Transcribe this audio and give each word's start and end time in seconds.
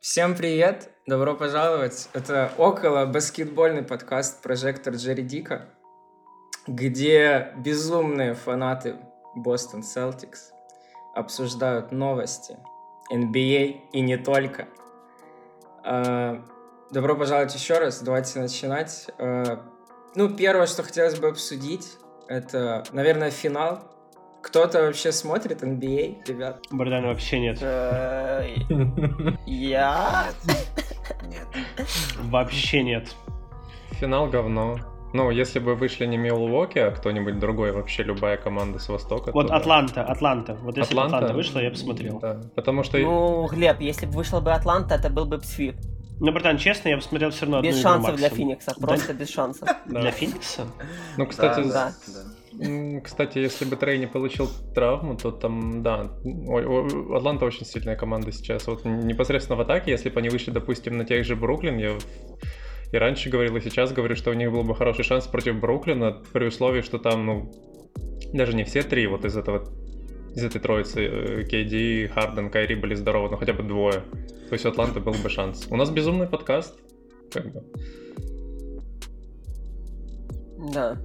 Всем 0.00 0.34
привет! 0.34 0.88
Добро 1.06 1.34
пожаловать! 1.34 2.08
Это 2.14 2.50
около 2.56 3.04
баскетбольный 3.04 3.82
подкаст 3.82 4.40
«Прожектор 4.40 4.94
Джерри 4.94 5.22
Дика», 5.22 5.68
где 6.66 7.52
безумные 7.58 8.32
фанаты 8.32 8.96
Бостон 9.34 9.82
Селтикс 9.82 10.52
обсуждают 11.14 11.92
новости 11.92 12.56
NBA 13.12 13.74
а 13.74 13.88
и 13.92 14.00
не 14.00 14.16
только. 14.16 14.68
А, 15.84 16.42
добро 16.90 17.14
пожаловать 17.14 17.54
еще 17.54 17.78
раз, 17.78 18.00
давайте 18.00 18.40
начинать. 18.40 19.06
А, 19.18 19.62
ну, 20.14 20.34
первое, 20.34 20.66
что 20.66 20.82
хотелось 20.82 21.18
бы 21.18 21.28
обсудить, 21.28 21.98
это, 22.26 22.84
наверное, 22.92 23.30
финал 23.30 23.82
кто-то 24.50 24.82
вообще 24.82 25.12
смотрит 25.12 25.62
NBA, 25.62 26.26
ребят? 26.26 26.58
Богдан 26.72 27.04
вообще 27.06 27.38
нет. 27.38 27.58
Э, 27.62 28.48
я? 29.46 30.26
Нет. 31.22 31.46
Вообще 32.18 32.82
нет. 32.82 33.14
Финал 33.92 34.26
говно. 34.26 34.78
Ну, 35.12 35.30
если 35.30 35.60
бы 35.60 35.76
вышли 35.76 36.06
не 36.06 36.16
Милуоки, 36.16 36.78
а 36.78 36.90
кто-нибудь 36.90 37.38
другой, 37.38 37.70
вообще 37.70 38.02
любая 38.02 38.36
команда 38.36 38.80
с 38.80 38.88
Востока. 38.88 39.30
Вот 39.32 39.50
Атланта, 39.52 40.04
Атланта. 40.04 40.54
Вот 40.62 40.76
если 40.76 40.94
Атланта, 40.94 41.16
Атланта 41.18 41.36
вышла, 41.36 41.60
я 41.60 41.70
бы 41.70 41.74
посмотрел. 41.76 42.18
Да, 42.18 42.40
потому 42.56 42.82
что... 42.82 42.98
Ну, 42.98 43.46
Глеб, 43.46 43.80
если 43.80 44.06
бы 44.06 44.12
вышла 44.12 44.40
бы 44.40 44.52
Атланта, 44.52 44.96
это 44.96 45.10
был 45.10 45.26
бы 45.26 45.38
псвип. 45.38 45.76
Ну, 46.18 46.32
братан, 46.32 46.58
честно, 46.58 46.88
я 46.88 46.96
бы 46.96 47.02
смотрел 47.02 47.30
все 47.30 47.42
равно 47.42 47.62
Без 47.62 47.80
шансов 47.80 48.16
для 48.16 48.28
Феникса, 48.28 48.74
просто 48.78 49.14
без 49.14 49.30
шансов. 49.30 49.68
Для 49.86 50.10
Феникса? 50.10 50.66
Ну, 51.16 51.26
кстати, 51.26 51.66
да. 51.68 51.92
Кстати, 53.02 53.38
если 53.38 53.64
бы 53.64 53.76
Трей 53.76 53.98
не 53.98 54.06
получил 54.06 54.48
травму, 54.74 55.16
то 55.16 55.30
там, 55.30 55.82
да, 55.82 56.10
Атланта 57.14 57.46
очень 57.46 57.64
сильная 57.64 57.96
команда 57.96 58.32
сейчас. 58.32 58.66
Вот 58.66 58.84
непосредственно 58.84 59.56
в 59.56 59.62
атаке, 59.62 59.92
если 59.92 60.10
бы 60.10 60.20
они 60.20 60.28
вышли, 60.28 60.50
допустим, 60.50 60.98
на 60.98 61.04
тех 61.04 61.24
же 61.24 61.36
Бруклин, 61.36 61.78
я 61.78 61.96
и 62.92 62.96
раньше 62.96 63.30
говорил, 63.30 63.56
и 63.56 63.60
сейчас 63.60 63.92
говорю, 63.92 64.14
что 64.14 64.30
у 64.30 64.34
них 64.34 64.50
был 64.50 64.62
бы 64.62 64.74
хороший 64.74 65.04
шанс 65.04 65.26
против 65.26 65.58
Бруклина, 65.58 66.22
при 66.32 66.46
условии, 66.46 66.82
что 66.82 66.98
там, 66.98 67.24
ну, 67.24 67.52
даже 68.32 68.54
не 68.54 68.64
все 68.64 68.82
три 68.82 69.06
вот 69.06 69.24
из 69.24 69.36
этого 69.36 69.66
из 70.34 70.44
этой 70.44 70.60
троицы 70.60 71.06
э, 71.06 71.44
Кейди, 71.44 72.06
Харден, 72.08 72.50
Кайри 72.50 72.76
были 72.76 72.94
здоровы, 72.94 73.30
но 73.30 73.36
хотя 73.36 73.52
бы 73.52 73.62
двое. 73.62 74.02
То 74.48 74.52
есть 74.52 74.64
у 74.64 74.68
Атланты 74.68 75.00
был 75.00 75.12
бы 75.12 75.28
шанс. 75.28 75.66
У 75.70 75.76
нас 75.76 75.90
безумный 75.90 76.28
подкаст. 76.28 76.78
Как 77.32 77.52
бы. 77.52 77.64
Да. 80.72 80.98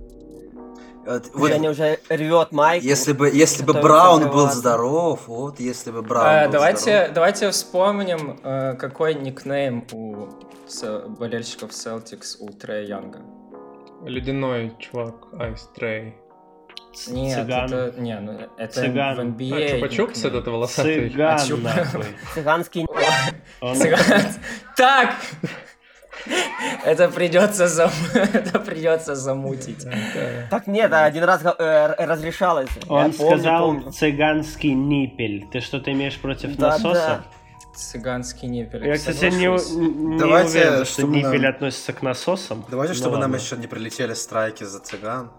Вот, 1.05 1.23
вот, 1.33 1.49
Женя 1.49 1.69
уже 1.69 1.99
рвет 2.09 2.51
майк. 2.51 2.83
Если 2.83 3.13
бы, 3.13 3.29
если 3.29 3.63
бы 3.63 3.73
Браун 3.73 4.29
был 4.31 4.49
здоров, 4.49 5.27
вот 5.27 5.59
если 5.59 5.91
бы 5.91 6.01
Браун 6.01 6.27
а, 6.27 6.45
был 6.45 6.53
давайте, 6.53 6.79
здоров. 6.81 7.13
Давайте 7.13 7.51
вспомним, 7.51 8.39
э, 8.43 8.73
какой 8.73 9.13
никнейм 9.13 9.85
у 9.91 10.27
болельщиков 11.19 11.69
Celtics 11.69 12.37
у 12.39 12.49
Трея 12.51 12.87
Янга. 12.87 13.19
Ледяной 14.03 14.73
чувак, 14.79 15.15
Айс 15.39 15.69
Трей. 15.75 16.15
Нет, 17.07 17.45
Цыган. 17.45 17.65
это, 17.65 17.99
не, 17.99 18.19
ну, 18.19 18.39
это 18.57 18.73
Цыган. 18.73 19.15
в 19.15 19.19
NBA. 19.19 19.53
А, 19.53 19.87
Чупа-Чупс 19.87 20.27
этот 20.27 20.47
волосатый? 20.47 21.09
Цыган, 21.09 21.35
а. 21.35 21.39
Цыганский... 22.33 22.85
Цыган... 23.61 23.99
Так! 24.77 25.15
Это 26.83 27.09
придется, 27.09 27.67
зам... 27.67 27.89
это 28.13 28.59
придется 28.59 29.15
замутить. 29.15 29.85
Так 30.49 30.67
нет, 30.67 30.93
один 30.93 31.23
раз 31.23 31.41
э, 31.43 32.05
разрешалось. 32.05 32.69
Он 32.87 33.13
сказал 33.13 33.91
цыганский 33.91 34.73
ниппель. 34.73 35.47
Ты 35.51 35.61
что-то 35.61 35.91
имеешь 35.91 36.19
против 36.19 36.57
насоса? 36.57 37.23
Цыганский 37.75 38.47
ниппель. 38.47 38.87
Я, 38.87 38.95
кстати, 38.95 39.25
не, 39.25 39.47
не 39.47 40.17
Давайте, 40.17 40.59
уверен, 40.59 40.85
что 40.85 41.03
ниппель 41.03 41.41
нам... 41.41 41.51
относится 41.51 41.91
к 41.91 42.01
насосам. 42.01 42.65
Давайте, 42.69 42.93
ну, 42.93 42.99
чтобы 42.99 43.13
ладно. 43.15 43.27
нам 43.27 43.37
еще 43.37 43.57
не 43.57 43.67
прилетели 43.67 44.13
страйки 44.13 44.63
за 44.63 44.79
цыган. 44.79 45.31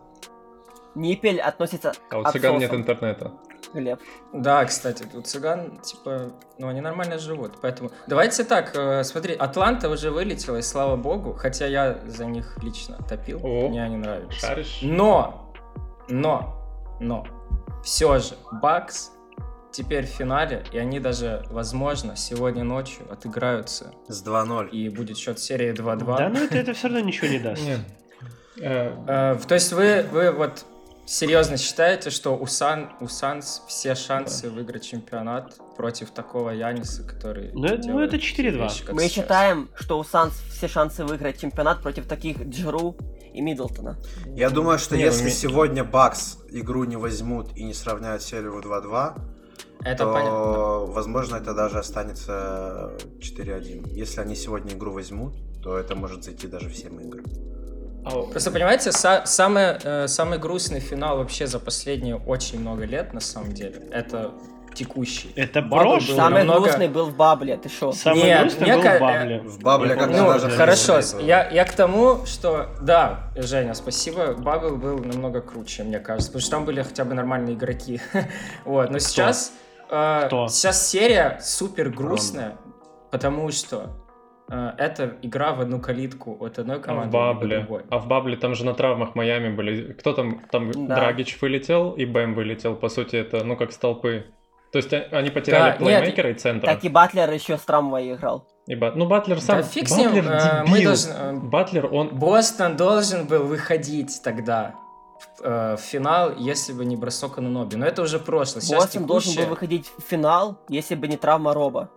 Ниппель 0.95 1.41
относится 1.41 1.93
А 2.11 2.19
у 2.19 2.25
цыган 2.25 2.59
нет 2.59 2.75
интернета. 2.75 3.33
Глеб. 3.75 4.01
Да, 4.33 4.65
кстати, 4.65 5.07
у 5.15 5.21
цыган, 5.21 5.79
типа, 5.79 6.33
ну, 6.59 6.69
они 6.69 6.81
нормально 6.81 7.19
живут, 7.19 7.61
поэтому... 7.61 7.91
Давайте 8.07 8.45
так, 8.45 8.73
э, 8.75 9.05
смотри, 9.05 9.35
Атланта 9.35 9.89
уже 9.89 10.11
вылетела, 10.11 10.57
и 10.57 10.63
слава 10.63 10.97
богу, 10.97 11.35
хотя 11.35 11.67
я 11.67 11.99
за 12.07 12.27
них 12.27 12.59
лично 12.63 12.99
топил, 13.09 13.41
О, 13.43 13.69
мне 13.69 13.83
они 13.83 13.97
нравятся. 13.97 14.39
Шаришь? 14.39 14.79
Но, 14.83 15.53
но, 16.09 16.97
но, 17.01 17.27
все 17.83 18.19
же, 18.19 18.35
Бакс 18.53 19.13
теперь 19.77 20.07
в 20.07 20.11
финале, 20.11 20.65
и 20.73 20.79
они 20.79 21.01
даже, 21.01 21.45
возможно, 21.51 22.17
сегодня 22.17 22.65
ночью 22.65 23.07
отыграются. 23.11 23.93
С 24.09 24.27
2-0. 24.27 24.71
И 24.71 24.89
будет 24.89 25.19
счет 25.19 25.39
серии 25.39 25.73
2-2. 25.73 26.17
Да, 26.17 26.29
но 26.31 26.39
это, 26.41 26.57
это 26.57 26.73
все 26.73 26.89
равно 26.89 27.01
ничего 27.01 27.29
не 27.29 27.39
даст. 27.39 27.63
Нет. 27.63 27.81
Э, 28.59 29.37
то 29.47 29.55
есть 29.55 29.73
вы, 29.73 30.07
вы 30.11 30.33
вот 30.33 30.65
серьезно 31.07 31.57
считаете, 31.57 32.11
что 32.11 32.37
у, 32.37 32.47
Сан, 32.47 32.93
у 33.01 33.09
Санс 33.09 33.63
все 33.67 33.95
шансы 33.95 34.51
выиграть 34.51 34.85
чемпионат 34.85 35.55
против 35.77 36.11
такого 36.11 36.51
Яниса, 36.51 37.03
который... 37.05 37.51
Ну, 37.55 37.69
ну 37.85 38.01
это 38.01 38.17
4-2. 38.17 38.93
Мы 38.93 39.03
сейчас. 39.03 39.13
считаем, 39.13 39.71
что 39.75 39.99
у 39.99 40.05
Санс 40.05 40.35
все 40.51 40.69
шансы 40.69 41.05
выиграть 41.05 41.41
чемпионат 41.41 41.83
против 41.83 42.07
таких 42.07 42.41
Джеру 42.49 42.97
и 43.33 43.41
Миддлтона. 43.41 43.97
Я 44.35 44.51
думаю, 44.51 44.79
что 44.79 44.97
не, 44.97 45.03
если 45.03 45.25
ну, 45.25 45.31
сегодня 45.31 45.85
Бакс 45.85 46.39
игру 46.51 46.85
не 46.85 46.97
возьмут 46.97 47.57
и 47.57 47.65
не 47.65 47.75
сравняют 47.75 48.23
серию 48.23 48.61
2-2, 48.61 49.21
это 49.85 50.05
то, 50.05 50.13
понятно. 50.13 50.93
возможно, 50.93 51.37
это 51.37 51.55
даже 51.55 51.79
останется 51.79 52.97
4-1. 53.21 53.91
Если 53.91 54.21
они 54.21 54.35
сегодня 54.35 54.75
игру 54.75 54.93
возьмут, 54.93 55.35
то 55.63 55.77
это 55.77 55.95
может 55.95 56.25
зайти 56.25 56.47
даже 56.47 56.69
в 56.69 56.77
7 56.77 57.03
игр. 57.03 57.23
Просто 58.11 58.51
понимаете, 58.51 58.91
са- 58.91 59.27
самый, 59.27 59.77
э, 59.83 60.07
самый 60.09 60.39
грустный 60.39 60.81
финал 60.81 61.19
вообще 61.19 61.47
за 61.47 61.59
последние 61.59 62.17
очень 62.17 62.61
много 62.61 62.85
лет, 62.85 63.13
на 63.13 63.21
самом 63.21 63.53
деле, 63.53 63.83
это 63.91 64.33
текущий. 64.75 65.33
Это 65.35 65.63
прошлый. 65.63 66.17
Самый 66.17 66.45
много... 66.45 66.61
грустный 66.61 66.89
был 66.89 67.07
в 67.07 67.17
Бабле, 67.17 67.57
ты 67.57 67.69
что? 67.69 67.93
Самый 67.93 68.25
Нет, 68.25 68.41
грустный 68.43 68.73
был 68.75 68.83
в 68.83 69.01
Бабле. 69.01 69.41
В 69.41 69.59
Бабле 69.61 69.97
как-то 69.97 70.17
ну, 70.17 70.27
даже... 70.29 70.51
Хорошо, 70.51 71.01
я, 71.21 71.49
я 71.49 71.65
к 71.65 71.73
тому, 71.73 72.27
что... 72.27 72.69
Да, 72.81 73.31
Женя, 73.35 73.75
спасибо. 73.75 74.35
Бабл 74.35 74.77
был 74.77 74.99
намного 74.99 75.41
круче, 75.41 75.83
мне 75.83 75.99
кажется, 75.99 76.31
потому 76.31 76.43
что 76.43 76.51
там 76.51 76.65
были 76.65 76.83
хотя 76.83 77.05
бы 77.05 77.15
нормальные 77.15 77.57
игроки. 77.57 78.01
вот, 78.65 78.91
но 78.91 78.99
сейчас... 78.99 79.53
Э, 79.91 80.25
Кто? 80.27 80.49
Сейчас 80.49 80.89
серия 80.89 81.41
супер 81.43 81.89
грустная, 81.89 82.57
потому 83.11 83.51
что 83.51 83.91
Э, 83.91 84.06
это 84.49 85.17
игра 85.23 85.53
в 85.53 85.61
одну 85.61 85.81
калитку 85.81 86.37
от 86.41 86.59
одной 86.59 86.81
команды 86.81 87.17
а 87.17 87.33
в 87.33 87.35
Бабле. 87.35 87.67
А 87.91 87.99
в 87.99 88.07
Бабле 88.07 88.37
там 88.37 88.55
же 88.55 88.65
на 88.65 88.75
травмах 88.75 89.15
Майами 89.15 89.55
были. 89.55 89.93
Кто 89.93 90.13
там? 90.13 90.41
Там 90.51 90.71
да. 90.87 90.97
Драгич 90.97 91.41
вылетел 91.41 91.93
и 91.93 92.05
Бэм 92.05 92.35
вылетел. 92.35 92.77
По 92.77 92.89
сути, 92.89 93.17
это 93.17 93.45
ну 93.45 93.57
как 93.57 93.73
столпы. 93.73 94.27
То 94.73 94.79
есть 94.79 94.93
а, 94.93 95.07
они 95.13 95.31
потеряли 95.31 95.73
да, 95.73 95.77
плеймейкера 95.79 96.29
нет, 96.29 96.37
и 96.37 96.39
центра. 96.39 96.67
Так 96.67 96.85
и 96.85 96.89
Батлер 96.89 97.31
еще 97.31 97.57
с 97.57 97.63
травмой 97.63 98.13
играл. 98.13 98.47
И 98.67 98.75
Бат... 98.75 98.97
Ну, 98.97 99.07
Батлер 99.07 99.41
сам... 99.41 99.59
Да 99.59 99.63
фиг 99.63 99.89
с 99.89 99.97
ним, 99.97 100.13
Батлер 100.13 100.33
э, 100.33 100.65
мы 100.67 100.83
должны... 100.83 101.13
Э, 101.13 101.33
Батлер, 101.35 101.95
он... 101.95 102.09
Бостон 102.09 102.77
должен 102.77 103.27
был 103.27 103.45
выходить 103.45 104.21
тогда 104.25 104.75
в, 105.21 105.45
э, 105.45 105.77
в 105.77 105.81
финал, 105.81 106.33
если 106.37 106.73
бы 106.73 106.85
не 106.85 106.97
бросок 106.97 107.39
на 107.39 107.49
Ноби. 107.49 107.77
Но 107.77 107.87
это 107.87 108.03
уже 108.03 108.19
прошлое. 108.19 108.61
Сейчас 108.61 108.83
Бостон 108.83 109.05
текущее... 109.05 109.07
должен 109.07 109.43
был 109.45 109.51
выходить 109.51 109.87
в 109.87 110.03
финал, 110.03 110.59
если 110.69 110.97
бы 110.97 111.07
не 111.07 111.17
травма 111.17 111.55
Роба. 111.55 111.91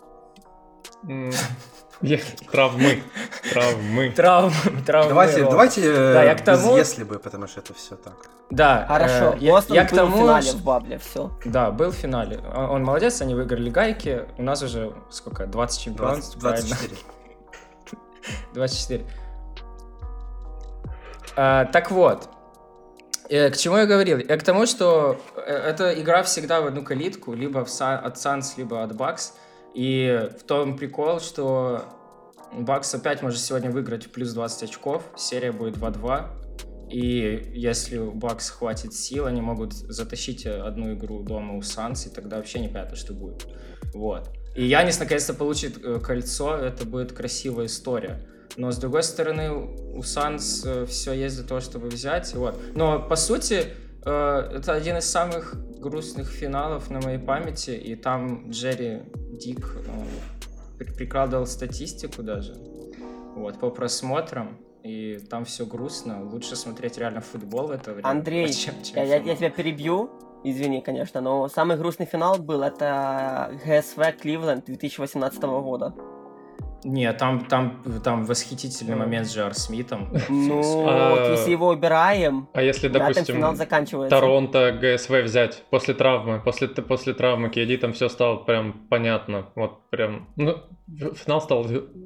Травмы. 2.52 3.04
Травмы. 3.52 4.12
Травмы. 4.12 4.82
Травмы. 4.86 5.10
Давайте, 5.10 5.44
давайте 5.44 5.94
да, 5.94 6.24
я 6.24 6.36
к 6.36 6.44
тому... 6.44 6.78
если 6.78 7.04
бы, 7.04 7.20
потому 7.20 7.48
что 7.48 7.60
это 7.60 7.74
все 7.74 7.96
так. 7.96 8.30
Да. 8.50 8.86
Хорошо. 8.88 9.34
Э, 9.34 9.38
я, 9.40 9.62
я 9.70 9.86
к 9.86 9.92
тому, 9.92 10.18
в 10.18 10.20
финале 10.20 10.52
в 10.52 10.64
Бабле, 10.64 10.98
все. 10.98 11.32
Да, 11.44 11.72
был 11.72 11.92
в 11.92 11.96
финале. 11.96 12.40
Он 12.40 12.84
молодец, 12.84 13.22
они 13.22 13.36
выиграли 13.36 13.70
гайки. 13.70 14.26
У 14.38 14.44
нас 14.44 14.64
уже 14.64 14.94
сколько? 15.10 15.46
20 15.46 15.82
чемпионств, 15.82 16.38
20, 16.38 16.68
24. 16.70 17.02
24. 18.54 19.06
А, 21.36 21.66
так 21.66 21.92
вот, 21.92 22.30
э, 23.30 23.50
к 23.50 23.58
чему 23.58 23.78
я 23.78 23.86
говорил? 23.86 24.20
Я 24.20 24.38
к 24.38 24.44
тому, 24.44 24.66
что 24.66 25.20
э, 25.36 25.42
эта 25.42 26.00
игра 26.02 26.24
всегда 26.24 26.62
в 26.62 26.68
одну 26.68 26.84
калитку, 26.84 27.34
либо 27.34 27.66
в 27.66 27.70
Сан, 27.70 28.06
от 28.06 28.18
Санс, 28.18 28.58
либо 28.58 28.84
от 28.84 28.96
Бакс. 28.96 29.34
И 29.74 30.30
в 30.40 30.44
том 30.44 30.78
прикол, 30.78 31.20
что 31.20 31.84
Бакс 32.54 32.94
опять 32.94 33.22
может 33.22 33.40
сегодня 33.40 33.70
выиграть 33.70 34.12
плюс 34.12 34.34
20 34.34 34.64
очков, 34.64 35.04
серия 35.16 35.52
будет 35.52 35.78
2-2. 35.78 36.90
И 36.90 37.52
если 37.54 38.00
Бакс 38.00 38.50
хватит 38.50 38.94
сил, 38.94 39.28
они 39.28 39.42
могут 39.42 39.74
затащить 39.74 40.46
одну 40.46 40.94
игру 40.94 41.22
дома 41.22 41.56
у 41.56 41.62
Санс, 41.62 42.08
и 42.08 42.10
тогда 42.10 42.38
вообще 42.38 42.60
непонятно, 42.60 42.96
что 42.96 43.14
будет. 43.14 43.46
Вот. 43.94 44.30
И 44.56 44.66
Янис 44.66 45.00
наконец-то 45.00 45.34
получит 45.36 45.84
э, 45.84 46.00
кольцо, 46.00 46.56
это 46.56 46.86
будет 46.86 47.14
красивая 47.14 47.68
история. 47.68 48.28
Но 48.58 48.72
с 48.72 48.78
другой 48.78 49.04
стороны, 49.04 49.52
у 49.52 50.02
Санс 50.02 50.64
э, 50.66 50.86
все 50.88 51.14
есть 51.14 51.36
для 51.38 51.46
того, 51.46 51.62
чтобы 51.62 51.88
взять. 51.90 52.34
Вот. 52.34 52.60
Но 52.76 53.00
по 53.00 53.16
сути, 53.16 53.68
это 54.02 54.74
один 54.74 54.98
из 54.98 55.06
самых 55.06 55.56
грустных 55.80 56.28
финалов 56.30 56.90
на 56.90 57.02
моей 57.02 57.20
памяти, 57.20 57.72
и 57.72 57.96
там 57.96 58.50
Джерри 58.50 59.04
Дик 59.32 59.76
прикладывал 60.98 61.46
статистику 61.46 62.24
даже, 62.24 62.54
вот, 63.36 63.60
по 63.60 63.70
просмотрам, 63.70 64.58
и 64.84 65.20
там 65.30 65.46
все 65.46 65.66
грустно. 65.66 66.24
Лучше 66.24 66.56
смотреть 66.56 66.98
реально 66.98 67.22
футбол 67.22 67.68
в 67.68 67.72
это 67.72 67.94
время. 67.94 68.08
Андрей, 68.08 68.54
чем, 68.54 68.82
чем 68.84 68.96
я, 68.98 69.18
я 69.18 69.36
тебя 69.36 69.50
перебью. 69.50 70.10
Извини, 70.42 70.80
конечно, 70.82 71.20
но 71.20 71.50
самый 71.50 71.76
грустный 71.76 72.06
финал 72.06 72.38
был 72.40 72.64
это 72.64 73.52
ГСВ 73.66 74.22
Кливленд 74.22 74.66
2018 74.66 75.42
года. 75.42 75.94
Не, 76.84 77.12
там, 77.14 77.46
там, 77.46 77.82
там 78.04 78.26
восхитительный 78.26 78.96
момент 78.96 79.28
с 79.28 79.36
Джар 79.36 79.54
Смитом. 79.54 80.10
Ну, 80.30 80.88
а, 80.88 81.10
вот 81.12 81.38
если 81.38 81.52
его 81.52 81.68
убираем, 81.70 82.48
а 82.54 82.62
если, 82.62 82.88
допустим, 82.88 83.36
финал 83.36 83.56
заканчивается. 83.56 84.16
Торонто 84.16 84.72
ГСВ 84.72 85.24
взять 85.24 85.64
после 85.70 85.94
травмы, 85.94 86.40
после, 86.40 86.68
после 86.68 87.14
травмы 87.14 87.50
Кеди 87.50 87.78
там 87.78 87.94
все 87.94 88.10
стало 88.10 88.38
прям 88.38 88.74
понятно. 88.90 89.50
Вот 89.56 89.90
прям, 89.90 90.30
ну, 90.36 90.58
финал 91.16 91.42
стал 91.42 91.66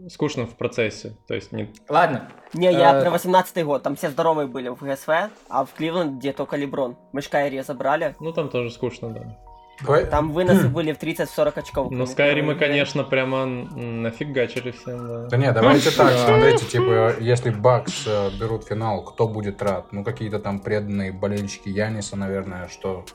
скучным 0.10 0.48
в 0.48 0.56
процессе. 0.56 1.18
То 1.28 1.36
есть 1.36 1.52
не... 1.52 1.72
Ладно. 1.90 2.30
Не, 2.54 2.72
я 2.72 3.00
э, 3.00 3.02
про 3.02 3.12
18 3.12 3.66
год, 3.66 3.84
там 3.84 3.96
все 3.96 4.10
здоровые 4.10 4.48
были 4.48 4.70
в 4.70 4.82
ГСВ, 4.82 5.10
а 5.50 5.66
в 5.66 5.74
Кливленд 5.74 6.20
где 6.20 6.34
только 6.34 6.56
Леброн. 6.56 6.98
Мы 7.12 7.22
Шкайри 7.22 7.62
забрали. 7.62 8.16
Ну 8.20 8.32
там 8.32 8.50
тоже 8.50 8.72
скучно, 8.72 9.10
да. 9.10 9.38
Там 10.10 10.32
выносы 10.32 10.68
были 10.70 10.94
в 10.94 11.00
30-40 11.00 11.60
очков. 11.60 11.92
Ну, 11.92 12.06
Скайримы, 12.06 12.56
конечно, 12.56 13.04
прямо 13.04 13.46
нафигачили 13.46 14.72
всем, 14.72 15.08
да. 15.08 15.28
Да 15.28 15.38
нет, 15.38 15.54
давайте 15.54 15.92
так, 15.98 16.14
смотрите, 16.18 16.66
типа, 16.66 17.16
если 17.20 17.50
Бакс 17.50 18.04
э, 18.06 18.30
берут 18.40 18.66
финал, 18.66 19.04
кто 19.04 19.28
будет 19.28 19.62
рад? 19.62 19.92
Ну, 19.92 20.04
какие-то 20.04 20.40
там 20.40 20.60
преданные 20.60 21.12
болельщики 21.12 21.70
Яниса, 21.70 22.16
наверное, 22.16 22.68
что 22.68 23.06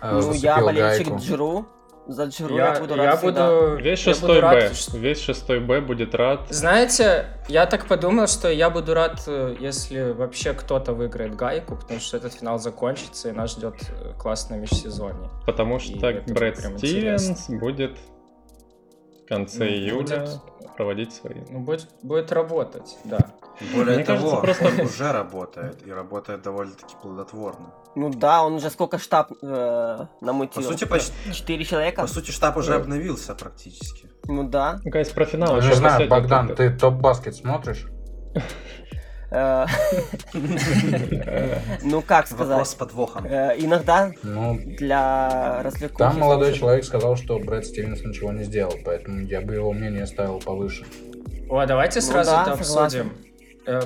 э, 0.00 0.20
Ну, 0.20 0.32
я 0.32 0.60
болельщик 0.60 1.14
Джру, 1.16 1.66
за 2.06 2.24
Джиру 2.24 2.56
я, 2.56 2.74
я 2.74 2.80
буду 2.80 2.96
рад 2.96 3.22
я 3.22 3.30
буду, 3.30 3.76
Весь 3.82 3.98
шестой 3.98 4.40
Б, 4.40 4.40
рад, 4.40 4.72
весь 4.94 5.20
шестой 5.20 5.60
Б 5.60 5.80
будет 5.80 6.14
рад. 6.14 6.40
Знаете, 6.50 7.26
я 7.48 7.66
так 7.66 7.86
подумал, 7.86 8.26
что 8.26 8.50
я 8.50 8.70
буду 8.70 8.94
рад, 8.94 9.22
э, 9.26 9.56
если 9.60 10.10
вообще 10.12 10.52
кто-то 10.52 10.92
выиграет 10.92 11.36
гайку, 11.36 11.76
потому 11.76 12.00
что 12.00 12.16
этот 12.16 12.34
финал 12.34 12.58
закончится, 12.58 13.28
и 13.28 13.32
нас 13.32 13.52
ждет 13.52 13.74
э, 13.88 14.12
классное 14.18 14.58
межсезонье. 14.58 15.30
Потому 15.46 15.78
что 15.78 15.98
Брэд 16.26 16.58
Стивенс 16.78 17.48
будет 17.48 17.98
конце 19.30 19.58
ну, 19.60 19.64
июля 19.66 20.20
будет, 20.20 20.74
проводить 20.76 21.12
свои. 21.12 21.40
Ну, 21.48 21.60
будет, 21.60 21.88
будет 22.02 22.32
работать, 22.32 22.98
да. 23.04 23.18
Более 23.74 23.96
Мне 23.96 24.04
того, 24.04 24.40
кажется, 24.40 24.62
просто... 24.62 24.82
он 24.82 24.86
уже 24.88 25.12
работает, 25.12 25.86
и 25.86 25.92
работает 25.92 26.42
довольно-таки 26.42 26.94
плодотворно. 27.00 27.72
Ну 27.94 28.10
да, 28.10 28.42
он 28.42 28.54
уже 28.54 28.70
сколько 28.70 28.98
штаб 28.98 29.32
э, 29.42 30.06
намутил? 30.20 30.62
По 30.62 30.68
сути, 30.68 30.84
почти... 30.84 31.12
Четыре 31.32 31.64
человека? 31.64 32.02
По 32.02 32.08
сути, 32.08 32.30
штаб 32.30 32.56
уже 32.56 32.74
обновился 32.74 33.34
практически. 33.34 34.10
Ну 34.24 34.48
да. 34.48 34.80
Ну, 34.84 34.90
конечно, 34.90 35.14
про 35.14 35.24
финал. 35.26 35.56
Не 35.60 35.74
знаю, 35.74 36.08
Богдан, 36.08 36.54
ты 36.54 36.70
топ-баскет 36.70 37.36
смотришь? 37.36 37.86
Э, 39.30 39.66
ну, 41.82 42.02
как 42.02 42.26
сказать? 42.26 42.48
Вопрос 42.48 42.70
с 42.70 42.74
подвохом. 42.74 43.26
Э, 43.26 43.54
иногда 43.56 44.12
ну, 44.22 44.58
для 44.60 45.62
развлекухи... 45.62 45.98
Там 45.98 46.18
молодой 46.18 46.52
человек 46.52 46.84
сказал, 46.84 47.16
что 47.16 47.38
Брэд 47.38 47.66
Стивенс 47.66 48.02
ничего 48.02 48.32
не 48.32 48.44
сделал, 48.44 48.74
поэтому 48.84 49.20
я 49.20 49.40
бы 49.40 49.54
его 49.54 49.72
мнение 49.72 50.06
ставил 50.06 50.40
повыше. 50.40 50.84
О, 51.48 51.64
давайте 51.66 52.00
ну 52.00 52.06
сразу 52.06 52.30
это 52.30 52.52
обсудим. 52.52 53.12
Э, 53.66 53.80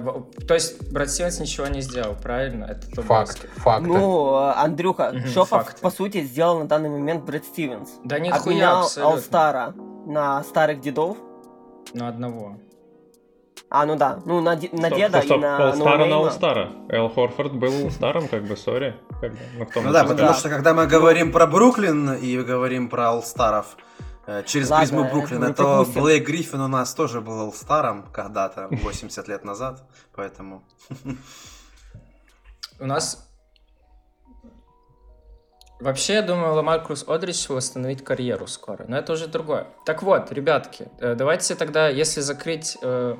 то 0.47 0.55
есть 0.55 0.91
Брэд 0.91 1.11
Стивенс 1.11 1.41
ничего 1.41 1.67
не 1.67 1.83
сделал, 1.83 2.15
правильно? 2.15 2.65
Это 2.65 3.03
факт, 3.03 3.47
факт. 3.57 3.87
Ну, 3.87 4.37
Андрюха, 4.37 5.13
угу, 5.15 5.27
что 5.27 5.45
факт. 5.45 5.81
по 5.81 5.91
сути 5.91 6.23
сделал 6.23 6.61
на 6.61 6.67
данный 6.67 6.89
момент 6.89 7.25
Брэд 7.25 7.45
Стивенс? 7.45 7.91
Да 8.03 8.19
нихуя 8.19 8.41
Обменял 8.41 8.89
Алстара 8.97 9.75
на 10.07 10.43
старых 10.43 10.81
дедов. 10.81 11.19
На 11.93 12.09
одного. 12.09 12.57
А, 13.77 13.87
ну 13.87 13.97
да. 13.97 14.21
Ну, 14.25 14.41
на, 14.41 14.55
на 14.55 14.59
стоп, 14.59 14.95
деда 14.95 15.23
стоп, 15.23 15.25
стоп. 15.25 15.39
и 15.39 15.41
на 15.41 15.59
All-Star 15.59 16.07
на 16.07 16.15
All-Star. 16.15 16.87
Эл 16.91 17.09
Хорфорд 17.09 17.55
был 17.55 17.91
старым, 17.91 18.29
как 18.29 18.45
бы, 18.45 18.57
сори. 18.57 18.95
Как 19.21 19.33
бы, 19.33 19.39
ну, 19.59 19.67
ну 19.83 19.93
да, 19.93 20.05
потому 20.05 20.29
да. 20.29 20.35
что 20.35 20.49
когда 20.49 20.75
мы 20.75 20.87
говорим 20.87 21.33
про 21.33 21.47
Бруклин 21.47 22.15
и 22.15 22.37
говорим 22.39 22.89
про 22.89 23.13
All-Старов, 23.13 23.77
Э, 24.27 24.43
через 24.47 24.71
Ладно, 24.71 24.87
призму 24.87 25.11
Бруклина, 25.11 25.53
то. 25.53 25.85
Блейк 25.85 26.27
Гриффин 26.27 26.61
у 26.61 26.69
нас 26.69 26.95
тоже 26.95 27.21
был 27.21 27.53
старым 27.53 28.05
когда-то, 28.11 28.69
80 28.71 29.29
лет 29.29 29.45
назад, 29.45 29.83
поэтому... 30.15 30.63
У 32.81 32.87
нас... 32.87 33.31
Вообще, 35.81 36.15
я 36.15 36.23
думаю, 36.23 36.55
Ламар 36.55 36.83
Круз 36.83 37.05
Одрич 37.07 37.49
восстановить 37.49 38.03
карьеру 38.03 38.47
скоро, 38.47 38.85
но 38.89 38.97
это 38.97 39.13
уже 39.13 39.27
другое. 39.27 39.67
Так 39.85 40.03
вот, 40.03 40.33
ребятки, 40.33 40.89
э, 40.99 41.15
давайте 41.15 41.55
тогда, 41.55 41.89
если 41.89 42.21
закрыть 42.21 42.79
э, 42.81 43.17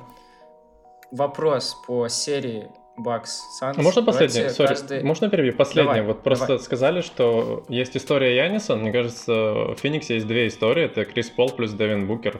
вопрос 1.11 1.75
по 1.87 2.07
серии 2.07 2.69
Бакс, 2.97 3.41
Санс. 3.59 3.77
А 3.77 3.81
можно 3.81 4.03
последнее? 4.03 4.49
Sorry, 4.49 4.67
каждый... 4.67 5.03
можно 5.03 5.29
перебью? 5.29 5.53
Последнее. 5.53 5.95
Давай, 5.95 6.07
вот 6.07 6.23
просто 6.23 6.47
давай. 6.47 6.63
сказали, 6.63 7.01
что 7.01 7.65
есть 7.67 7.97
история 7.97 8.35
Яниса. 8.35 8.75
Мне 8.75 8.91
кажется, 8.91 9.33
в 9.33 9.75
Фениксе 9.75 10.15
есть 10.15 10.27
две 10.27 10.47
истории. 10.47 10.85
Это 10.85 11.03
Крис 11.03 11.29
Пол 11.29 11.49
плюс 11.49 11.71
Девин 11.71 12.07
Букер. 12.07 12.39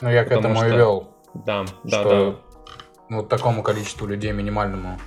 Ну, 0.00 0.10
я 0.10 0.24
к 0.24 0.30
этому 0.30 0.56
что... 0.56 0.66
и 0.66 0.70
вел. 0.70 1.08
Да, 1.34 1.64
да, 1.82 2.00
что, 2.00 2.30
да. 2.32 2.36
Ну, 3.08 3.22
такому 3.24 3.62
количеству 3.62 4.06
людей 4.06 4.32
минимальному 4.32 4.98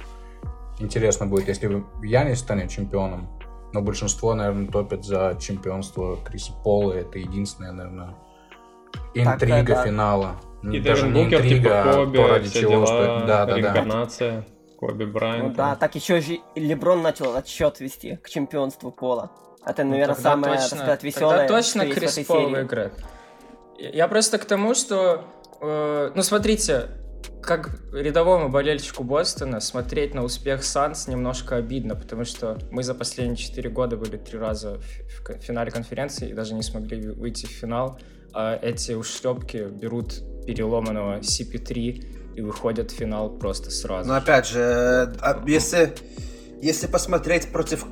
интересно 0.80 1.26
будет, 1.26 1.48
если 1.48 1.84
Янис 2.04 2.40
станет 2.40 2.70
чемпионом. 2.70 3.28
Но 3.74 3.82
большинство, 3.82 4.34
наверное, 4.34 4.68
топит 4.68 5.04
за 5.04 5.38
чемпионство 5.40 6.18
Криса 6.26 6.54
Пола. 6.64 6.94
Это 6.94 7.20
единственная, 7.20 7.72
наверное, 7.72 8.16
интрига 9.14 9.58
так, 9.58 9.66
да, 9.68 9.84
финала. 9.86 10.36
И 10.72 10.80
Даже 10.80 11.08
Девин 11.08 11.14
Букер, 11.14 11.40
интрига, 11.40 11.84
типа 11.84 11.94
Коби, 11.94 12.18
то, 12.18 12.28
ради 12.28 12.50
чего 12.50 12.72
дела, 12.72 12.86
стоит. 12.86 13.26
Да, 13.28 13.46
да, 13.46 13.56
реинкарнация. 13.56 14.32
Да. 14.38 14.46
Коби 14.78 15.06
Брайант. 15.06 15.44
Ну 15.44 15.54
да, 15.56 15.76
так 15.76 15.96
еще 15.96 16.22
же 16.22 16.40
Леброн 16.56 17.02
начал 17.02 17.36
отсчет 17.36 17.80
вести 17.80 18.18
к 18.18 18.30
чемпионству 18.30 18.92
Пола. 18.92 19.32
Это, 19.66 19.84
ну, 19.84 19.92
наверное, 19.92 20.16
ну, 20.16 20.22
самое, 20.22 20.54
точно, 20.54 20.70
так 20.70 20.80
сказать, 20.80 21.04
веселое, 21.04 21.38
Тогда 21.40 21.56
точно 21.56 21.86
что 21.86 21.94
Крис 21.96 22.20
Пол 22.26 22.42
серии. 22.42 22.52
выиграет. 22.54 22.94
Я 23.78 24.08
просто 24.08 24.38
к 24.38 24.46
тому, 24.46 24.76
что... 24.76 25.26
Э, 25.62 26.12
ну, 26.16 26.24
смотрите, 26.24 26.90
как 27.42 27.70
рядовому 27.94 28.50
болельщику 28.50 29.04
Бостона 29.04 29.60
смотреть 29.60 30.14
на 30.14 30.24
успех 30.24 30.64
Санс 30.64 31.08
немножко 31.08 31.58
обидно, 31.58 31.96
потому 31.96 32.24
что 32.24 32.58
мы 32.72 32.84
за 32.84 32.94
последние 32.94 33.38
4 33.38 33.70
года 33.70 33.98
были 33.98 34.18
три 34.18 34.38
раза 34.38 34.78
в 34.78 35.40
финале 35.40 35.72
конференции 35.72 36.30
и 36.30 36.34
даже 36.34 36.54
не 36.54 36.64
смогли 36.64 37.10
выйти 37.10 37.46
в 37.46 37.50
финал. 37.50 38.00
А 38.40 38.56
эти 38.62 38.92
ушлепки 38.92 39.68
берут 39.68 40.22
переломанного 40.46 41.22
CP3 41.22 42.36
и 42.36 42.42
выходят 42.42 42.92
в 42.92 42.96
финал 42.96 43.32
просто 43.32 43.72
сразу. 43.72 44.08
Но 44.08 44.16
опять 44.16 44.48
же, 44.48 45.12
а, 45.22 45.44
если, 45.48 45.96
если 46.62 46.86
посмотреть 46.86 47.52
против 47.52 47.84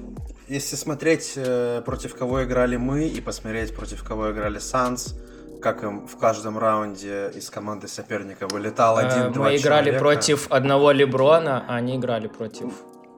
если 0.47 0.75
смотреть 0.75 1.33
э, 1.35 1.81
против 1.83 2.15
кого 2.15 2.43
играли 2.43 2.77
мы 2.77 3.07
и 3.07 3.19
посмотреть 3.21 3.75
против 3.75 4.03
кого 4.03 4.31
играли 4.31 4.59
Санс, 4.59 5.15
как 5.63 5.83
им 5.83 6.05
в 6.05 6.15
каждом 6.17 6.59
раунде 6.59 7.31
из 7.33 7.49
команды 7.49 7.87
соперника 7.87 8.47
вылетал 8.47 8.99
э, 8.99 9.07
один-два 9.07 9.45
Мы 9.45 9.55
играли 9.55 9.85
человека. 9.85 9.99
против 9.99 10.51
одного 10.51 10.91
Леброна, 10.91 11.65
а 11.67 11.77
они 11.77 11.95
играли 11.95 12.27
против 12.27 12.71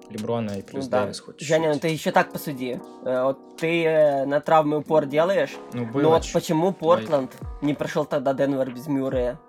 Леброна 0.10 0.52
и 0.52 0.62
плюс 0.62 0.86
ну, 0.86 0.92
да. 0.92 1.02
Дэвис 1.04 1.20
хоть 1.20 1.42
Женя, 1.42 1.74
ну 1.74 1.80
ты 1.80 1.90
еще 1.90 2.12
так 2.12 2.32
посуди. 2.32 2.80
Э, 3.04 3.24
вот 3.24 3.58
ты 3.58 4.26
на 4.26 4.40
травмы 4.40 4.78
упор 4.78 5.06
делаешь, 5.06 5.56
ну, 5.74 5.86
было 5.86 6.02
но 6.02 6.10
вот 6.12 6.26
почему 6.34 6.72
Портленд 6.72 7.32
не 7.62 7.74
прошел 7.74 8.06
тогда 8.06 8.34
Денвер 8.34 8.72
без 8.72 8.88
Мюррея? 8.88 9.40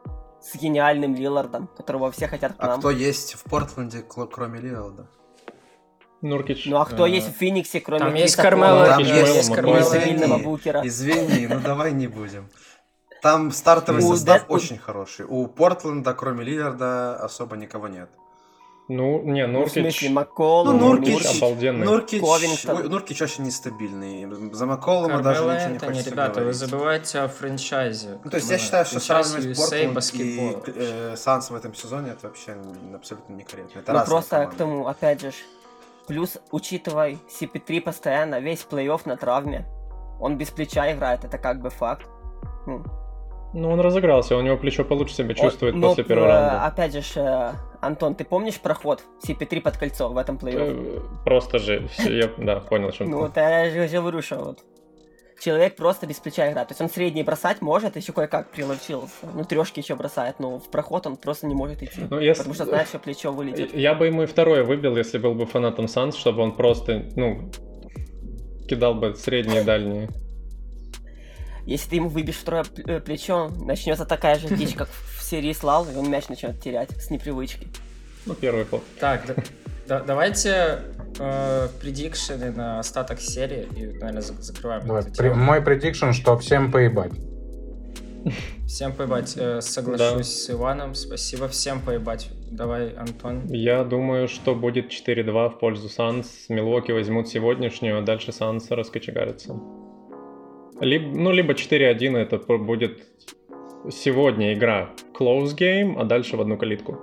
с 0.40 0.54
гениальным 0.54 1.14
Лилардом, 1.14 1.68
которого 1.76 2.10
все 2.10 2.28
хотят 2.28 2.52
к 2.52 2.56
а 2.58 2.66
нам. 2.66 2.76
А 2.76 2.78
кто 2.78 2.90
есть 2.90 3.34
в 3.34 3.44
Портленде, 3.44 4.02
кроме 4.02 4.60
Лиларда? 4.60 5.08
Нуркич. 6.20 6.66
Ну 6.66 6.78
а 6.78 6.84
кто 6.84 7.04
а... 7.04 7.08
есть 7.08 7.28
в 7.28 7.38
Фениксе, 7.38 7.80
кроме 7.80 8.00
Там 8.00 8.14
есть 8.14 8.36
Кармело, 8.36 8.86
там 8.86 8.98
есть 8.98 9.54
Кармело 9.54 10.38
Букера. 10.38 10.86
Извини, 10.86 11.46
ну 11.46 11.60
давай 11.60 11.92
не 11.92 12.08
будем. 12.08 12.48
Там 13.22 13.50
стартовый 13.50 14.02
состав 14.02 14.44
очень 14.48 14.78
хороший. 14.78 15.26
У 15.28 15.46
Портленда, 15.48 16.14
кроме 16.14 16.44
Лиларда, 16.44 17.16
особо 17.16 17.56
никого 17.56 17.88
нет. 17.88 18.10
Ну, 18.88 19.23
не, 19.23 19.47
Нуркич... 19.47 19.75
Ну, 19.75 19.83
в 19.83 19.92
смысле, 19.92 20.11
Маккол, 20.11 20.64
ну, 20.64 20.73
Нуркич, 20.73 21.37
обалденный. 21.37 21.85
Нуркич, 21.85 22.23
Нуркич 22.23 23.21
очень 23.21 23.45
нестабильный. 23.45 24.26
За 24.54 24.64
Макколома 24.64 25.23
даже 25.23 25.42
ничего 25.42 25.68
не 25.73 25.78
хочется 25.78 26.11
ребята, 26.11 26.40
говорить. 26.40 26.47
вы 26.47 26.66
забываете 26.66 27.18
о 27.18 27.28
франчайзе. 27.28 28.18
Ну, 28.25 28.30
то 28.30 28.38
есть 28.38 28.50
я 28.50 28.57
считаю, 28.57 28.87
что 28.87 28.99
сравнивать 29.00 29.59
Портленд 29.59 30.12
и 30.14 30.57
э, 30.75 31.16
Санс 31.16 31.50
в 31.50 31.54
этом 31.54 31.75
сезоне 31.75 32.12
это 32.12 32.28
вообще 32.28 32.57
абсолютно 32.95 33.35
некорректно. 33.35 33.80
Это 33.80 33.92
ну, 33.92 34.04
просто 34.07 34.30
команда. 34.30 34.54
к 34.54 34.59
тому, 34.59 34.87
опять 34.87 35.21
же, 35.21 35.33
плюс 36.07 36.38
учитывай, 36.50 37.18
CP3 37.28 37.83
постоянно 37.83 38.40
весь 38.40 38.66
плей-офф 38.68 39.02
на 39.04 39.18
травме. 39.18 39.66
Он 40.18 40.38
без 40.38 40.49
плеча 40.49 40.90
играет, 40.90 41.25
это 41.25 41.37
как 41.37 41.61
бы 41.61 41.68
факт. 41.68 42.07
Ну, 42.66 42.83
ну, 43.54 43.70
он 43.70 43.80
разыгрался, 43.80 44.36
у 44.36 44.40
него 44.40 44.56
плечо 44.56 44.84
получше 44.84 45.14
себя 45.14 45.34
чувствует 45.34 45.74
он, 45.74 45.80
после 45.80 46.04
первого 46.04 46.28
раунда. 46.28 46.66
Опять 46.66 46.92
же, 46.92 47.20
э, 47.20 47.52
Антон, 47.80 48.14
ты 48.14 48.24
помнишь 48.24 48.60
проход 48.60 49.02
CP3 49.26 49.60
под 49.62 49.76
кольцо 49.76 50.08
в 50.08 50.18
этом 50.18 50.36
плей-оффе? 50.36 51.24
Просто 51.24 51.58
же, 51.58 51.88
я, 51.98 52.30
да, 52.36 52.60
понял, 52.60 52.88
о 52.88 52.92
чем 52.92 53.10
Ну, 53.10 53.30
я 53.34 53.88
же 53.88 53.98
говорю, 53.98 54.20
что 54.22 54.36
вот 54.36 54.58
человек 55.40 55.76
просто 55.76 56.06
без 56.06 56.16
плеча 56.16 56.50
играет. 56.50 56.68
То 56.68 56.72
есть 56.72 56.80
он 56.80 56.90
средний 56.90 57.22
бросать 57.22 57.62
может, 57.62 57.96
еще 57.96 58.12
кое-как 58.12 58.50
приловчился. 58.50 59.26
Ну, 59.34 59.44
трешки 59.44 59.80
еще 59.80 59.94
бросает, 59.94 60.40
но 60.40 60.58
в 60.58 60.70
проход 60.70 61.06
он 61.06 61.16
просто 61.16 61.46
не 61.46 61.54
может 61.54 61.82
идти. 61.82 62.02
Ну, 62.10 62.18
если... 62.18 62.40
Потому 62.40 62.54
что 62.54 62.64
знает, 62.66 62.88
что 62.88 62.98
плечо 62.98 63.32
вылетит. 63.32 63.74
Я 63.74 63.94
бы 63.94 64.06
ему 64.06 64.24
и 64.24 64.26
второе 64.26 64.64
выбил, 64.64 64.96
если 64.96 65.18
был 65.18 65.34
бы 65.34 65.46
фанатом 65.46 65.88
Санс, 65.88 66.16
чтобы 66.16 66.42
он 66.42 66.52
просто, 66.52 67.06
ну, 67.16 67.50
кидал 68.68 68.94
бы 68.94 69.14
средние 69.14 69.62
и 69.62 69.64
дальние. 69.64 70.08
Если 71.68 71.90
ты 71.90 71.96
ему 71.96 72.08
выбьешь 72.08 72.37
второе 72.37 72.64
э, 72.87 72.98
плечо, 72.98 73.50
начнется 73.60 74.06
такая 74.06 74.38
же 74.38 74.48
дичь, 74.48 74.75
как 74.75 74.88
в 74.88 75.22
серии 75.22 75.52
Слал, 75.52 75.87
и 75.87 75.94
он 75.94 76.10
мяч 76.10 76.26
начнет 76.28 76.58
терять 76.58 76.90
с 76.92 77.10
непривычки. 77.10 77.68
Ну, 78.25 78.32
первый 78.32 78.64
пол. 78.64 78.82
Так, 78.98 79.26
да, 79.26 79.34
да, 79.87 80.00
давайте 80.00 80.78
э, 81.18 81.68
предикшены 81.78 82.52
на 82.52 82.78
остаток 82.78 83.20
серии 83.20 83.68
и, 83.76 83.87
наверное, 83.98 84.22
закрываем 84.22 84.87
Давай, 84.87 85.02
при, 85.14 85.28
Мой 85.28 85.60
предикшн, 85.60 86.12
что 86.12 86.38
всем 86.38 86.72
поебать. 86.72 87.12
Всем 88.66 88.94
поебать. 88.94 89.34
Э, 89.37 89.60
соглашусь 89.60 90.16
да. 90.16 90.22
с 90.25 90.50
Иваном. 90.50 90.94
Спасибо. 90.94 91.48
Всем 91.48 91.82
поебать. 91.82 92.30
Давай, 92.50 92.94
Антон. 92.94 93.46
Я 93.48 93.84
думаю, 93.84 94.28
что 94.28 94.54
будет 94.54 94.90
4-2 94.90 95.50
в 95.50 95.58
пользу 95.58 95.90
Санс. 95.90 96.46
Милоки 96.48 96.92
возьмут 96.92 97.28
сегодняшнюю, 97.28 97.98
а 97.98 98.00
дальше 98.00 98.32
Санс 98.32 98.70
раскочегарится. 98.70 99.54
Либо, 100.80 101.18
ну, 101.18 101.32
либо 101.32 101.54
4-1 101.54 102.16
это 102.16 102.38
будет 102.38 103.04
сегодня 103.90 104.54
игра 104.54 104.90
close 105.18 105.56
game, 105.56 105.94
а 105.99 106.04
дальше 106.04 106.37
в 106.37 106.40
одну 106.40 106.56
калитку. 106.56 106.99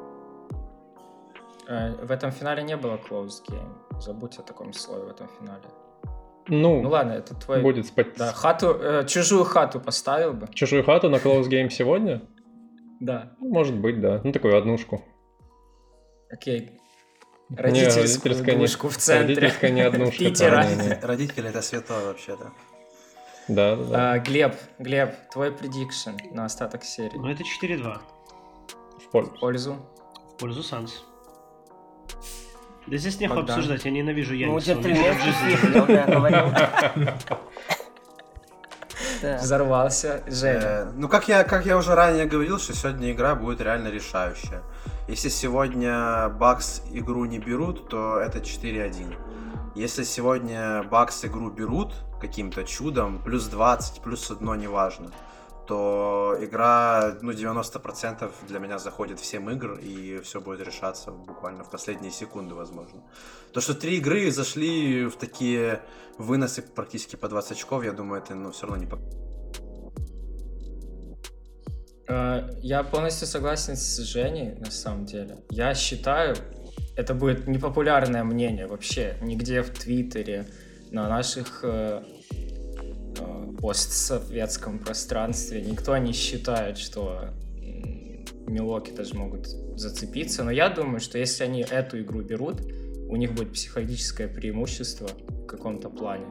Э, 1.68 1.94
в 2.06 2.12
этом 2.12 2.32
финале 2.32 2.64
не 2.64 2.78
было 2.78 3.00
close 3.10 3.42
game. 3.50 4.00
Забудь 4.00 4.38
о 4.38 4.44
таком 4.44 4.74
слове 4.74 5.06
в 5.06 5.10
этом 5.10 5.28
финале. 5.40 5.64
Ну, 6.48 6.82
ну 6.82 6.90
ладно, 6.90 7.14
это 7.14 7.36
твой... 7.36 7.62
Будет 7.62 7.88
спать. 7.88 8.16
Да, 8.18 8.32
хату, 8.32 8.78
э, 8.80 9.06
чужую 9.08 9.44
хату 9.44 9.80
поставил 9.80 10.34
бы. 10.34 10.48
Чужую 10.54 10.84
хату 10.84 11.10
на 11.10 11.16
close 11.16 11.50
game 11.50 11.70
сегодня? 11.70 12.22
Да. 13.00 13.34
Ну, 13.40 13.50
может 13.50 13.76
быть, 13.76 14.00
да. 14.00 14.22
Ну, 14.24 14.32
такую 14.32 14.58
однушку. 14.58 15.04
Окей. 16.32 16.80
Родительскую 17.50 18.44
не, 18.44 18.52
однушку 18.52 18.90
в 18.90 18.98
центре. 18.98 19.36
Родительская 19.36 19.72
не 19.72 19.82
однушка. 19.82 20.18
Питера. 20.18 20.66
Родители 21.02 21.50
это 21.50 21.62
святое 21.62 22.06
вообще-то. 22.06 22.52
Да, 23.48 23.76
да. 23.76 24.14
А, 24.14 24.20
Глеб, 24.20 24.56
Глеб, 24.80 25.16
твой 25.32 25.52
предикшн 25.52 26.12
на 26.32 26.46
остаток 26.46 26.84
серии. 26.84 27.16
Ну, 27.16 27.30
это 27.30 27.44
4-2. 27.44 28.00
В 29.00 29.12
пользу. 29.12 29.32
В 29.32 29.40
пользу. 29.40 29.78
В 30.34 30.38
пользу 30.38 30.64
Санс. 30.64 31.04
Да 32.88 32.98
здесь 32.98 33.20
нехуй 33.20 33.44
обсуждать, 33.44 33.86
я 33.86 33.92
ненавижу 33.92 34.34
Яниса. 34.34 34.76
Ну, 34.76 35.86
говорил. 35.86 36.54
Взорвался 39.40 40.24
Женя. 40.28 40.60
Э, 40.62 40.92
ну, 40.94 41.08
как 41.08 41.28
я, 41.28 41.44
как 41.44 41.66
я 41.66 41.78
уже 41.78 41.96
ранее 41.96 42.26
говорил, 42.26 42.60
что 42.60 42.76
сегодня 42.76 43.12
игра 43.12 43.34
будет 43.36 43.62
реально 43.62 43.88
решающая. 43.88 44.62
Если 45.08 45.30
сегодня 45.30 46.30
Бакс 46.30 46.84
игру 46.92 47.26
не 47.26 47.40
берут, 47.40 47.90
то 47.90 48.20
это 48.20 48.40
4-1. 48.40 49.16
Если 49.76 50.04
сегодня 50.04 50.84
Бакс 50.84 51.26
игру 51.26 51.50
берут 51.50 51.94
каким-то 52.28 52.64
чудом, 52.64 53.22
плюс 53.24 53.48
20, 53.48 54.02
плюс 54.02 54.32
1, 54.32 54.60
неважно, 54.60 55.12
то 55.68 56.38
игра, 56.42 57.16
ну, 57.22 57.32
90% 57.32 58.32
для 58.48 58.60
меня 58.60 58.80
заходит 58.80 59.20
в 59.20 59.26
7 59.26 59.52
игр, 59.52 59.80
и 59.80 60.20
все 60.24 60.40
будет 60.40 60.68
решаться 60.68 61.12
буквально 61.12 61.64
в 61.64 61.70
последние 61.70 62.12
секунды, 62.12 62.56
возможно. 62.56 63.02
То, 63.54 63.62
что 63.62 63.74
три 63.74 63.98
игры 63.98 64.32
зашли 64.32 65.06
в 65.06 65.16
такие 65.16 65.82
выносы 66.18 66.62
практически 66.62 67.16
по 67.16 67.28
20 67.28 67.52
очков, 67.52 67.84
я 67.84 67.92
думаю, 67.92 68.22
это, 68.22 68.36
ну, 68.36 68.52
все 68.52 68.68
равно 68.68 68.84
не... 68.84 68.92
А, 72.08 72.50
я 72.62 72.84
полностью 72.84 73.28
согласен 73.28 73.76
с 73.76 73.98
Женей, 73.98 74.56
на 74.60 74.72
самом 74.72 75.06
деле. 75.06 75.38
Я 75.50 75.74
считаю, 75.74 76.36
это 76.96 77.14
будет 77.14 77.48
непопулярное 77.48 78.24
мнение 78.24 78.68
вообще, 78.68 79.18
нигде 79.22 79.62
в 79.62 79.70
Твиттере, 79.70 80.46
на 80.92 81.10
наших 81.10 81.60
э, 81.64 82.04
постсоветском 83.62 84.80
пространстве 84.80 85.62
никто 85.62 85.98
не 85.98 86.14
считает, 86.14 86.78
что 86.78 87.30
Милоки 88.48 88.92
даже 88.92 89.16
могут 89.16 89.48
зацепиться. 89.48 90.44
Но 90.44 90.52
я 90.52 90.70
думаю, 90.70 91.00
что 91.00 91.18
если 91.18 91.44
они 91.44 91.62
эту 91.62 92.00
игру 92.02 92.22
берут, 92.22 92.62
у 93.10 93.16
них 93.16 93.34
будет 93.34 93.54
психологическое 93.54 94.28
преимущество 94.28 95.10
в 95.30 95.46
каком-то 95.46 95.90
плане. 95.90 96.28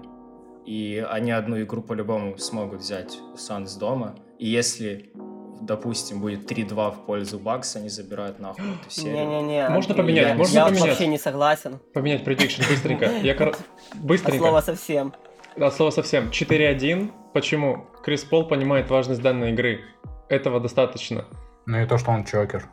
И 0.67 1.05
они 1.09 1.31
одну 1.33 1.61
игру 1.61 1.83
по-любому 1.83 2.38
смогут 2.38 2.81
взять 2.81 3.19
у 3.33 3.37
Санс 3.37 3.75
дома. 3.75 4.17
И 4.38 4.49
если 4.49 5.12
допустим, 5.61 6.21
будет 6.21 6.50
3-2 6.50 6.93
в 6.93 7.07
пользу 7.07 7.38
Бакса, 7.38 7.79
они 7.79 7.88
забирают 7.88 8.38
нахуй 8.38 8.64
эту 8.64 8.88
серию. 8.91 9.26
Не-не-не. 9.26 9.69
Можно 9.69 9.95
поменять? 9.95 10.29
Я, 10.29 10.35
можно 10.35 10.55
я 10.55 10.64
поменять? 10.67 10.88
вообще 10.88 11.07
не 11.07 11.19
согласен. 11.19 11.79
Поменять 11.93 12.25
prediction 12.25 12.62
быстренько. 12.69 13.11
Я 13.23 13.35
кор... 13.35 13.57
быстренько. 13.95 14.33
От 14.37 14.38
слова 14.38 14.61
совсем. 14.61 15.14
От 15.57 15.75
слова 15.75 15.91
совсем. 15.91 16.31
4-1. 16.31 17.11
Почему? 17.33 17.87
Крис 18.03 18.25
Пол 18.25 18.49
понимает 18.49 18.91
важность 18.91 19.23
данной 19.23 19.53
игры. 19.53 19.81
Этого 20.29 20.61
достаточно. 20.61 21.27
Ну 21.67 21.83
и 21.83 21.87
то, 21.87 21.99
что 21.99 22.11
он 22.11 22.25
choker. 22.25 22.69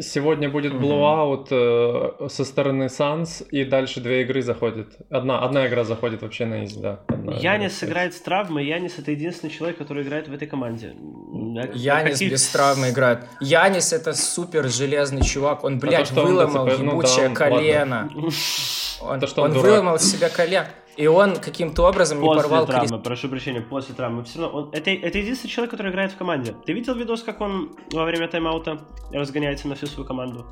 Сегодня 0.00 0.48
будет 0.48 0.72
blowout 0.72 1.48
э, 1.50 2.28
со 2.30 2.46
стороны 2.46 2.88
Санс, 2.88 3.42
и 3.50 3.62
дальше 3.64 4.00
две 4.00 4.22
игры 4.22 4.40
заходят. 4.40 4.88
Одна, 5.10 5.40
одна 5.40 5.66
игра 5.66 5.84
заходит 5.84 6.22
вообще 6.22 6.46
на 6.46 6.64
easy, 6.64 6.80
да. 6.80 7.00
Янис 7.10 7.84
играет 7.84 8.14
с 8.14 8.20
травмой, 8.22 8.64
Янис 8.64 8.98
это 8.98 9.10
единственный 9.10 9.50
человек, 9.50 9.76
который 9.76 10.02
играет 10.02 10.28
в 10.28 10.32
этой 10.32 10.48
команде. 10.48 10.94
Янис 11.74 12.12
каких... 12.14 12.32
без 12.32 12.48
травмы 12.52 12.88
играет. 12.88 13.26
Янис 13.40 13.92
это 13.92 14.14
супер 14.14 14.66
железный 14.68 15.22
чувак, 15.22 15.62
он, 15.62 15.78
блядь, 15.78 16.10
а 16.10 16.14
то, 16.14 16.24
выломал 16.24 16.64
он, 16.64 16.70
ебучее 16.70 17.28
ну, 17.28 17.34
да, 17.34 17.44
он, 17.44 17.52
колено. 17.52 18.10
Он, 19.02 19.18
то, 19.18 19.26
что 19.26 19.42
он, 19.42 19.50
он 19.50 19.58
выломал 19.58 19.98
себе 19.98 20.28
колено. 20.28 20.68
И 20.96 21.06
он 21.06 21.36
каким-то 21.36 21.88
образом 21.88 22.20
после 22.20 22.36
не 22.36 22.42
порвал 22.42 22.66
травмы, 22.66 22.88
Крис... 22.88 23.02
прошу 23.02 23.28
прощения, 23.28 23.60
после 23.62 23.94
травмы. 23.94 24.24
Все 24.24 24.40
равно 24.40 24.58
он, 24.58 24.70
это, 24.72 24.90
это 24.90 25.18
единственный 25.18 25.50
человек, 25.50 25.70
который 25.70 25.90
играет 25.90 26.12
в 26.12 26.16
команде. 26.16 26.54
Ты 26.66 26.72
видел 26.74 26.94
видос, 26.94 27.22
как 27.22 27.40
он 27.40 27.74
во 27.92 28.04
время 28.04 28.28
тайм-аута 28.28 28.78
разгоняется 29.10 29.68
на 29.68 29.74
всю 29.74 29.86
свою 29.86 30.06
команду? 30.06 30.46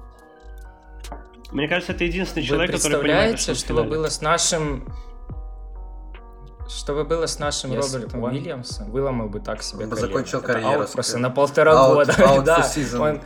Мне 1.52 1.68
кажется, 1.68 1.92
это 1.92 2.04
единственный 2.04 2.44
человек, 2.44 2.72
который 2.72 3.00
понимает, 3.00 3.38
что 3.38 3.54
что 3.54 3.84
было 3.84 4.08
с 4.08 4.22
нашим 4.22 4.86
что 6.68 6.94
бы 6.94 7.04
было 7.04 7.26
с 7.26 7.38
нашим 7.40 7.72
yes, 7.72 7.92
Робертом. 7.92 8.22
Уильямсом, 8.22 8.90
выломал 8.92 9.28
бы 9.28 9.40
так 9.40 9.60
себе 9.62 9.84
Он 9.84 9.90
бы 9.90 9.96
закончил 9.96 10.40
карьеру. 10.40 10.86
Просто 10.92 11.18
на 11.18 11.28
полтора 11.28 11.72
out, 11.72 11.94
года. 11.94 12.12
Out 12.18 12.44
да, 12.44 13.00
он, 13.00 13.20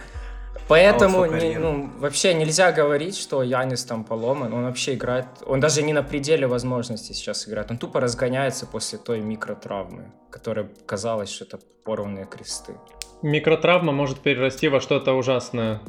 Поэтому 0.68 1.26
не, 1.26 1.59
ну, 1.59 1.90
вообще 1.99 2.35
нельзя 2.35 2.73
говорить, 2.73 3.16
что 3.16 3.42
Янис 3.42 3.85
там 3.85 4.04
поломан. 4.04 4.52
Он 4.52 4.64
вообще 4.64 4.94
играет... 4.94 5.26
Он 5.47 5.61
даже 5.61 5.83
не 5.83 5.92
на 5.92 6.02
пределе 6.02 6.47
возможностей 6.47 7.12
сейчас 7.12 7.47
играет. 7.47 7.71
Он 7.71 7.78
тупо 7.78 8.00
разгоняется 8.00 8.66
после 8.66 8.99
той 8.99 9.21
микротравмы, 9.21 10.12
которая 10.30 10.68
казалось, 10.87 11.30
что 11.30 11.44
это 11.44 11.59
порванные 11.85 12.25
кресты. 12.26 12.75
Микротравма 13.23 13.92
может 13.92 14.21
перерасти 14.21 14.68
во 14.68 14.80
что-то 14.80 15.12
ужасное. 15.12 15.80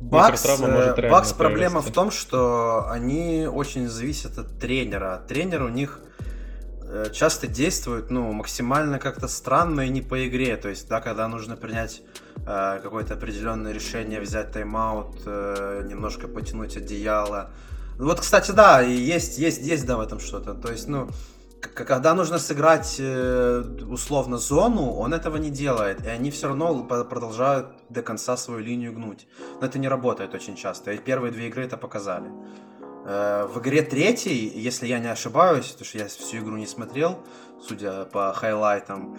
Бакс, 0.00 0.44
э, 0.44 1.08
Бакс 1.10 1.32
проблема 1.32 1.80
в 1.80 1.90
том, 1.90 2.10
что 2.10 2.90
они 2.90 3.46
очень 3.46 3.88
зависят 3.88 4.38
от 4.38 4.58
тренера. 4.58 5.22
Тренер 5.26 5.62
у 5.62 5.68
них 5.68 6.00
часто 7.12 7.46
действует 7.46 8.10
ну, 8.10 8.32
максимально 8.32 8.98
как-то 8.98 9.28
странно 9.28 9.82
и 9.82 9.88
не 9.88 10.02
по 10.02 10.26
игре. 10.26 10.56
То 10.56 10.68
есть, 10.68 10.88
да, 10.88 11.00
когда 11.00 11.28
нужно 11.28 11.56
принять 11.56 12.02
Э, 12.46 12.78
какое-то 12.80 13.14
определенное 13.14 13.72
решение, 13.72 14.20
взять 14.20 14.52
тайм-аут, 14.52 15.22
э, 15.26 15.82
немножко 15.88 16.28
потянуть 16.28 16.76
одеяло. 16.76 17.50
Вот, 17.98 18.20
кстати, 18.20 18.52
да, 18.52 18.80
есть, 18.82 19.38
есть, 19.38 19.62
есть, 19.62 19.84
да, 19.84 19.96
в 19.96 20.00
этом 20.00 20.20
что-то. 20.20 20.54
То 20.54 20.70
есть, 20.70 20.86
ну, 20.86 21.08
когда 21.60 22.14
нужно 22.14 22.38
сыграть 22.38 22.96
э, 23.00 23.64
условно 23.90 24.38
зону, 24.38 24.92
он 24.92 25.12
этого 25.12 25.38
не 25.38 25.50
делает, 25.50 26.06
и 26.06 26.08
они 26.08 26.30
все 26.30 26.46
равно 26.46 26.84
продолжают 26.84 27.66
до 27.88 28.02
конца 28.02 28.36
свою 28.36 28.60
линию 28.60 28.92
гнуть. 28.92 29.26
Но 29.60 29.66
это 29.66 29.80
не 29.80 29.88
работает 29.88 30.32
очень 30.32 30.54
часто, 30.54 30.92
и 30.92 30.98
первые 30.98 31.32
две 31.32 31.48
игры 31.48 31.64
это 31.64 31.76
показали. 31.76 32.30
В 33.06 33.60
игре 33.60 33.82
третьей, 33.82 34.48
если 34.48 34.88
я 34.88 34.98
не 34.98 35.06
ошибаюсь, 35.06 35.68
потому 35.68 35.84
что 35.84 35.98
я 35.98 36.06
всю 36.08 36.38
игру 36.38 36.56
не 36.56 36.66
смотрел, 36.66 37.24
судя 37.60 38.04
по 38.04 38.32
хайлайтам, 38.32 39.16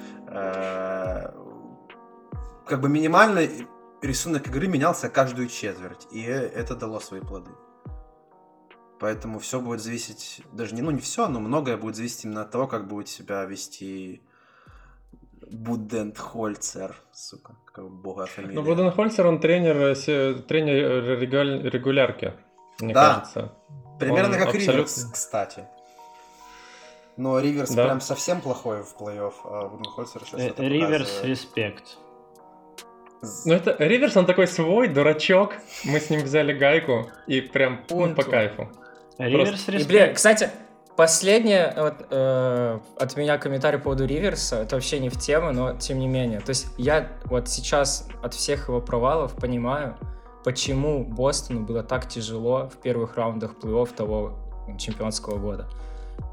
как 2.66 2.82
бы 2.82 2.90
минимально 2.90 3.48
рисунок 4.02 4.48
игры 4.48 4.68
менялся 4.68 5.08
каждую 5.10 5.48
четверть, 5.48 6.06
и 6.12 6.22
это 6.22 6.76
дало 6.76 7.00
свои 7.00 7.22
плоды. 7.22 7.52
Поэтому 9.00 9.40
все 9.40 9.62
будет 9.62 9.80
зависеть, 9.80 10.42
даже 10.52 10.76
не, 10.76 10.82
ну 10.82 10.92
не 10.92 11.00
все, 11.00 11.30
но 11.30 11.40
многое 11.40 11.78
будет 11.78 11.96
зависеть 11.96 12.26
именно 12.26 12.42
от 12.42 12.52
того, 12.52 12.68
как 12.68 12.90
будет 12.90 13.08
себя 13.08 13.46
вести 13.46 14.22
Буденхольцер, 15.50 16.94
сука, 17.14 17.56
как 17.72 17.90
бога 17.90 18.26
фамилия. 18.26 18.56
Ну, 18.56 18.64
Буденхольцер, 18.64 19.26
он 19.26 19.40
тренер, 19.40 19.78
э, 19.78 20.34
тренер 20.42 21.20
регулярки, 21.72 22.34
мне 22.80 22.94
да. 22.94 23.16
кажется. 23.16 23.54
Примерно 24.00 24.34
он 24.34 24.40
как 24.40 24.48
абсолютно... 24.48 24.72
Риверс, 24.72 25.10
кстати. 25.12 25.66
Но 27.16 27.40
Риверс 27.40 27.72
да. 27.72 27.86
прям 27.86 28.02
совсем 28.02 28.42
плохой 28.42 28.84
в 28.84 28.96
плей-офф, 29.00 29.34
а 29.46 29.70
Буденхольцер 29.70 30.22
сейчас 30.24 30.40
э, 30.40 30.54
Риверс, 30.58 31.24
респект. 31.24 31.98
Ну 33.46 33.54
это 33.56 33.76
Риверс, 33.80 34.16
он 34.16 34.28
такой 34.28 34.48
свой, 34.48 34.88
дурачок. 34.88 35.56
Мы 35.84 36.00
с 36.00 36.12
ним 36.12 36.22
взяли 36.22 36.54
гайку 36.54 37.10
и 37.26 37.42
прям 37.42 37.84
ну, 37.90 38.14
по 38.14 38.24
кайфу. 38.24 38.70
Риверс, 39.18 39.68
респект. 39.68 39.82
И, 39.82 39.88
блин, 39.88 40.14
кстати, 40.14 40.52
Последнее 40.98 41.76
вот, 41.78 42.08
э, 42.10 42.80
от 42.98 43.18
меня 43.18 43.38
комментарий 43.38 43.78
по 43.78 43.84
поводу 43.84 44.08
Риверса, 44.08 44.64
это 44.64 44.78
вообще 44.78 44.98
не 44.98 45.10
в 45.10 45.20
тему, 45.20 45.52
но 45.52 45.76
тем 45.76 46.00
не 46.00 46.08
менее. 46.08 46.40
То 46.40 46.50
есть 46.50 46.66
я 46.80 47.12
вот 47.26 47.50
сейчас 47.50 48.08
от 48.24 48.34
всех 48.34 48.68
его 48.68 48.82
провалов 48.82 49.36
понимаю, 49.36 49.96
почему 50.48 51.04
Бостону 51.04 51.66
было 51.66 51.84
так 51.84 52.08
тяжело 52.08 52.70
в 52.74 52.78
первых 52.78 53.18
раундах 53.18 53.56
плей-офф 53.62 53.94
того 53.94 54.40
чемпионского 54.80 55.38
года. 55.38 55.68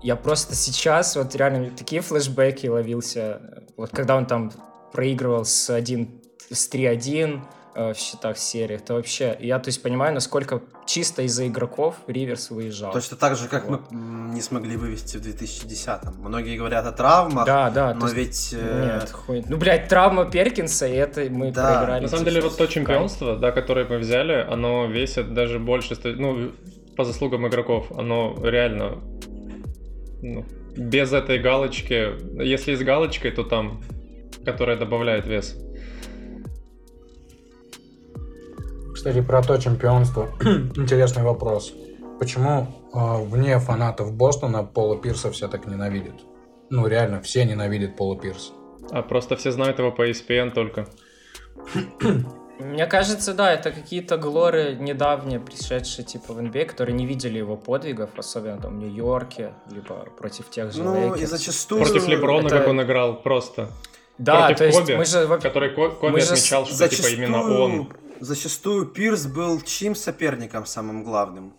Я 0.05 0.15
просто 0.15 0.55
сейчас 0.55 1.17
вот 1.17 1.35
реально 1.35 1.73
такие 1.77 2.01
флешбеки 2.01 2.69
ловился, 2.69 3.65
вот 3.77 3.91
когда 3.91 4.15
он 4.15 4.27
там 4.27 4.53
проигрывал 4.93 5.45
с 5.45 5.69
1 5.69 6.23
с 6.49 6.71
3-1, 6.73 7.41
Э, 7.77 7.93
в 7.93 7.99
счетах 7.99 8.39
серии. 8.39 8.77
Это 8.77 8.95
вообще... 8.95 9.37
Я, 9.41 9.59
то 9.59 9.69
есть, 9.69 9.83
понимаю, 9.83 10.15
насколько 10.15 10.63
чисто 10.87 11.23
из-за 11.23 11.49
игроков 11.49 11.97
Риверс 12.07 12.51
выезжал. 12.51 12.93
Точно 12.93 13.17
так 13.17 13.37
же, 13.37 13.49
как 13.49 13.69
вот. 13.69 13.91
мы 13.91 14.33
не 14.33 14.43
смогли 14.43 14.77
вывести 14.77 15.17
в 15.17 15.21
2010-м. 15.21 16.15
Многие 16.21 16.57
говорят 16.57 16.87
о 16.87 16.93
травмах, 16.93 17.45
да, 17.45 17.71
да, 17.71 17.93
но 17.95 18.07
есть... 18.07 18.53
ведь... 18.53 18.63
Э, 18.63 19.01
Нет, 19.01 19.11
хуй... 19.11 19.43
Ну, 19.49 19.57
блядь, 19.57 19.89
травма 19.89 20.25
Перкинса, 20.25 20.87
и 20.87 20.93
это 20.93 21.23
мы 21.29 21.51
да. 21.51 21.79
проиграли. 21.79 22.03
На 22.03 22.09
самом 22.09 22.25
деле, 22.25 22.43
вот 22.43 22.57
то 22.57 22.67
чемпионство, 22.69 23.37
да, 23.37 23.51
которое 23.51 23.87
мы 23.89 23.99
взяли, 23.99 24.47
оно 24.49 24.87
весит 24.87 25.35
даже 25.35 25.59
больше, 25.59 25.97
ну, 26.05 26.53
по 26.97 27.05
заслугам 27.05 27.49
игроков, 27.49 27.91
оно 27.91 28.37
реально 28.41 29.01
ну, 30.23 30.45
без 30.77 31.13
этой 31.13 31.41
галочки, 31.41 32.41
если 32.41 32.77
с 32.77 32.83
галочкой, 32.83 33.33
то 33.33 33.43
там, 33.43 33.83
которая 34.45 34.77
добавляет 34.77 35.27
вес. 35.27 35.57
Кстати, 39.05 39.21
про 39.21 39.43
то 39.43 39.59
чемпионство. 39.59 40.31
Интересный 40.77 41.23
вопрос. 41.25 41.75
Почему 42.19 42.69
э, 42.95 43.23
вне 43.27 43.59
фанатов 43.59 44.15
Бостона 44.15 44.65
Пола 44.65 44.97
Пирса 44.97 45.31
все 45.31 45.47
так 45.47 45.67
ненавидят? 45.67 46.15
Ну, 46.71 46.87
реально, 46.87 47.21
все 47.21 47.45
ненавидят 47.45 47.97
Пола 47.97 48.19
Пирса. 48.19 48.53
А 48.91 49.03
просто 49.03 49.37
все 49.37 49.53
знают 49.53 49.79
его 49.79 49.93
по 49.93 50.09
ESPN 50.09 50.53
только. 50.53 50.87
Мне 52.59 52.87
кажется, 52.87 53.35
да, 53.35 53.53
это 53.53 53.73
какие-то 53.73 54.17
глоры 54.17 54.75
недавние, 54.81 55.39
пришедшие 55.39 56.07
типа 56.07 56.33
в 56.33 56.39
NBA, 56.41 56.65
которые 56.65 56.97
не 56.97 57.05
видели 57.05 57.37
его 57.37 57.59
подвигов, 57.59 58.09
особенно 58.17 58.59
там 58.59 58.79
в 58.79 58.83
Нью-Йорке, 58.83 59.53
либо 59.71 60.07
против 60.17 60.49
тех 60.49 60.73
же 60.73 60.83
Ну, 60.83 61.11
Lakers. 61.11 61.21
и 61.21 61.27
зачастую... 61.27 61.83
Против 61.83 62.09
Леброна, 62.09 62.47
это... 62.47 62.59
как 62.59 62.69
он 62.69 62.81
играл, 62.81 63.21
просто. 63.21 63.69
Да, 64.17 64.47
против 64.47 64.59
то 64.59 64.65
есть 64.65 64.81
Коби, 64.81 64.95
мы 64.95 65.05
же... 65.05 65.27
Который 65.43 65.75
Коби 65.75 66.11
мы 66.11 66.21
отмечал, 66.21 66.65
что 66.65 66.75
зачастую... 66.75 67.11
типа 67.11 67.23
именно 67.23 67.43
он 67.43 67.89
зачастую 68.21 68.87
Пирс 68.87 69.27
был 69.27 69.61
чьим 69.61 69.95
соперником 69.95 70.67
самым 70.67 71.05
главным? 71.05 71.55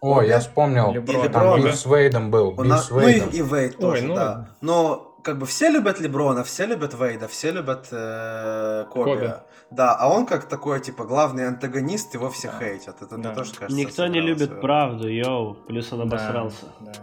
О, 0.00 0.20
я 0.20 0.40
вспомнил. 0.40 0.92
Леброн. 0.92 1.32
Там 1.32 1.60
Билл 1.60 1.72
с 1.72 1.86
Вейдом 1.86 2.30
был. 2.30 2.54
Он, 2.58 2.70
с 2.72 2.90
Вейдом. 2.90 3.28
Ну 3.30 3.32
и, 3.32 3.38
и 3.38 3.42
Вейд 3.42 3.78
тоже, 3.78 4.02
Ой, 4.02 4.08
ну... 4.08 4.14
да. 4.14 4.48
Но 4.60 5.14
как 5.22 5.38
бы 5.38 5.46
все 5.46 5.70
любят 5.70 5.98
Леброна, 5.98 6.44
все 6.44 6.66
любят 6.66 6.92
Вейда, 6.94 7.26
все 7.26 7.50
любят 7.50 7.88
э, 7.90 8.84
Коби. 8.90 9.10
Коби. 9.10 9.34
Да, 9.70 9.96
а 9.96 10.08
он 10.08 10.26
как 10.26 10.44
такой, 10.44 10.80
типа, 10.80 11.04
главный 11.04 11.48
антагонист, 11.48 12.14
его 12.14 12.28
все 12.30 12.48
да. 12.48 12.58
хейтят. 12.58 13.00
Это 13.00 13.16
да. 13.16 13.34
тоже 13.34 13.54
кажется. 13.54 13.76
Никто 13.76 14.06
не 14.06 14.20
любит 14.20 14.48
свою... 14.48 14.60
правду, 14.60 15.08
йоу. 15.08 15.54
Плюс 15.66 15.90
он 15.92 16.02
обосрался. 16.02 16.66
Да, 16.80 16.92
да. 16.92 17.00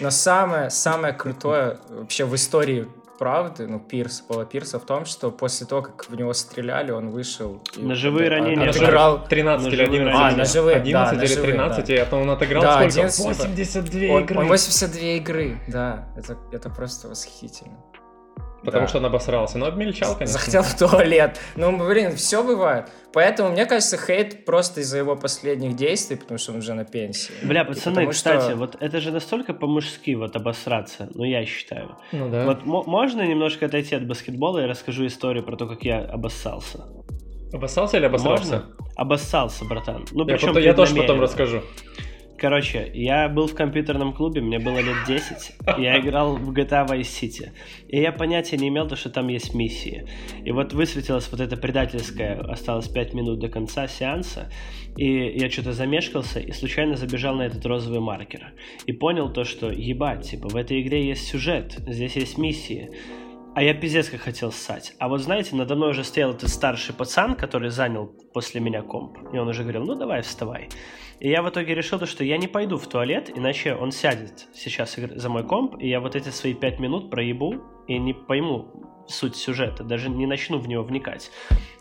Но 0.00 0.10
самое, 0.10 0.70
самое 0.70 1.12
крутое 1.12 1.78
вообще 1.90 2.24
в 2.24 2.34
истории 2.34 2.88
правды, 3.22 3.68
ну, 3.68 3.78
Пирс, 3.78 4.20
Пола 4.20 4.44
Пирса 4.44 4.80
в 4.80 4.84
том, 4.84 5.04
что 5.04 5.30
после 5.30 5.64
того, 5.64 5.82
как 5.82 6.10
в 6.10 6.14
него 6.16 6.32
стреляли, 6.32 6.90
он 6.90 7.10
вышел... 7.10 7.62
Ножевые 7.76 8.28
ранения. 8.28 8.68
Отыграл... 8.68 9.24
13 9.28 9.72
или 9.72 9.82
11. 9.84 10.12
А, 10.12 10.36
ножевые, 10.36 10.76
11 10.78 11.18
да, 11.18 11.24
или 11.24 11.34
13, 11.36 11.86
да. 11.86 11.94
и 11.94 12.14
он 12.14 12.30
отыграл 12.30 12.62
да, 12.62 12.90
сколько? 12.90 12.94
11, 12.98 13.24
82 13.24 14.00
он, 14.12 14.22
игры. 14.24 14.38
Он 14.40 14.48
82 14.48 15.00
игры, 15.00 15.56
да. 15.68 16.08
Это, 16.16 16.36
это 16.50 16.68
просто 16.68 17.06
восхитительно. 17.10 17.78
Потому 18.64 18.84
да. 18.84 18.88
что 18.88 18.98
он 18.98 19.06
обосрался. 19.06 19.58
Но 19.58 19.66
обмельчал, 19.66 20.16
конечно. 20.16 20.38
Захотел 20.38 20.62
в 20.62 20.76
туалет. 20.76 21.40
Ну, 21.56 21.76
блин, 21.76 22.16
все 22.16 22.44
бывает. 22.44 22.88
Поэтому, 23.12 23.50
мне 23.50 23.66
кажется, 23.66 23.98
хейт 23.98 24.44
просто 24.44 24.80
из-за 24.80 24.98
его 24.98 25.16
последних 25.16 25.76
действий, 25.76 26.16
потому 26.16 26.38
что 26.38 26.52
он 26.52 26.58
уже 26.58 26.74
на 26.74 26.84
пенсии. 26.84 27.32
Бля, 27.42 27.64
пацаны, 27.64 28.06
кстати, 28.06 28.50
что... 28.50 28.56
вот 28.56 28.76
это 28.80 29.00
же 29.00 29.10
настолько 29.10 29.52
по-мужски 29.52 30.14
вот 30.14 30.36
обосраться, 30.36 31.08
ну, 31.14 31.24
я 31.24 31.44
считаю. 31.44 31.96
Ну, 32.12 32.30
да. 32.30 32.46
Вот 32.46 32.64
можно 32.64 33.22
немножко 33.22 33.66
отойти 33.66 33.96
от 33.96 34.06
баскетбола 34.06 34.60
и 34.60 34.66
расскажу 34.66 35.06
историю 35.06 35.44
про 35.44 35.56
то, 35.56 35.66
как 35.66 35.82
я 35.82 35.98
обоссался? 36.00 36.86
Обоссался 37.52 37.98
или 37.98 38.06
обосрался? 38.06 38.44
Можно? 38.44 38.76
Обоссался, 38.96 39.64
братан. 39.64 40.06
Ну, 40.12 40.26
я, 40.26 40.38
потом, 40.38 40.58
я 40.58 40.72
тоже 40.72 40.94
потом 40.94 41.20
расскажу. 41.20 41.62
Короче, 42.42 42.90
я 42.92 43.28
был 43.28 43.46
в 43.46 43.54
компьютерном 43.54 44.12
клубе, 44.12 44.40
мне 44.40 44.58
было 44.58 44.80
лет 44.80 44.96
10, 45.06 45.52
я 45.78 46.00
играл 46.00 46.36
в 46.36 46.50
GTA 46.50 46.84
Vice 46.88 47.02
City, 47.02 47.50
и 47.86 48.00
я 48.00 48.10
понятия 48.10 48.56
не 48.56 48.66
имел, 48.66 48.88
то, 48.88 48.96
что 48.96 49.10
там 49.10 49.28
есть 49.28 49.54
миссии. 49.54 50.08
И 50.44 50.50
вот 50.50 50.72
высветилась 50.72 51.30
вот 51.30 51.40
эта 51.40 51.56
предательская, 51.56 52.40
осталось 52.40 52.88
5 52.88 53.14
минут 53.14 53.38
до 53.38 53.48
конца 53.48 53.86
сеанса, 53.86 54.50
и 54.96 55.38
я 55.38 55.48
что-то 55.50 55.72
замешкался 55.72 56.40
и 56.40 56.50
случайно 56.50 56.96
забежал 56.96 57.36
на 57.36 57.42
этот 57.42 57.64
розовый 57.64 58.00
маркер. 58.00 58.52
И 58.86 58.92
понял 58.92 59.32
то, 59.32 59.44
что 59.44 59.70
ебать, 59.70 60.28
типа, 60.28 60.48
в 60.48 60.56
этой 60.56 60.82
игре 60.82 61.06
есть 61.06 61.28
сюжет, 61.28 61.76
здесь 61.86 62.16
есть 62.16 62.38
миссии. 62.38 62.90
А 63.54 63.62
я 63.62 63.74
пиздец 63.74 64.08
как 64.08 64.20
хотел 64.20 64.50
ссать. 64.50 64.94
А 64.98 65.08
вот 65.08 65.20
знаете, 65.20 65.54
надо 65.54 65.76
мной 65.76 65.90
уже 65.90 66.04
стоял 66.04 66.30
этот 66.30 66.48
старший 66.48 66.94
пацан, 66.94 67.34
который 67.34 67.68
занял 67.68 68.06
после 68.32 68.62
меня 68.62 68.80
комп. 68.80 69.18
И 69.30 69.36
он 69.36 69.46
уже 69.46 69.62
говорил, 69.62 69.84
ну 69.84 69.94
давай, 69.94 70.22
вставай. 70.22 70.70
И 71.20 71.28
я 71.28 71.42
в 71.42 71.50
итоге 71.50 71.74
решил, 71.74 71.98
то, 71.98 72.06
что 72.06 72.24
я 72.24 72.38
не 72.38 72.48
пойду 72.48 72.78
в 72.78 72.86
туалет, 72.86 73.30
иначе 73.34 73.74
он 73.74 73.92
сядет 73.92 74.46
сейчас 74.54 74.96
за 74.96 75.28
мой 75.28 75.46
комп, 75.46 75.76
и 75.78 75.86
я 75.86 76.00
вот 76.00 76.16
эти 76.16 76.30
свои 76.30 76.54
пять 76.54 76.80
минут 76.80 77.10
проебу 77.10 77.62
и 77.86 77.98
не 77.98 78.14
пойму 78.14 78.91
суть 79.08 79.36
сюжета, 79.36 79.84
даже 79.84 80.08
не 80.08 80.26
начну 80.26 80.58
в 80.58 80.68
него 80.68 80.82
вникать. 80.82 81.30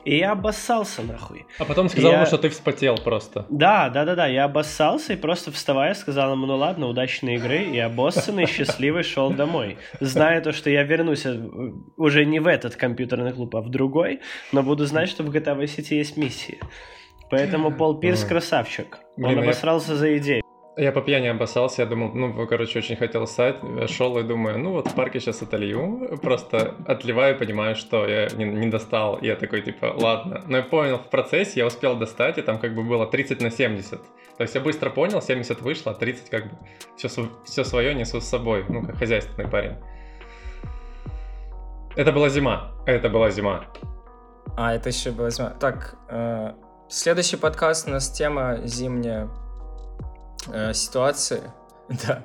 И 0.03 0.17
я 0.17 0.31
обоссался 0.31 1.03
нахуй. 1.03 1.45
А 1.59 1.65
потом 1.65 1.89
сказал 1.89 2.11
я... 2.11 2.17
ему, 2.17 2.25
что 2.25 2.37
ты 2.37 2.49
вспотел 2.49 2.95
просто. 2.97 3.45
Да, 3.49 3.89
да, 3.89 4.05
да, 4.05 4.15
да, 4.15 4.27
я 4.27 4.45
обоссался 4.45 5.13
и 5.13 5.15
просто 5.15 5.51
вставая 5.51 5.93
сказал 5.93 6.31
ему, 6.31 6.45
ну 6.47 6.55
ладно, 6.55 6.87
удачной 6.87 7.35
игры, 7.35 7.63
и 7.63 7.77
обоссанный, 7.77 8.47
счастливый 8.47 9.03
шел 9.03 9.31
домой. 9.31 9.77
Зная 9.99 10.41
то, 10.41 10.51
что 10.51 10.69
я 10.69 10.83
вернусь 10.83 11.25
э, 11.25 11.39
уже 11.97 12.25
не 12.25 12.39
в 12.39 12.47
этот 12.47 12.75
компьютерный 12.75 13.31
клуб, 13.31 13.55
а 13.55 13.61
в 13.61 13.69
другой, 13.69 14.21
но 14.51 14.63
буду 14.63 14.85
знать, 14.85 15.09
что 15.09 15.23
в 15.23 15.29
GTA 15.29 15.57
Vice 15.57 15.77
City 15.77 15.95
есть 15.95 16.17
миссии. 16.17 16.59
Поэтому 17.29 17.71
Пол 17.71 17.99
Пирс 17.99 18.23
красавчик. 18.23 18.97
Он 19.17 19.35
ну 19.35 19.41
обосрался 19.41 19.95
за 19.95 20.17
идею. 20.17 20.43
Я 20.77 20.93
по 20.93 21.01
пьяни 21.01 21.27
обоссался, 21.27 21.81
я 21.81 21.87
думал, 21.87 22.11
ну, 22.13 22.47
короче, 22.47 22.79
очень 22.79 22.95
хотел 22.95 23.27
ссать, 23.27 23.57
шел 23.89 24.17
и 24.17 24.23
думаю, 24.23 24.57
ну 24.57 24.71
вот 24.71 24.87
в 24.87 24.95
парке 24.95 25.19
сейчас 25.19 25.41
отолью, 25.41 26.17
просто 26.21 26.75
отливаю, 26.87 27.37
понимаю, 27.37 27.75
что 27.75 28.07
я 28.07 28.27
не, 28.29 28.45
не 28.45 28.67
достал, 28.67 29.17
и 29.17 29.27
я 29.27 29.35
такой, 29.35 29.63
типа, 29.63 29.93
ладно. 29.97 30.41
Но 30.47 30.57
я 30.57 30.63
понял, 30.63 30.97
в 30.97 31.09
процессе 31.09 31.59
я 31.59 31.65
успел 31.65 31.97
достать, 31.97 32.37
и 32.37 32.41
там 32.41 32.57
как 32.57 32.73
бы 32.73 32.83
было 32.83 33.05
30 33.05 33.41
на 33.41 33.51
70. 33.51 34.01
То 34.37 34.43
есть 34.43 34.55
я 34.55 34.61
быстро 34.61 34.89
понял, 34.89 35.21
70 35.21 35.61
вышло, 35.61 35.91
а 35.91 35.95
30 35.95 36.29
как 36.29 36.45
бы 36.45 36.57
все, 36.95 37.09
все 37.43 37.63
свое 37.65 37.93
несу 37.93 38.21
с 38.21 38.25
собой, 38.25 38.63
ну, 38.69 38.85
как 38.85 38.95
хозяйственный 38.95 39.49
парень. 39.49 39.75
Это 41.97 42.13
была 42.13 42.29
зима, 42.29 42.71
это 42.85 43.09
была 43.09 43.29
зима. 43.29 43.65
А, 44.55 44.73
это 44.73 44.87
еще 44.87 45.11
была 45.11 45.29
зима. 45.31 45.49
Так, 45.59 45.95
э, 46.09 46.53
Следующий 46.93 47.37
подкаст 47.37 47.87
у 47.87 47.91
нас 47.91 48.09
тема 48.11 48.57
зимняя 48.65 49.29
э, 50.47 50.73
ситуации. 50.73 51.41
да. 52.07 52.23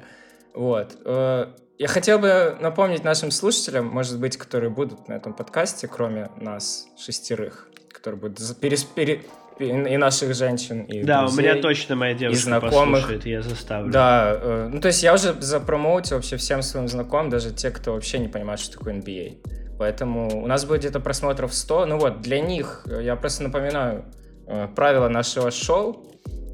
Вот. 0.55 0.96
Э, 1.05 1.52
я 1.79 1.88
хотел 1.88 2.18
бы 2.18 2.57
напомнить 2.61 3.05
нашим 3.05 3.31
слушателям, 3.31 3.87
может 3.87 4.18
быть, 4.18 4.37
которые 4.37 4.70
будут 4.70 5.09
на 5.09 5.14
этом 5.14 5.35
подкасте, 5.35 5.88
кроме 5.88 6.31
нас 6.37 6.87
шестерых, 6.98 7.68
которые 7.92 8.20
будут 8.20 8.38
перес, 8.61 8.85
пере, 8.85 9.22
и 9.59 9.96
наших 9.96 10.35
женщин, 10.35 10.83
и 10.85 11.02
Да, 11.02 11.20
друзей, 11.20 11.38
у 11.38 11.42
меня 11.42 11.62
точно 11.62 11.96
моя 11.96 12.14
девушка 12.14 12.40
и 12.40 12.42
знакомых. 12.42 13.02
послушает, 13.02 13.26
я 13.26 13.42
заставлю. 13.42 13.92
Да, 13.92 14.38
э, 14.40 14.68
ну 14.72 14.81
то 14.81 14.88
есть 14.88 15.02
я 15.02 15.14
уже 15.14 15.35
запромоутил 15.40 16.16
вообще 16.16 16.37
всем 16.37 16.62
своим 16.62 16.88
знакомым, 16.88 17.31
даже 17.31 17.52
те, 17.52 17.70
кто 17.70 17.92
вообще 17.92 18.18
не 18.18 18.29
понимает, 18.29 18.61
что 18.61 18.79
такое 18.79 18.94
NBA. 18.94 19.76
Поэтому 19.79 20.42
у 20.42 20.46
нас 20.46 20.64
будет 20.64 20.81
где-то 20.81 21.00
просмотров 21.00 21.52
100. 21.52 21.87
Ну 21.87 21.98
вот, 21.98 22.22
для 22.22 22.40
них, 22.40 22.87
я 22.87 23.14
просто 23.14 23.42
напоминаю, 23.42 24.07
Э, 24.46 24.68
правила 24.68 25.09
нашего 25.09 25.50
шоу. 25.50 26.05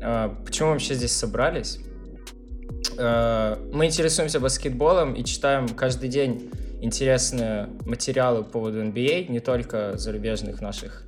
Э, 0.02 0.30
почему 0.44 0.68
мы 0.68 0.74
вообще 0.74 0.94
здесь 0.94 1.12
собрались? 1.12 1.78
Э, 2.98 3.56
мы 3.72 3.86
интересуемся 3.86 4.40
баскетболом 4.40 5.14
и 5.14 5.24
читаем 5.24 5.68
каждый 5.68 6.08
день 6.08 6.50
интересные 6.80 7.68
материалы 7.86 8.42
по 8.42 8.50
поводу 8.50 8.82
NBA, 8.82 9.28
а, 9.28 9.32
не 9.32 9.40
только 9.40 9.96
зарубежных 9.96 10.60
наших 10.60 11.04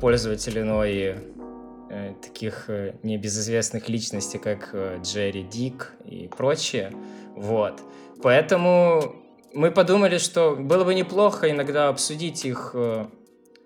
пользователей, 0.00 0.62
но 0.62 0.84
и 0.84 1.16
таких 2.22 2.68
небезызвестных 3.02 3.88
личностей, 3.88 4.38
как 4.38 4.74
Джерри 5.02 5.42
Дик 5.42 5.92
и 6.04 6.28
прочие. 6.28 6.92
Вот. 7.34 7.80
Поэтому 8.22 9.24
мы 9.54 9.70
подумали, 9.70 10.18
что 10.18 10.56
было 10.56 10.84
бы 10.84 10.94
неплохо 10.94 11.50
иногда 11.50 11.88
обсудить 11.88 12.44
их 12.44 12.72
э, 12.74 13.06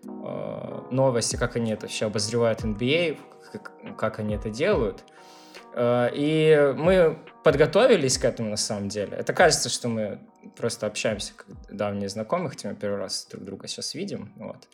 э, 0.04 0.80
новости, 0.90 1.36
как 1.36 1.56
они 1.56 1.72
это 1.72 1.86
все 1.86 2.06
обозревают 2.06 2.60
NBA, 2.60 3.18
как, 3.50 3.72
как 3.96 4.18
они 4.18 4.34
это 4.34 4.50
делают. 4.50 5.04
Э, 5.74 6.08
и 6.12 6.74
мы 6.76 7.18
подготовились 7.44 8.18
к 8.18 8.24
этому 8.24 8.50
на 8.50 8.56
самом 8.56 8.88
деле. 8.88 9.16
Это 9.16 9.32
кажется, 9.32 9.68
что 9.68 9.88
мы 9.88 10.18
просто 10.56 10.86
общаемся 10.86 11.32
как 11.36 11.46
давние 11.70 12.08
знакомые, 12.08 12.50
хотя 12.50 12.70
мы 12.70 12.74
первый 12.74 12.98
раз 12.98 13.26
друг 13.30 13.44
друга 13.44 13.68
сейчас 13.68 13.94
видим. 13.94 14.32
Вот. 14.36 14.68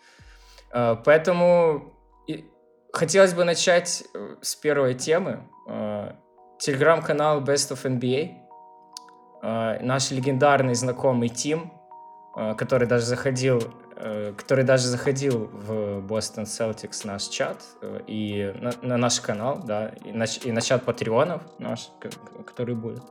Э, 0.73 0.97
поэтому 1.05 1.93
хотелось 2.93 3.35
бы 3.35 3.45
начать 3.45 4.05
э, 4.15 4.37
с 4.41 4.55
первой 4.55 4.95
темы. 4.95 5.49
Телеграм-канал 6.59 7.41
Best 7.41 7.73
of 7.73 7.85
NBA. 7.85 8.41
Наш 9.83 10.11
легендарный 10.11 10.75
знакомый 10.75 11.31
Тим, 11.31 11.73
который 12.57 12.87
даже 12.87 13.07
заходил 13.07 13.63
который 13.97 14.65
даже 14.65 14.89
заходил 14.89 15.51
в 15.53 16.01
Boston 16.01 16.45
Celtics 16.45 17.07
наш 17.07 17.25
чат 17.25 17.63
э, 17.81 18.01
и 18.07 18.53
на, 18.61 18.73
на 18.83 18.97
наш 18.97 19.21
канал, 19.21 19.63
да, 19.65 19.89
и 20.05 20.13
на, 20.13 20.25
и 20.25 20.53
на 20.53 20.61
чат 20.61 20.83
патреонов 20.83 21.43
наш, 21.59 21.91
который 22.45 22.75
будет. 22.75 23.05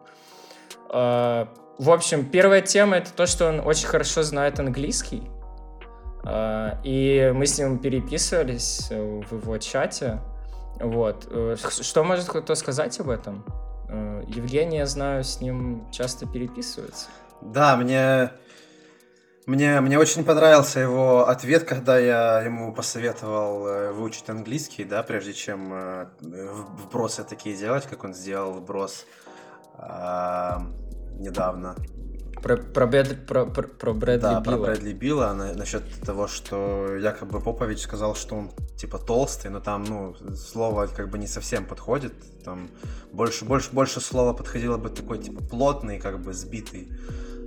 Э, 0.89 1.45
в 1.77 1.89
общем, 1.89 2.29
первая 2.29 2.61
тема 2.61 2.97
это 2.97 3.13
то, 3.13 3.25
что 3.25 3.47
он 3.47 3.61
очень 3.61 3.87
хорошо 3.87 4.23
знает 4.23 4.59
английский. 4.59 5.23
И 6.25 7.31
мы 7.35 7.45
с 7.45 7.59
ним 7.59 7.79
переписывались 7.79 8.89
в 8.89 9.41
его 9.41 9.57
чате. 9.57 10.21
Вот. 10.79 11.27
Что 11.81 12.03
может 12.05 12.29
кто 12.29 12.55
сказать 12.55 12.97
об 13.01 13.09
этом? 13.09 13.43
Евгений, 14.27 14.77
я 14.77 14.85
знаю, 14.85 15.25
с 15.25 15.41
ним 15.41 15.85
часто 15.91 16.25
переписывается. 16.25 17.07
Да, 17.41 17.75
мне 17.75 18.31
мне, 19.45 19.81
мне 19.81 19.99
очень 19.99 20.23
понравился 20.23 20.79
его 20.79 21.27
ответ, 21.27 21.63
когда 21.63 21.99
я 21.99 22.41
ему 22.41 22.73
посоветовал 22.73 23.67
э, 23.67 23.91
выучить 23.91 24.29
английский, 24.29 24.83
да, 24.85 25.03
прежде 25.03 25.33
чем 25.33 25.73
э, 25.73 26.05
вбросы 26.21 27.23
такие 27.23 27.55
делать, 27.55 27.85
как 27.85 28.03
он 28.03 28.13
сделал 28.13 28.53
вброс 28.53 29.05
э, 29.77 30.57
недавно. 31.19 31.75
Про, 32.41 32.57
про, 32.57 32.87
Брэд, 32.87 33.25
про, 33.25 33.45
про, 33.45 33.63
про 33.63 33.93
Брэдли 33.93 34.21
да, 34.21 34.41
Билла. 34.41 34.55
про 34.55 34.63
Брэдли 34.63 34.93
Билла 34.93 35.33
на, 35.33 35.53
насчет 35.53 35.83
того, 36.05 36.27
что 36.27 36.97
якобы 36.97 37.39
Попович 37.39 37.79
сказал, 37.79 38.15
что 38.15 38.35
он 38.35 38.51
типа 38.75 38.97
толстый, 38.97 39.49
но 39.49 39.61
там, 39.61 39.85
ну, 39.85 40.15
слово 40.35 40.87
как 40.87 41.09
бы 41.09 41.17
не 41.17 41.27
совсем 41.27 41.65
подходит. 41.65 42.13
Там 42.43 42.69
больше, 43.13 43.45
больше, 43.45 43.71
больше 43.71 44.01
слова 44.01 44.33
подходило 44.33 44.77
бы 44.77 44.89
такой, 44.89 45.19
типа, 45.19 45.41
плотный, 45.41 45.99
как 45.99 46.19
бы 46.19 46.33
сбитый, 46.33 46.89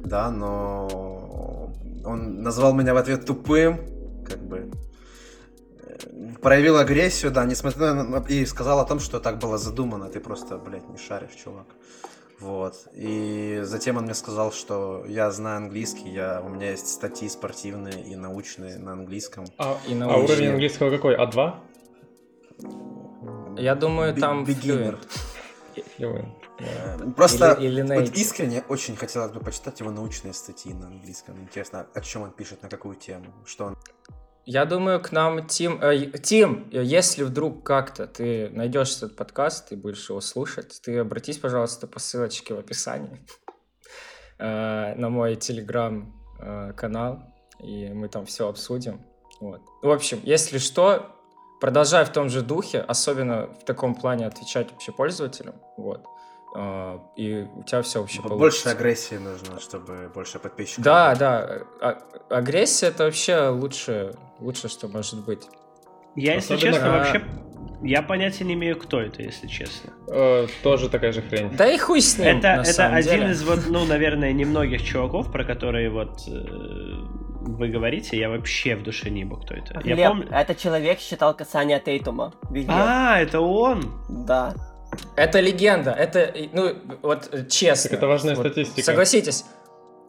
да, 0.02 0.30
но 0.30 1.70
он 2.06 2.42
назвал 2.42 2.72
меня 2.74 2.94
в 2.94 2.96
ответ 2.96 3.26
тупым, 3.26 3.80
как 4.24 4.38
бы 4.38 4.70
э, 5.78 5.96
проявил 6.40 6.76
агрессию, 6.76 7.32
да, 7.32 7.44
несмотря 7.44 7.94
на... 7.94 8.18
И 8.28 8.46
сказал 8.46 8.80
о 8.80 8.84
том, 8.84 9.00
что 9.00 9.20
так 9.20 9.38
было 9.38 9.58
задумано. 9.58 10.08
Ты 10.08 10.20
просто, 10.20 10.56
блядь, 10.56 10.88
не 10.88 10.98
шаришь, 10.98 11.34
чувак. 11.34 11.66
Вот. 12.38 12.74
И 12.94 13.60
затем 13.62 13.96
он 13.96 14.04
мне 14.04 14.14
сказал, 14.14 14.52
что 14.52 15.04
я 15.08 15.30
знаю 15.30 15.56
английский, 15.58 16.10
я, 16.10 16.42
у 16.44 16.48
меня 16.48 16.70
есть 16.70 16.88
статьи 16.88 17.28
спортивные 17.28 18.02
и 18.02 18.14
научные 18.14 18.78
на 18.78 18.92
английском. 18.92 19.46
А, 19.58 19.78
и 19.88 19.94
научные. 19.94 20.22
а 20.22 20.24
уровень 20.24 20.48
английского 20.50 20.90
какой? 20.90 21.16
А2? 21.16 21.54
Я 23.58 23.74
думаю, 23.74 24.14
там... 24.14 24.44
Beginner. 24.44 24.98
Просто 27.16 27.52
или, 27.52 27.80
или 27.80 28.00
вот 28.00 28.16
искренне 28.16 28.64
очень 28.68 28.96
хотелось 28.96 29.32
бы 29.32 29.40
почитать 29.40 29.80
его 29.80 29.90
научные 29.90 30.32
статьи 30.32 30.72
на 30.72 30.86
английском. 30.86 31.38
Интересно, 31.40 31.86
о 31.94 32.00
чем 32.00 32.22
он 32.22 32.30
пишет, 32.30 32.62
на 32.62 32.68
какую 32.68 32.96
тему, 32.96 33.26
что 33.44 33.66
он... 33.66 33.78
Я 34.46 34.64
думаю, 34.64 35.00
к 35.02 35.12
нам 35.12 35.46
Тим... 35.46 35.82
Э, 35.82 36.12
Тим, 36.22 36.68
если 36.70 37.24
вдруг 37.24 37.64
как-то 37.64 38.06
ты 38.06 38.48
найдешь 38.50 38.96
этот 38.96 39.16
подкаст 39.16 39.72
и 39.72 39.76
будешь 39.76 40.08
его 40.08 40.20
слушать, 40.20 40.80
ты 40.84 40.98
обратись, 40.98 41.38
пожалуйста, 41.38 41.86
по 41.86 41.98
ссылочке 41.98 42.54
в 42.54 42.58
описании 42.58 43.20
э, 44.38 44.94
на 44.94 45.10
мой 45.10 45.34
телеграм-канал, 45.34 47.22
э, 47.58 47.66
и 47.66 47.88
мы 47.92 48.08
там 48.08 48.24
все 48.24 48.48
обсудим. 48.48 49.04
Вот. 49.40 49.60
В 49.82 49.90
общем, 49.90 50.20
если 50.22 50.58
что, 50.58 51.10
продолжай 51.60 52.04
в 52.04 52.10
том 52.10 52.28
же 52.28 52.42
духе, 52.42 52.80
особенно 52.80 53.48
в 53.48 53.64
таком 53.64 53.94
плане 53.94 54.26
отвечать 54.26 54.70
вообще 54.70 54.92
пользователям. 54.92 55.56
Вот. 55.76 56.06
А, 56.58 57.02
и 57.16 57.46
у 57.54 57.62
тебя 57.64 57.82
все 57.82 58.00
вообще 58.00 58.22
получится. 58.22 58.38
Больше 58.38 58.68
агрессии 58.70 59.16
нужно, 59.16 59.60
чтобы 59.60 60.10
больше 60.14 60.38
подписчиков. 60.38 60.84
Да, 60.84 61.10
было. 61.10 61.18
да. 61.18 61.58
А, 61.82 61.98
агрессия 62.30 62.86
это 62.86 63.04
вообще 63.04 63.48
лучше, 63.48 64.14
лучше, 64.40 64.68
что 64.68 64.88
может 64.88 65.22
быть. 65.22 65.46
Я, 66.14 66.34
если 66.34 66.54
Особенно... 66.54 66.72
честно, 66.72 66.94
а... 66.94 66.98
вообще 66.98 67.24
я 67.82 68.00
понятия 68.00 68.44
не 68.44 68.54
имею, 68.54 68.76
кто 68.78 69.02
это, 69.02 69.22
если 69.22 69.48
честно. 69.48 69.92
Э, 70.08 70.46
тоже 70.62 70.88
такая 70.88 71.12
же 71.12 71.20
хрень. 71.20 71.50
Да 71.54 71.66
и 71.70 71.76
хуй 71.76 72.00
с 72.00 72.16
ним. 72.16 72.38
Это, 72.38 72.62
это 72.66 72.86
один 72.86 73.20
деле. 73.20 73.30
из 73.32 73.42
вот, 73.42 73.66
ну, 73.68 73.84
наверное, 73.84 74.32
немногих 74.32 74.82
чуваков, 74.82 75.30
про 75.30 75.44
которые 75.44 75.90
вот 75.90 76.20
э, 76.26 76.30
вы 76.30 77.68
говорите, 77.68 78.16
я 78.16 78.30
вообще 78.30 78.76
в 78.76 78.82
душе 78.82 79.10
не 79.10 79.24
был, 79.24 79.36
кто 79.38 79.54
это. 79.54 79.78
Глеб, 79.80 79.98
я 79.98 80.08
помню... 80.08 80.28
это 80.30 80.54
человек 80.54 81.00
считал 81.00 81.34
касание 81.34 81.80
Тейтума. 81.80 82.32
А, 82.68 83.20
это 83.20 83.40
он? 83.40 83.92
Да. 84.08 84.54
Это 85.16 85.40
легенда. 85.40 85.92
Это, 85.92 86.32
ну, 86.52 86.76
вот 87.02 87.30
честно. 87.48 87.90
Так 87.90 87.98
это 87.98 88.06
важная 88.06 88.34
вот, 88.34 88.46
статистика. 88.46 88.82
Согласитесь. 88.82 89.44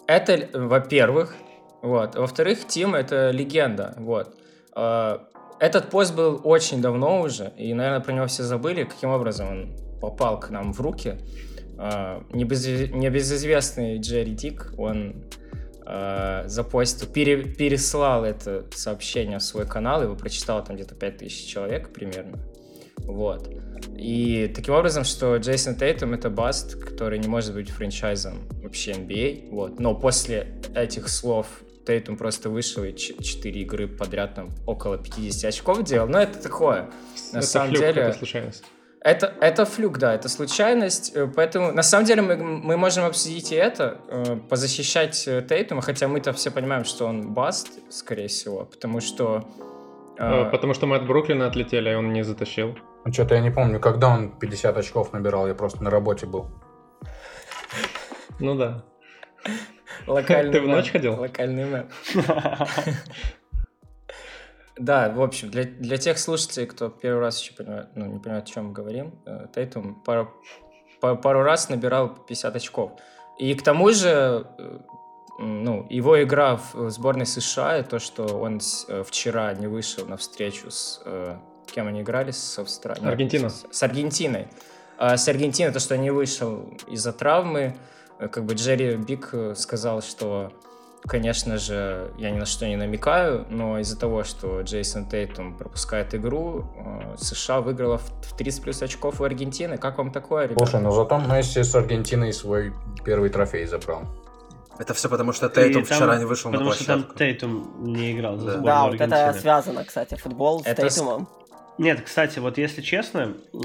Это, 0.05 0.49
во-первых. 0.53 1.35
Вот. 1.81 2.15
Во-вторых, 2.15 2.67
Тим— 2.67 2.95
это 2.95 3.31
легенда. 3.31 3.93
Вот. 3.97 4.35
А, 4.73 5.27
этот 5.59 5.89
пост 5.89 6.13
был 6.15 6.41
очень 6.43 6.81
давно 6.81 7.21
уже, 7.21 7.53
и, 7.57 7.73
наверное, 7.73 7.99
про 8.01 8.13
него 8.13 8.27
все 8.27 8.43
забыли, 8.43 8.83
каким 8.83 9.09
образом 9.09 9.49
он 9.49 9.99
попал 9.99 10.39
к 10.39 10.49
нам 10.49 10.73
в 10.73 10.81
руки. 10.81 11.17
А, 11.77 12.23
небезызвестный 12.31 13.99
Джерри 13.99 14.33
Дик, 14.33 14.73
он 14.77 15.23
э, 15.85 16.43
запостил, 16.47 17.07
пере, 17.07 17.43
переслал 17.43 18.25
это 18.25 18.65
сообщение 18.73 19.39
в 19.39 19.43
свой 19.43 19.65
канал, 19.65 20.03
его 20.03 20.15
прочитал 20.15 20.63
там 20.63 20.75
где-то 20.75 20.95
5000 20.95 21.45
человек 21.47 21.93
примерно. 21.93 22.39
Вот. 22.97 23.47
И 23.97 24.51
таким 24.55 24.75
образом, 24.75 25.03
что 25.03 25.37
Джейсон 25.37 25.75
Тейтум 25.75 26.13
это 26.13 26.29
баст, 26.29 26.75
который 26.75 27.17
не 27.17 27.27
может 27.27 27.53
быть 27.53 27.69
франчайзом 27.69 28.47
вообще 28.61 28.91
NBA. 28.91 29.49
Вот. 29.49 29.79
Но 29.79 29.95
после 29.95 30.61
этих 30.75 31.09
слов 31.09 31.47
Тейтум 31.85 32.17
просто 32.17 32.49
вышел 32.49 32.83
и 32.83 32.93
4 32.93 33.61
игры 33.61 33.87
подряд 33.87 34.35
там 34.35 34.49
около 34.65 34.97
50 34.97 35.49
очков 35.49 35.83
делал. 35.83 36.07
Но 36.07 36.19
это 36.19 36.41
такое. 36.41 36.89
На 37.33 37.39
это 37.39 37.47
самом 37.47 37.69
флюк, 37.69 37.79
деле... 37.79 38.01
Это 38.01 38.17
случайность. 38.17 38.63
Это, 38.99 39.33
это 39.39 39.65
флюк, 39.65 39.99
да, 39.99 40.13
это 40.13 40.27
случайность. 40.27 41.15
Э, 41.15 41.27
поэтому, 41.33 41.71
на 41.71 41.83
самом 41.83 42.05
деле, 42.05 42.21
мы, 42.21 42.35
мы 42.35 42.77
можем 42.77 43.05
обсудить 43.05 43.51
и 43.51 43.55
это, 43.55 44.01
э, 44.09 44.37
позащищать 44.49 45.27
э, 45.27 45.41
Тейтума, 45.47 45.81
хотя 45.81 46.07
мы-то 46.07 46.33
все 46.33 46.51
понимаем, 46.51 46.83
что 46.83 47.05
он 47.05 47.33
баст, 47.33 47.69
скорее 47.89 48.27
всего, 48.27 48.65
потому 48.65 48.99
что... 48.99 49.47
Э, 50.19 50.49
потому 50.51 50.73
что 50.73 50.87
мы 50.87 50.97
от 50.97 51.07
Бруклина 51.07 51.47
отлетели, 51.47 51.91
и 51.91 51.93
он 51.93 52.11
не 52.11 52.23
затащил. 52.23 52.75
Ну, 53.07 53.13
что-то 53.13 53.35
я 53.35 53.41
не 53.41 53.51
помню, 53.51 53.79
когда 53.79 54.09
он 54.09 54.37
50 54.37 54.77
очков 54.77 55.13
набирал, 55.13 55.47
я 55.47 55.55
просто 55.55 55.81
на 55.81 55.89
работе 55.89 56.25
был. 56.25 56.49
Ну 58.37 58.53
да. 58.55 58.83
Локальный 60.07 60.51
Ты 60.51 60.59
в 60.59 60.67
ночь 60.67 60.91
ходил? 60.91 61.17
Локальный 61.17 61.65
мэр. 61.65 61.87
Да, 64.77 65.09
в 65.09 65.21
общем, 65.23 65.49
для, 65.49 65.63
для 65.63 65.97
тех 65.97 66.19
слушателей, 66.19 66.67
кто 66.67 66.89
первый 66.89 67.19
раз 67.19 67.41
еще 67.41 67.53
понимает, 67.53 67.87
ну, 67.95 68.05
не 68.05 68.19
понимает, 68.19 68.43
о 68.43 68.47
чем 68.47 68.65
мы 68.65 68.73
говорим, 68.73 69.19
э, 69.25 69.47
Тейтум 69.55 69.95
пару, 70.03 70.31
пару 70.99 71.41
раз 71.41 71.69
набирал 71.69 72.09
50 72.13 72.55
очков. 72.55 72.91
И 73.39 73.55
к 73.55 73.63
тому 73.63 73.91
же, 73.91 74.45
э, 74.59 74.79
ну, 75.39 75.87
его 75.89 76.21
игра 76.21 76.57
в 76.57 76.91
сборной 76.91 77.25
США, 77.25 77.79
и 77.79 77.83
то, 77.83 77.97
что 77.97 78.25
он 78.37 78.59
э, 78.89 79.03
вчера 79.03 79.51
не 79.55 79.65
вышел 79.65 80.05
на 80.05 80.17
встречу 80.17 80.69
с... 80.69 81.01
Кем 81.73 81.87
они 81.87 82.01
играли? 82.01 82.31
С 82.31 82.59
Австралией? 82.59 83.07
Аргентина. 83.07 83.49
С, 83.49 83.65
с 83.69 83.83
Аргентиной. 83.83 84.47
А 84.97 85.17
с 85.17 85.27
Аргентиной 85.27 85.71
то, 85.71 85.79
что 85.79 85.97
не 85.97 86.11
вышел 86.11 86.73
из-за 86.87 87.13
травмы, 87.13 87.75
как 88.17 88.45
бы 88.45 88.55
Джерри 88.55 88.95
Бик 88.95 89.33
сказал, 89.55 90.01
что 90.01 90.51
конечно 91.07 91.57
же, 91.57 92.11
я 92.17 92.31
ни 92.31 92.37
на 92.37 92.45
что 92.45 92.67
не 92.67 92.75
намекаю, 92.75 93.45
но 93.49 93.79
из-за 93.79 93.97
того, 93.97 94.23
что 94.23 94.61
Джейсон 94.61 95.07
Тейтум 95.07 95.57
пропускает 95.57 96.13
игру, 96.13 96.65
э, 96.75 97.15
США 97.17 97.61
выиграла 97.61 97.97
в 97.97 98.37
30 98.37 98.61
плюс 98.61 98.81
очков 98.81 99.21
у 99.21 99.23
Аргентины. 99.23 99.77
Как 99.77 99.97
вам 99.97 100.11
такое, 100.11 100.45
ребята? 100.45 100.65
Слушай, 100.65 100.81
ну 100.81 100.91
зато 100.91 101.17
Месси 101.19 101.63
с 101.63 101.75
Аргентиной 101.75 102.33
свой 102.33 102.73
первый 103.03 103.29
трофей 103.29 103.65
забрал. 103.65 104.03
Это 104.77 104.93
все 104.93 105.09
потому, 105.09 105.33
что 105.33 105.49
Тейтум 105.49 105.85
там, 105.85 105.97
вчера 105.97 106.17
не 106.17 106.25
вышел 106.25 106.51
на 106.51 106.59
площадку. 106.59 106.85
Потому 106.85 107.01
что 107.01 107.07
там 107.07 107.17
Тейтум 107.17 107.93
не 107.93 108.11
играл 108.11 108.37
за 108.37 108.57
да. 108.57 108.57
Да, 108.57 108.85
вот 108.87 109.01
это 109.01 109.33
связано, 109.39 109.83
кстати, 109.83 110.15
футбол 110.15 110.61
с 110.61 110.67
это 110.67 110.87
Тейтумом. 110.87 111.27
Нет, 111.77 112.01
кстати, 112.01 112.39
вот 112.39 112.57
если 112.57 112.81
честно, 112.81 113.37
э, 113.53 113.57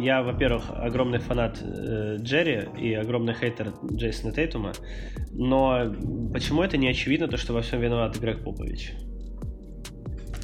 я, 0.00 0.22
во-первых, 0.22 0.64
огромный 0.70 1.20
фанат 1.20 1.60
э, 1.62 2.16
Джерри 2.18 2.68
и 2.76 2.94
огромный 2.94 3.32
хейтер 3.32 3.74
Джейсона 3.92 4.32
Тейтума, 4.32 4.72
но 5.30 5.94
почему 6.32 6.62
это 6.62 6.76
не 6.76 6.88
очевидно, 6.88 7.28
то, 7.28 7.36
что 7.36 7.52
во 7.52 7.62
всем 7.62 7.80
виноват 7.80 8.16
Грег 8.18 8.42
Попович? 8.42 8.92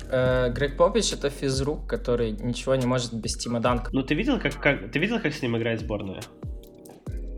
Э, 0.08 0.52
Грег 0.52 0.76
Попович 0.76 1.12
это 1.12 1.30
физрук, 1.30 1.88
который 1.88 2.30
ничего 2.30 2.76
не 2.76 2.86
может 2.86 3.12
без 3.12 3.36
Тима 3.36 3.58
Данка. 3.58 3.90
Ну 3.92 4.02
ты 4.02 4.14
видел, 4.14 4.38
как, 4.38 4.60
как 4.60 4.92
ты 4.92 4.98
видел, 5.00 5.18
как 5.18 5.34
с 5.34 5.42
ним 5.42 5.56
играет 5.56 5.80
сборная? 5.80 6.20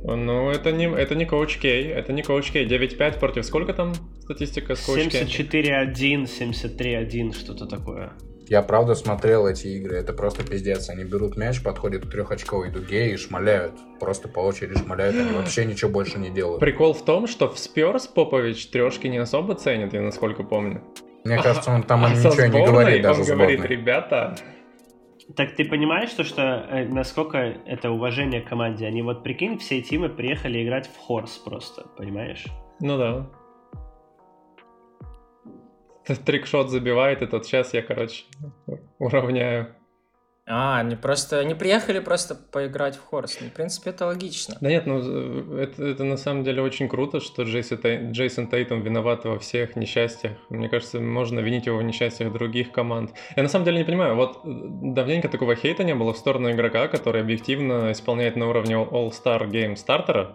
Ну, 0.05 0.51
это 0.51 0.71
не, 0.71 0.85
это 0.85 1.16
не 1.16 1.25
коуч 1.25 1.59
Кей, 1.59 1.88
это 1.88 2.12
не 2.12 2.23
коуч 2.23 2.53
Кей. 2.53 2.66
9-5 2.66 3.19
против 3.19 3.45
сколько 3.45 3.73
там 3.73 3.95
статистика 4.21 4.77
с 4.77 4.85
коуч 4.85 5.07
74-1, 5.07 6.27
73-1, 6.27 7.33
что-то 7.33 7.66
такое. 7.66 8.12
Я 8.49 8.63
правда 8.63 8.95
смотрел 8.95 9.47
эти 9.47 9.67
игры, 9.67 9.97
это 9.97 10.13
просто 10.13 10.45
пиздец. 10.45 10.89
Они 10.89 11.03
берут 11.03 11.37
мяч, 11.37 11.63
подходят 11.63 12.07
к 12.07 12.11
трехочковой 12.11 12.71
дуге 12.71 13.13
и 13.13 13.17
шмаляют. 13.17 13.73
Просто 13.99 14.29
по 14.29 14.41
очереди 14.41 14.79
шмаляют, 14.79 15.17
они 15.17 15.37
вообще 15.37 15.65
ничего 15.65 15.91
больше 15.91 16.19
не 16.19 16.31
делают. 16.31 16.61
Прикол 16.61 16.95
в 16.95 17.05
том, 17.05 17.27
что 17.27 17.49
в 17.49 17.59
Спёрс 17.59 18.07
Попович 18.07 18.69
трешки 18.69 19.09
не 19.09 19.19
особо 19.19 19.57
ценит, 19.57 19.93
я 19.95 20.03
насколько 20.03 20.45
помню. 20.45 20.83
Мне 21.25 21.43
кажется, 21.43 21.73
он 21.73 21.83
там 21.83 22.05
а 22.05 22.11
ничего 22.11 22.47
не 22.47 22.67
говорит 22.67 23.03
даже 23.03 23.23
Он 23.23 23.27
говорит, 23.27 23.65
ребята, 23.65 24.37
так 25.35 25.57
ты 25.57 25.65
понимаешь, 25.65 26.11
то, 26.13 26.23
что 26.23 26.43
э, 26.43 26.85
насколько 26.85 27.39
это 27.39 27.91
уважение 27.91 28.43
к 28.43 28.49
команде? 28.49 28.87
Они 28.87 29.03
вот, 29.03 29.25
прикинь, 29.25 29.59
все 29.59 29.83
тимы 29.83 30.09
приехали 30.09 30.63
играть 30.63 30.87
в 30.87 30.97
Хорс 30.97 31.37
просто, 31.39 31.87
понимаешь? 31.97 32.45
Ну 32.79 32.97
да. 32.97 33.29
Трикшот 36.25 36.71
забивает, 36.71 37.23
и 37.23 37.27
тот 37.27 37.47
сейчас 37.47 37.75
я, 37.75 37.83
короче, 37.83 38.25
уравняю. 38.99 39.75
А, 40.49 40.79
они 40.79 40.95
просто 40.95 41.45
не 41.45 41.57
приехали 41.57 41.99
просто 41.99 42.37
поиграть 42.37 42.97
в 42.97 43.05
Хорс. 43.05 43.37
Ну, 43.40 43.49
в 43.49 43.53
принципе, 43.53 43.90
это 43.90 44.07
логично. 44.07 44.57
Да 44.61 44.69
нет, 44.69 44.87
ну 44.87 45.57
это, 45.57 45.85
это 45.85 46.05
на 46.05 46.16
самом 46.16 46.45
деле 46.45 46.62
очень 46.62 46.88
круто, 46.88 47.19
что 47.19 47.42
Джейсон, 47.42 47.79
Тей, 47.79 48.12
Джейсон 48.12 48.47
Тейтом 48.47 48.81
виноват 48.83 49.25
во 49.25 49.40
всех 49.40 49.75
несчастьях. 49.75 50.35
Мне 50.49 50.69
кажется, 50.69 51.01
можно 51.01 51.40
винить 51.40 51.66
его 51.66 51.79
в 51.79 51.83
несчастьях 51.83 52.33
других 52.33 52.71
команд. 52.71 53.11
Я 53.35 53.42
на 53.42 53.49
самом 53.49 53.64
деле 53.64 53.79
не 53.79 53.85
понимаю, 53.85 54.14
вот 54.14 54.38
давненько 54.45 55.29
такого 55.29 55.57
хейта 55.57 55.83
не 55.83 55.97
было 55.97 56.12
в 56.12 56.16
сторону 56.16 56.53
игрока, 56.53 56.87
который 56.87 57.23
объективно 57.23 57.90
исполняет 57.90 58.37
на 58.37 58.49
уровне 58.49 58.77
All-Star 58.77 59.49
Game 59.51 59.75
стартера. 59.75 60.33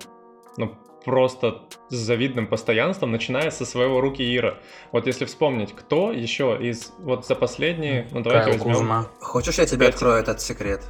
Ну, 0.57 0.75
просто 1.03 1.61
с 1.89 1.95
завидным 1.95 2.47
постоянством, 2.47 3.11
начиная 3.11 3.51
со 3.51 3.65
своего 3.65 4.01
руки 4.01 4.23
Ира. 4.35 4.55
Вот 4.91 5.07
если 5.07 5.25
вспомнить, 5.25 5.73
кто 5.73 6.11
еще 6.11 6.57
из 6.59 6.91
вот 6.99 7.25
за 7.25 7.35
последние, 7.35 8.07
ну 8.11 8.21
давайте 8.21 8.51
Кайл 8.51 8.57
возьмем. 8.57 8.75
Кузма. 8.75 9.07
Хочешь 9.19 9.57
я 9.57 9.65
тебе 9.65 9.85
5... 9.85 9.93
открою 9.93 10.17
этот 10.17 10.41
секрет? 10.41 10.81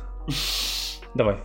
Давай. 1.13 1.37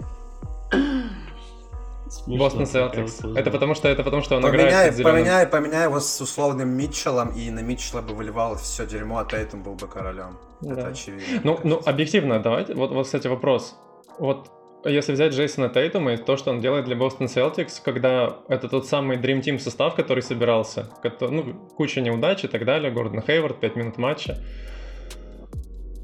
Бостон 2.27 2.67
Селтикс. 2.67 3.21
Это 3.37 3.51
потому 3.51 3.75
что 3.75 3.89
это 3.89 4.03
потому 4.03 4.23
что 4.23 4.37
он 4.37 4.43
поменяй, 4.43 4.69
играет 4.69 4.97
с 4.97 5.03
поменяй, 5.03 5.47
поменяй 5.47 5.85
его 5.85 6.01
с 6.01 6.21
условным 6.21 6.71
Митчеллом, 6.71 7.29
и 7.31 7.51
на 7.51 7.61
Митчелла 7.61 8.03
бы 8.03 8.15
выливал 8.15 8.57
все 8.57 8.87
дерьмо, 8.87 9.19
а 9.19 9.25
Тейтум 9.25 9.63
был 9.63 9.75
бы 9.75 9.87
королем. 9.87 10.39
Да. 10.61 10.73
Это 10.73 10.89
очевидно. 10.89 11.41
Ну, 11.45 11.61
ну, 11.63 11.81
объективно, 11.85 12.41
давайте. 12.41 12.75
Вот, 12.75 12.91
вот, 12.91 13.07
кстати, 13.07 13.29
вопрос. 13.29 13.77
Вот 14.19 14.51
если 14.89 15.13
взять 15.13 15.33
Джейсона 15.33 15.69
Тейтума 15.69 16.15
и 16.15 16.17
то, 16.17 16.37
что 16.37 16.51
он 16.51 16.61
делает 16.61 16.85
для 16.85 16.97
Бостон 16.97 17.27
Celtics, 17.27 17.81
когда 17.85 18.39
это 18.49 18.69
тот 18.69 18.87
самый 18.87 19.17
Dream 19.17 19.41
Team 19.41 19.59
состав, 19.59 19.95
который 19.95 20.23
собирался, 20.23 20.89
который, 21.03 21.31
ну, 21.31 21.55
куча 21.77 22.01
неудач 22.01 22.45
и 22.45 22.49
так 22.49 22.65
далее, 22.65 22.93
Гордон 22.93 23.23
Хейвард, 23.23 23.61
5 23.61 23.77
минут 23.77 23.99
матча, 23.99 24.39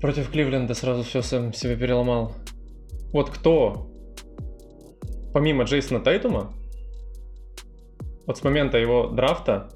против 0.00 0.30
Кливленда 0.30 0.74
сразу 0.74 1.02
все 1.02 1.22
сам 1.22 1.52
себе 1.52 1.76
переломал. 1.76 2.34
Вот 3.12 3.30
кто, 3.30 3.88
помимо 5.32 5.64
Джейсона 5.64 6.00
Тейтума, 6.00 6.52
вот 8.26 8.38
с 8.38 8.44
момента 8.44 8.78
его 8.78 9.08
драфта, 9.08 9.70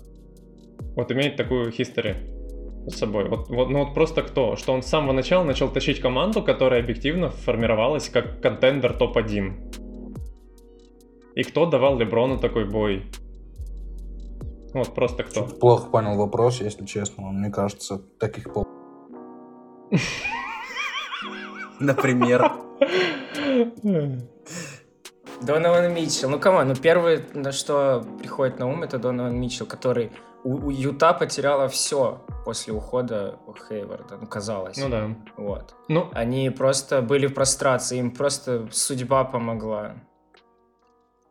вот 0.95 1.11
имеет 1.13 1.37
такую 1.37 1.71
history, 1.71 2.36
с 2.87 2.99
собой. 2.99 3.29
Вот, 3.29 3.49
вот, 3.49 3.69
ну 3.71 3.85
вот 3.85 3.95
просто 3.95 4.23
кто? 4.23 4.57
Что 4.57 4.73
он 4.73 4.83
с 4.83 4.87
самого 4.87 5.13
начала 5.13 5.45
начал 5.45 5.69
тащить 5.69 6.01
команду, 6.01 6.43
которая 6.43 6.83
объективно 6.83 7.31
формировалась 7.31 8.09
как 8.09 8.41
контендер 8.41 8.97
топ-1. 8.97 9.53
И 11.35 11.43
кто 11.43 11.67
давал 11.67 11.99
Леброну 11.99 12.39
такой 12.39 12.65
бой? 12.69 13.05
Вот 14.73 14.95
просто 14.95 15.23
кто. 15.23 15.47
Чуть 15.47 15.59
плохо 15.59 15.91
понял 15.91 16.17
вопрос, 16.17 16.61
если 16.61 16.85
честно. 16.87 17.31
Мне 17.31 17.51
кажется, 17.51 18.01
таких 18.19 18.53
пол... 18.53 18.67
Например. 21.81 22.53
Донован 25.43 25.93
Митчелл. 25.93 26.31
Ну, 26.31 26.39
кому? 26.39 26.63
Ну, 26.63 26.75
первый, 26.75 27.25
на 27.35 27.53
что 27.53 28.03
приходит 28.19 28.59
на 28.59 28.67
ум, 28.67 28.83
это 28.83 28.99
Донован 28.99 29.39
Митчелл, 29.39 29.67
который 29.67 30.11
у, 30.47 30.67
у 30.67 30.71
Юта 30.71 31.13
потеряла 31.13 31.69
все 31.69 32.21
после 32.45 32.73
ухода 32.73 33.39
Хейварда, 33.69 34.19
ну, 34.21 34.27
казалось. 34.29 34.77
Ну 34.77 34.89
да. 34.89 35.09
Вот. 35.37 35.75
Ну. 35.89 36.09
Они 36.13 36.51
просто 36.51 37.03
были 37.03 37.27
в 37.27 37.35
прострации, 37.35 37.99
им 37.99 38.13
просто 38.13 38.69
судьба 38.71 39.25
помогла. 39.25 39.97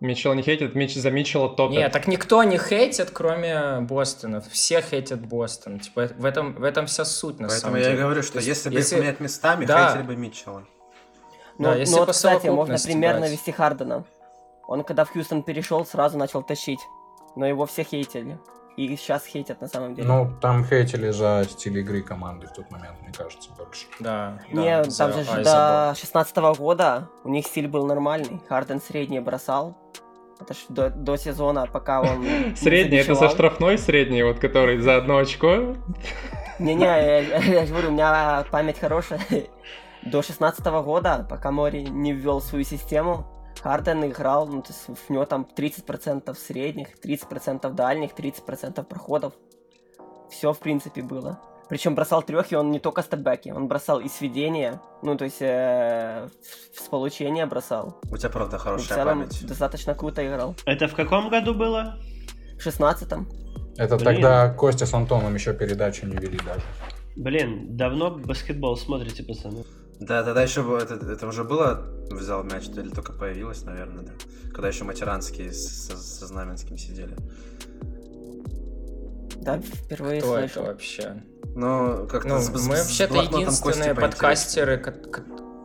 Митчелл 0.02 0.34
не 0.34 0.42
хейтит, 0.42 0.76
Митч 0.76 0.96
за 0.96 1.10
Митчелла 1.10 1.56
топит. 1.56 1.78
Нет, 1.78 1.94
так 1.94 2.08
никто 2.08 2.44
не 2.44 2.58
хейтит, 2.58 3.12
кроме 3.12 3.80
Бостона. 3.80 4.42
Все 4.42 4.82
хейтят 4.82 5.26
Бостон. 5.26 5.80
Типа, 5.80 6.10
в 6.18 6.26
этом, 6.26 6.54
в 6.54 6.64
этом 6.64 6.86
вся 6.86 7.06
суть, 7.06 7.40
на 7.40 7.48
Поэтому 7.48 7.72
самом 7.72 7.76
деле. 7.78 7.92
я 7.92 7.96
и 7.96 7.98
говорю, 8.02 8.22
что 8.22 8.40
есть, 8.40 8.48
если 8.50 8.70
бы 8.70 8.76
если... 8.76 8.96
их 8.96 9.02
поменять 9.02 9.20
местами, 9.22 9.66
да. 9.66 9.88
хейтили 9.88 10.06
бы 10.06 10.16
Митчелла. 10.18 10.66
Ну, 11.58 11.70
да, 11.70 11.76
если 11.76 11.94
ну 11.94 12.00
вот, 12.00 12.10
кстати, 12.10 12.48
можно 12.48 12.76
пример 12.78 13.20
навести 13.20 13.54
Хардена. 13.54 14.04
Он 14.68 14.84
когда 14.84 15.06
в 15.06 15.12
Хьюстон 15.12 15.42
перешел, 15.42 15.86
сразу 15.86 16.18
начал 16.18 16.44
тащить. 16.44 16.82
Но 17.38 17.46
его 17.46 17.66
все 17.66 17.84
хейтили. 17.84 18.38
И 18.78 18.96
сейчас 18.98 19.26
хейтят 19.26 19.62
на 19.62 19.68
самом 19.68 19.96
деле. 19.96 20.08
Ну, 20.08 20.30
там 20.42 20.66
хейтили 20.66 21.10
за 21.10 21.46
стиль 21.50 21.80
игры 21.80 22.02
команды 22.02 22.48
в 22.48 22.54
тот 22.54 22.70
момент, 22.72 23.02
мне 23.02 23.14
кажется, 23.18 23.50
больше. 23.58 23.86
Да. 24.00 24.40
Не, 24.52 24.84
да, 24.84 24.90
там 24.98 25.14
же 25.14 25.44
до 25.44 25.94
16 25.98 26.38
-го 26.38 26.58
года 26.58 27.08
у 27.24 27.30
них 27.30 27.46
стиль 27.48 27.68
был 27.68 27.86
нормальный. 27.86 28.42
Харден 28.50 28.82
средний 28.82 29.22
бросал. 29.22 29.78
Это 30.42 30.54
ж 30.54 30.58
до, 30.68 30.90
до 30.90 31.18
сезона, 31.18 31.66
пока 31.66 32.02
он... 32.02 32.26
Средний, 32.58 32.98
это 32.98 33.16
со 33.16 33.30
штрафной 33.30 33.78
средний, 33.78 34.24
вот 34.24 34.40
который 34.40 34.80
за 34.80 34.98
одно 34.98 35.18
очко? 35.18 35.76
Не-не, 36.60 36.86
я, 36.86 37.20
я 37.22 37.66
говорю, 37.66 37.88
у 37.90 37.92
меня 37.92 38.44
память 38.52 38.80
хорошая. 38.80 39.22
До 40.04 40.22
16 40.22 40.66
-го 40.66 40.84
года, 40.84 41.26
пока 41.30 41.52
Мори 41.52 41.84
не 41.84 42.14
ввел 42.14 42.42
свою 42.42 42.66
систему, 42.66 43.26
Харден 43.66 44.06
играл, 44.06 44.46
ну, 44.46 44.62
то 44.62 44.72
есть 44.72 45.02
у 45.10 45.14
него 45.14 45.26
там 45.26 45.48
30% 45.58 46.36
средних, 46.36 46.90
30% 47.04 47.74
дальних, 47.74 48.12
30% 48.12 48.84
проходов. 48.84 49.34
Все, 50.30 50.54
в 50.54 50.60
принципе, 50.60 51.02
было. 51.02 51.40
Причем 51.68 51.96
бросал 51.96 52.22
трехи 52.22 52.54
он 52.54 52.70
не 52.70 52.80
только 52.80 53.02
степбеки, 53.02 53.50
он 53.50 53.68
бросал 53.68 54.02
и 54.02 54.08
сведения, 54.08 54.80
ну, 55.02 55.18
то 55.18 55.26
есть 55.26 55.42
э, 55.42 56.30
с 56.78 56.88
получения 56.90 57.48
бросал. 57.48 58.00
У 58.12 58.18
тебя, 58.18 58.30
правда, 58.30 58.60
хорошая 58.60 58.86
в 58.86 59.00
целом, 59.00 59.20
память. 59.22 59.48
достаточно 59.48 59.96
круто 59.96 60.24
играл. 60.24 60.56
Это 60.68 60.88
в 60.88 60.94
каком 60.94 61.30
году 61.30 61.56
было? 61.56 61.98
В 62.60 62.62
шестнадцатом. 62.62 63.28
Это 63.78 63.96
Блин. 63.96 64.06
тогда 64.06 64.54
Костя 64.54 64.86
с 64.86 64.94
Антоном 64.94 65.34
еще 65.34 65.56
передачу 65.56 66.06
не 66.06 66.18
вели 66.18 66.38
даже. 66.38 66.62
Блин, 67.16 67.76
давно 67.76 68.12
баскетбол 68.12 68.78
смотрите, 68.78 69.24
пацаны? 69.24 69.64
Да, 70.00 70.24
тогда 70.24 70.44
еще 70.44 70.62
это, 70.82 70.96
это 70.96 71.28
уже 71.28 71.44
было 71.44 71.86
взял 72.10 72.44
мяч, 72.44 72.68
или 72.68 72.90
только 72.90 73.14
появилось, 73.14 73.64
наверное, 73.64 74.04
да. 74.04 74.12
Когда 74.52 74.68
еще 74.68 74.84
матеранские 74.84 75.52
со, 75.52 75.98
со 75.98 76.28
Знаменским 76.28 76.78
сидели. 76.78 77.16
Да, 79.38 79.60
впервые 79.60 80.22
Кто 80.22 80.38
слышу. 80.38 80.60
это 80.60 80.62
вообще? 80.64 81.24
Ну, 81.56 82.08
как 82.08 82.26
ну, 82.26 82.40
с, 82.40 82.50
мы 82.50 82.76
вообще-то 82.76 83.16
единственные 83.16 83.94
подкастеры, 83.94 84.78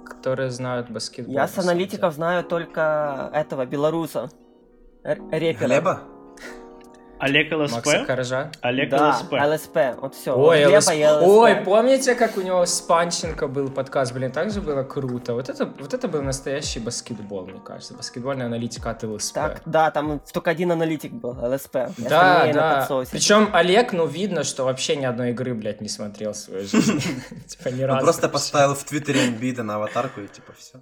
которые 0.05 0.51
знают 0.51 0.91
баскетбол. 0.91 1.35
Я 1.35 1.49
с 1.49 1.57
аналитиков 1.59 2.15
знаю 2.15 2.45
только 2.45 3.31
этого 3.33 3.65
белоруса. 3.67 4.31
Репера. 5.03 5.67
Глеба? 5.67 6.03
Олег 7.21 7.53
ЛСП? 7.53 7.75
Макса 7.75 8.05
Коржа? 8.07 8.51
Олег 8.63 8.89
да, 8.89 9.11
ЛСП. 9.11 9.33
ЛСП, 9.33 9.77
вот 10.01 10.15
все. 10.15 10.35
Ой, 10.35 10.65
вот 10.65 10.79
ЛСП. 10.79 10.91
ЛСП. 10.91 11.29
Ой, 11.29 11.57
помните, 11.57 12.15
как 12.15 12.39
у 12.39 12.41
него 12.41 12.65
с 12.65 12.81
Панченко 12.81 13.47
был 13.47 13.71
подкаст? 13.71 14.15
Блин, 14.15 14.33
так 14.33 14.51
же 14.51 14.63
было 14.63 14.85
круто. 14.85 15.35
Вот 15.35 15.51
это, 15.51 15.67
вот 15.67 15.93
это 15.93 16.09
был 16.09 16.23
настоящий 16.23 16.81
баскетбол, 16.81 17.47
мне 17.47 17.61
кажется. 17.61 17.93
Баскетбольная 17.95 18.47
аналитика 18.47 18.91
от 18.91 19.03
ЛСП. 19.03 19.35
Так, 19.35 19.63
да, 19.67 19.91
там 19.91 20.21
только 20.33 20.51
один 20.51 20.73
аналитик 20.73 21.13
был, 21.13 21.33
ЛСП. 21.33 21.77
Да, 21.99 22.51
да. 22.53 22.89
Причем 23.11 23.51
Олег, 23.53 23.93
ну, 23.93 24.07
видно, 24.07 24.43
что 24.43 24.65
вообще 24.65 24.97
ни 24.97 25.05
одной 25.05 25.31
игры, 25.31 25.55
блядь, 25.55 25.83
не 25.83 25.89
смотрел 25.89 26.33
в 26.33 26.37
своей 26.37 26.67
жизни. 26.67 27.01
Типа 27.47 27.69
ни 27.69 27.83
разу. 27.83 28.01
просто 28.01 28.31
поставил 28.31 28.75
в 28.75 28.83
Твиттере 28.85 29.29
Эмбида 29.29 29.63
на 29.63 29.75
аватарку 29.75 30.23
и 30.23 30.27
типа 30.27 30.55
все. 30.57 30.81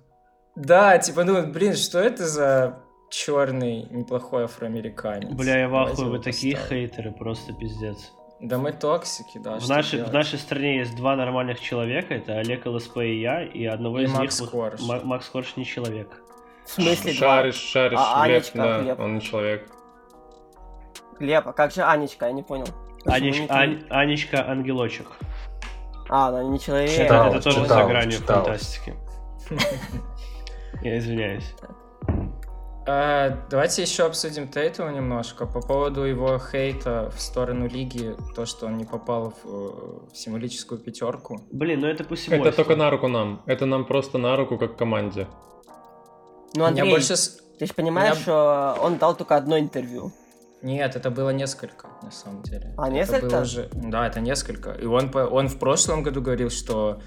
Да, 0.54 0.98
типа, 0.98 1.24
ну, 1.24 1.46
блин, 1.46 1.74
что 1.74 1.98
это 1.98 2.26
за 2.26 2.78
черный, 3.10 3.86
неплохой 3.90 4.44
афроамериканец. 4.44 5.30
Бля, 5.32 5.60
я 5.60 5.68
в 5.68 5.76
ахуе, 5.76 6.08
вы 6.08 6.18
такие 6.18 6.56
хейтеры, 6.56 7.12
просто 7.12 7.52
пиздец. 7.52 8.12
Да 8.40 8.58
мы 8.58 8.72
токсики, 8.72 9.38
да. 9.38 9.58
В 9.58 9.68
нашей, 9.68 10.04
в 10.04 10.12
нашей 10.12 10.38
стране 10.38 10.78
есть 10.78 10.94
два 10.96 11.16
нормальных 11.16 11.60
человека, 11.60 12.14
это 12.14 12.38
Олег 12.38 12.66
ЛСП 12.66 12.98
и 12.98 13.20
я, 13.20 13.42
и 13.42 13.64
одного 13.64 14.00
и 14.00 14.04
из 14.04 14.12
Макс 14.12 14.40
них... 14.40 14.50
Корж. 14.50 14.80
Макс 14.80 15.28
Корж 15.28 15.56
не 15.56 15.64
человек. 15.64 16.22
В 16.64 16.70
смысле 16.70 17.12
Шаришь, 17.14 17.56
шаришь, 17.56 17.98
а, 18.00 18.26
Глеб, 18.26 18.36
Анечка, 18.36 18.58
да, 18.58 18.82
Глеб. 18.82 19.00
он 19.00 19.14
не 19.14 19.20
человек. 19.22 19.70
Глеб, 21.18 21.48
а 21.48 21.52
как 21.52 21.72
же 21.72 21.82
Анечка? 21.82 22.26
Я 22.26 22.32
не 22.32 22.42
понял. 22.42 22.66
Анеч? 23.06 23.42
Ань- 23.48 23.84
Анечка 23.88 24.48
Ангелочек. 24.48 25.08
А, 26.08 26.28
она 26.28 26.44
не 26.44 26.60
человек. 26.60 26.90
Читал, 26.90 27.30
это 27.30 27.42
тоже 27.42 27.62
читал, 27.62 27.82
за 27.82 27.88
гранью 27.88 28.12
читал. 28.12 28.44
фантастики. 28.44 28.94
Я 30.82 30.98
извиняюсь. 30.98 31.54
А, 32.90 33.36
давайте 33.50 33.82
еще 33.82 34.06
обсудим 34.06 34.48
Тейтова 34.48 34.88
немножко 34.88 35.44
по 35.44 35.60
поводу 35.60 36.04
его 36.04 36.38
хейта 36.38 37.10
в 37.14 37.20
сторону 37.20 37.68
лиги, 37.68 38.16
то, 38.34 38.46
что 38.46 38.64
он 38.66 38.78
не 38.78 38.86
попал 38.86 39.34
в, 39.42 39.46
э, 39.46 40.12
в 40.12 40.16
символическую 40.16 40.80
пятерку. 40.80 41.42
Блин, 41.52 41.80
ну 41.80 41.86
это 41.86 42.04
пусть 42.04 42.28
Это 42.28 42.50
только 42.52 42.76
на 42.76 42.88
руку 42.90 43.08
нам. 43.08 43.42
Это 43.44 43.66
нам 43.66 43.84
просто 43.84 44.16
на 44.16 44.36
руку, 44.36 44.56
как 44.56 44.78
команде. 44.78 45.26
Ну, 46.54 46.64
Андрей, 46.64 46.90
больше... 46.90 47.14
с- 47.16 47.40
ты 47.58 47.66
же 47.66 47.74
понимаешь, 47.74 48.16
что 48.16 48.78
он 48.80 48.96
дал 48.96 49.14
только 49.14 49.36
одно 49.36 49.58
интервью. 49.58 50.10
Нет, 50.62 50.96
это 50.96 51.10
было 51.10 51.28
несколько, 51.30 51.88
на 52.02 52.10
самом 52.10 52.42
деле. 52.42 52.72
А, 52.78 52.84
Это 52.86 52.92
несколько? 52.94 53.26
было 53.26 53.40
уже- 53.42 53.68
Да, 53.74 54.06
это 54.06 54.20
несколько. 54.20 54.70
И 54.72 54.86
он, 54.86 55.10
по- 55.10 55.26
он 55.28 55.48
в 55.48 55.58
прошлом 55.58 56.02
году 56.02 56.22
говорил, 56.22 56.48
что 56.48 57.00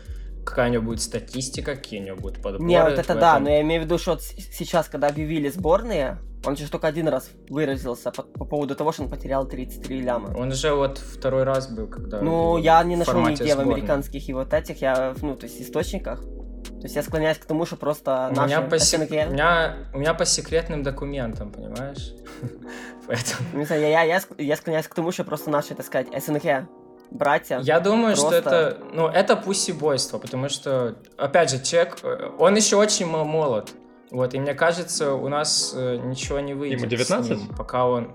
какая 0.45 0.69
у 0.69 0.73
него 0.73 0.83
будет 0.83 1.01
статистика, 1.01 1.75
какие 1.75 2.01
у 2.01 2.03
него 2.03 2.17
будут 2.17 2.41
подборы. 2.41 2.63
Не, 2.63 2.83
вот 2.83 2.93
это 2.93 3.13
в 3.13 3.19
да, 3.19 3.33
этом. 3.33 3.43
но 3.43 3.49
я 3.49 3.61
имею 3.61 3.81
в 3.81 3.85
виду, 3.85 3.97
что 3.97 4.17
сейчас, 4.19 4.87
когда 4.87 5.07
объявили 5.07 5.49
сборные, 5.49 6.17
он 6.45 6.57
же 6.57 6.69
только 6.69 6.87
один 6.87 7.07
раз 7.07 7.29
выразился 7.49 8.11
по, 8.11 8.23
по 8.23 8.45
поводу 8.45 8.75
того, 8.75 8.91
что 8.91 9.03
он 9.03 9.09
потерял 9.09 9.47
33 9.47 10.01
ляма. 10.01 10.35
Он 10.35 10.49
уже 10.49 10.73
вот 10.73 10.97
второй 10.97 11.43
раз 11.43 11.67
был, 11.71 11.87
когда... 11.87 12.21
Ну, 12.21 12.57
я 12.57 12.83
не 12.83 12.95
в 12.95 12.99
нашел 12.99 13.21
нигде 13.21 13.45
в 13.45 13.49
сборной. 13.49 13.73
американских 13.75 14.27
и 14.27 14.33
вот 14.33 14.53
этих, 14.53 14.81
я, 14.81 15.13
ну, 15.21 15.35
то 15.35 15.45
есть 15.45 15.61
источниках. 15.61 16.21
То 16.21 16.85
есть 16.85 16.95
я 16.95 17.03
склоняюсь 17.03 17.37
к 17.37 17.45
тому, 17.45 17.65
что 17.65 17.75
просто 17.75 18.29
У 18.31 18.35
наши 18.35 18.47
меня, 18.47 18.61
по 18.61 18.79
сек- 18.79 19.09
у, 19.09 19.31
меня, 19.33 19.77
у 19.93 19.99
меня 19.99 20.13
по 20.13 20.25
секретным 20.25 20.83
документам, 20.83 21.51
понимаешь? 21.51 22.13
Поэтому... 23.07 23.65
Я, 23.69 23.75
я, 23.75 24.03
я, 24.03 24.21
я 24.37 24.55
склоняюсь 24.55 24.87
к 24.87 24.93
тому, 24.93 25.11
что 25.11 25.23
просто 25.23 25.49
наши, 25.51 25.75
так 25.75 25.85
сказать, 25.85 26.07
СНГ 26.23 26.67
братья. 27.11 27.59
Я 27.61 27.79
думаю, 27.79 28.15
что 28.15 28.29
Просто- 28.29 28.49
это, 28.49 28.77
ну, 28.93 29.07
это 29.07 29.35
пусибойство, 29.35 30.17
потому 30.17 30.49
что, 30.49 30.95
опять 31.17 31.51
же, 31.51 31.61
человек, 31.61 31.97
э, 32.03 32.31
он 32.39 32.55
еще 32.55 32.77
очень 32.77 33.05
молод, 33.05 33.71
вот, 34.09 34.33
и 34.33 34.39
мне 34.39 34.53
кажется, 34.53 35.13
у 35.13 35.27
нас 35.27 35.73
э, 35.75 35.97
ничего 35.97 36.39
не 36.39 36.53
выйдет 36.53 36.79
Ему 36.79 36.87
с 36.87 36.89
19? 36.89 37.29
ним, 37.29 37.55
пока 37.55 37.85
он, 37.87 38.13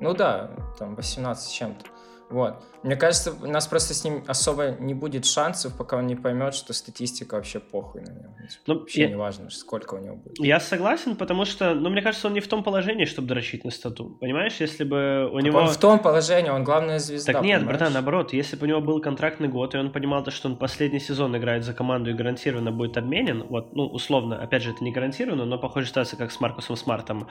ну 0.00 0.14
да, 0.14 0.50
там 0.78 0.94
18 0.96 1.48
с 1.48 1.52
чем-то, 1.52 1.84
вот. 2.30 2.62
Мне 2.84 2.94
кажется, 2.94 3.32
у 3.32 3.46
нас 3.46 3.66
просто 3.66 3.92
с 3.92 4.04
ним 4.04 4.22
особо 4.28 4.70
не 4.78 4.94
будет 4.94 5.24
шансов, 5.24 5.76
пока 5.76 5.96
он 5.96 6.06
не 6.06 6.14
поймет, 6.14 6.54
что 6.54 6.72
статистика 6.72 7.34
вообще 7.34 7.58
похуй 7.58 8.02
на 8.02 8.10
него. 8.10 8.34
Ну, 8.66 8.78
Вообще 8.78 9.02
я- 9.02 9.08
не 9.08 9.16
важно, 9.16 9.50
сколько 9.50 9.94
у 9.94 9.98
него 9.98 10.14
будет. 10.16 10.38
Я 10.38 10.60
согласен, 10.60 11.16
потому 11.16 11.44
что, 11.44 11.74
ну, 11.74 11.90
мне 11.90 12.02
кажется, 12.02 12.28
он 12.28 12.34
не 12.34 12.40
в 12.40 12.46
том 12.46 12.62
положении, 12.62 13.04
чтобы 13.04 13.26
дрочить 13.28 13.64
на 13.64 13.70
стату. 13.72 14.16
Понимаешь, 14.20 14.54
если 14.60 14.84
бы 14.84 15.28
у 15.32 15.36
Так 15.36 15.44
него... 15.44 15.58
Он 15.58 15.66
в 15.68 15.76
том 15.76 15.98
положении, 15.98 16.50
он 16.50 16.62
главная 16.64 16.98
звезда. 17.00 17.32
Так 17.32 17.42
нет, 17.42 17.60
понимаешь? 17.60 17.78
братан, 17.78 17.92
наоборот, 17.94 18.32
если 18.32 18.56
бы 18.56 18.66
у 18.66 18.68
него 18.68 18.80
был 18.80 19.00
контрактный 19.00 19.48
год, 19.48 19.74
и 19.74 19.78
он 19.78 19.90
понимал, 19.90 20.22
то, 20.22 20.30
что 20.30 20.48
он 20.48 20.56
последний 20.56 21.00
сезон 21.00 21.36
играет 21.36 21.64
за 21.64 21.74
команду 21.74 22.10
и 22.10 22.12
гарантированно 22.14 22.70
будет 22.70 22.96
обменен, 22.96 23.44
вот, 23.48 23.74
ну, 23.74 23.86
условно, 23.86 24.40
опять 24.40 24.62
же, 24.62 24.70
это 24.70 24.84
не 24.84 24.92
гарантированно, 24.92 25.44
но 25.46 25.58
похоже 25.58 25.86
ситуация, 25.88 26.16
как 26.16 26.30
с 26.30 26.40
Маркусом 26.40 26.76
Смартом, 26.76 27.28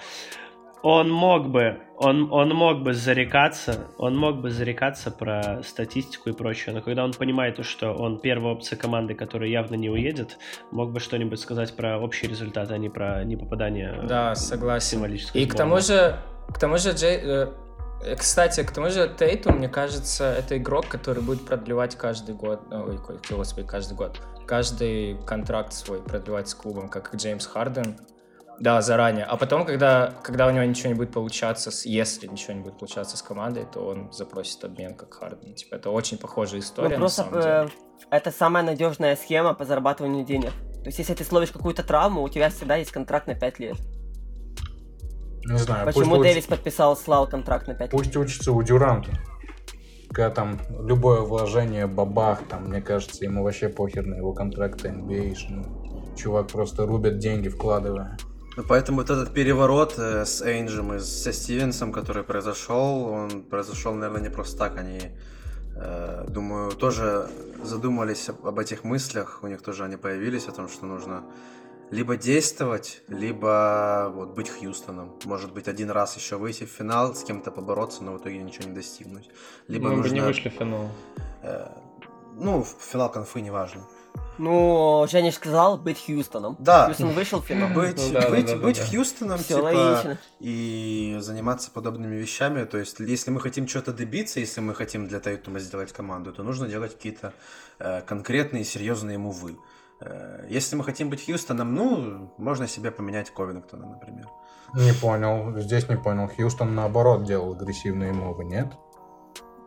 он 0.84 1.12
мог 1.12 1.50
бы, 1.50 1.80
он, 1.98 2.32
он 2.32 2.50
мог 2.50 2.84
бы 2.84 2.94
зарекаться, 2.94 3.88
он 3.98 4.16
мог 4.18 4.42
бы 4.42 4.52
зарекаться 4.52 5.12
про 5.12 5.62
статистику 5.64 6.30
и 6.30 6.34
прочее, 6.34 6.76
но 6.76 6.82
когда 6.82 7.04
он 7.04 7.14
понимает, 7.14 7.56
то, 7.56 7.64
что 7.64 7.94
он 7.94 8.20
первая 8.20 8.54
опция 8.54 8.78
команды, 8.78 9.16
которая 9.16 9.50
явно 9.50 9.76
не 9.76 9.90
уедет, 9.90 10.38
мог 10.72 10.92
бы 10.92 11.00
что-нибудь 11.00 11.40
сказать 11.40 11.76
про 11.76 12.00
общий 12.00 12.28
результат, 12.28 12.72
а 12.72 12.78
не 12.78 12.90
про 12.90 13.24
непопадание 13.24 14.02
Да, 14.04 14.36
согласен. 14.36 14.88
символическую 14.88 15.44
И 15.44 15.48
к 15.48 15.56
тому 15.56 15.80
же, 15.80 16.20
к 16.54 16.60
тому 16.60 16.78
же, 16.78 16.92
Джей, 16.92 17.20
э, 17.22 17.48
э, 18.04 18.16
кстати, 18.16 18.64
к 18.64 18.72
тому 18.72 18.90
же 18.90 19.12
Тейтум, 19.18 19.58
мне 19.58 19.70
кажется, 19.70 20.32
это 20.32 20.58
игрок, 20.58 20.88
который 20.88 21.24
будет 21.24 21.46
продлевать 21.46 21.96
каждый 21.96 22.36
год, 22.36 22.62
э, 22.72 22.76
ой, 22.76 23.00
ой, 23.10 23.20
господи, 23.32 23.68
каждый 23.68 23.96
год, 23.96 24.22
каждый 24.46 25.18
контракт 25.26 25.74
свой 25.74 26.02
продлевать 26.02 26.48
с 26.48 26.56
клубом, 26.56 26.88
как 26.90 27.14
и 27.14 27.18
Джеймс 27.18 27.48
Харден. 27.48 27.98
Да, 28.60 28.82
заранее. 28.82 29.26
А 29.26 29.38
потом, 29.38 29.66
когда, 29.66 30.14
когда 30.24 30.48
у 30.48 30.52
него 30.52 30.64
ничего 30.64 30.90
не 30.90 30.96
будет 30.96 31.12
получаться, 31.12 31.70
с, 31.70 31.86
если 31.86 32.26
ничего 32.28 32.54
не 32.54 32.62
будет 32.62 32.80
получаться 32.80 33.16
с 33.16 33.22
командой, 33.22 33.66
то 33.72 33.86
он 33.86 34.12
запросит 34.12 34.64
обмен 34.64 34.96
как 34.96 35.14
Харден. 35.14 35.54
Типа, 35.54 35.76
это 35.76 35.92
очень 35.92 36.18
похожая 36.18 36.60
Ну, 36.62 36.66
история, 36.66 36.90
на 36.90 36.98
просто 36.98 37.22
самом 37.24 37.42
деле. 37.42 37.54
э, 37.54 37.68
это 38.10 38.32
самая 38.32 38.64
надежная 38.64 39.16
схема 39.16 39.54
по 39.54 39.64
зарабатыванию 39.64 40.26
денег. 40.26 40.52
То 40.82 40.86
есть, 40.88 40.98
если 40.98 41.14
ты 41.14 41.24
словишь 41.24 41.52
какую-то 41.52 41.84
травму, 41.84 42.24
у 42.24 42.30
тебя 42.30 42.50
всегда 42.50 42.78
есть 42.78 42.92
контракт 42.92 43.28
на 43.28 43.36
5 43.36 43.60
лет. 43.60 43.78
Не 45.46 45.58
знаю, 45.60 45.86
Почему 45.86 46.16
пусть, 46.16 46.22
Дэвис 46.30 46.46
уч- 46.46 46.50
подписал 46.50 46.98
Слал 46.98 47.28
контракт 47.28 47.68
на 47.68 47.74
5 47.74 47.82
лет? 47.82 47.92
пусть 47.92 48.16
учится 48.18 48.52
у 48.52 48.62
Дюранта. 48.64 49.12
Когда 50.10 50.30
там 50.30 50.60
любое 50.86 51.22
вложение, 51.22 51.86
бабах, 51.86 52.40
там, 52.50 52.66
мне 52.70 52.82
кажется, 52.82 53.24
ему 53.24 53.44
вообще 53.44 53.70
похер 53.70 54.06
на 54.06 54.16
его 54.16 54.34
контракты 54.34 54.90
NBA. 54.90 55.36
Ну, 55.50 56.16
чувак 56.16 56.48
просто 56.48 56.86
рубит 56.86 57.20
деньги, 57.20 57.50
вкладывая. 57.50 58.18
Ну, 58.58 58.64
поэтому 58.64 58.98
вот 58.98 59.10
этот 59.12 59.36
переворот 59.36 60.00
э, 60.00 60.26
с 60.26 60.42
Эйнджем 60.42 60.94
и 60.94 61.00
со 61.00 61.32
Стивенсом, 61.32 61.92
который 61.92 62.24
произошел, 62.24 63.04
он 63.04 63.44
произошел, 63.44 63.94
наверное, 63.94 64.24
не 64.24 64.30
просто 64.30 64.58
так. 64.58 64.80
Они, 64.80 65.00
э, 65.76 66.26
думаю, 66.28 66.72
тоже 66.72 67.30
задумались 67.64 68.30
об, 68.30 68.48
об 68.48 68.58
этих 68.58 68.84
мыслях, 68.84 69.40
у 69.44 69.48
них 69.48 69.62
тоже 69.62 69.84
они 69.84 69.96
появились, 69.96 70.48
о 70.48 70.54
том, 70.54 70.70
что 70.70 70.88
нужно 70.88 71.24
либо 71.92 72.18
действовать, 72.18 73.04
либо 73.08 74.12
вот 74.12 74.30
быть 74.30 74.50
Хьюстоном. 74.50 75.14
Может 75.26 75.54
быть, 75.54 75.68
один 75.68 75.92
раз 75.92 76.18
еще 76.18 76.38
выйти 76.38 76.64
в 76.66 76.70
финал, 76.70 77.14
с 77.14 77.24
кем-то 77.24 77.52
побороться, 77.52 78.04
но 78.04 78.14
в 78.14 78.18
итоге 78.18 78.40
ничего 78.40 78.70
не 78.70 78.74
достигнуть. 78.74 79.30
Либо 79.68 79.90
Мы 79.90 80.02
бы 80.02 80.10
не 80.10 80.22
нужно, 80.22 80.26
вышли 80.26 80.50
в 80.50 80.54
финал. 80.54 80.90
э, 81.44 81.68
ну, 82.40 82.64
в 82.64 82.76
финал 82.82 83.12
конфы, 83.12 83.40
неважно. 83.42 83.84
Ну, 84.38 85.06
Женя 85.10 85.32
ж 85.32 85.36
сказал 85.36 85.78
быть 85.78 86.04
Хьюстоном. 86.06 86.56
Да. 86.60 86.88
Хьюстон 86.88 87.10
вышел 87.10 87.42
в 87.42 87.46
финал. 87.46 87.70
Быть, 87.70 87.98
Ну 87.98 88.14
да, 88.14 88.30
быть, 88.30 88.46
да, 88.46 88.56
да, 88.56 88.62
быть 88.64 88.78
да. 88.78 88.86
Хьюстоном, 88.86 89.38
Все 89.40 89.56
типа, 89.56 89.64
логично. 89.64 90.18
и 90.40 91.18
заниматься 91.20 91.72
подобными 91.72 92.16
вещами. 92.16 92.64
То 92.66 92.78
есть, 92.78 93.00
если 93.00 93.32
мы 93.32 93.40
хотим 93.40 93.66
чего-то 93.66 93.94
добиться, 93.94 94.40
если 94.40 94.62
мы 94.62 94.76
хотим 94.76 95.08
для 95.08 95.20
Тейтума 95.20 95.60
сделать 95.60 95.92
команду, 95.92 96.32
то 96.32 96.44
нужно 96.44 96.68
делать 96.68 96.94
какие-то 96.96 97.34
э, 97.80 98.02
конкретные, 98.02 98.64
серьезные 98.64 99.18
мувы. 99.18 99.58
Э, 100.02 100.46
если 100.50 100.76
мы 100.76 100.84
хотим 100.84 101.10
быть 101.10 101.26
Хьюстоном, 101.26 101.74
ну, 101.74 102.34
можно 102.38 102.68
себе 102.68 102.92
поменять 102.92 103.32
Ковингтона, 103.32 103.88
например. 103.88 104.28
Не 104.76 104.94
понял, 104.94 105.58
здесь 105.60 105.90
не 105.90 105.96
понял. 105.96 106.28
Хьюстон 106.28 106.76
наоборот 106.76 107.24
делал 107.24 107.54
агрессивные 107.54 108.14
мувы, 108.14 108.46
нет? 108.46 108.68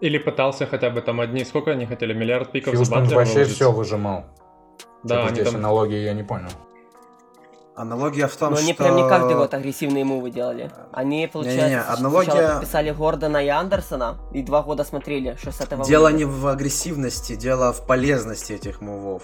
Или 0.01 0.19
пытался 0.19 0.67
хотя 0.67 0.91
бы 0.91 1.03
там 1.03 1.21
одни, 1.21 1.45
сколько 1.45 1.73
они 1.73 1.87
хотели, 1.87 2.15
миллиард 2.15 2.53
пиков 2.53 2.73
за 2.75 2.79
Хьюстон 2.79 3.01
Батлера 3.03 3.19
вообще 3.19 3.35
выложить? 3.35 3.55
все 3.57 3.73
выжимал. 3.73 4.25
Да, 5.03 5.21
они 5.27 5.31
здесь 5.35 5.47
там... 5.47 5.57
аналогии 5.57 5.99
я 6.05 6.13
не 6.13 6.23
понял. 6.23 6.49
Аналогия 7.77 8.27
в 8.27 8.37
том, 8.37 8.53
Но 8.53 8.59
они 8.59 8.75
что... 8.75 8.85
прям 8.85 8.97
не 8.97 9.09
каждый 9.09 9.37
год 9.37 9.55
агрессивные 9.55 10.05
мувы 10.05 10.31
делали. 10.31 10.71
Они, 10.93 11.27
получается, 11.33 11.63
Не-не-не, 11.67 11.83
с- 11.83 11.99
аналогия- 11.99 12.31
сначала 12.33 12.53
подписали 12.59 12.91
Гордона 12.91 13.37
и 13.39 13.49
Андерсона, 13.49 14.19
и 14.33 14.43
два 14.43 14.63
года 14.63 14.85
смотрели, 14.85 15.37
что 15.41 15.51
с 15.51 15.61
этого 15.63 15.85
Дело 15.87 16.05
выйдет. 16.11 16.19
не 16.19 16.25
в 16.27 16.47
агрессивности, 16.47 17.37
дело 17.37 17.73
в 17.73 17.87
полезности 17.87 18.53
этих 18.53 18.83
мувов. 18.83 19.23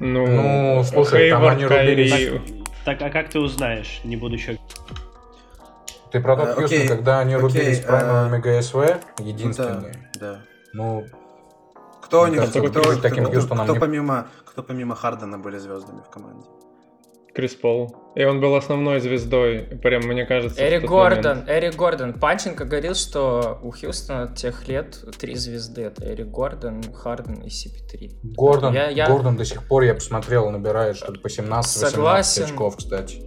Ну, 0.00 0.26
Ну, 0.26 0.84
слушай, 0.84 1.28
там 1.28 1.44
они 1.46 1.64
рубились. 1.66 2.12
Кайри. 2.12 2.64
Так, 2.86 3.02
а 3.02 3.10
как 3.10 3.28
ты 3.28 3.40
узнаешь, 3.40 4.00
не 4.04 4.16
будучи... 4.16 4.58
Ты 6.10 6.20
про 6.20 6.36
тот 6.36 6.48
Э, 6.48 6.54
Хьюстон, 6.54 6.64
окей, 6.64 6.88
когда 6.88 7.18
они 7.18 7.34
окей, 7.34 7.42
рубились 7.42 7.80
э, 7.80 7.86
праймовыми 7.86 8.38
ГСВ, 8.40 8.74
Да, 9.18 9.22
единственные. 9.22 10.10
да. 10.18 10.38
Ну, 10.72 11.04
Кто 12.08 12.22
у 12.22 12.26
них, 12.26 12.48
кто, 12.50 12.62
кто- 12.62 12.96
таким 13.00 13.24
кто- 13.24 13.34
Хьюстоном 13.34 13.64
кто 13.66 13.74
не- 13.74 13.80
помимо, 13.80 14.28
кто 14.46 14.62
помимо 14.62 14.94
Хардена 14.94 15.38
были 15.38 15.58
звездами 15.58 16.00
в 16.00 16.10
команде? 16.10 16.46
Крис 17.34 17.54
Пол. 17.54 17.94
И 18.16 18.24
он 18.24 18.40
был 18.40 18.56
основной 18.56 18.98
звездой, 19.00 19.58
прям, 19.80 20.02
мне 20.02 20.24
кажется, 20.26 20.60
Эрик 20.66 20.86
Гордон, 20.88 21.22
момент. 21.40 21.48
Эрик 21.48 21.76
Гордон. 21.76 22.14
Панченко 22.14 22.64
говорил, 22.64 22.94
что 22.94 23.60
у 23.62 23.70
Хьюстона 23.70 24.34
тех 24.34 24.66
лет 24.66 24.98
три 25.18 25.36
звезды. 25.36 25.82
Это 25.82 26.04
Эрик 26.12 26.28
Гордон, 26.28 26.82
Харден 26.94 27.42
и 27.42 27.48
CP3. 27.48 28.10
Гордон, 28.34 28.74
Я- 28.74 28.88
я- 28.88 29.06
Гордон 29.06 29.36
до 29.36 29.44
сих 29.44 29.62
пор, 29.68 29.82
я 29.84 29.94
посмотрел, 29.94 30.50
набирает 30.50 30.96
что-то 30.96 31.20
по 31.20 31.28
17-18 31.28 31.90
Согласен. 31.90 32.44
очков, 32.44 32.76
кстати. 32.76 33.22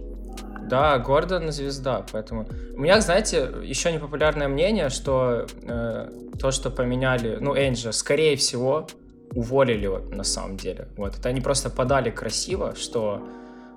Да, 0.72 0.98
Гордон 0.98 1.52
звезда, 1.52 2.02
поэтому... 2.12 2.46
У 2.74 2.80
меня, 2.80 2.98
знаете, 3.02 3.50
еще 3.62 3.92
непопулярное 3.92 4.48
мнение, 4.48 4.88
что 4.88 5.44
э, 5.64 6.10
то, 6.40 6.50
что 6.50 6.70
поменяли, 6.70 7.36
ну, 7.38 7.54
Энджа, 7.54 7.92
скорее 7.92 8.36
всего, 8.36 8.86
уволили 9.34 9.86
вот, 9.86 10.10
на 10.16 10.24
самом 10.24 10.56
деле. 10.56 10.88
Вот, 10.96 11.18
это 11.18 11.28
они 11.28 11.42
просто 11.42 11.68
подали 11.68 12.08
красиво, 12.08 12.74
что 12.74 13.20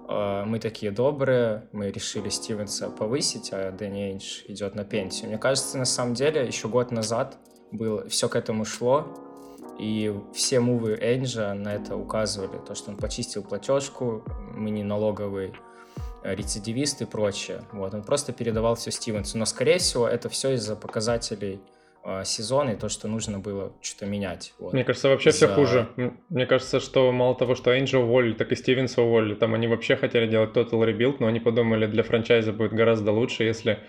э, 0.08 0.44
мы 0.46 0.58
такие 0.60 0.90
добрые, 0.94 1.68
мы 1.74 1.92
решили 1.92 2.30
Стивенса 2.30 2.90
повысить, 2.90 3.50
а 3.52 3.74
Дэнни 3.74 4.14
Эндж 4.14 4.44
идет 4.48 4.76
на 4.76 4.86
пенсию. 4.86 5.28
Мне 5.28 5.38
кажется, 5.38 5.78
на 5.78 5.84
самом 5.84 6.14
деле, 6.14 6.48
еще 6.48 6.70
год 6.70 6.92
назад 6.92 7.38
было, 7.74 8.08
все 8.08 8.30
к 8.30 8.38
этому 8.38 8.64
шло, 8.64 9.06
и 9.78 10.18
все 10.34 10.62
мувы 10.62 10.98
Энджа 11.02 11.54
на 11.56 11.76
это 11.76 11.98
указывали, 11.98 12.58
то, 12.66 12.74
что 12.74 12.92
он 12.92 12.96
почистил 12.96 13.44
платежку, 13.44 14.24
мы 14.56 14.70
не 14.70 14.86
налоговый 14.86 15.52
рецидивист 16.34 17.02
и 17.02 17.06
прочее. 17.06 17.62
Вот, 17.72 17.94
он 17.94 18.04
просто 18.04 18.34
передавал 18.34 18.76
все 18.76 18.92
Стивенсу. 18.92 19.38
Но, 19.38 19.46
скорее 19.46 19.78
всего, 19.78 20.08
это 20.08 20.30
все 20.30 20.54
из-за 20.54 20.76
показателей 20.76 21.60
э, 22.04 22.24
сезона 22.26 22.72
и 22.72 22.76
то, 22.76 22.90
что 22.90 23.08
нужно 23.08 23.40
было 23.40 23.74
что-то 23.82 24.06
менять. 24.06 24.54
Вот. 24.60 24.74
Мне 24.74 24.84
кажется, 24.84 25.10
вообще 25.10 25.32
За... 25.32 25.38
все 25.38 25.48
хуже. 25.48 25.90
Мне 26.30 26.46
кажется, 26.46 26.80
что 26.80 27.12
мало 27.12 27.36
того, 27.36 27.56
что 27.56 27.78
Энджа 27.78 28.00
уволили, 28.00 28.34
так 28.34 28.52
и 28.52 28.56
Стивенса 28.56 29.02
уволили. 29.02 29.36
Там 29.36 29.54
они 29.54 29.68
вообще 29.68 29.96
хотели 29.96 30.28
делать 30.28 30.56
Total 30.56 30.82
Rebuild, 30.82 31.18
но 31.20 31.28
они 31.28 31.40
подумали, 31.40 31.86
для 31.86 32.04
франчайза 32.04 32.54
будет 32.54 32.74
гораздо 32.74 33.12
лучше, 33.12 33.44
если 33.44 33.80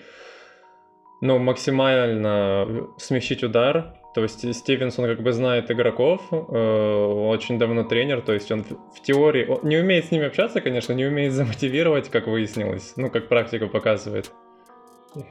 ну, 1.20 1.38
максимально 1.38 2.88
смещить 2.98 3.42
удар. 3.42 3.94
То 4.16 4.22
есть 4.22 4.54
Стивенс, 4.54 4.98
он 4.98 5.04
как 5.04 5.20
бы 5.20 5.30
знает 5.30 5.70
игроков, 5.70 6.22
э, 6.30 6.36
очень 6.36 7.58
давно 7.58 7.84
тренер, 7.84 8.22
то 8.22 8.32
есть 8.32 8.50
он 8.50 8.64
в 8.64 9.02
теории 9.02 9.44
он 9.44 9.60
не 9.68 9.76
умеет 9.76 10.06
с 10.06 10.10
ними 10.10 10.24
общаться, 10.24 10.62
конечно, 10.62 10.94
не 10.94 11.04
умеет 11.04 11.34
замотивировать, 11.34 12.08
как 12.08 12.26
выяснилось, 12.26 12.94
ну, 12.96 13.10
как 13.10 13.28
практика 13.28 13.66
показывает. 13.66 14.32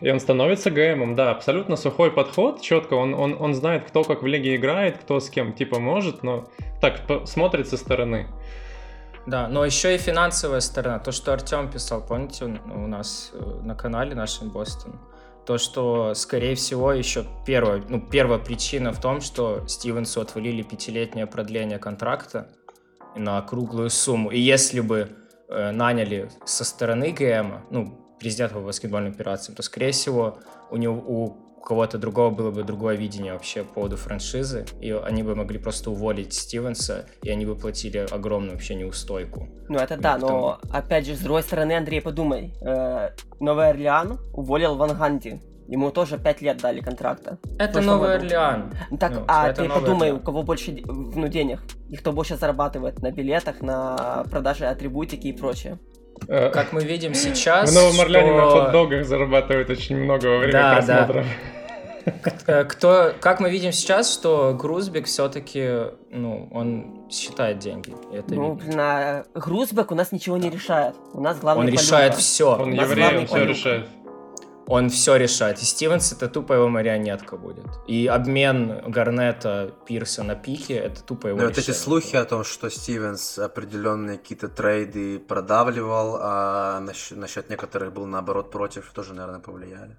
И 0.01 0.11
он 0.11 0.19
становится 0.19 0.69
ГМом, 0.69 1.15
да, 1.15 1.31
абсолютно 1.31 1.77
сухой 1.77 2.11
подход, 2.11 2.61
четко, 2.61 2.93
он, 2.93 3.15
он, 3.15 3.35
он 3.39 3.55
знает, 3.55 3.85
кто 3.87 4.03
как 4.03 4.21
в 4.21 4.27
лиге 4.27 4.55
играет, 4.55 4.99
кто 4.99 5.19
с 5.19 5.31
кем, 5.31 5.53
типа, 5.53 5.79
может, 5.79 6.21
но 6.21 6.47
так 6.79 7.01
смотрит 7.25 7.67
со 7.67 7.77
стороны. 7.77 8.27
Да, 9.25 9.47
но 9.47 9.65
еще 9.65 9.95
и 9.95 9.97
финансовая 9.97 10.59
сторона, 10.59 10.99
то, 10.99 11.11
что 11.11 11.33
Артем 11.33 11.71
писал, 11.71 12.05
помните, 12.05 12.45
у 12.45 12.87
нас 12.87 13.31
э, 13.33 13.61
на 13.63 13.73
канале 13.73 14.13
нашем 14.13 14.51
Бостон, 14.51 14.99
то, 15.45 15.57
что, 15.57 16.13
скорее 16.15 16.55
всего, 16.55 16.91
еще 16.91 17.25
первая, 17.45 17.83
ну, 17.87 18.01
первая 18.01 18.39
причина 18.39 18.91
в 18.91 18.99
том, 18.99 19.21
что 19.21 19.65
Стивенсу 19.67 20.21
отвалили 20.21 20.63
пятилетнее 20.63 21.27
продление 21.27 21.77
контракта 21.77 22.49
на 23.15 23.41
круглую 23.41 23.89
сумму. 23.89 24.31
И 24.31 24.39
если 24.39 24.79
бы 24.79 25.09
э, 25.47 25.71
наняли 25.71 26.29
со 26.45 26.65
стороны 26.65 27.11
ГМ, 27.11 27.65
ну, 27.69 28.15
президента 28.19 28.55
по 28.55 28.61
баскетбольным 28.61 29.11
операциям, 29.11 29.55
то, 29.55 29.63
скорее 29.63 29.91
всего, 29.91 30.39
у 30.71 30.77
него 30.77 30.95
у 30.95 31.44
кого-то 31.65 31.97
другого 31.97 32.29
было 32.29 32.51
бы 32.51 32.63
другое 32.63 32.95
видение 32.95 33.33
вообще 33.33 33.63
по 33.63 33.73
поводу 33.73 33.97
франшизы, 33.97 34.65
и 34.79 34.91
они 34.91 35.23
бы 35.23 35.35
могли 35.35 35.57
просто 35.57 35.91
уволить 35.91 36.33
Стивенса, 36.33 37.05
и 37.23 37.29
они 37.29 37.45
бы 37.45 37.55
платили 37.55 38.05
огромную 38.11 38.53
вообще 38.53 38.75
неустойку. 38.75 39.49
Ну 39.67 39.79
это 39.79 39.97
да, 39.97 40.17
но 40.17 40.59
опять 40.71 41.05
же, 41.07 41.15
с 41.15 41.19
другой 41.19 41.43
стороны, 41.43 41.73
Андрей, 41.73 42.01
подумай, 42.01 42.53
э, 42.61 43.09
Новый 43.39 43.69
Орлеан 43.69 44.19
уволил 44.33 44.75
Ван 44.75 44.95
Ганди, 44.95 45.41
Ему 45.67 45.89
тоже 45.89 46.19
5 46.19 46.41
лет 46.41 46.57
дали 46.57 46.79
контракта. 46.79 47.39
Это 47.57 47.81
Новый 47.81 48.09
году. 48.09 48.25
Орлеан. 48.25 48.71
Так, 48.99 49.13
ну, 49.13 49.23
а 49.27 49.51
ты 49.51 49.67
подумай, 49.67 50.09
Орлеан. 50.09 50.17
у 50.17 50.19
кого 50.19 50.43
больше 50.43 50.77
ну, 50.85 51.27
денег? 51.27 51.59
И 51.89 51.95
кто 51.95 52.11
больше 52.11 52.37
зарабатывает 52.37 53.01
на 53.01 53.11
билетах, 53.11 53.61
на 53.61 54.25
продаже 54.29 54.67
атрибутики 54.67 55.25
и 55.25 55.33
прочее. 55.33 55.79
Э, 56.27 56.49
как 56.49 56.71
мы 56.71 56.83
видим 56.83 57.13
сейчас, 57.15 57.71
В 57.71 57.73
Новом 57.73 57.99
Орлеане 57.99 58.29
что... 58.29 58.37
на 58.37 58.51
хот-догах 58.51 59.05
зарабатывают 59.05 59.69
очень 59.71 59.97
много 59.97 60.27
во 60.27 60.37
время 60.37 60.53
да, 60.53 60.73
просмотра. 60.75 61.23
Да. 61.23 61.54
Э, 62.47 62.63
кто, 62.63 63.13
как 63.19 63.39
мы 63.39 63.49
видим 63.49 63.71
сейчас, 63.71 64.13
что 64.13 64.53
Грузбек 64.53 65.07
все-таки, 65.07 65.91
ну, 66.11 66.47
он 66.51 67.09
считает 67.09 67.59
деньги. 67.59 67.95
Это 68.13 68.33
ну, 68.33 68.53
блин, 68.53 68.79
а 68.79 69.25
Грузбек 69.33 69.91
у 69.91 69.95
нас 69.95 70.11
ничего 70.11 70.37
не 70.37 70.49
решает. 70.49 70.95
У 71.13 71.21
нас 71.21 71.39
главный 71.39 71.65
Он 71.65 71.69
решает 71.69 72.15
все. 72.15 72.55
Он 72.55 72.71
еврей, 72.71 73.17
он 73.17 73.27
все 73.27 73.45
решает. 73.45 73.87
Он 74.67 74.89
все 74.89 75.15
решает. 75.15 75.61
И 75.61 75.65
Стивенс 75.65 76.11
это 76.11 76.27
тупо 76.27 76.53
его 76.53 76.69
марионетка 76.69 77.37
будет. 77.37 77.65
И 77.87 78.07
обмен 78.07 78.81
Гарнета 78.87 79.75
Пирса 79.85 80.23
на 80.23 80.35
пике 80.35 80.73
это 80.75 81.03
тупо 81.03 81.27
его 81.27 81.37
Но 81.37 81.45
вот 81.45 81.57
эти 81.57 81.69
слухи 81.71 82.15
о 82.15 82.25
том, 82.25 82.43
что 82.43 82.69
Стивенс 82.69 83.37
определенные 83.37 84.17
какие-то 84.17 84.47
трейды 84.47 85.19
продавливал, 85.19 86.17
а 86.19 86.79
насчет, 86.79 87.17
насчет 87.17 87.49
некоторых 87.49 87.93
был 87.93 88.07
наоборот 88.07 88.49
против, 88.49 88.91
тоже, 88.91 89.13
наверное, 89.13 89.39
повлияли. 89.39 89.97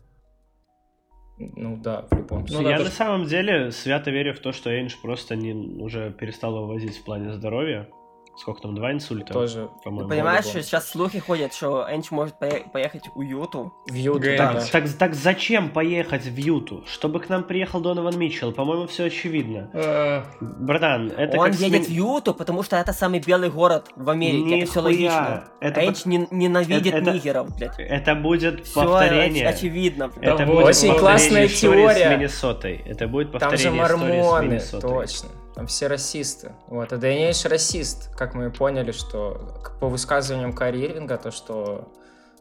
Ну 1.39 1.76
да, 1.76 2.07
в 2.11 2.16
любом 2.16 2.47
случае. 2.47 2.62
Ну, 2.62 2.70
я 2.70 2.78
да, 2.78 2.84
на 2.84 2.91
самом 2.91 3.26
деле 3.26 3.70
свято 3.70 4.11
верю 4.11 4.34
в 4.34 4.39
то, 4.39 4.53
что 4.53 4.70
Эйнш 4.70 4.99
просто 5.01 5.37
не, 5.37 5.53
уже 5.53 6.11
перестал 6.11 6.57
его 6.57 6.66
возить 6.66 6.97
в 6.97 7.05
плане 7.05 7.32
здоровья. 7.32 7.89
Сколько 8.37 8.61
там, 8.61 8.74
два 8.74 8.93
инсульта? 8.93 9.32
Тоже. 9.32 9.70
Ты 9.82 9.91
понимаешь, 9.91 10.45
что 10.45 10.62
сейчас 10.62 10.89
слухи 10.91 11.18
ходят, 11.18 11.55
что 11.55 11.87
Энч 11.91 12.11
может 12.11 12.39
поехать 12.39 13.05
в 13.14 13.20
Юту. 13.22 13.72
В 13.87 13.95
Юту, 13.95 14.20
так, 14.37 14.55
да. 14.55 14.64
так, 14.70 14.93
так 14.93 15.14
зачем 15.14 15.70
поехать 15.70 16.24
в 16.24 16.37
Юту? 16.37 16.84
Чтобы 16.87 17.20
к 17.20 17.30
нам 17.30 17.45
приехал 17.45 17.80
Донован 17.80 18.18
Митчелл, 18.18 18.53
по-моему, 18.53 18.87
все 18.87 19.05
очевидно. 19.05 19.70
Uh... 19.72 20.22
Братан, 20.41 21.11
это 21.11 21.39
Он 21.39 21.51
едет 21.53 21.84
смен... 21.84 21.84
в 21.84 21.89
Юту, 21.89 22.34
потому 22.34 22.62
что 22.62 22.76
это 22.76 22.93
самый 22.93 23.20
белый 23.20 23.49
город 23.49 23.89
в 23.97 24.11
Америке, 24.11 24.45
Нихуя. 24.45 24.62
это 24.62 24.70
все 24.70 24.80
логично. 24.80 25.45
Это 25.61 25.87
Энч 25.87 26.03
по... 26.03 26.09
не, 26.09 26.28
ненавидит 26.30 26.95
это, 26.95 27.12
нигеров, 27.12 27.57
блядь. 27.57 27.78
Это 27.78 28.14
будет 28.14 28.66
все 28.66 28.84
повторение. 28.84 29.47
Оч- 29.47 29.55
очевидно. 29.55 30.09
Блядь. 30.09 30.34
Это 30.34 30.47
будет 30.47 30.66
Очень 30.66 30.99
классная 30.99 31.49
теория. 31.49 32.09
с 32.09 32.11
Миннесотой. 32.11 32.82
Это 32.84 33.09
будет 33.09 33.32
повторение 33.32 33.87
Там 33.87 33.89
же 33.89 33.97
мормоны, 33.97 34.61
точно. 34.80 35.30
Там 35.57 35.66
все 35.66 35.86
расисты. 35.86 36.52
Вот, 36.66 36.92
а 36.92 36.98
Дэниш 36.98 37.46
расист, 37.46 38.14
как 38.14 38.34
мы 38.34 38.50
поняли, 38.50 38.92
что 38.92 39.59
по 39.80 39.88
высказываниям 39.88 40.52
Карри 40.52 40.84
Ирвинга, 40.84 41.16
то, 41.16 41.30
что 41.30 41.90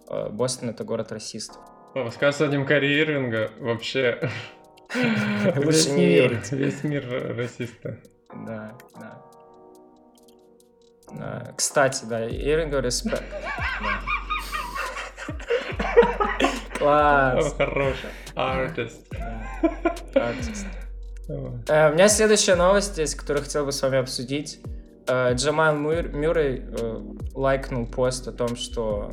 э, 0.10 0.28
Бостон 0.30 0.70
это 0.70 0.84
город 0.84 1.14
расистов. 1.14 1.62
По 1.94 2.04
высказываниям 2.04 2.66
Карри 2.66 3.02
Ирвинга 3.02 3.52
вообще... 3.60 4.30
Лучше 5.56 5.92
не 5.92 6.08
верить. 6.08 6.52
Весь 6.52 6.84
мир 6.84 7.08
расисты. 7.38 8.04
Да, 8.46 8.78
да. 9.00 9.22
Да. 11.14 11.54
Кстати, 11.56 12.04
да, 12.06 12.28
Ирвингу 12.28 12.80
респект. 12.80 13.24
Класс. 16.78 17.56
Хороший. 17.58 18.10
Артист. 18.36 19.08
Артист. 20.14 20.68
Э, 21.28 21.92
у 21.92 21.94
меня 21.94 22.08
следующая 22.08 22.56
новость 22.56 22.94
здесь, 22.94 23.16
которую 23.16 23.44
хотел 23.44 23.66
бы 23.66 23.72
с 23.72 23.82
вами 23.82 23.98
обсудить. 23.98 24.60
Э, 25.08 25.34
Джамал 25.34 25.76
Мюррей 25.76 26.64
э, 26.66 27.02
лайкнул 27.34 27.86
пост 27.88 28.28
о 28.28 28.32
том, 28.32 28.56
что 28.56 29.12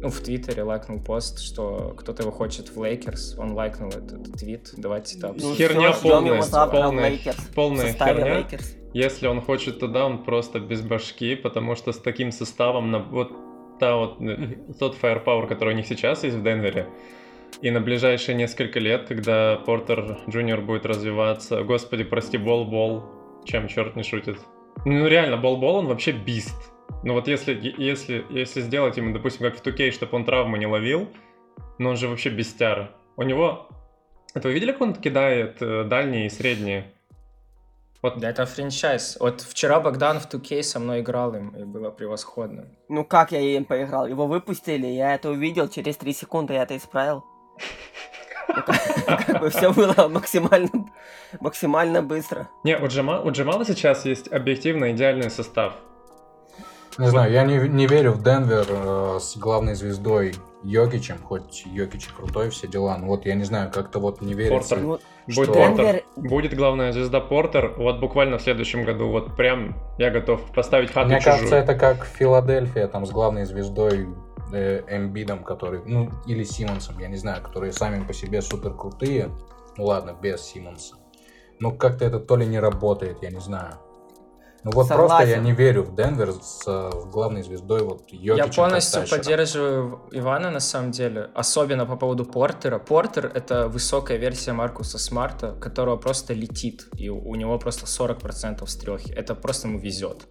ну, 0.00 0.10
в 0.10 0.20
Твиттере 0.20 0.62
лайкнул 0.62 1.00
пост, 1.00 1.40
что 1.40 1.94
кто-то 1.96 2.22
его 2.22 2.32
хочет 2.32 2.74
в 2.74 2.82
Лейкерс. 2.82 3.36
Он 3.38 3.52
лайкнул 3.52 3.88
этот 3.88 4.32
твит. 4.34 4.70
Давайте 4.76 5.18
там. 5.18 5.36
Ну, 5.36 5.54
херня 5.54 5.92
полная, 5.92 6.42
полная, 6.42 7.18
полная 7.54 7.92
херня. 7.92 8.38
Лейкерс. 8.38 8.76
Если 8.94 9.26
он 9.26 9.42
хочет 9.42 9.80
туда, 9.80 10.06
он 10.06 10.24
просто 10.24 10.60
без 10.60 10.80
башки, 10.80 11.34
потому 11.34 11.74
что 11.74 11.92
с 11.92 11.98
таким 11.98 12.32
составом, 12.32 12.90
на 12.90 13.00
вот 13.00 13.32
та 13.78 13.96
вот, 13.96 14.18
тот 14.78 14.96
firepower, 15.00 15.46
который 15.46 15.74
у 15.74 15.76
них 15.76 15.86
сейчас 15.86 16.24
есть 16.24 16.36
в 16.36 16.42
Денвере, 16.42 16.88
и 17.60 17.70
на 17.70 17.80
ближайшие 17.80 18.34
несколько 18.34 18.78
лет, 18.78 19.06
когда 19.08 19.56
Портер 19.56 20.18
Джуниор 20.28 20.60
будет 20.60 20.86
развиваться, 20.86 21.62
господи, 21.62 22.04
прости, 22.04 22.38
Бол-Бол, 22.38 23.04
чем 23.44 23.68
черт 23.68 23.96
не 23.96 24.02
шутит. 24.02 24.38
Ну 24.84 25.06
реально, 25.06 25.36
Бол-Бол, 25.36 25.76
он 25.76 25.86
вообще 25.86 26.12
бист. 26.12 26.72
Ну 27.02 27.14
вот 27.14 27.28
если, 27.28 27.54
если, 27.78 28.24
если 28.30 28.60
сделать 28.60 28.96
ему, 28.96 29.12
допустим, 29.12 29.46
как 29.50 29.56
в 29.56 29.62
2K, 29.64 29.90
чтобы 29.90 30.16
он 30.16 30.24
травмы 30.24 30.58
не 30.58 30.66
ловил, 30.66 31.08
но 31.78 31.90
он 31.90 31.96
же 31.96 32.08
вообще 32.08 32.30
бестяра. 32.30 32.90
У 33.16 33.22
него... 33.22 33.68
Это 34.34 34.48
вы 34.48 34.54
видели, 34.54 34.72
как 34.72 34.80
он 34.82 34.94
кидает 34.94 35.60
э, 35.60 35.84
дальние 35.84 36.26
и 36.26 36.30
средние? 36.30 36.92
Вот. 38.02 38.18
Да, 38.18 38.30
это 38.30 38.46
франчайз. 38.46 39.16
Вот 39.18 39.40
вчера 39.40 39.80
Богдан 39.80 40.20
в 40.20 40.28
2K 40.28 40.62
со 40.62 40.78
мной 40.78 41.00
играл 41.00 41.34
им, 41.34 41.50
и 41.50 41.64
было 41.64 41.90
превосходно. 41.90 42.66
Ну 42.88 43.04
как 43.04 43.32
я 43.32 43.40
им 43.40 43.64
поиграл? 43.64 44.06
Его 44.06 44.26
выпустили, 44.26 44.86
я 44.86 45.14
это 45.14 45.30
увидел, 45.30 45.68
через 45.68 45.96
3 45.96 46.12
секунды 46.12 46.54
я 46.54 46.62
это 46.62 46.76
исправил. 46.76 47.24
Как 48.46 49.40
бы 49.40 49.50
все 49.50 49.72
было 49.72 50.08
максимально, 50.08 50.90
максимально 51.40 52.02
быстро. 52.02 52.48
Не, 52.64 52.76
у, 52.78 52.86
Джама, 52.86 53.20
у 53.20 53.30
Джамала 53.30 53.64
сейчас 53.64 54.04
есть 54.04 54.32
объективно 54.32 54.92
идеальный 54.92 55.30
состав. 55.30 55.74
Не 56.98 57.08
знаю, 57.08 57.30
я 57.30 57.44
не, 57.44 57.58
не 57.68 57.86
верю 57.86 58.12
в 58.12 58.24
Денвер 58.24 58.66
э, 58.68 59.18
с 59.20 59.36
главной 59.36 59.76
звездой 59.76 60.34
Йокичем, 60.64 61.18
хоть 61.22 61.62
Йокич 61.66 62.08
крутой, 62.08 62.50
все 62.50 62.66
дела. 62.66 62.98
Но 62.98 63.06
вот 63.06 63.24
я 63.24 63.36
не 63.36 63.44
знаю, 63.44 63.70
как-то 63.70 64.00
вот 64.00 64.20
не 64.20 64.34
верится. 64.34 64.74
Портер. 64.74 64.98
Будет, 65.26 65.44
что... 65.44 65.52
Портер. 65.54 66.02
Будет 66.16 66.54
главная 66.56 66.92
звезда 66.92 67.20
Портер. 67.20 67.74
Вот 67.76 68.00
буквально 68.00 68.38
в 68.38 68.42
следующем 68.42 68.84
году. 68.84 69.08
Вот 69.10 69.36
прям 69.36 69.76
я 69.98 70.10
готов 70.10 70.40
поставить 70.52 70.90
хату 70.90 71.08
Мне 71.08 71.18
чужую. 71.18 71.34
кажется, 71.34 71.56
это 71.56 71.74
как 71.76 72.04
Филадельфия, 72.04 72.88
там 72.88 73.06
с 73.06 73.10
главной 73.10 73.44
звездой 73.44 74.08
Эмбидом, 74.54 75.44
который, 75.44 75.82
ну, 75.84 76.10
или 76.26 76.44
Симмонсом, 76.44 76.98
я 76.98 77.08
не 77.08 77.16
знаю, 77.16 77.42
которые 77.42 77.72
сами 77.72 78.04
по 78.04 78.12
себе 78.12 78.42
супер 78.42 78.74
крутые. 78.74 79.30
Ну 79.76 79.84
ладно, 79.84 80.16
без 80.20 80.42
Симмонса. 80.42 80.96
Но 81.60 81.72
как-то 81.72 82.04
это 82.04 82.18
то 82.20 82.36
ли 82.36 82.46
не 82.46 82.58
работает, 82.58 83.22
я 83.22 83.30
не 83.30 83.40
знаю. 83.40 83.74
Ну 84.64 84.72
вот 84.72 84.88
Согласен. 84.88 85.08
просто 85.08 85.26
я 85.30 85.38
не 85.38 85.52
верю 85.52 85.84
в 85.84 85.94
Денвер 85.94 86.32
с 86.32 86.64
э, 86.66 86.90
главной 87.12 87.42
звездой 87.42 87.82
вот 87.84 88.02
Йокичем 88.10 88.36
Я 88.36 88.52
полностью 88.52 89.08
поддерживаю 89.08 90.00
Ивана 90.10 90.50
на 90.50 90.58
самом 90.58 90.90
деле, 90.90 91.30
особенно 91.34 91.86
по 91.86 91.96
поводу 91.96 92.24
Портера. 92.24 92.80
Портер— 92.80 93.30
это 93.34 93.68
высокая 93.68 94.16
версия 94.16 94.52
Маркуса 94.52 94.98
Смарта, 94.98 95.52
которого 95.52 95.96
просто 95.96 96.34
летит, 96.34 96.88
и 96.96 97.08
у 97.08 97.34
него 97.36 97.56
просто 97.58 97.86
40% 97.86 98.66
стрехи. 98.66 99.12
Это 99.12 99.36
просто 99.36 99.68
ему 99.68 99.78
везет. 99.78 100.26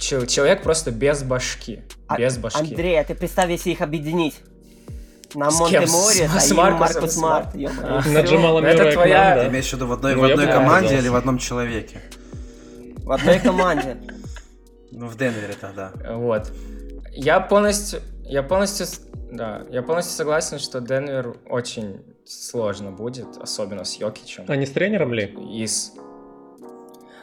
Человек 0.00 0.62
просто 0.62 0.90
без 0.90 1.22
башки, 1.22 1.82
а, 2.08 2.16
без 2.16 2.38
башки. 2.38 2.58
Андрей, 2.58 2.98
а 2.98 3.04
ты 3.04 3.14
представь, 3.14 3.50
если 3.50 3.70
их 3.70 3.82
объединить? 3.82 4.40
На 5.34 5.50
Монте 5.50 6.28
Морриса 6.34 6.40
с 6.40 6.50
Маркус 6.52 7.12
Смарт. 7.12 7.54
На 7.54 8.22
Джамала 8.22 8.60
Это 8.60 8.92
твоя... 8.92 9.44
Ты 9.44 9.48
имеешь 9.48 9.68
в 9.68 9.74
виду 9.74 9.86
в 9.86 9.92
одной, 9.92 10.14
ну, 10.14 10.22
в 10.22 10.24
одной 10.24 10.46
команде 10.46 10.98
или 10.98 11.08
в 11.08 11.14
одном 11.14 11.38
человеке? 11.38 12.00
В 13.04 13.12
одной 13.12 13.38
команде. 13.38 13.96
Ну, 14.90 15.06
в 15.06 15.16
Денвере 15.16 15.54
тогда. 15.60 15.92
Вот. 16.08 16.50
Я 17.12 17.40
полностью, 17.40 18.00
я 18.24 18.42
полностью, 18.42 18.86
да, 19.30 19.62
я 19.70 19.82
полностью 19.82 20.16
согласен, 20.16 20.58
что 20.58 20.80
Денвер 20.80 21.36
очень 21.48 22.02
сложно 22.24 22.90
будет, 22.90 23.36
особенно 23.40 23.84
с 23.84 23.94
Йокичем. 23.94 24.44
А 24.48 24.56
не 24.56 24.66
с 24.66 24.70
тренером 24.70 25.12
ли? 25.12 25.34
И 25.52 25.66
с... 25.66 25.92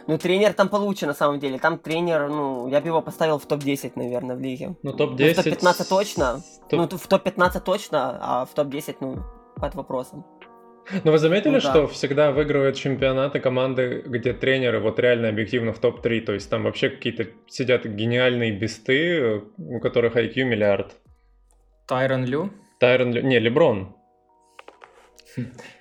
Ну, 0.08 0.18
тренер 0.18 0.54
там 0.54 0.70
получше, 0.70 1.06
на 1.06 1.14
самом 1.14 1.40
деле. 1.40 1.60
Там 1.60 1.78
тренер, 1.78 2.30
ну, 2.30 2.68
я 2.70 2.80
бы 2.80 2.88
его 2.88 3.02
поставил 3.02 3.38
в 3.38 3.46
топ-10, 3.46 3.92
наверное, 3.96 4.36
в 4.36 4.40
лиге. 4.40 4.76
Ну, 4.84 4.94
топ-10... 4.94 5.34
Ну, 5.36 5.42
в 5.42 5.44
топ-15 5.44 5.90
точно. 5.90 6.42
Топ... 6.70 6.80
Ну, 6.80 6.98
в 6.98 7.08
топ-15 7.08 7.60
точно, 7.60 8.18
а 8.22 8.46
в 8.46 8.54
топ-10, 8.54 8.96
ну, 9.02 9.24
под 9.56 9.76
вопросом. 9.76 10.26
Но 11.04 11.12
вы 11.12 11.18
заметили, 11.18 11.56
ну, 11.56 11.60
да. 11.60 11.70
что 11.70 11.88
всегда 11.88 12.32
выигрывают 12.32 12.78
чемпионаты 12.78 13.42
команды, 13.42 14.04
где 14.06 14.34
тренеры 14.34 14.80
вот 14.80 15.00
реально 15.00 15.28
объективно 15.30 15.74
в 15.74 15.80
топ-3, 15.80 16.22
то 16.22 16.34
есть 16.34 16.50
там 16.50 16.64
вообще 16.64 16.90
какие-то 16.90 17.28
сидят 17.48 17.86
гениальные 17.86 18.54
бесты, 18.54 19.42
у 19.58 19.80
которых 19.82 20.16
IQ 20.16 20.44
миллиард. 20.46 20.96
Тайрон 21.88 22.24
Лю? 22.24 22.54
Тайрон 22.80 23.12
Лю, 23.12 23.24
не, 23.24 23.40
Леброн. 23.40 23.97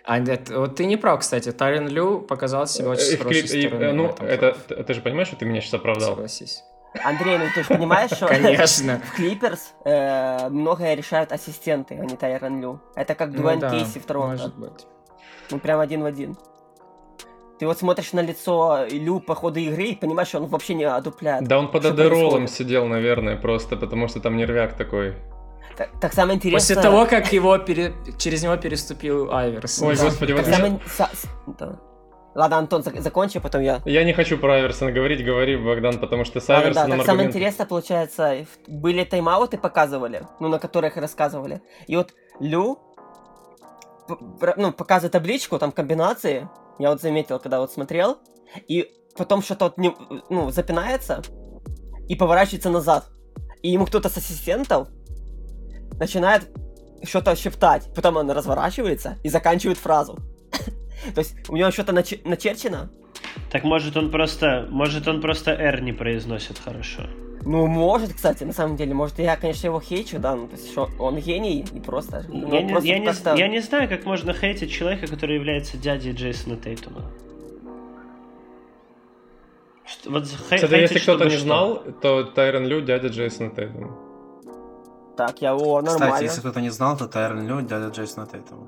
А 0.04 0.18
это, 0.18 0.60
вот 0.60 0.76
ты 0.76 0.86
не 0.86 0.96
прав, 0.96 1.20
кстати. 1.20 1.52
Тайрон 1.52 1.88
Лю 1.88 2.20
показал 2.20 2.66
себя 2.66 2.90
очень 2.90 3.02
с 3.02 3.18
хорошей 3.18 3.42
и, 3.42 3.68
стороны. 3.68 3.92
Ну, 3.92 4.14
это, 4.20 4.52
ты 4.52 4.94
же 4.94 5.00
понимаешь, 5.00 5.28
что 5.28 5.36
ты 5.36 5.44
меня 5.44 5.60
сейчас 5.60 5.74
оправдал? 5.74 6.10
Согласись. 6.10 6.62
Андрей, 7.04 7.38
ну 7.38 7.44
ты 7.54 7.62
же 7.62 7.68
понимаешь, 7.68 8.10
что 8.10 8.26
Конечно. 8.26 9.00
в 9.04 9.16
Клиперс 9.16 9.74
э, 9.84 10.48
многое 10.48 10.94
решают 10.94 11.32
ассистенты, 11.32 11.94
а 11.94 12.04
не 12.04 12.16
Тайрон 12.16 12.60
Лю. 12.60 12.80
Это 12.94 13.14
как 13.14 13.32
Дуэн 13.32 13.56
ну, 13.56 13.60
да, 13.60 13.70
Кейси 13.70 13.98
в 13.98 14.06
Торонто. 14.06 14.42
Может 14.42 14.56
быть. 14.56 14.86
Ну, 15.50 15.58
прям 15.58 15.80
один 15.80 16.02
в 16.02 16.06
один. 16.06 16.36
Ты 17.58 17.66
вот 17.66 17.78
смотришь 17.78 18.12
на 18.12 18.20
лицо 18.20 18.86
Илю 18.88 19.20
по 19.20 19.34
ходу 19.34 19.60
игры 19.60 19.84
и 19.84 19.96
понимаешь, 19.96 20.28
что 20.28 20.38
он 20.38 20.46
вообще 20.46 20.74
не 20.74 20.84
одупляет. 20.84 21.44
Да 21.44 21.58
он 21.58 21.70
под 21.70 21.86
адеролом 21.86 22.48
сидел, 22.48 22.86
наверное, 22.86 23.36
просто 23.36 23.76
потому 23.76 24.08
что 24.08 24.20
там 24.20 24.36
нервяк 24.36 24.76
такой. 24.76 25.16
Так, 25.76 25.90
так 26.00 26.12
самое 26.12 26.36
интересное... 26.36 26.76
После 26.76 26.82
того, 26.82 27.06
как 27.06 27.32
его 27.32 27.56
пере... 27.58 27.92
через 28.18 28.42
него 28.42 28.56
переступил 28.56 29.32
Айверс. 29.32 29.80
Ой, 29.82 29.96
да. 29.96 30.04
господи, 30.04 30.32
вот... 30.32 30.46
Самое... 30.46 30.80
Да. 31.58 31.78
Ладно, 32.34 32.58
Антон, 32.58 32.82
закончи, 32.82 33.40
потом 33.40 33.62
я. 33.62 33.80
Я 33.86 34.04
не 34.04 34.12
хочу 34.12 34.36
про 34.36 34.56
Айверсона 34.56 34.92
говорить, 34.92 35.24
говори, 35.24 35.56
Богдан, 35.56 35.98
потому 35.98 36.24
что 36.24 36.40
с 36.40 36.50
Айверсоном... 36.50 36.74
Да, 36.74 36.80
так 36.80 36.88
аргумент... 36.88 37.06
самое 37.06 37.28
интересное, 37.28 37.66
получается, 37.66 38.46
были 38.66 39.04
тайм-ауты 39.04 39.56
показывали, 39.56 40.26
ну, 40.38 40.48
на 40.48 40.58
которых 40.58 40.96
рассказывали. 40.96 41.62
И 41.86 41.96
вот 41.96 42.12
Лю 42.40 42.78
ну, 44.56 44.72
показывает 44.72 45.12
табличку, 45.12 45.58
там 45.58 45.72
комбинации, 45.72 46.48
я 46.78 46.90
вот 46.90 47.00
заметил, 47.00 47.38
когда 47.38 47.60
вот 47.60 47.72
смотрел, 47.72 48.18
и 48.68 48.90
потом 49.16 49.42
что-то 49.42 49.66
вот 49.66 49.78
не, 49.78 49.94
ну, 50.28 50.50
запинается 50.50 51.22
и 52.08 52.16
поворачивается 52.16 52.70
назад. 52.70 53.06
И 53.62 53.70
ему 53.70 53.86
кто-то 53.86 54.08
с 54.08 54.16
ассистентов 54.16 54.88
начинает 55.98 56.48
что-то 57.02 57.36
шептать, 57.36 57.88
потом 57.94 58.16
он 58.16 58.30
разворачивается 58.30 59.18
и 59.22 59.28
заканчивает 59.28 59.78
фразу. 59.78 60.18
То 61.14 61.20
есть 61.20 61.48
у 61.48 61.56
него 61.56 61.70
что-то 61.70 61.92
нач- 61.92 62.20
начерчено. 62.24 62.90
Так 63.50 63.64
может 63.64 63.96
он 63.96 64.10
просто, 64.10 64.66
может 64.70 65.06
он 65.08 65.20
просто 65.20 65.52
R 65.52 65.80
не 65.82 65.92
произносит 65.92 66.58
хорошо. 66.58 67.02
Ну, 67.42 67.66
может, 67.66 68.12
кстати, 68.12 68.42
на 68.42 68.52
самом 68.52 68.76
деле. 68.76 68.92
Может, 68.92 69.20
я, 69.20 69.36
конечно, 69.36 69.66
его 69.66 69.80
хейчу, 69.80 70.18
да, 70.18 70.34
ну, 70.34 70.48
то 70.48 70.56
есть, 70.56 70.72
что 70.72 70.90
он 70.98 71.16
гений 71.18 71.64
и 71.72 71.80
просто... 71.80 72.24
Ну, 72.28 72.52
я, 72.52 72.62
не, 72.62 72.72
просто 72.72 72.88
я, 72.88 72.98
не, 72.98 73.40
я 73.40 73.48
не 73.48 73.60
знаю, 73.60 73.88
как 73.88 74.04
можно 74.04 74.32
хейтить 74.32 74.72
человека, 74.72 75.06
который 75.06 75.36
является 75.36 75.76
дядей 75.76 76.10
Джейсона 76.10 76.56
Тейтума. 76.56 77.02
Вот 80.06 80.26
хей, 80.26 80.56
Кстати, 80.56 80.74
если 80.74 80.98
кто-то 80.98 81.26
не 81.26 81.36
знал, 81.36 81.84
то 82.02 82.24
Тайрон 82.24 82.66
Лю 82.66 82.80
дядя 82.80 83.08
Джейсона 83.08 83.50
Тейтума. 83.50 84.05
Так, 85.16 85.40
я 85.40 85.54
о, 85.54 85.80
нормально. 85.80 86.06
Кстати, 86.06 86.22
если 86.24 86.40
кто-то 86.40 86.60
не 86.60 86.70
знал, 86.70 86.96
то 86.96 87.06
Тайрон 87.06 87.46
Лю 87.46 87.62
дядя 87.62 87.88
Джейсона 87.88 88.26
Тейтума. 88.26 88.66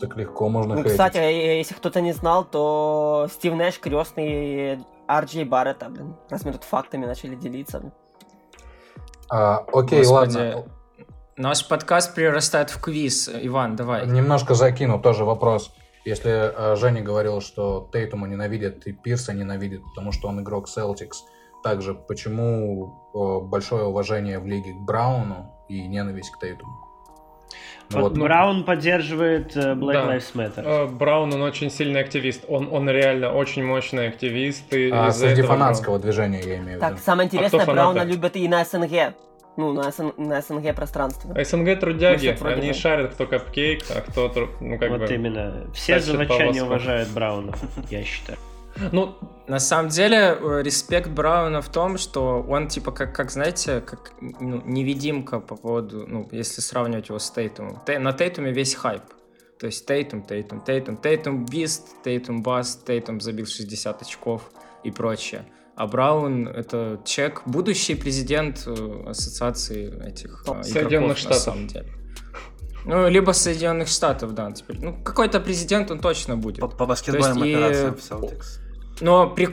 Так 0.00 0.16
легко 0.16 0.48
можно 0.48 0.76
ну. 0.76 0.84
Кстати, 0.84 1.18
если 1.18 1.74
кто-то 1.74 2.00
не 2.00 2.12
знал, 2.12 2.44
то 2.44 3.28
Стив 3.30 3.54
Нэш 3.54 3.78
крестный 3.78 4.82
Арджей 5.06 5.44
Барретта, 5.44 5.90
блин. 5.90 6.16
Раз 6.30 6.44
мы 6.44 6.52
тут 6.52 6.64
фактами 6.64 7.04
начали 7.04 7.34
делиться. 7.34 7.92
А, 9.28 9.58
окей, 9.72 10.04
Господи. 10.04 10.36
ладно. 10.36 10.64
Наш 11.36 11.68
подкаст 11.68 12.14
прирастает 12.14 12.70
в 12.70 12.80
квиз. 12.80 13.30
Иван, 13.32 13.76
давай. 13.76 14.06
Немножко 14.06 14.54
закину 14.54 15.00
тоже 15.00 15.24
вопрос. 15.24 15.72
Если 16.04 16.30
э, 16.30 16.76
Женя 16.76 17.02
говорил, 17.02 17.40
что 17.40 17.88
Тейтума 17.92 18.26
ненавидит 18.26 18.86
и 18.86 18.92
Пирса 18.92 19.34
ненавидит, 19.34 19.82
потому 19.84 20.12
что 20.12 20.28
он 20.28 20.40
игрок 20.40 20.66
Celtics, 20.68 21.16
также 21.62 21.94
почему 21.94 23.10
э, 23.14 23.46
большое 23.46 23.84
уважение 23.84 24.38
в 24.38 24.46
лиге 24.46 24.72
к 24.72 24.80
Брауну 24.80 25.52
и 25.68 25.86
ненависть 25.86 26.30
к 26.30 26.38
Тейтуму? 26.38 26.90
Вот, 27.90 28.16
Браун 28.16 28.64
поддерживает 28.64 29.56
uh, 29.56 29.74
Black 29.74 29.92
да. 29.92 30.14
Lives 30.14 30.34
Matter. 30.34 30.64
Uh, 30.64 30.88
Браун, 30.88 31.34
он 31.34 31.42
очень 31.42 31.70
сильный 31.70 32.00
активист. 32.00 32.44
Он, 32.48 32.68
он 32.70 32.88
реально 32.88 33.32
очень 33.32 33.64
мощный 33.64 34.08
активист. 34.08 34.72
И 34.72 34.90
а, 34.90 35.10
среди 35.10 35.42
фанатского 35.42 35.98
Браун... 35.98 36.02
движения, 36.02 36.40
я 36.40 36.58
имею 36.58 36.64
в 36.64 36.68
виду. 36.68 36.80
Так, 36.80 36.98
самое 37.00 37.26
а 37.26 37.26
интересное, 37.26 37.64
а 37.64 37.66
Брауна 37.66 38.04
любят 38.04 38.36
и 38.36 38.46
на 38.46 38.64
СНГ. 38.64 39.14
Ну, 39.56 39.72
на, 39.72 39.90
СН... 39.90 40.10
на 40.16 40.40
СНГ 40.40 40.74
пространстве. 40.74 41.32
А 41.34 41.44
СНГ 41.44 41.80
трудяги, 41.80 42.28
они 42.44 42.68
да. 42.68 42.74
шарят, 42.74 43.14
кто 43.14 43.26
cupcake, 43.26 43.82
а 43.90 44.02
кто, 44.02 44.32
ну, 44.60 44.78
как 44.78 44.90
вот 44.90 45.00
бы... 45.00 45.12
именно. 45.12 45.66
Все 45.74 45.98
заводчане 45.98 46.62
уважают 46.62 47.08
Брауна, 47.10 47.52
я 47.90 48.04
считаю. 48.04 48.38
Ну, 48.92 49.16
на 49.50 49.58
самом 49.58 49.88
деле, 49.88 50.38
э, 50.40 50.62
респект 50.62 51.08
Брауна 51.10 51.60
в 51.60 51.68
том, 51.68 51.98
что 51.98 52.40
он, 52.48 52.68
типа, 52.68 52.92
как, 52.92 53.12
как 53.12 53.32
знаете, 53.32 53.80
как 53.80 54.12
ну, 54.20 54.62
невидимка 54.64 55.40
по 55.40 55.56
поводу, 55.56 56.06
ну, 56.06 56.28
если 56.30 56.60
сравнивать 56.60 57.08
его 57.08 57.18
с 57.18 57.30
Тейтумом. 57.32 57.82
На 57.86 58.12
Тейтуме 58.12 58.52
весь 58.52 58.76
хайп. 58.76 59.02
То 59.58 59.66
есть 59.66 59.86
Тейтум, 59.86 60.22
Тейтум, 60.22 60.60
Тейтум, 60.60 60.96
Тейтум 60.96 61.46
beast, 61.46 62.00
Тейтум 62.04 62.42
bust, 62.42 62.86
Тейтум 62.86 63.20
забил 63.20 63.46
60 63.46 64.02
очков 64.02 64.52
и 64.84 64.92
прочее. 64.92 65.44
А 65.74 65.88
Браун— 65.88 66.46
это 66.60 67.00
чек, 67.04 67.42
будущий 67.44 67.96
президент 67.96 68.62
э, 68.66 69.04
ассоциации 69.08 70.08
этих 70.08 70.44
э, 70.46 70.62
Соединенных 70.62 71.18
Штатов. 71.18 71.38
на 71.38 71.42
самом 71.42 71.66
деле. 71.66 71.86
Ну, 72.84 73.08
либо 73.08 73.32
Соединенных 73.32 73.88
Штатов, 73.88 74.32
да, 74.32 74.52
теперь. 74.52 74.78
Ну, 74.80 75.02
какой-то 75.02 75.40
президент 75.40 75.90
он 75.90 75.98
точно 75.98 76.36
будет. 76.36 76.60
По, 76.60 76.68
по 76.68 76.86
баскетбольным 76.86 77.42
есть, 77.42 77.56
операциям 77.56 77.94
и... 77.94 77.96
в 77.96 78.10
Celtics. 78.10 78.69
Но 79.00 79.30
при... 79.30 79.48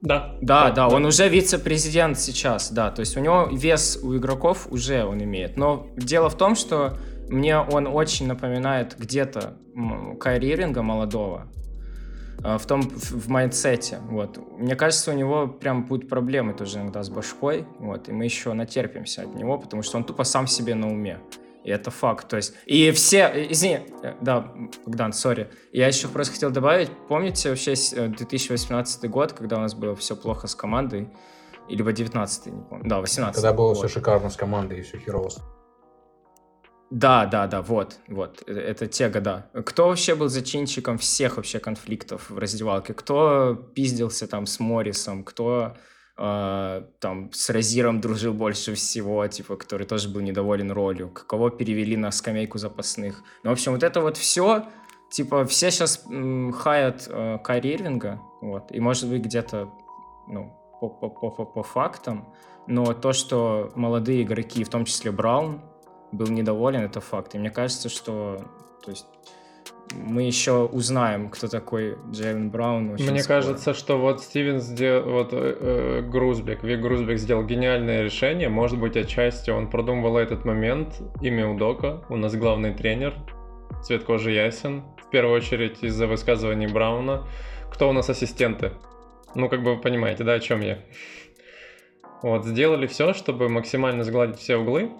Да. 0.00 0.36
Да, 0.40 0.70
да, 0.70 0.88
он 0.88 1.04
уже 1.04 1.28
вице-президент 1.28 2.18
сейчас, 2.18 2.72
да. 2.72 2.90
То 2.90 3.00
есть 3.00 3.16
у 3.16 3.20
него 3.20 3.48
вес 3.52 4.00
у 4.02 4.16
игроков 4.16 4.66
уже 4.70 5.04
он 5.04 5.22
имеет. 5.22 5.56
Но 5.56 5.86
дело 5.96 6.28
в 6.28 6.36
том, 6.36 6.56
что 6.56 6.98
мне 7.28 7.58
он 7.58 7.86
очень 7.86 8.26
напоминает 8.26 8.96
где-то 8.98 9.56
Кайри 10.18 10.56
Ирвинга 10.56 10.82
молодого. 10.82 11.48
А, 12.44 12.58
в 12.58 12.66
том, 12.66 12.82
в 12.82 13.28
mindset 13.28 13.82
е, 13.82 13.98
вот. 14.08 14.38
Мне 14.58 14.74
кажется, 14.74 15.12
у 15.12 15.14
него 15.14 15.46
прям 15.46 15.84
будут 15.84 16.08
проблемы 16.08 16.54
тоже 16.54 16.78
иногда 16.78 17.02
с 17.02 17.08
башкой, 17.08 17.66
вот, 17.78 18.08
и 18.08 18.12
мы 18.12 18.24
еще 18.24 18.52
натерпимся 18.52 19.22
от 19.22 19.34
него, 19.34 19.58
потому 19.58 19.82
что 19.82 19.98
он 19.98 20.04
тупо 20.04 20.24
сам 20.24 20.48
себе 20.48 20.74
на 20.74 20.90
уме. 20.90 21.20
И 21.64 21.70
это 21.70 21.90
факт. 21.90 22.28
То 22.28 22.36
есть, 22.36 22.54
и 22.66 22.90
все, 22.90 23.46
извини, 23.50 23.80
да, 24.20 24.52
Богдан, 24.84 25.12
сори. 25.12 25.50
Я 25.72 25.86
еще 25.86 26.08
просто 26.08 26.34
хотел 26.34 26.50
добавить, 26.50 26.90
помните 27.08 27.50
вообще 27.50 27.74
2018 27.74 29.04
э, 29.04 29.08
год, 29.08 29.32
когда 29.32 29.58
у 29.58 29.60
нас 29.60 29.74
было 29.74 29.94
все 29.94 30.16
плохо 30.16 30.46
с 30.48 30.54
командой? 30.54 31.08
Или 31.68 31.78
либо 31.78 31.92
19 31.92 32.46
не 32.46 32.62
помню. 32.62 32.88
Да, 32.88 33.00
18 33.00 33.34
Когда 33.34 33.52
было 33.52 33.68
вот. 33.68 33.78
все 33.78 33.88
шикарно 33.88 34.30
с 34.30 34.36
командой 34.36 34.80
и 34.80 34.82
все 34.82 34.98
херово. 34.98 35.30
Да, 36.90 37.24
да, 37.24 37.46
да, 37.46 37.62
вот, 37.62 38.00
вот, 38.08 38.42
э, 38.46 38.52
это 38.52 38.86
те 38.86 39.08
года. 39.08 39.50
Кто 39.64 39.88
вообще 39.88 40.14
был 40.14 40.28
зачинщиком 40.28 40.98
всех 40.98 41.36
вообще 41.36 41.58
конфликтов 41.58 42.28
в 42.28 42.38
раздевалке? 42.38 42.92
Кто 42.92 43.54
пиздился 43.54 44.26
там 44.26 44.44
с 44.44 44.60
Моррисом? 44.60 45.24
Кто 45.24 45.76
э, 46.18 46.82
там 47.00 47.32
с 47.32 47.50
Розиром 47.50 48.00
дружил 48.00 48.32
больше 48.32 48.74
всего, 48.74 49.26
типа, 49.26 49.56
который 49.56 49.86
тоже 49.86 50.08
был 50.08 50.20
недоволен 50.20 50.70
ролью? 50.72 51.08
Кого 51.08 51.50
перевели 51.50 51.96
на 51.96 52.10
скамейку 52.10 52.58
запасных? 52.58 53.22
Ну, 53.42 53.50
в 53.50 53.52
общем, 53.52 53.72
вот 53.72 53.82
это 53.82 54.00
вот 54.00 54.16
все 54.16 54.66
типа, 55.12 55.44
все 55.44 55.70
сейчас 55.70 56.04
м, 56.06 56.52
хаят 56.52 57.06
э, 57.08 57.38
Кайри 57.44 57.74
Ирвинга, 57.74 58.20
вот, 58.40 58.72
и, 58.72 58.80
может 58.80 59.08
быть, 59.10 59.22
где-то, 59.22 59.70
ну, 60.26 60.52
по, 60.80 60.88
по, 60.88 61.08
по, 61.10 61.44
по 61.44 61.62
фактам, 61.62 62.32
но 62.66 62.94
то, 62.94 63.12
что 63.12 63.70
молодые 63.74 64.22
игроки, 64.22 64.64
в 64.64 64.70
том 64.70 64.84
числе 64.84 65.12
Браун, 65.12 65.60
был 66.12 66.28
недоволен, 66.28 66.80
это 66.80 67.00
факт. 67.00 67.34
И 67.34 67.38
мне 67.38 67.50
кажется, 67.50 67.88
что 67.88 68.44
то 68.82 68.90
есть, 68.90 69.06
мы 69.94 70.22
еще 70.22 70.64
узнаем, 70.64 71.28
кто 71.30 71.48
такой 71.48 71.96
Джейвен 72.10 72.50
Браун. 72.50 72.94
Мне 72.94 73.22
скоро. 73.22 73.40
кажется, 73.40 73.74
что 73.74 73.98
вот 73.98 74.22
Стивен 74.22 74.60
сделал, 74.60 75.10
вот 75.10 75.32
э, 75.32 75.56
э, 75.60 76.02
Грузбек, 76.02 76.62
Вик 76.62 76.80
Грузбек 76.80 77.18
сделал 77.18 77.44
гениальное 77.44 78.02
решение. 78.02 78.48
Может 78.48 78.78
быть, 78.78 78.96
отчасти 78.96 79.50
он 79.50 79.70
продумывал 79.70 80.18
этот 80.18 80.44
момент. 80.44 81.00
Имя 81.20 81.48
Удока, 81.48 82.04
у 82.08 82.16
нас 82.16 82.34
главный 82.34 82.74
тренер, 82.74 83.14
цвет 83.82 84.04
кожи 84.04 84.32
ясен. 84.32 84.84
В 84.96 85.10
первую 85.10 85.36
очередь 85.36 85.82
из-за 85.82 86.06
высказываний 86.06 86.66
Брауна. 86.66 87.26
Кто 87.70 87.88
у 87.88 87.92
нас 87.92 88.08
ассистенты? 88.08 88.72
Ну, 89.34 89.48
как 89.48 89.62
бы 89.62 89.74
вы 89.74 89.80
понимаете, 89.80 90.24
да, 90.24 90.34
о 90.34 90.40
чем 90.40 90.60
я? 90.60 90.78
Вот, 92.22 92.44
сделали 92.44 92.86
все, 92.86 93.14
чтобы 93.14 93.48
максимально 93.48 94.04
сгладить 94.04 94.38
все 94.38 94.56
углы. 94.56 94.90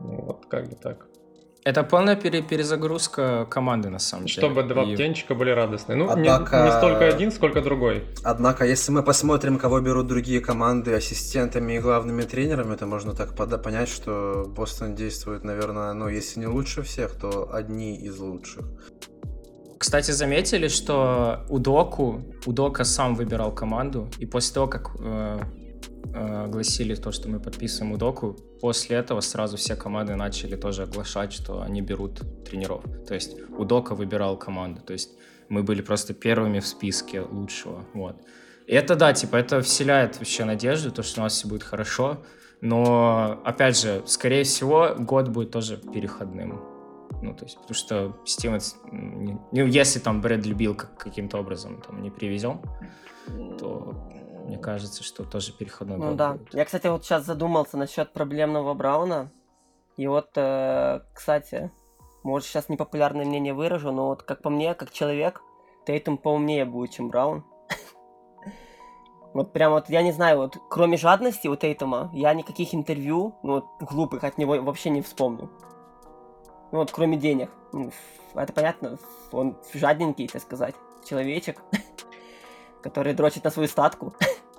Вот, 0.00 0.46
как 0.46 0.68
бы 0.68 0.74
так. 0.74 1.06
Это 1.64 1.84
полная 1.84 2.16
пере 2.16 2.42
перезагрузка 2.42 3.46
команды, 3.48 3.88
на 3.88 4.00
самом 4.00 4.26
деле. 4.26 4.38
Чтобы 4.38 4.64
два 4.64 4.82
и... 4.82 4.94
птенчика 4.94 5.34
были 5.36 5.50
радостные. 5.50 5.96
Ну, 5.96 6.10
Однако... 6.10 6.56
не, 6.56 6.64
не 6.64 6.70
столько 6.72 7.06
один, 7.06 7.30
сколько 7.30 7.60
другой. 7.60 8.02
Однако, 8.24 8.64
если 8.64 8.90
мы 8.90 9.04
посмотрим, 9.04 9.58
кого 9.58 9.80
берут 9.80 10.08
другие 10.08 10.40
команды 10.40 10.92
ассистентами 10.92 11.74
и 11.74 11.78
главными 11.78 12.22
тренерами, 12.22 12.74
то 12.74 12.86
можно 12.86 13.14
так 13.14 13.36
понять, 13.62 13.88
что 13.88 14.44
Бостон 14.48 14.96
действует, 14.96 15.44
наверное, 15.44 15.92
ну, 15.92 16.08
если 16.08 16.40
не 16.40 16.46
лучше 16.46 16.82
всех, 16.82 17.12
то 17.12 17.54
одни 17.54 17.96
из 17.96 18.18
лучших. 18.18 18.64
Кстати, 19.78 20.10
заметили, 20.10 20.66
что 20.68 21.44
Удоку, 21.48 22.22
Удока 22.44 22.82
сам 22.84 23.14
выбирал 23.14 23.52
команду, 23.54 24.08
и 24.18 24.26
после 24.26 24.54
того, 24.54 24.66
как 24.66 24.90
э, 25.00 25.40
огласили 26.14 26.94
то, 26.94 27.12
что 27.12 27.28
мы 27.28 27.40
подписываем 27.40 27.92
Удоку, 27.92 28.36
после 28.60 28.96
этого 28.96 29.20
сразу 29.20 29.56
все 29.56 29.76
команды 29.76 30.14
начали 30.16 30.56
тоже 30.56 30.82
оглашать, 30.82 31.32
что 31.32 31.62
они 31.62 31.80
берут 31.80 32.22
тренеров. 32.44 32.84
То 33.06 33.14
есть 33.14 33.36
Удока 33.56 33.94
выбирал 33.94 34.36
команду, 34.38 34.80
то 34.80 34.92
есть 34.92 35.10
мы 35.48 35.62
были 35.62 35.82
просто 35.82 36.14
первыми 36.14 36.60
в 36.60 36.66
списке 36.66 37.20
лучшего, 37.20 37.84
вот. 37.94 38.16
И 38.66 38.74
это, 38.74 38.94
да, 38.94 39.12
типа, 39.12 39.36
это 39.36 39.60
вселяет 39.60 40.18
вообще 40.18 40.44
надежду, 40.44 40.92
то, 40.92 41.02
что 41.02 41.20
у 41.20 41.24
нас 41.24 41.34
все 41.34 41.48
будет 41.48 41.62
хорошо, 41.62 42.18
но, 42.60 43.40
опять 43.44 43.78
же, 43.78 44.02
скорее 44.06 44.44
всего, 44.44 44.94
год 44.98 45.28
будет 45.28 45.50
тоже 45.50 45.76
переходным. 45.76 46.60
Ну, 47.20 47.34
то 47.34 47.44
есть, 47.44 47.56
потому 47.56 47.74
что 47.74 48.16
Стивенс, 48.24 48.76
ну, 48.90 49.48
если 49.52 49.98
там 49.98 50.20
Брэдли 50.20 50.54
Билл 50.54 50.74
каким-то 50.74 51.38
образом 51.38 51.82
там 51.86 52.02
не 52.02 52.10
привезем, 52.10 52.60
то 53.58 54.10
мне 54.44 54.58
кажется, 54.58 55.02
что 55.02 55.24
тоже 55.24 55.52
переходной 55.52 55.98
Ну 55.98 56.14
да. 56.14 56.32
Будет. 56.34 56.54
Я, 56.54 56.64
кстати, 56.64 56.86
вот 56.86 57.04
сейчас 57.04 57.24
задумался 57.24 57.76
насчет 57.76 58.12
проблемного 58.12 58.74
Брауна. 58.74 59.30
И 59.96 60.06
вот, 60.06 60.30
э, 60.36 61.00
кстати, 61.14 61.70
может 62.22 62.48
сейчас 62.48 62.68
непопулярное 62.68 63.24
мнение 63.24 63.54
выражу, 63.54 63.92
но 63.92 64.08
вот 64.08 64.22
как 64.22 64.42
по 64.42 64.50
мне, 64.50 64.74
как 64.74 64.90
человек, 64.90 65.42
Тейтум 65.86 66.16
поумнее 66.18 66.64
будет, 66.64 66.92
чем 66.92 67.08
Браун. 67.08 67.44
Вот 69.34 69.54
прям 69.54 69.72
вот, 69.72 69.88
я 69.88 70.02
не 70.02 70.12
знаю, 70.12 70.36
вот 70.36 70.58
кроме 70.68 70.98
жадности 70.98 71.48
у 71.48 71.56
Тейтума, 71.56 72.10
я 72.12 72.34
никаких 72.34 72.74
интервью, 72.74 73.34
ну 73.42 73.54
вот 73.54 73.64
глупых 73.80 74.24
от 74.24 74.36
него 74.36 74.60
вообще 74.60 74.90
не 74.90 75.00
вспомню. 75.00 75.50
Ну 76.70 76.78
вот 76.78 76.90
кроме 76.92 77.16
денег. 77.16 77.50
Это 78.34 78.52
понятно, 78.52 78.98
он 79.30 79.56
жадненький, 79.72 80.28
так 80.28 80.42
сказать, 80.42 80.74
человечек, 81.04 81.62
который 82.82 83.14
дрочит 83.14 83.44
на 83.44 83.50
свою 83.50 83.68
статку. 83.68 84.14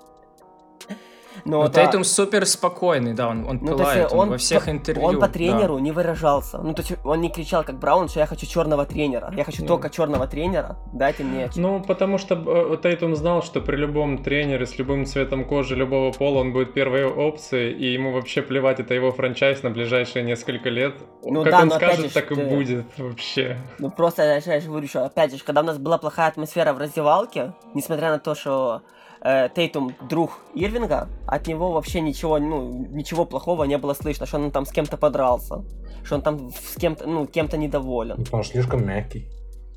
Но, 1.44 1.62
Но 1.62 1.68
да. 1.68 1.84
Тейтум 1.84 2.04
супер 2.04 2.46
спокойный, 2.46 3.14
да, 3.14 3.28
он, 3.28 3.46
он 3.46 3.58
ну, 3.60 3.76
пылает 3.76 4.12
он, 4.12 4.18
он 4.18 4.30
во 4.30 4.38
всех 4.38 4.64
по, 4.64 4.70
интервью. 4.70 5.04
Он 5.04 5.20
по 5.20 5.28
тренеру 5.28 5.76
да. 5.76 5.80
не 5.80 5.92
выражался. 5.92 6.58
Ну, 6.58 6.74
то 6.74 6.82
есть 6.82 6.94
он 7.04 7.20
не 7.20 7.30
кричал, 7.30 7.64
как 7.64 7.78
Браун, 7.78 8.08
что 8.08 8.20
я 8.20 8.26
хочу 8.26 8.46
черного 8.46 8.86
тренера. 8.86 9.32
Я 9.36 9.44
хочу 9.44 9.62
yeah. 9.62 9.66
только 9.66 9.90
черного 9.90 10.26
тренера, 10.26 10.76
дайте 10.92 11.24
мне. 11.24 11.50
Ну, 11.56 11.80
потому 11.80 12.18
что 12.18 12.34
э, 12.34 12.76
Тейтум 12.82 13.14
знал, 13.16 13.42
что 13.42 13.60
при 13.60 13.76
любом 13.76 14.22
тренере 14.22 14.66
с 14.66 14.78
любым 14.78 15.06
цветом 15.06 15.44
кожи, 15.44 15.74
любого 15.74 16.12
пола, 16.12 16.40
он 16.40 16.52
будет 16.52 16.72
первой 16.74 17.04
опцией, 17.04 17.72
и 17.72 17.92
ему 17.92 18.12
вообще 18.12 18.42
плевать, 18.42 18.80
это 18.80 18.94
его 18.94 19.12
франчайз 19.12 19.62
на 19.62 19.70
ближайшие 19.70 20.24
несколько 20.24 20.70
лет. 20.70 20.94
Ну, 21.24 21.42
как 21.42 21.52
да, 21.52 21.62
он 21.62 21.70
скажет, 21.70 22.06
же, 22.06 22.12
так 22.12 22.30
и 22.32 22.34
будет 22.34 22.86
вообще. 22.98 23.58
Ну, 23.78 23.90
просто 23.90 24.22
я, 24.22 24.36
я 24.36 24.60
же 24.60 24.68
говорю, 24.68 24.88
что, 24.88 25.04
опять 25.04 25.32
же, 25.32 25.42
когда 25.42 25.60
у 25.60 25.64
нас 25.64 25.78
была 25.78 25.98
плохая 25.98 26.28
атмосфера 26.28 26.72
в 26.72 26.78
раздевалке, 26.78 27.52
несмотря 27.74 28.10
на 28.10 28.18
то, 28.18 28.34
что 28.34 28.82
э, 29.24 29.48
Тейтум 29.54 29.94
друг 30.08 30.40
Ирвинга, 30.54 31.08
от 31.26 31.46
него 31.46 31.72
вообще 31.72 32.00
ничего, 32.00 32.38
ну, 32.38 32.86
ничего 32.90 33.24
плохого 33.24 33.64
не 33.64 33.78
было 33.78 33.94
слышно, 33.94 34.26
что 34.26 34.38
он 34.38 34.50
там 34.50 34.66
с 34.66 34.70
кем-то 34.70 34.96
подрался, 34.96 35.64
что 36.04 36.16
он 36.16 36.22
там 36.22 36.50
с 36.50 36.76
кем-то, 36.76 37.06
ну, 37.06 37.26
кем-то 37.26 37.56
недоволен. 37.56 38.16
Ну, 38.18 38.38
он 38.38 38.44
слишком 38.44 38.86
мягкий. 38.86 39.28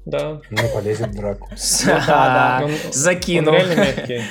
Да. 0.05 0.39
Не 0.51 0.73
полезет 0.73 1.07
в 1.07 1.15
драку. 1.15 1.49
Да, 1.85 2.61
да. 2.61 2.69
Закинул. 2.91 3.53
реально 3.53 3.75
мягкий. 3.75 4.21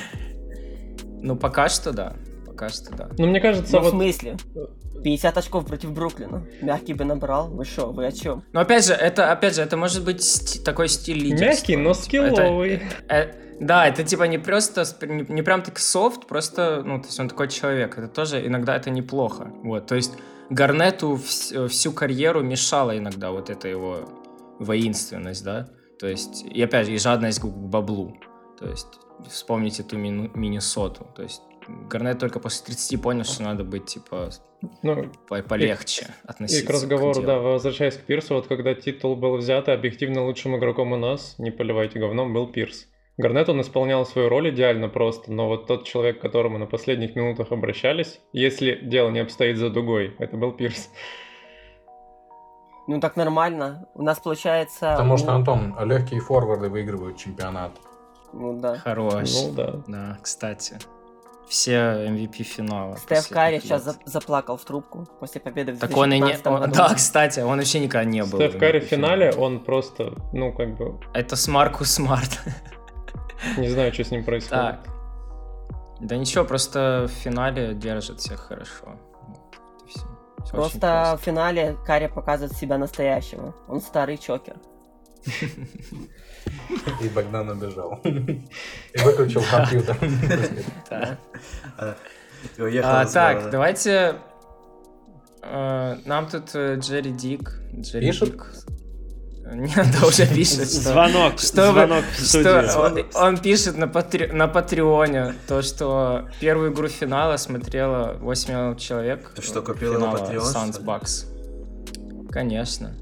Ну, 1.22 1.36
пока 1.36 1.68
что 1.68 1.92
да. 1.92 2.14
Пока 2.46 2.68
что 2.68 2.94
да. 2.94 3.08
Ну, 3.18 3.26
мне 3.26 3.40
кажется, 3.40 3.72
ну, 3.76 3.82
вот... 3.82 3.88
в 3.88 3.90
смысле? 3.90 4.36
50 5.02 5.36
очков 5.36 5.66
против 5.66 5.92
Бруклина. 5.92 6.46
Мягкий 6.62 6.94
бы 6.94 7.04
набрал. 7.04 7.48
Вы 7.48 7.64
что, 7.64 7.92
вы 7.92 8.06
о 8.06 8.12
чем? 8.12 8.44
Ну, 8.52 8.60
опять 8.60 8.86
же, 8.86 8.94
это, 8.94 9.30
опять 9.30 9.54
же, 9.54 9.62
это 9.62 9.76
может 9.76 10.04
быть 10.04 10.62
такой 10.64 10.88
стиль 10.88 11.18
лидерства. 11.18 11.44
Мягкий, 11.44 11.76
но 11.76 11.94
скилловый. 11.94 12.82
Это, 13.08 13.36
да, 13.60 13.86
это 13.86 14.02
типа 14.04 14.24
не 14.24 14.38
просто, 14.38 14.84
не, 15.06 15.24
не 15.28 15.42
прям 15.42 15.62
так 15.62 15.78
софт, 15.78 16.26
просто, 16.26 16.82
ну, 16.84 17.00
то 17.00 17.06
есть 17.06 17.18
он 17.20 17.28
такой 17.28 17.48
человек. 17.48 17.96
Это 17.98 18.08
тоже 18.08 18.46
иногда 18.46 18.76
это 18.76 18.90
неплохо. 18.90 19.50
Вот, 19.62 19.86
то 19.86 19.94
есть 19.94 20.12
Гарнету 20.50 21.14
вс- 21.14 21.68
всю 21.68 21.92
карьеру 21.92 22.42
мешала 22.42 22.96
иногда 22.96 23.30
вот 23.30 23.50
эта 23.50 23.68
его 23.68 24.00
воинственность, 24.58 25.44
да. 25.44 25.68
То 25.98 26.06
есть, 26.06 26.44
и 26.44 26.62
опять 26.62 26.86
же, 26.86 26.92
и 26.92 26.98
жадность 26.98 27.40
к 27.40 27.46
баблу. 27.46 28.16
То 28.58 28.68
есть, 28.68 28.86
вспомните 29.28 29.82
эту 29.82 29.96
мину- 29.96 30.30
Миннесоту. 30.34 31.06
То 31.16 31.22
есть, 31.22 31.42
Гарнет 31.90 32.18
только 32.20 32.38
после 32.38 32.66
30 32.66 33.02
понял, 33.02 33.24
что 33.24 33.42
надо 33.42 33.64
быть, 33.64 33.86
типа, 33.86 34.30
ну, 34.82 35.10
полегче 35.26 36.06
и, 36.06 36.28
относиться. 36.28 36.62
И 36.62 36.66
к 36.66 36.70
разговору, 36.70 37.22
к 37.22 37.24
да, 37.26 37.38
возвращаясь 37.38 37.96
к 37.96 38.02
Пирсу, 38.02 38.34
вот 38.34 38.46
когда 38.46 38.74
титул 38.74 39.16
был 39.16 39.36
взят, 39.36 39.68
объективно 39.68 40.24
лучшим 40.24 40.56
игроком 40.56 40.92
у 40.92 40.96
нас, 40.96 41.34
не 41.38 41.50
поливайте 41.50 41.98
говном, 41.98 42.32
был 42.32 42.46
Пирс. 42.46 42.86
Гарнет, 43.18 43.48
он 43.48 43.62
исполнял 43.62 44.04
свою 44.04 44.28
роль 44.28 44.50
идеально 44.50 44.88
просто, 44.88 45.32
но 45.32 45.48
вот 45.48 45.66
тот 45.66 45.84
человек, 45.84 46.18
к 46.18 46.22
которому 46.22 46.58
на 46.58 46.66
последних 46.66 47.16
минутах 47.16 47.50
обращались, 47.50 48.20
если 48.32 48.78
дело 48.82 49.08
не 49.10 49.20
обстоит 49.20 49.56
за 49.56 49.70
дугой, 49.70 50.14
это 50.18 50.36
был 50.36 50.52
Пирс. 50.52 50.90
Ну 52.86 53.00
так 53.00 53.16
нормально. 53.16 53.88
У 53.94 54.02
нас 54.02 54.20
получается... 54.20 54.92
Потому 54.92 55.16
что, 55.16 55.32
Антон, 55.32 55.74
легкие 55.84 56.20
форварды 56.20 56.68
выигрывают 56.68 57.16
чемпионат. 57.16 57.72
Ну 58.34 58.60
да. 58.60 58.76
Хорош. 58.76 59.30
Ну 59.32 59.52
да. 59.54 59.82
Да, 59.88 60.18
кстати. 60.22 60.76
Все 61.48 62.06
MVP 62.08 62.42
финала. 62.42 62.96
Стеф 62.96 63.28
Карри 63.28 63.60
сейчас 63.60 63.84
за 63.84 63.96
заплакал 64.04 64.56
в 64.56 64.64
трубку 64.64 65.08
после 65.20 65.40
победы 65.40 65.72
в 65.72 65.78
Так 65.78 65.96
он 65.96 66.12
и 66.12 66.18
не... 66.18 66.36
Он, 66.44 66.70
да, 66.70 66.92
кстати, 66.94 67.40
он 67.40 67.58
вообще 67.58 67.80
никогда 67.80 68.04
не 68.04 68.22
был. 68.24 68.38
Стеф 68.38 68.58
Карри 68.58 68.80
в 68.80 68.84
финале, 68.84 69.32
он 69.32 69.64
просто, 69.64 70.12
ну 70.32 70.52
как 70.52 70.76
бы... 70.76 71.00
Это 71.14 71.34
Маркус 71.34 71.92
Смарт. 71.92 72.40
Не 73.56 73.68
знаю, 73.68 73.92
что 73.92 74.04
с 74.04 74.10
ним 74.10 74.24
происходит. 74.24 74.82
Так. 74.82 74.96
Да 76.00 76.16
ничего, 76.16 76.44
просто 76.44 77.06
в 77.08 77.10
финале 77.10 77.74
держит 77.74 78.20
всех 78.20 78.40
хорошо. 78.40 78.98
Все. 79.88 80.00
Все 80.44 80.52
просто, 80.52 80.78
просто 80.78 81.18
в 81.20 81.24
финале 81.24 81.76
Карри 81.86 82.06
показывает 82.06 82.56
себя 82.56 82.78
настоящего. 82.78 83.54
Он 83.68 83.80
старый 83.80 84.18
чокер. 84.18 84.56
И 87.02 87.08
Богдан 87.08 87.48
убежал. 87.48 88.00
И 88.04 88.98
выключил 89.02 89.42
компьютер. 89.50 89.96
А, 92.84 93.06
так, 93.06 93.50
давайте... 93.50 94.16
Э, 95.42 95.96
нам 96.04 96.28
тут 96.28 96.54
э, 96.54 96.76
Джерри 96.76 97.10
Дик. 97.10 97.60
Джерри 97.74 98.12
Дик 98.12 98.46
нет, 99.54 99.86
да 99.92 100.06
уже 100.06 100.26
пишет. 100.26 100.68
Что, 100.70 100.80
звонок, 100.90 101.38
что 101.38 101.72
звонок 101.72 102.04
в 102.04 102.24
что 102.24 102.80
он, 102.80 103.04
он 103.14 103.38
пишет 103.38 103.76
на, 103.76 103.86
патри, 103.86 104.26
на 104.26 104.48
Патреоне 104.48 105.34
то, 105.46 105.62
что 105.62 106.28
первую 106.40 106.72
игру 106.72 106.88
финала 106.88 107.36
смотрело 107.36 108.16
8 108.20 108.50
миллионов 108.50 108.80
человек. 108.80 109.32
Ты 109.34 109.42
что, 109.42 109.62
купил 109.62 109.98
на 110.00 110.10
Патреон? 110.10 110.44
Suns 110.44 110.82
Bucks. 110.82 111.26
Конечно. 112.30 112.94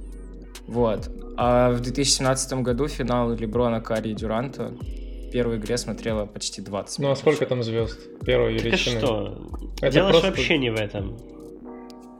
Вот. 0.66 1.10
А 1.36 1.70
в 1.72 1.80
2017 1.80 2.52
году 2.62 2.88
финал 2.88 3.32
Леброна, 3.32 3.80
Карри 3.80 4.10
и 4.10 4.14
Дюранта 4.14 4.72
первой 5.32 5.56
игре 5.56 5.76
смотрело 5.76 6.26
почти 6.26 6.62
20 6.62 7.00
Ну 7.00 7.10
а 7.10 7.16
сколько 7.16 7.44
там 7.44 7.62
звезд? 7.62 7.98
Первой 8.24 8.54
так 8.54 8.66
величины? 8.66 9.00
что? 9.00 9.48
Это 9.82 9.90
дело 9.90 10.10
просто... 10.10 10.28
вообще 10.28 10.58
не 10.58 10.70
в 10.70 10.76
этом. 10.76 11.18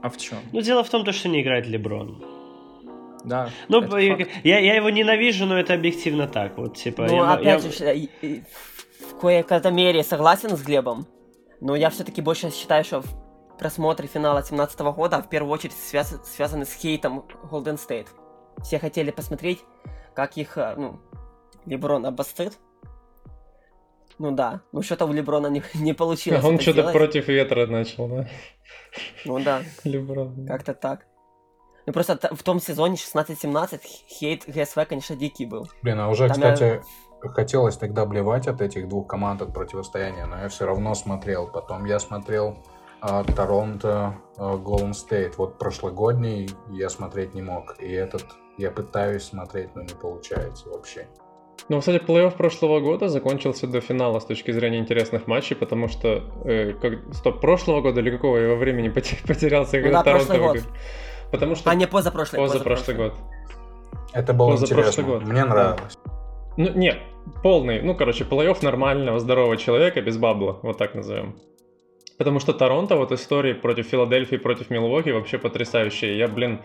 А 0.01 0.09
в 0.09 0.17
чем? 0.17 0.37
Ну, 0.51 0.61
дело 0.61 0.83
в 0.83 0.89
том, 0.89 1.09
что 1.09 1.29
не 1.29 1.41
играет 1.41 1.65
Леброн. 1.65 2.34
Да. 3.25 3.49
Ну, 3.67 3.81
я, 3.97 4.59
я 4.59 4.75
его 4.75 4.89
ненавижу, 4.89 5.45
но 5.45 5.59
это 5.59 5.73
объективно 5.73 6.27
так. 6.27 6.57
Вот, 6.57 6.77
типа, 6.77 7.07
ну, 7.07 7.15
я, 7.15 7.33
опять 7.33 7.63
я... 7.63 7.71
же, 7.71 8.41
в 9.11 9.19
кое-какой 9.19 9.71
мере 9.71 10.03
согласен 10.03 10.55
с 10.55 10.61
Глебом, 10.61 11.07
но 11.59 11.75
я 11.75 11.89
все-таки 11.89 12.21
больше 12.21 12.51
считаю, 12.51 12.83
что 12.83 13.03
просмотры 13.57 14.07
финала 14.07 14.41
2017 14.41 14.79
года 14.95 15.21
в 15.21 15.29
первую 15.29 15.51
очередь 15.51 15.73
связ... 15.73 16.15
связаны 16.25 16.65
с 16.65 16.73
хейтом 16.73 17.25
Golden 17.51 17.79
State. 17.79 18.07
Все 18.63 18.79
хотели 18.79 19.11
посмотреть, 19.11 19.59
как 20.13 20.37
их, 20.37 20.57
э, 20.57 20.75
ну, 20.77 20.99
Леброн 21.65 22.05
обострит. 22.05 22.53
Ну 24.17 24.31
да, 24.31 24.61
ну 24.71 24.81
что-то 24.81 25.05
у 25.05 25.11
Леброна 25.11 25.47
не, 25.47 25.61
не 25.73 25.93
получилось. 25.93 26.43
Он 26.45 26.59
что-то 26.59 26.91
против 26.91 27.27
ветра 27.27 27.65
начал, 27.65 28.07
да? 28.07 28.27
Ну 29.25 29.39
да. 29.39 29.61
Леброн. 29.83 30.45
Как-то 30.47 30.73
так. 30.73 31.05
Ну 31.85 31.93
просто 31.93 32.19
в 32.31 32.43
том 32.43 32.59
сезоне 32.59 32.95
16-17 32.95 33.79
хейт 34.07 34.43
ГСВ, 34.47 34.87
конечно, 34.87 35.15
дикий 35.15 35.45
был. 35.45 35.67
Блин, 35.81 35.99
а 35.99 36.09
уже, 36.09 36.27
Там 36.27 36.35
кстати, 36.35 36.81
я... 37.23 37.29
хотелось 37.29 37.77
тогда 37.77 38.05
блевать 38.05 38.47
от 38.47 38.61
этих 38.61 38.87
двух 38.87 39.07
команд 39.07 39.41
от 39.41 39.53
противостояния, 39.53 40.25
но 40.25 40.41
я 40.41 40.49
все 40.49 40.65
равно 40.65 40.95
смотрел. 40.95 41.47
Потом 41.47 41.85
я 41.85 41.99
смотрел 41.99 42.57
а, 43.01 43.23
Торонто, 43.23 44.15
а, 44.37 44.57
Голден 44.57 44.93
Стейт. 44.93 45.37
Вот 45.37 45.59
прошлогодний 45.59 46.49
я 46.71 46.89
смотреть 46.89 47.35
не 47.35 47.43
мог. 47.43 47.75
И 47.79 47.91
этот 47.91 48.25
я 48.57 48.71
пытаюсь 48.71 49.23
смотреть, 49.23 49.75
но 49.75 49.83
не 49.83 49.93
получается 49.93 50.69
вообще. 50.69 51.07
Ну, 51.69 51.79
кстати, 51.79 52.03
плей-офф 52.03 52.35
прошлого 52.35 52.79
года 52.79 53.09
закончился 53.09 53.67
до 53.67 53.79
финала 53.79 54.19
с 54.19 54.25
точки 54.25 54.51
зрения 54.51 54.79
интересных 54.79 55.27
матчей, 55.27 55.55
потому 55.55 55.87
что... 55.87 56.23
Э, 56.43 56.73
как, 56.73 57.13
стоп, 57.13 57.41
прошлого 57.41 57.81
года 57.81 58.01
или 58.01 58.11
какого 58.11 58.37
во 58.37 58.55
времени 58.55 58.89
потерялся, 59.27 59.79
ну, 59.79 59.91
да, 59.91 60.03
Торонто... 60.03 60.37
Год. 60.37 60.57
Потому 61.31 61.55
что... 61.55 61.69
А 61.69 61.75
не 61.75 61.87
позапрошлый, 61.87 62.41
позапрошлый, 62.41 62.75
позапрошлый 62.75 63.09
год. 63.09 63.13
Это 64.13 64.33
было 64.33 64.53
интересно. 64.53 65.03
Год. 65.03 65.23
Мне 65.23 65.43
нравилось. 65.43 65.97
Ну, 66.57 66.71
нет, 66.73 66.97
полный, 67.43 67.81
ну, 67.81 67.95
короче, 67.95 68.23
плей-офф 68.23 68.63
нормального, 68.63 69.19
здорового 69.19 69.57
человека 69.57 70.01
без 70.01 70.17
бабла, 70.17 70.59
вот 70.61 70.77
так 70.77 70.95
назовем. 70.95 71.35
Потому 72.17 72.39
что 72.39 72.53
Торонто, 72.53 72.95
вот 72.95 73.11
истории 73.11 73.53
против 73.53 73.87
Филадельфии, 73.87 74.37
против 74.37 74.69
Милуоки 74.69 75.09
вообще 75.09 75.37
потрясающие. 75.37 76.17
Я, 76.17 76.29
блин, 76.29 76.61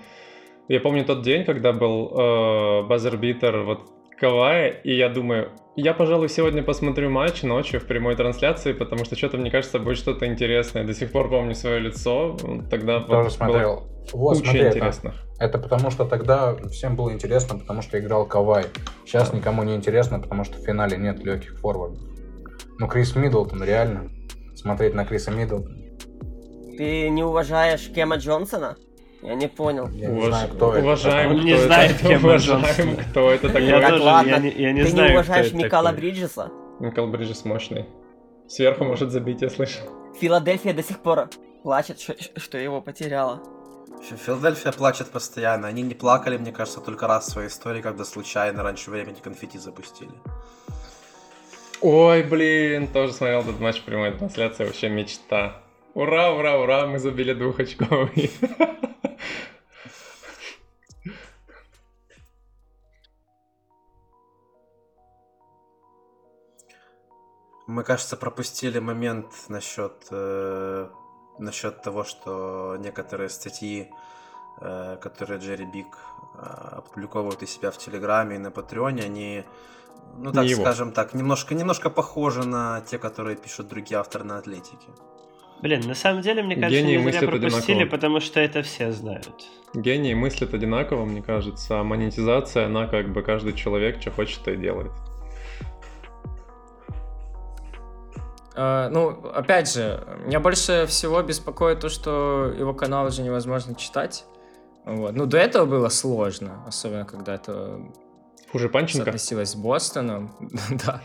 я 0.69 0.79
помню 0.79 1.05
тот 1.05 1.23
день, 1.23 1.45
когда 1.45 1.73
был 1.73 2.13
э, 2.17 2.83
базербитер 2.85 3.63
вот 3.63 3.81
Кавая, 4.21 4.69
и 4.69 4.95
я 4.95 5.09
думаю, 5.09 5.49
я, 5.77 5.95
пожалуй, 5.95 6.29
сегодня 6.29 6.63
посмотрю 6.63 7.09
матч 7.09 7.43
ночью 7.43 7.81
в 7.81 7.87
прямой 7.87 8.17
трансляции, 8.17 8.75
потому 8.75 9.07
что 9.07 9.17
что-то, 9.17 9.39
мне 9.39 9.51
кажется, 9.51 9.79
будет 9.79 9.97
что-то 9.97 10.27
интересное. 10.27 10.85
До 10.85 10.93
сих 10.93 11.11
пор 11.11 11.31
помню 11.31 11.55
свое 11.55 11.81
лицо. 11.81 12.37
Тогда 12.69 13.01
Тоже 13.01 13.23
вот 13.25 13.33
смотрел. 13.33 13.87
Вот, 14.13 14.37
куча 14.37 14.51
смотри, 14.51 14.69
интересных. 14.69 15.15
Это, 15.37 15.45
это 15.45 15.59
потому 15.59 15.91
что 15.91 16.05
тогда 16.05 16.55
всем 16.71 16.97
было 16.97 17.13
интересно, 17.15 17.59
потому 17.59 17.81
что 17.81 17.99
играл 17.99 18.27
Кавай. 18.27 18.67
Сейчас 19.07 19.31
да. 19.31 19.39
никому 19.39 19.63
не 19.63 19.75
интересно, 19.75 20.21
потому 20.21 20.45
что 20.45 20.59
в 20.59 20.65
финале 20.67 20.99
нет 20.99 21.25
легких 21.25 21.59
форвардов. 21.59 22.03
Ну, 22.79 22.89
Крис 22.89 23.17
Миддлтон, 23.17 23.65
реально. 23.65 24.11
Смотреть 24.55 24.93
на 24.93 25.07
Криса 25.07 25.31
Миддлтона. 25.31 25.77
Ты 26.77 27.09
не 27.09 27.23
уважаешь 27.23 27.89
Кема 27.95 28.17
Джонсона? 28.17 28.77
Я 29.23 29.35
не 29.35 29.49
понял. 29.49 29.89
Я 29.89 30.09
не 30.09 30.19
Уваж... 30.19 30.29
знаю, 30.29 30.49
кто 30.49 30.69
уважаем, 30.71 31.33
это. 31.33 31.45
Не 31.45 31.57
знает, 31.57 31.99
кем 31.99 32.25
уважаем, 32.25 32.97
кто 32.97 33.31
это 33.31 33.49
такой. 33.49 33.67
Я 33.67 33.89
тоже, 33.91 34.03
ладно. 34.03 34.31
я 34.31 34.39
не, 34.39 34.51
я 34.51 34.73
не 34.73 34.83
Ты 34.83 34.91
знаю, 34.91 35.11
не 35.11 35.17
уважаешь 35.17 35.53
Микала 35.53 35.93
Бриджеса? 35.93 36.51
Микал 36.81 37.07
Бриджес 37.09 37.45
мощный. 37.45 37.87
Сверху 38.49 38.85
может 38.85 39.11
забить, 39.11 39.43
я 39.43 39.51
слышал. 39.51 39.83
Филадельфия 40.19 40.73
до 40.73 40.83
сих 40.83 40.99
пор 41.01 41.29
плачет, 41.63 41.99
что 42.37 42.59
его 42.59 42.81
потеряла. 42.81 43.43
Филадельфия 44.25 44.73
плачет 44.73 45.09
постоянно. 45.11 45.69
Они 45.69 45.83
не 45.83 45.95
плакали, 45.95 46.39
мне 46.39 46.53
кажется, 46.53 46.81
только 46.81 47.07
раз 47.07 47.27
в 47.27 47.31
своей 47.33 47.49
истории, 47.49 47.83
когда 47.83 48.05
случайно 48.05 48.63
раньше 48.63 48.91
времени 48.91 49.17
конфетти 49.23 49.59
запустили. 49.59 50.13
Ой, 51.83 52.23
блин, 52.23 52.89
тоже 52.89 53.13
смотрел 53.13 53.41
этот 53.41 53.61
матч 53.61 53.83
прямой 53.83 54.13
трансляции, 54.13 54.65
вообще 54.65 54.89
мечта. 54.89 55.63
Ура, 55.95 56.31
ура, 56.33 56.59
ура, 56.59 56.87
мы 56.87 56.99
забили 56.99 57.33
двухочковый. 57.35 58.31
Мы, 67.67 67.85
кажется, 67.85 68.17
пропустили 68.17 68.81
момент 68.81 69.27
насчет, 69.49 70.09
э, 70.11 70.89
насчет 71.39 71.83
того, 71.83 72.03
что 72.03 72.77
некоторые 72.81 73.29
статьи, 73.29 73.91
э, 74.61 74.97
которые 75.01 75.39
Джерри 75.39 75.67
Бик 75.67 75.97
э, 76.35 76.79
опубликовывают 76.79 77.43
у 77.43 77.47
себя 77.47 77.71
в 77.71 77.79
Телеграме 77.79 78.37
и 78.37 78.39
на 78.39 78.51
Патреоне, 78.51 79.05
они, 79.05 79.45
ну 80.17 80.33
так 80.33 80.49
скажем 80.49 80.93
так, 80.93 81.15
немножко, 81.15 81.55
немножко 81.55 81.91
похожи 81.91 82.45
на 82.45 82.81
те, 82.81 82.99
которые 82.99 83.37
пишут 83.37 83.69
другие 83.69 83.99
авторы 84.01 84.25
на 84.25 84.39
Атлетике. 84.39 84.89
Блин, 85.63 85.83
на 85.87 85.95
самом 85.95 86.23
деле, 86.23 86.43
мне 86.43 86.57
кажется, 86.57 86.81
Гении 86.81 86.97
не 86.97 87.13
зря 87.13 87.29
пропустили, 87.29 87.73
одинаково. 87.77 87.91
потому 87.91 88.21
что 88.21 88.41
это 88.41 88.63
все 88.63 88.93
знают. 88.93 89.31
Гении 89.75 90.15
мыслят 90.15 90.55
одинаково, 90.55 91.05
мне 91.05 91.23
кажется, 91.23 91.81
а 91.81 91.85
монетизация, 91.85 92.67
она 92.67 92.87
как 92.87 93.13
бы 93.13 93.23
каждый 93.23 93.53
человек, 93.53 94.01
что 94.01 94.11
хочет, 94.11 94.43
то 94.43 94.51
и 94.51 94.57
делает. 94.57 94.93
Uh, 98.57 98.89
ну, 98.89 99.11
опять 99.33 99.73
же, 99.73 100.05
меня 100.27 100.41
больше 100.41 100.85
всего 100.87 101.23
беспокоит 101.23 101.81
то, 101.81 101.89
что 101.89 102.53
его 102.59 102.75
канал 102.75 103.07
уже 103.07 103.23
невозможно 103.23 103.75
читать. 103.75 104.25
Вот. 104.85 105.15
Ну, 105.15 105.27
до 105.27 105.39
этого 105.39 105.67
было 105.67 105.89
сложно, 105.89 106.65
особенно 106.67 107.05
когда 107.05 107.35
это 107.35 107.81
Хуже 108.51 108.69
Панченко? 108.69 109.05
соотносилось 109.05 109.51
с 109.51 109.55
Бостоном. 109.55 110.35
да. 110.85 111.03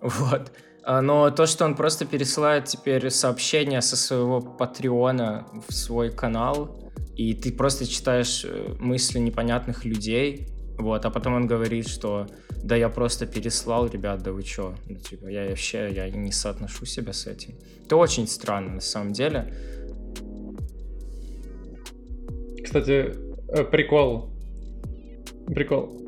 Вот. 0.00 0.50
А, 0.88 1.02
но 1.02 1.30
то, 1.30 1.44
что 1.44 1.66
он 1.66 1.74
просто 1.74 2.06
пересылает 2.06 2.64
теперь 2.64 3.10
сообщения 3.10 3.82
со 3.82 3.94
своего 3.94 4.40
Патреона 4.40 5.46
в 5.68 5.74
свой 5.74 6.10
канал, 6.10 6.90
и 7.14 7.34
ты 7.34 7.52
просто 7.52 7.86
читаешь 7.86 8.42
э, 8.46 8.74
мысли 8.78 9.18
непонятных 9.18 9.84
людей, 9.84 10.48
вот, 10.78 11.04
а 11.04 11.10
потом 11.10 11.34
он 11.34 11.46
говорит, 11.46 11.88
что 11.88 12.26
да 12.64 12.74
я 12.74 12.88
просто 12.88 13.26
переслал, 13.26 13.86
ребят, 13.86 14.22
да 14.22 14.32
вы 14.32 14.42
чё? 14.42 14.76
Ну, 14.88 14.96
типа, 14.96 15.26
я 15.28 15.50
вообще, 15.50 15.92
я 15.92 16.08
не 16.08 16.32
соотношу 16.32 16.86
себя 16.86 17.12
с 17.12 17.26
этим. 17.26 17.54
Это 17.84 17.96
очень 17.96 18.26
странно, 18.26 18.76
на 18.76 18.80
самом 18.80 19.12
деле. 19.12 19.54
Кстати, 22.64 23.14
э, 23.48 23.64
прикол. 23.64 24.30
Прикол. 25.48 26.07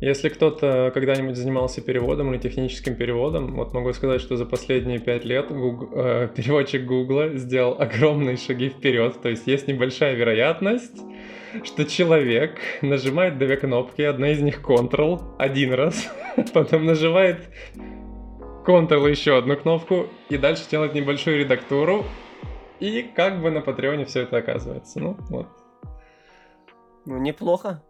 Если 0.00 0.28
кто-то 0.28 0.90
когда-нибудь 0.92 1.36
занимался 1.36 1.80
переводом 1.80 2.32
или 2.32 2.38
техническим 2.38 2.96
переводом, 2.96 3.54
вот 3.54 3.72
могу 3.72 3.94
сказать, 3.94 4.20
что 4.20 4.36
за 4.36 4.44
последние 4.44 4.98
пять 4.98 5.24
лет 5.24 5.48
Google, 5.48 5.88
э, 5.92 6.28
переводчик 6.36 6.84
Гугла 6.84 7.34
сделал 7.36 7.80
огромные 7.80 8.36
шаги 8.36 8.68
вперед. 8.68 9.20
То 9.22 9.30
есть 9.30 9.46
есть 9.46 9.68
небольшая 9.68 10.14
вероятность, 10.14 11.00
что 11.64 11.86
человек 11.86 12.58
нажимает 12.82 13.38
две 13.38 13.56
кнопки, 13.56 14.02
одна 14.02 14.30
из 14.32 14.42
них 14.42 14.60
Ctrl 14.60 15.22
один 15.38 15.72
раз, 15.72 16.12
потом 16.52 16.84
нажимает 16.84 17.48
Ctrl 18.66 19.10
еще 19.10 19.38
одну 19.38 19.56
кнопку 19.56 20.08
и 20.28 20.36
дальше 20.36 20.64
делает 20.70 20.92
небольшую 20.92 21.38
редактуру. 21.38 22.04
И 22.80 23.02
как 23.02 23.40
бы 23.40 23.50
на 23.50 23.62
Патреоне 23.62 24.04
все 24.04 24.22
это 24.22 24.36
оказывается. 24.36 25.00
Ну, 25.00 25.16
вот. 25.30 25.46
Ну, 27.06 27.16
неплохо. 27.16 27.82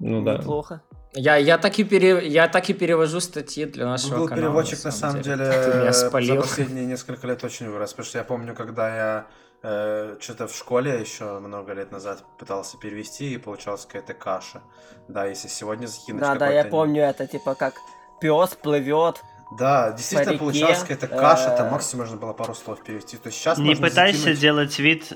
Ну 0.00 0.22
да. 0.22 0.36
Неплохо. 0.36 0.82
Я, 1.14 1.36
я, 1.36 1.58
так 1.58 1.78
и 1.78 1.84
пере, 1.84 2.26
я 2.26 2.48
так 2.48 2.68
и 2.70 2.72
перевожу 2.72 3.20
статьи 3.20 3.66
для 3.66 3.86
нашего 3.86 4.16
Google 4.16 4.28
канала. 4.28 4.46
переводчик 4.48 4.84
на 4.84 4.90
самом 4.90 5.22
деле, 5.22 5.46
деле 5.46 5.92
за 5.92 6.10
последние 6.10 6.86
несколько 6.86 7.26
лет 7.26 7.44
очень 7.44 7.70
вырос, 7.70 7.90
потому 7.90 8.06
что 8.06 8.18
я 8.18 8.24
помню, 8.24 8.54
когда 8.54 8.96
я 8.96 9.26
э, 9.62 10.16
что-то 10.20 10.48
в 10.48 10.54
школе 10.56 11.00
еще 11.00 11.38
много 11.38 11.72
лет 11.72 11.92
назад 11.92 12.24
пытался 12.36 12.78
перевести 12.78 13.34
и 13.34 13.38
получалась 13.38 13.86
какая-то 13.86 14.14
каша. 14.14 14.62
Да, 15.06 15.24
если 15.26 15.46
сегодня 15.46 15.86
закинуть 15.86 16.20
Да, 16.20 16.34
да, 16.34 16.50
я 16.50 16.64
помню 16.64 17.02
это, 17.02 17.28
типа 17.28 17.54
как 17.54 17.74
пес 18.20 18.50
плывет, 18.60 19.22
да, 19.56 19.92
действительно 19.92 20.30
реке, 20.30 20.38
получалась 20.38 20.80
какая-то 20.80 21.06
каша, 21.06 21.50
там 21.56 21.68
э, 21.68 21.70
максимум 21.70 22.06
можно 22.06 22.16
было 22.18 22.32
пару 22.32 22.54
слов 22.54 22.82
перевести. 22.82 23.18
То 23.18 23.28
есть 23.28 23.38
сейчас 23.38 23.58
Не 23.58 23.76
пытайся 23.76 24.18
закинуть... 24.18 24.40
делать 24.40 24.78
вид, 24.80 25.12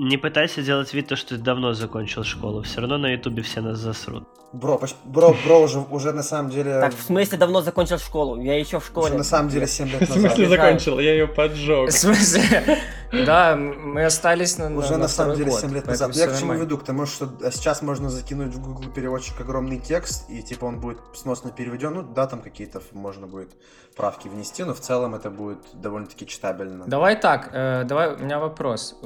не 0.00 0.16
пытайся 0.16 0.62
делать 0.62 0.94
вид, 0.94 1.08
то, 1.08 1.16
что 1.16 1.36
ты 1.36 1.42
давно 1.42 1.74
закончил 1.74 2.24
школу. 2.24 2.62
Все 2.62 2.80
равно 2.80 2.96
на 2.96 3.12
ютубе 3.12 3.42
все 3.42 3.60
нас 3.60 3.78
засрут. 3.78 4.24
Бро, 4.52 4.80
бро, 5.04 5.36
бро 5.44 5.60
уже, 5.60 5.78
уже 5.78 6.12
на 6.12 6.22
самом 6.22 6.50
деле... 6.50 6.80
Так, 6.80 6.94
в 6.94 7.02
смысле 7.02 7.36
давно 7.36 7.60
закончил 7.60 7.98
школу? 7.98 8.40
Я 8.40 8.58
еще 8.58 8.80
в 8.80 8.86
школе. 8.86 9.08
Уже 9.08 9.18
на 9.18 9.24
самом 9.24 9.50
деле 9.50 9.66
7 9.66 9.88
лет 9.88 10.00
назад. 10.00 10.16
В 10.16 10.20
смысле 10.20 10.48
закончил? 10.48 10.98
Я 11.00 11.12
ее 11.12 11.28
поджег. 11.28 11.90
В 11.90 11.92
смысле? 11.92 12.78
Да, 13.12 13.56
мы 13.56 14.04
остались 14.04 14.58
на 14.58 14.74
Уже 14.76 14.96
на 14.96 15.08
самом 15.08 15.36
деле 15.36 15.50
7 15.50 15.72
лет 15.74 15.86
назад. 15.86 16.14
Я 16.14 16.28
к 16.28 16.38
чему 16.38 16.54
веду? 16.54 16.78
К 16.78 16.84
тому, 16.84 17.06
что 17.06 17.28
сейчас 17.50 17.82
можно 17.82 18.08
закинуть 18.08 18.54
в 18.54 18.60
Google 18.62 18.92
переводчик 18.92 19.40
огромный 19.40 19.78
текст, 19.78 20.30
и 20.30 20.42
типа 20.42 20.66
он 20.66 20.80
будет 20.80 20.98
сносно 21.14 21.50
переведен. 21.50 21.94
Ну 21.94 22.02
да, 22.02 22.26
там 22.26 22.40
какие-то 22.40 22.80
можно 22.92 23.26
будет 23.26 23.50
правки 23.96 24.28
внести, 24.28 24.64
но 24.64 24.74
в 24.74 24.80
целом 24.80 25.14
это 25.14 25.30
будет 25.30 25.58
довольно-таки 25.74 26.26
читабельно. 26.26 26.84
Давай 26.86 27.20
так, 27.20 27.50
э, 27.52 27.84
давай, 27.84 28.14
у 28.14 28.18
меня 28.18 28.38
вопрос, 28.38 28.96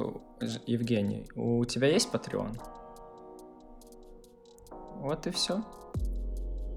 Евгений. 0.67 1.27
У 1.35 1.65
тебя 1.65 1.87
есть 1.87 2.09
Patreon? 2.13 2.57
вот 5.05 5.27
и 5.27 5.31
все. 5.31 5.61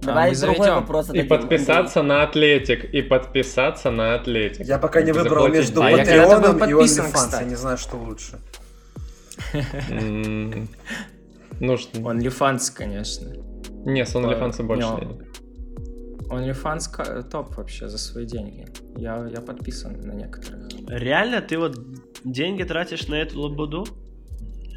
Давай 0.03 0.32
а, 0.32 0.40
другой 0.40 0.70
вопрос 0.70 1.11
И 1.11 1.22
подписаться 1.22 2.03
на 2.03 2.22
Атлетик, 2.22 2.84
и 2.84 3.03
подписаться 3.03 3.90
на 3.90 4.14
Атлетик. 4.14 4.64
Я 4.66 4.78
пока 4.78 5.03
не 5.03 5.12
выбрал 5.12 5.49
между 5.49 5.82
а 5.82 5.90
Патреоном 5.90 6.59
и 6.59 6.72
OnlyFans, 6.72 7.40
я 7.40 7.44
не 7.44 7.57
знаю, 7.57 7.78
что 7.78 7.96
лучше. 7.96 8.38
Ну 11.61 11.76
что? 11.76 11.99
OnlyFans, 11.99 12.72
конечно. 12.72 13.32
Не, 13.84 14.07
с 14.07 14.14
OnlyFans 14.14 14.62
больше 14.62 14.88
денег. 15.01 15.24
OnlyFans 16.28 17.22
топ 17.30 17.57
вообще 17.57 17.88
за 17.88 17.99
свои 17.99 18.26
деньги. 18.26 18.66
Я, 18.96 19.26
я 19.34 19.40
подписан 19.40 20.01
на 20.01 20.12
некоторых. 20.12 20.68
Реально? 20.88 21.40
Ты 21.40 21.59
вот 21.59 21.76
деньги 22.24 22.62
тратишь 22.62 23.09
на 23.09 23.16
эту 23.16 23.40
лабуду? 23.40 23.86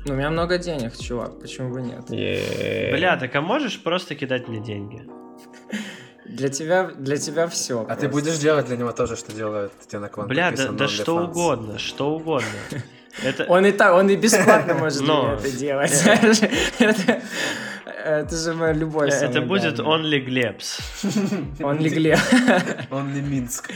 Ну, 0.05 0.13
у 0.13 0.17
меня 0.17 0.29
много 0.31 0.57
денег, 0.57 0.97
чувак, 0.97 1.39
почему 1.39 1.73
бы 1.73 1.81
нет? 1.81 2.09
Yeah. 2.09 2.91
Бля, 2.91 3.17
так 3.17 3.35
а 3.35 3.41
можешь 3.41 3.81
просто 3.81 4.15
кидать 4.15 4.47
мне 4.47 4.59
деньги? 4.59 5.03
Для 6.25 6.49
тебя, 6.49 6.85
для 6.85 7.17
тебя 7.17 7.47
все. 7.47 7.81
А 7.81 7.85
просто. 7.85 8.01
ты 8.01 8.09
будешь 8.09 8.37
делать 8.37 8.65
для 8.65 8.77
него 8.77 8.91
тоже, 8.93 9.15
что 9.15 9.31
делает 9.31 9.71
тебе 9.87 9.99
на 9.99 10.09
квант? 10.09 10.29
Бля, 10.29 10.51
да, 10.51 10.71
да 10.71 10.87
что 10.87 11.25
угодно, 11.25 11.77
что 11.77 12.15
угодно. 12.15 12.47
Это... 13.23 13.45
Он 13.49 13.65
и 13.65 13.71
так, 13.71 13.93
он 13.93 14.09
и 14.09 14.15
бесплатно 14.15 14.73
может 14.79 15.01
Но... 15.01 15.33
это 15.33 15.51
делать. 15.51 15.91
это, 16.79 17.21
это 18.05 18.37
же 18.37 18.53
моя 18.53 18.71
любовь. 18.71 19.11
Это 19.11 19.41
будет 19.41 19.79
Only 19.79 20.19
Глебс. 20.19 20.79
Only 21.59 21.89
Глеб. 21.89 22.19
Only 22.89 23.21
Минск. 23.21 23.69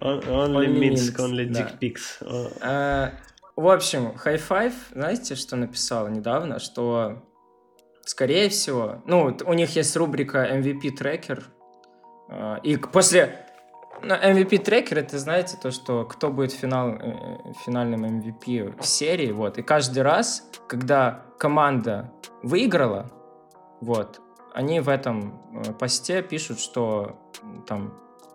Only 0.00 0.66
Минск, 0.66 1.18
Only 1.20 1.48
Dick 1.48 1.78
Pics. 1.78 3.12
В 3.60 3.68
общем, 3.68 4.14
High 4.24 4.40
Five, 4.48 4.72
знаете, 4.92 5.34
что 5.34 5.54
написала 5.54 6.08
недавно? 6.08 6.58
Что, 6.58 7.18
скорее 8.06 8.48
всего, 8.48 9.02
ну, 9.04 9.36
у 9.44 9.52
них 9.52 9.76
есть 9.76 9.94
рубрика 9.98 10.48
MVP 10.50 10.92
трекер, 10.92 11.44
а, 12.30 12.56
и 12.62 12.78
после 12.78 13.46
MVP 14.00 14.64
трекер, 14.64 15.00
это 15.00 15.18
знаете 15.18 15.58
то, 15.62 15.72
что 15.72 16.06
кто 16.06 16.30
будет 16.30 16.52
финал, 16.52 16.92
э, 16.92 17.52
финальным 17.66 18.06
MVP 18.06 18.82
серии, 18.82 19.30
вот, 19.30 19.58
и 19.58 19.62
каждый 19.62 20.04
раз, 20.04 20.48
когда 20.66 21.26
команда 21.38 22.10
выиграла, 22.42 23.10
вот, 23.82 24.22
они 24.54 24.80
в 24.80 24.88
этом 24.88 25.38
э, 25.52 25.74
посте 25.74 26.22
пишут, 26.22 26.60
что 26.60 27.20
там 27.66 27.92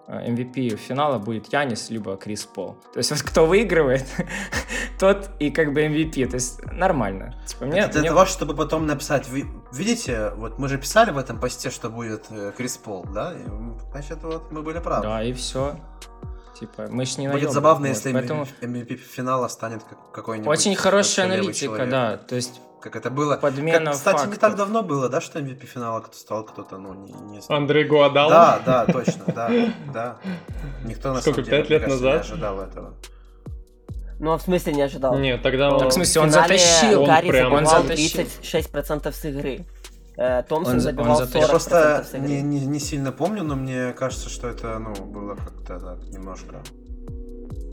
MVP 0.08 0.76
финала 0.76 1.18
будет 1.18 1.51
Янис 1.51 1.89
либо 1.89 2.16
Крис 2.18 2.45
Пол. 2.45 2.78
То 2.93 2.99
есть 2.99 3.12
вот 3.12 3.22
кто 3.22 3.45
выигрывает, 3.45 4.06
тот 4.99 5.32
и 5.39 5.51
как 5.51 5.74
бы 5.74 5.82
MVP. 5.86 6.28
То 6.28 6.36
есть 6.36 6.64
нормально. 6.72 7.36
Типа, 7.45 7.66
мне, 7.66 7.80
Это 7.80 7.93
для 7.93 8.01
мне... 8.01 8.10
того, 8.10 8.26
чтобы 8.26 8.56
потом 8.56 8.86
написать. 8.86 9.28
Вы, 9.28 9.47
видите, 9.72 10.32
вот 10.38 10.60
мы 10.60 10.68
же 10.68 10.78
писали 10.78 11.12
в 11.12 11.18
этом 11.18 11.39
посте, 11.39 11.70
что 11.70 11.89
будет 11.89 12.26
э, 12.30 12.51
Крис 12.56 12.78
Пол, 12.78 13.06
да? 13.14 13.34
И, 13.34 13.43
значит, 13.91 14.24
вот 14.24 14.51
мы 14.51 14.62
были 14.62 14.80
правы. 14.80 15.03
Да, 15.03 15.24
и 15.24 15.34
все. 15.34 15.80
Типа, 16.60 16.88
мы 16.89 17.06
ж 17.06 17.18
не 17.18 17.28
Будет 17.28 17.51
забавно, 17.51 17.88
вот, 17.88 17.95
если 17.95 18.14
поэтому... 18.14 18.47
MVP 18.62 18.95
финала 18.95 19.47
станет 19.49 19.82
какой-нибудь... 20.14 20.47
Очень 20.47 20.76
хорошая 20.76 21.26
аналитика, 21.26 21.66
человек. 21.66 21.89
да. 21.89 22.18
То 22.18 22.36
есть 22.36 22.62
как 22.86 22.95
это 22.95 23.10
было. 23.10 23.36
Подмена 23.36 23.86
как, 23.86 23.93
Кстати, 23.95 24.18
фактов. 24.18 24.34
не 24.34 24.39
так 24.39 24.56
давно 24.56 24.84
было, 24.84 25.10
да, 25.10 25.20
что 25.20 25.39
MVP 25.39 25.66
финала 25.66 26.01
кто 26.01 26.16
стал 26.16 26.43
кто-то, 26.45 26.78
ну, 26.78 26.93
не... 26.93 27.14
не... 27.14 27.41
Андрей 27.49 27.84
Гуадал? 27.86 28.30
Да, 28.30 28.60
да, 28.64 28.86
точно, 28.86 29.24
да, 29.34 29.51
да. 29.91 30.18
Никто 30.84 31.12
на 31.12 31.22
Сколько, 31.22 31.43
пять 31.43 31.70
лет 31.70 31.88
назад? 31.88 32.14
не 32.14 32.20
ожидал 32.20 32.62
этого. 32.62 32.93
Ну, 34.20 34.32
а 34.32 34.38
в 34.38 34.41
смысле 34.43 34.74
не 34.74 34.82
ожидал? 34.84 35.18
Нет, 35.18 35.41
тогда 35.41 35.74
он... 35.74 35.80
Так, 35.80 35.89
в 35.89 35.93
смысле, 35.93 36.22
он 36.22 36.30
затащил. 36.30 37.01
Он 37.01 37.22
прям... 37.28 37.53
он 37.53 37.66
затащил. 37.66 38.22
36% 38.22 39.12
с 39.12 39.26
игры. 39.26 39.66
Э, 40.18 40.43
Томпсон 40.47 40.76
он, 40.76 40.80
забивал 40.80 41.18
он 41.18 41.24
40% 41.24 41.39
Я 41.39 41.47
просто 41.47 42.05
не, 42.20 42.41
не, 42.41 42.66
не 42.66 42.80
сильно 42.80 43.11
помню, 43.11 43.43
но 43.43 43.55
мне 43.55 43.93
кажется, 43.93 44.30
что 44.30 44.47
это, 44.47 44.80
ну, 44.80 44.93
было 45.05 45.36
как-то 45.36 45.80
так, 45.80 46.07
немножко... 46.07 46.61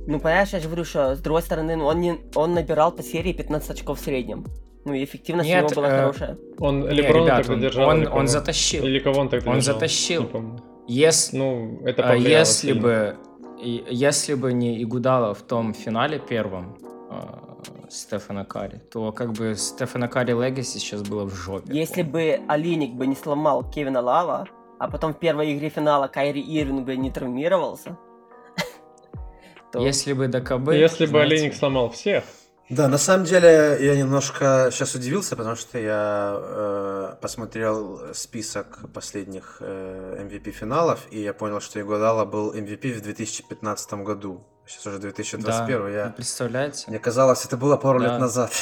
Ну, 0.07 0.19
понимаешь, 0.19 0.49
я 0.49 0.59
же 0.59 0.67
говорю, 0.67 0.85
что 0.85 1.15
с 1.15 1.21
другой 1.21 1.43
стороны, 1.43 1.77
ну, 1.77 1.85
он, 1.85 2.01
не, 2.01 2.21
он 2.35 2.55
набирал 2.55 2.91
по 2.91 3.03
серии 3.03 3.33
15 3.33 3.71
очков 3.71 4.01
в 4.01 4.05
среднем. 4.05 4.45
Ну 4.85 4.95
и 4.95 5.05
эффективность 5.05 5.49
Нет, 5.49 5.65
у 5.65 5.69
него 5.69 5.75
была 5.77 5.89
э, 5.89 6.01
хорошая. 6.01 6.39
Он 6.59 6.89
Леброн 6.89 7.25
ребят, 7.25 7.39
тогда 7.39 7.53
он, 7.55 7.61
держал. 7.61 7.89
Он, 7.89 8.09
он 8.09 8.27
затащил. 8.27 8.85
Или 8.85 8.99
кого 8.99 9.21
он 9.21 9.29
тогда 9.29 9.51
Он 9.51 9.59
держал? 9.59 9.75
затащил. 9.75 10.29
Если, 10.89 11.37
ну, 11.37 11.81
это 11.85 12.11
а, 12.11 12.15
если 12.17 12.73
сильно. 12.73 12.83
бы 12.83 13.17
если 13.63 14.35
бы 14.35 14.53
не 14.53 14.83
Игудала 14.83 15.35
в 15.35 15.43
том 15.43 15.73
финале 15.73 16.19
первом 16.19 16.77
э, 17.11 17.52
Стефана 17.91 18.45
Карри, 18.45 18.79
то 18.91 19.13
как 19.13 19.33
бы 19.33 19.55
Стефана 19.57 20.09
Карри 20.09 20.33
Легаси 20.33 20.79
сейчас 20.79 21.03
было 21.03 21.25
в 21.25 21.35
жопе. 21.35 21.73
Если 21.73 22.03
бы 22.03 22.41
Алиник 22.49 22.95
бы 22.95 23.07
не 23.07 23.15
сломал 23.15 23.69
Кевина 23.69 24.01
Лава, 24.01 24.49
а 24.79 24.89
потом 24.89 25.15
в 25.15 25.19
первой 25.19 25.55
игре 25.55 25.69
финала 25.69 26.09
Кайри 26.09 26.41
Ирвин 26.41 26.85
бы 26.85 26.97
не 26.97 27.11
травмировался, 27.11 27.99
то... 29.73 29.81
Если 29.81 30.13
бы 30.13 30.29
ДКБ... 30.29 30.73
Если 30.73 31.07
бы 31.07 31.21
Алиник 31.21 31.55
сломал 31.55 31.91
всех, 31.91 32.25
да, 32.73 32.89
на 32.89 32.97
самом 32.97 33.27
деле 33.27 33.77
я 33.81 33.95
немножко 33.97 34.71
сейчас 34.73 34.95
удивился, 34.95 35.37
потому 35.37 35.57
что 35.57 35.79
я 35.79 36.35
э, 36.35 37.15
посмотрел 37.21 38.15
список 38.15 38.79
последних 38.95 39.59
э, 39.61 40.25
MVP 40.27 40.53
финалов, 40.53 41.07
и 41.11 41.21
я 41.21 41.35
понял, 41.35 41.61
что 41.61 41.81
Игодала 41.83 42.25
был 42.25 42.55
MVP 42.55 42.95
в 42.95 43.03
2015 43.03 43.93
году. 43.95 44.47
Сейчас 44.67 44.87
уже 44.87 44.99
2021. 44.99 45.79
Да, 45.79 45.89
я... 45.89 46.09
представляете? 46.11 46.85
Мне 46.89 46.99
казалось, 46.99 47.45
это 47.45 47.57
было 47.57 47.77
пару 47.77 48.01
да. 48.01 48.07
лет 48.07 48.21
назад. 48.21 48.53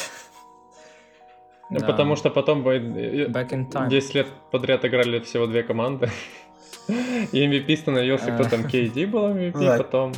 Ну, 1.69 1.79
да. 1.79 1.87
потому 1.87 2.15
что 2.15 2.29
потом 2.29 2.67
Back 2.67 3.49
in 3.51 3.71
time. 3.71 3.87
10 3.87 4.15
лет 4.15 4.27
подряд 4.51 4.83
играли 4.83 5.19
всего 5.21 5.47
две 5.47 5.63
команды. 5.63 6.09
И 6.87 7.47
MVP 7.47 7.77
становился 7.77 8.31
кто 8.31 8.43
там, 8.43 8.61
KD 8.61 9.07
был 9.07 9.29
MVP, 9.29 9.77
потом... 9.77 10.11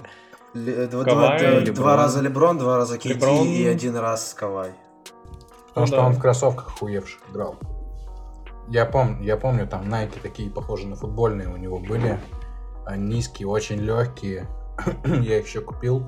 Э, 0.55 0.87
два, 0.87 1.03
Кавай, 1.03 1.61
два, 1.65 1.73
два 1.73 1.95
раза 1.95 2.21
Леброн, 2.21 2.57
два 2.57 2.77
раза 2.77 2.99
Леброн... 3.03 3.47
и 3.47 3.65
один 3.65 3.95
раз 3.95 4.33
Кавай. 4.33 4.71
Потому 5.69 5.87
ну, 5.87 5.87
что 5.87 6.01
он 6.01 6.13
в 6.13 6.19
кроссовках 6.19 6.69
хуевших 6.77 7.21
играл. 7.31 7.57
Я 8.69 8.85
помню, 8.85 9.23
я 9.23 9.35
помню, 9.37 9.67
там 9.67 9.83
Nike 9.83 10.19
такие 10.21 10.49
похожие 10.49 10.87
на 10.87 10.95
футбольные 10.95 11.49
у 11.49 11.57
него 11.57 11.79
были. 11.79 12.19
Низкие, 12.95 13.47
очень 13.47 13.77
легкие. 13.77 14.47
я 15.05 15.39
их 15.39 15.47
еще 15.47 15.61
купил. 15.61 16.05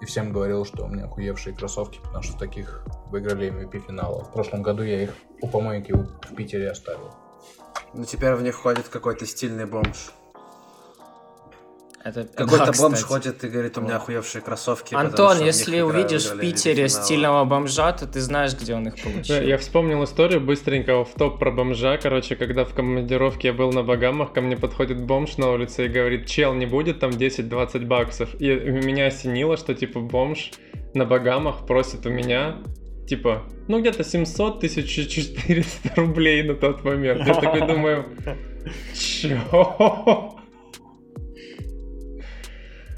И 0.00 0.06
всем 0.06 0.32
говорил, 0.32 0.64
что 0.64 0.84
у 0.84 0.88
меня 0.88 1.06
хуевшие 1.06 1.56
кроссовки, 1.56 1.98
потому 2.02 2.22
что 2.22 2.36
таких 2.38 2.84
выиграли 3.06 3.50
MVP 3.50 3.86
финала. 3.86 4.24
В 4.24 4.32
прошлом 4.32 4.62
году 4.62 4.82
я 4.82 5.02
их 5.04 5.14
у 5.40 5.48
помойки 5.48 5.92
в 5.92 6.34
Питере 6.34 6.70
оставил. 6.70 7.14
Ну 7.94 8.04
теперь 8.04 8.34
в 8.34 8.42
них 8.42 8.54
ходит 8.56 8.88
какой-то 8.88 9.24
стильный 9.24 9.66
бомж. 9.66 10.12
Это, 12.04 12.24
Какой-то 12.24 12.66
да, 12.66 12.72
бомж 12.78 13.02
ходит 13.02 13.42
и 13.44 13.48
говорит, 13.48 13.78
у 13.78 13.80
меня 13.80 13.96
охуевшие 13.96 14.42
кроссовки. 14.42 14.94
Антон, 14.94 15.40
если 15.40 15.80
увидишь 15.80 16.26
в 16.26 16.38
Питере 16.38 16.90
стильного 16.90 17.46
бомжа, 17.46 17.92
то 17.92 18.06
ты 18.06 18.20
знаешь, 18.20 18.52
где 18.52 18.74
он 18.74 18.88
их 18.88 19.02
получил. 19.02 19.40
Я 19.40 19.56
вспомнил 19.56 20.04
историю 20.04 20.42
быстренько 20.42 21.02
в 21.02 21.14
топ 21.14 21.38
про 21.38 21.50
бомжа. 21.50 21.96
Короче, 21.96 22.36
когда 22.36 22.66
в 22.66 22.74
командировке 22.74 23.48
я 23.48 23.54
был 23.54 23.72
на 23.72 23.82
Багамах, 23.82 24.34
ко 24.34 24.42
мне 24.42 24.54
подходит 24.54 25.00
бомж 25.02 25.38
на 25.38 25.50
улице 25.50 25.86
и 25.86 25.88
говорит, 25.88 26.26
чел, 26.26 26.52
не 26.52 26.66
будет 26.66 27.00
там 27.00 27.10
10-20 27.10 27.86
баксов. 27.86 28.34
И 28.38 28.54
меня 28.54 29.06
осенило, 29.06 29.56
что 29.56 29.74
типа 29.74 30.00
бомж 30.00 30.50
на 30.92 31.06
Багамах 31.06 31.66
просит 31.66 32.04
у 32.04 32.10
меня 32.10 32.58
типа, 33.06 33.42
ну 33.68 33.80
где-то 33.80 34.02
700-1400 34.02 35.94
рублей 35.96 36.42
на 36.42 36.54
тот 36.54 36.84
момент. 36.84 37.26
Я 37.26 37.34
такой 37.34 37.66
думаю, 37.66 38.06
чё? 38.94 40.34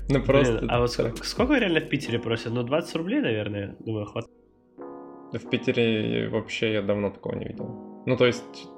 Ну 0.08 0.22
просто... 0.22 0.58
Блин, 0.58 0.70
а 0.70 0.80
вот 0.80 0.92
сколько, 0.92 1.24
сколько 1.24 1.54
реально 1.54 1.80
в 1.80 1.88
Питере 1.88 2.18
просят? 2.18 2.52
Ну 2.52 2.62
20 2.62 2.96
рублей, 2.96 3.20
наверное, 3.20 3.76
думаю, 3.80 4.06
хватит. 4.06 4.30
В 5.32 5.50
Питере 5.50 6.28
вообще 6.28 6.74
я 6.74 6.82
давно 6.82 7.10
такого 7.10 7.34
не 7.34 7.46
видел. 7.46 8.02
Ну 8.06 8.16
то 8.16 8.26
есть 8.26 8.68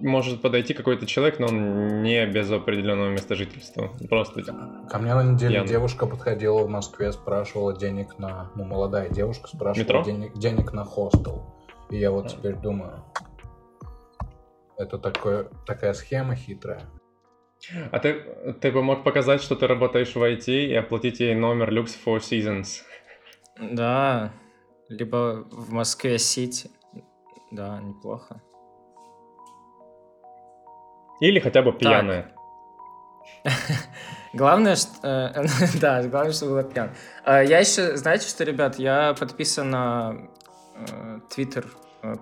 может 0.00 0.42
подойти 0.42 0.74
какой-то 0.74 1.06
человек, 1.06 1.38
но 1.38 1.46
он 1.46 2.02
не 2.02 2.26
без 2.26 2.50
определенного 2.50 3.10
места 3.10 3.34
жительства. 3.34 3.90
Просто 4.08 4.42
Ко 4.88 4.98
мне 4.98 5.14
на 5.14 5.22
неделе 5.22 5.54
пьяный. 5.54 5.68
девушка 5.68 6.06
подходила 6.06 6.62
в 6.62 6.68
Москве, 6.68 7.12
спрашивала 7.12 7.76
денег 7.76 8.18
на... 8.18 8.50
Ну, 8.54 8.64
молодая 8.64 9.08
девушка 9.08 9.48
спрашивала 9.48 9.84
Метро? 9.84 10.02
Денег, 10.02 10.34
денег 10.34 10.72
на 10.72 10.84
хостел. 10.84 11.54
И 11.90 11.96
я 11.96 12.10
вот 12.10 12.26
а. 12.26 12.28
теперь 12.28 12.56
думаю, 12.56 13.04
это 14.76 14.98
такое, 14.98 15.48
такая 15.66 15.94
схема 15.94 16.34
хитрая. 16.34 16.82
А 17.90 17.98
ты, 17.98 18.14
ты 18.60 18.70
бы 18.70 18.82
мог 18.82 19.04
показать, 19.04 19.42
что 19.42 19.56
ты 19.56 19.66
работаешь 19.66 20.14
в 20.14 20.22
IT 20.22 20.48
и 20.48 20.74
оплатить 20.74 21.20
ей 21.20 21.34
номер 21.34 21.72
Lux 21.72 21.96
Four 22.04 22.18
Seasons? 22.18 22.82
Да, 23.60 24.32
либо 24.88 25.46
в 25.50 25.72
Москве-Сити. 25.72 26.70
Да, 27.50 27.80
неплохо. 27.80 28.42
Или 31.20 31.40
хотя 31.40 31.62
бы 31.62 31.72
пьяная. 31.72 32.32
Главное, 34.34 34.76
что... 34.76 34.90
Э, 35.02 35.46
да, 35.80 36.02
главное, 36.02 36.32
чтобы 36.32 36.52
было 36.52 36.62
пьян. 36.62 36.90
А, 37.24 37.42
я 37.42 37.58
еще, 37.60 37.96
знаете 37.96 38.28
что, 38.28 38.44
ребят, 38.44 38.78
я 38.78 39.14
подписан 39.18 39.70
на 39.70 40.28
э, 40.74 41.20
э, 41.36 41.62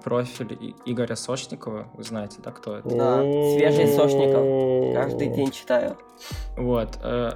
профиль 0.03 0.75
Игоря 0.87 1.17
Сошникова. 1.17 1.89
Вы 1.95 2.03
знаете, 2.03 2.39
да, 2.43 2.51
кто 2.51 2.77
это? 2.77 2.89
Да, 2.89 3.21
свежий 3.21 3.89
Сошников. 3.89 4.95
Каждый 4.95 5.29
день 5.29 5.51
читаю. 5.51 5.97
Вот. 6.57 6.99
Э, 7.03 7.33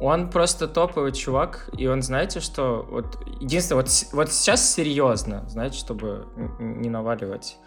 он 0.00 0.30
просто 0.30 0.68
топовый 0.68 1.12
чувак, 1.12 1.70
и 1.76 1.86
он, 1.86 2.02
знаете, 2.02 2.40
что 2.40 2.86
вот 2.90 3.18
единственное, 3.40 3.82
вот, 3.82 3.90
вот 4.12 4.32
сейчас 4.32 4.74
серьезно, 4.74 5.48
знаете, 5.48 5.78
чтобы 5.78 6.26
не 6.58 6.90
наваливать. 6.90 7.58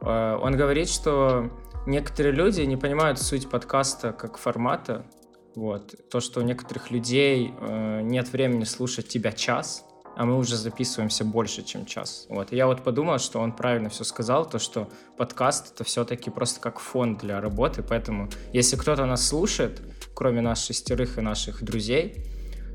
Э, 0.00 0.36
он 0.40 0.56
говорит, 0.56 0.88
что 0.88 1.50
некоторые 1.86 2.32
люди 2.32 2.62
не 2.62 2.76
понимают 2.76 3.20
суть 3.20 3.48
подкаста 3.48 4.12
как 4.12 4.38
формата. 4.38 5.06
Вот. 5.54 5.94
То, 6.10 6.20
что 6.20 6.40
у 6.40 6.42
некоторых 6.42 6.90
людей 6.90 7.54
э, 7.58 8.00
нет 8.02 8.30
времени 8.32 8.64
слушать 8.64 9.08
тебя 9.08 9.32
час, 9.32 9.84
а 10.16 10.24
мы 10.24 10.38
уже 10.38 10.56
записываемся 10.56 11.24
больше, 11.24 11.62
чем 11.62 11.84
час. 11.84 12.26
Вот. 12.30 12.52
И 12.52 12.56
я 12.56 12.66
вот 12.66 12.82
подумал, 12.82 13.18
что 13.18 13.38
он 13.38 13.52
правильно 13.52 13.90
все 13.90 14.02
сказал, 14.02 14.48
то, 14.48 14.58
что 14.58 14.88
подкаст— 15.18 15.72
это 15.74 15.84
все-таки 15.84 16.30
просто 16.30 16.58
как 16.58 16.78
фон 16.78 17.16
для 17.16 17.40
работы, 17.40 17.82
поэтому 17.82 18.30
если 18.52 18.76
кто-то 18.76 19.04
нас 19.04 19.26
слушает, 19.26 19.82
кроме 20.14 20.40
нас 20.40 20.64
шестерых 20.64 21.18
и 21.18 21.20
наших 21.20 21.62
друзей, 21.62 22.24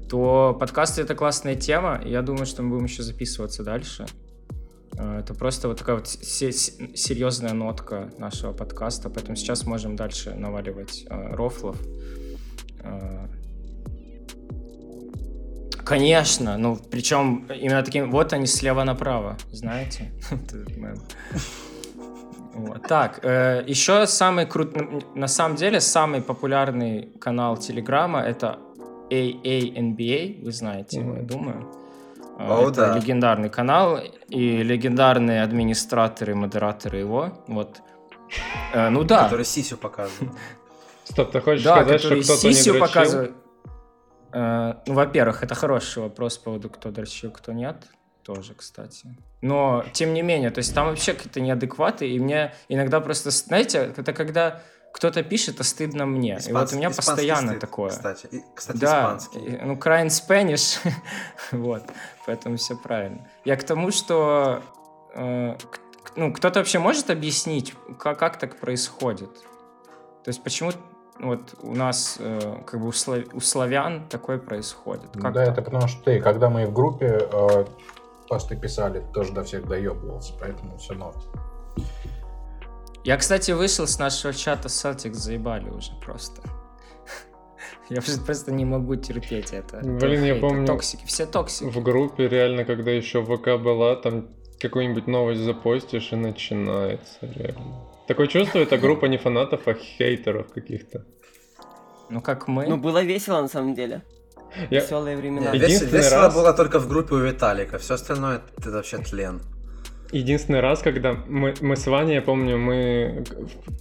то 0.07 0.55
подкасты— 0.59 1.01
это 1.03 1.15
классная 1.15 1.55
тема, 1.55 1.99
и 2.05 2.11
я 2.11 2.21
думаю, 2.21 2.45
что 2.45 2.61
мы 2.61 2.69
будем 2.69 2.85
еще 2.85 3.01
записываться 3.01 3.63
дальше. 3.63 4.05
Э, 4.97 5.19
это 5.21 5.33
просто 5.33 5.67
вот 5.67 5.79
такая 5.79 5.95
вот 5.95 6.07
серьезная 6.07 7.53
нотка 7.53 8.11
нашего 8.19 8.53
подкаста, 8.53 9.09
поэтому 9.09 9.35
сейчас 9.35 9.65
можем 9.65 9.95
дальше 9.95 10.35
наваливать 10.35 11.05
э, 11.09 11.33
рофлов. 11.33 11.77
Э, 12.83 13.27
Конечно, 15.91 16.57
ну 16.57 16.77
причем 16.89 17.47
именно 17.49 17.83
таким, 17.83 18.11
вот 18.11 18.33
они 18.33 18.47
слева 18.47 18.83
направо, 18.83 19.37
знаете? 19.51 20.11
Вот. 22.53 22.85
Так, 22.85 23.21
э, 23.23 23.63
еще 23.65 24.05
самый 24.05 24.45
крутой, 24.45 25.01
на 25.15 25.27
самом 25.27 25.55
деле, 25.55 25.79
самый 25.79 26.21
популярный 26.21 27.09
канал 27.21 27.55
Телеграма 27.55 28.19
это 28.19 28.59
AANBA, 29.09 30.43
вы 30.43 30.51
знаете, 30.51 30.99
mm-hmm. 30.99 31.17
я 31.17 31.23
думаю. 31.23 31.71
О, 32.37 32.69
это 32.69 32.87
да. 32.87 32.97
легендарный 32.97 33.49
канал 33.49 33.99
и 34.27 34.63
легендарные 34.63 35.43
администраторы, 35.43 36.35
модераторы 36.35 36.97
его. 36.97 37.43
Вот. 37.47 37.81
Э, 38.73 38.89
ну 38.89 39.03
да. 39.03 39.23
Который 39.23 39.45
сисю 39.45 39.77
показывает. 39.77 40.33
Стоп, 41.05 41.31
ты 41.31 41.41
хочешь 41.41 41.63
да, 41.63 41.75
сказать, 41.75 42.01
что 42.01 42.21
кто-то 42.21 42.47
не 42.47 42.79
показывает. 42.79 43.33
Э, 44.34 44.75
ну, 44.86 44.93
во-первых, 44.93 45.43
это 45.43 45.55
хороший 45.55 46.03
вопрос 46.03 46.38
по 46.38 46.45
поводу, 46.45 46.69
кто 46.69 46.91
дрочил, 46.91 47.32
кто 47.32 47.51
нет. 47.51 47.77
Тоже, 48.23 48.53
кстати. 48.53 49.07
Но, 49.41 49.84
тем 49.93 50.13
не 50.13 50.21
менее, 50.21 50.51
то 50.51 50.59
есть 50.59 50.75
там 50.75 50.88
вообще 50.88 51.13
какие-то 51.13 51.41
неадекваты, 51.41 52.07
и 52.07 52.19
мне 52.19 52.53
иногда 52.69 53.01
просто, 53.01 53.32
знаете, 53.32 53.93
это 53.97 54.13
когда 54.13 54.61
кто-то 54.93 55.23
пишет, 55.23 55.59
а 55.59 55.63
стыдно 55.63 56.05
мне. 56.05 56.38
Испанский, 56.38 56.49
и 56.49 56.53
вот 56.53 56.73
у 56.73 56.75
меня 56.75 56.89
постоянно 56.89 57.49
стыд, 57.49 57.61
такое. 57.61 57.89
Кстати, 57.89 58.27
и, 58.32 58.43
кстати 58.55 58.77
да, 58.77 59.17
испанский. 59.17 59.59
Ну, 59.63 59.75
crying 59.75 60.07
Spanish, 60.07 60.77
вот, 61.51 61.84
поэтому 62.25 62.57
все 62.57 62.75
правильно. 62.75 63.27
Я 63.45 63.55
к 63.55 63.63
тому, 63.63 63.91
что 63.91 64.61
э, 65.15 65.55
ну, 66.15 66.34
кто-то 66.34 66.59
вообще 66.59 66.79
может 66.79 67.09
объяснить, 67.09 67.73
как, 67.99 68.19
как 68.19 68.38
так 68.38 68.59
происходит? 68.59 69.34
То 70.23 70.27
есть 70.27 70.43
почему 70.43 70.71
вот 71.22 71.55
у 71.61 71.76
нас, 71.76 72.17
э, 72.19 72.39
как 72.65 72.80
бы 72.80 72.88
у, 72.88 72.91
слав... 72.91 73.24
у 73.34 73.39
славян 73.39 74.07
такое 74.09 74.38
происходит. 74.38 75.11
Как 75.13 75.34
да, 75.34 75.43
это 75.43 75.61
потому 75.61 75.88
что 75.88 76.03
ты, 76.03 76.19
когда 76.19 76.49
мы 76.49 76.65
в 76.65 76.74
группе 76.74 77.28
э, 77.32 77.65
посты 78.28 78.55
писали, 78.55 79.03
тоже 79.13 79.34
до 79.34 79.43
всех 79.43 79.67
доебывался, 79.67 80.34
поэтому 80.39 80.78
все 80.78 80.93
норм. 80.93 81.22
Я, 83.03 83.17
кстати, 83.17 83.51
вышел 83.51 83.88
с 83.88 83.97
нашего 83.99 84.34
чата 84.34 84.67
Celtics, 84.67 85.13
заебали 85.13 85.69
уже 85.69 85.91
просто. 86.05 86.41
Я 87.89 88.01
просто 88.26 88.51
не 88.51 88.65
могу 88.65 88.95
терпеть 88.95 89.53
это. 89.53 89.82
Блин, 89.84 90.24
я 90.24 90.36
помню. 90.36 90.65
Токсики, 90.65 91.05
все 91.05 91.26
токсики. 91.26 91.69
В 91.69 91.84
группе 91.84 92.28
реально, 92.28 92.63
когда 92.63 92.91
еще 92.91 93.24
ВК 93.24 93.61
была, 93.61 93.95
там 93.95 94.30
какую-нибудь 94.59 95.07
новость 95.07 95.41
запостишь 95.41 96.13
и 96.13 96.15
начинается 96.15 97.17
реально. 97.22 97.90
Такое 98.08 98.28
чувство, 98.28 98.60
это 98.60 98.78
группа 98.78 99.06
не 99.06 99.18
фанатов, 99.18 99.68
а 99.68 99.74
хейтеров 99.74 100.52
каких-то. 100.54 101.06
Ну, 102.10 102.22
как 102.22 102.47
мы. 102.47 102.68
Ну, 102.68 102.78
было 102.78 103.04
весело, 103.04 103.41
на 103.41 103.47
самом 103.47 103.74
деле. 103.74 104.02
Я... 104.70 104.82
Веселые 104.82 105.16
времена. 105.16 105.52
Единственный 105.52 105.99
весело 105.99 106.24
раз... 106.24 106.36
было 106.36 106.54
только 106.54 106.80
в 106.80 106.88
группе 106.89 107.16
у 107.16 107.20
Виталика. 107.20 107.78
Все 107.78 107.93
остальное 107.93 108.41
это 108.58 108.72
вообще 108.72 108.97
тлен. 108.97 109.41
Единственный 110.12 110.60
раз, 110.60 110.82
когда 110.82 111.14
мы, 111.14 111.54
мы 111.62 111.78
с 111.78 111.88
Ваней, 111.88 112.16
я 112.16 112.22
помню, 112.22 112.58
мы... 112.58 113.24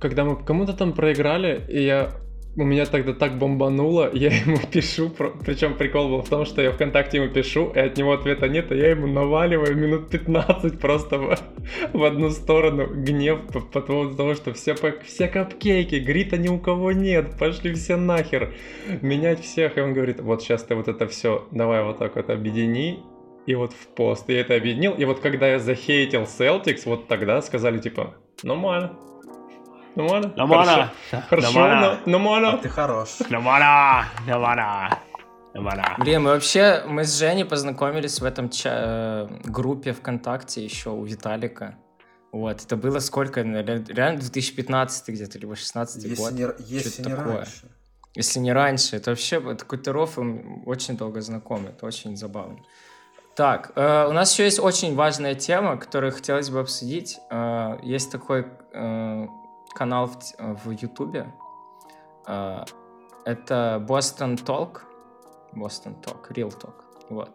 Когда 0.00 0.24
мы 0.24 0.44
кому-то 0.44 0.74
там 0.74 0.92
проиграли, 0.92 1.64
и 1.68 1.82
я 1.82 2.12
у 2.56 2.64
меня 2.64 2.84
тогда 2.86 3.12
так 3.12 3.38
бомбануло, 3.38 4.10
я 4.12 4.30
ему 4.46 4.58
пишу, 4.70 5.10
причем 5.44 5.74
прикол 5.74 6.08
был 6.08 6.22
в 6.22 6.28
том, 6.28 6.44
что 6.44 6.62
я 6.62 6.72
ВКонтакте 6.72 7.18
ему 7.18 7.28
пишу, 7.32 7.72
и 7.74 7.78
от 7.78 7.96
него 7.96 8.12
ответа 8.12 8.48
нет, 8.48 8.70
а 8.70 8.74
я 8.74 8.90
ему 8.90 9.06
наваливаю 9.06 9.76
минут 9.76 10.10
15 10.10 10.78
просто 10.78 11.18
в, 11.18 11.38
в 11.92 12.04
одну 12.04 12.30
сторону 12.30 12.86
гнев 12.86 13.40
по, 13.52 13.60
по 13.60 13.80
поводу 13.80 14.16
того, 14.16 14.34
что 14.34 14.52
все, 14.52 14.74
все 15.04 15.28
капкейки, 15.28 15.96
грита 15.96 16.36
ни 16.36 16.48
у 16.48 16.58
кого 16.58 16.92
нет, 16.92 17.38
пошли 17.38 17.72
все 17.74 17.96
нахер, 17.96 18.52
менять 19.00 19.40
всех, 19.40 19.78
и 19.78 19.80
он 19.80 19.94
говорит, 19.94 20.20
вот 20.20 20.42
сейчас 20.42 20.64
ты 20.64 20.74
вот 20.74 20.88
это 20.88 21.06
все, 21.06 21.46
давай 21.52 21.82
вот 21.84 21.98
так 21.98 22.16
вот 22.16 22.30
объедини, 22.30 23.00
и 23.46 23.54
вот 23.54 23.72
в 23.72 23.86
пост, 23.94 24.28
и 24.28 24.34
это 24.34 24.54
объединил, 24.54 24.92
и 24.94 25.04
вот 25.04 25.20
когда 25.20 25.48
я 25.48 25.58
захейтил 25.58 26.22
Celtics, 26.22 26.82
вот 26.84 27.06
тогда 27.08 27.40
сказали 27.42 27.78
типа, 27.78 28.14
нормально, 28.42 28.96
Нормально? 29.96 30.32
Нормально. 30.36 30.92
Хорошо, 31.28 31.52
нормально. 32.06 32.48
А 32.50 32.56
ты 32.58 32.68
хорош. 32.68 33.18
Нормально. 33.28 34.06
Нормально. 34.26 34.98
Нормально. 35.54 35.94
Блин, 35.98 36.22
мы 36.22 36.30
вообще, 36.30 36.84
мы 36.86 37.04
с 37.04 37.18
Женей 37.18 37.44
познакомились 37.44 38.20
в 38.20 38.24
этом 38.24 38.50
ча- 38.50 38.70
э, 38.72 39.28
группе 39.44 39.92
ВКонтакте 39.92 40.64
еще 40.64 40.90
у 40.90 41.04
Виталика. 41.04 41.76
Вот, 42.32 42.62
это 42.62 42.76
было 42.76 43.00
сколько, 43.00 43.40
реально 43.42 44.20
2015 44.20 45.08
где-то, 45.08 45.38
либо 45.38 45.56
16 45.56 46.04
если 46.04 46.14
год. 46.22 46.32
Не, 46.32 46.46
если 46.66 47.02
не 47.02 47.16
такое. 47.16 47.36
раньше. 47.38 47.68
Если 48.14 48.38
не 48.40 48.52
раньше, 48.52 48.96
это 48.96 49.10
вообще, 49.10 49.36
это 49.38 49.56
какой-то 49.64 49.92
рофл, 49.92 50.22
очень 50.66 50.96
долго 50.96 51.20
знакомый, 51.20 51.70
это 51.70 51.86
очень 51.86 52.16
забавно. 52.16 52.58
Так, 53.34 53.72
э, 53.74 54.06
у 54.08 54.12
нас 54.12 54.32
еще 54.32 54.44
есть 54.44 54.60
очень 54.60 54.94
важная 54.94 55.34
тема, 55.34 55.76
которую 55.76 56.12
хотелось 56.12 56.50
бы 56.50 56.60
обсудить. 56.60 57.18
Э, 57.30 57.78
есть 57.82 58.12
такой 58.12 58.46
э, 58.72 59.26
канал 59.74 60.06
в, 60.06 60.14
в 60.38 60.70
YouTube. 60.70 61.26
А, 62.26 62.64
это 63.24 63.84
Boston 63.86 64.36
Talk. 64.44 64.80
Boston 65.54 66.00
Talk, 66.02 66.30
Real 66.30 66.50
Talk. 66.50 66.74
Вот. 67.08 67.30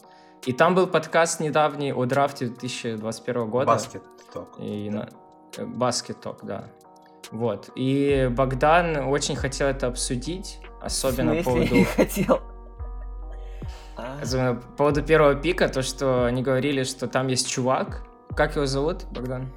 И 0.45 0.53
там 0.53 0.75
был 0.75 0.87
подкаст 0.87 1.39
недавний 1.39 1.91
о 1.91 2.05
драфте 2.05 2.47
2021 2.47 3.49
года. 3.49 3.71
Basket 3.71 4.03
Talk. 4.33 4.59
И 4.59 4.89
на... 4.89 5.09
Basket 5.57 6.21
Talk, 6.21 6.39
да. 6.43 6.65
Вот. 7.31 7.69
И 7.75 8.29
Богдан 8.31 9.07
очень 9.07 9.35
хотел 9.35 9.67
это 9.67 9.87
обсудить, 9.87 10.59
особенно 10.81 11.35
по 11.37 11.43
поводу... 11.43 11.83
хотел. 11.95 12.41
Особенно 14.21 14.55
по 14.55 14.67
поводу 14.77 15.01
первого 15.03 15.35
пика, 15.35 15.69
то, 15.69 15.81
что 15.81 16.25
они 16.25 16.43
говорили, 16.43 16.83
что 16.83 17.07
там 17.07 17.27
есть 17.27 17.49
чувак. 17.49 18.03
Как 18.35 18.57
его 18.57 18.65
зовут, 18.65 19.05
Богдан? 19.11 19.49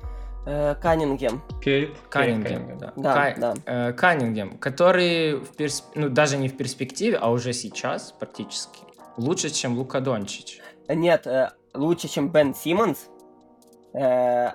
Э, 0.47 0.75
Каннингем. 0.81 1.43
Кейт. 1.63 1.91
Каннингем, 2.09 2.79
да. 2.79 2.93
Да, 2.97 3.15
Ка- 3.15 3.41
да. 3.41 3.55
Э, 3.67 3.93
Каннингем, 3.93 4.57
который 4.59 5.37
в 5.37 5.57
перс... 5.57 5.85
ну, 5.95 6.09
даже 6.09 6.39
не 6.39 6.49
в 6.49 6.57
перспективе, 6.57 7.17
а 7.17 7.31
уже 7.31 7.53
сейчас 7.53 8.13
практически 8.13 8.81
лучше, 9.17 9.51
чем 9.51 9.77
Лука 9.77 10.01
Дончич. 10.01 10.61
Нет, 10.89 11.27
э, 11.27 11.51
лучше, 11.75 12.09
чем 12.09 12.31
Бен 12.31 12.55
Симмонс. 12.55 13.09
Э, 13.95 14.51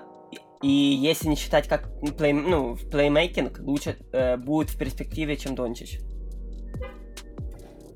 и 0.62 0.68
если 0.68 1.28
не 1.28 1.36
считать 1.36 1.68
как 1.68 1.88
плей, 2.16 2.32
ну, 2.32 2.74
в 2.74 2.88
плеймейкинг, 2.88 3.60
лучше 3.60 3.96
э, 4.12 4.36
будет 4.36 4.70
в 4.70 4.78
перспективе, 4.78 5.36
чем 5.36 5.54
Дончич. 5.54 6.00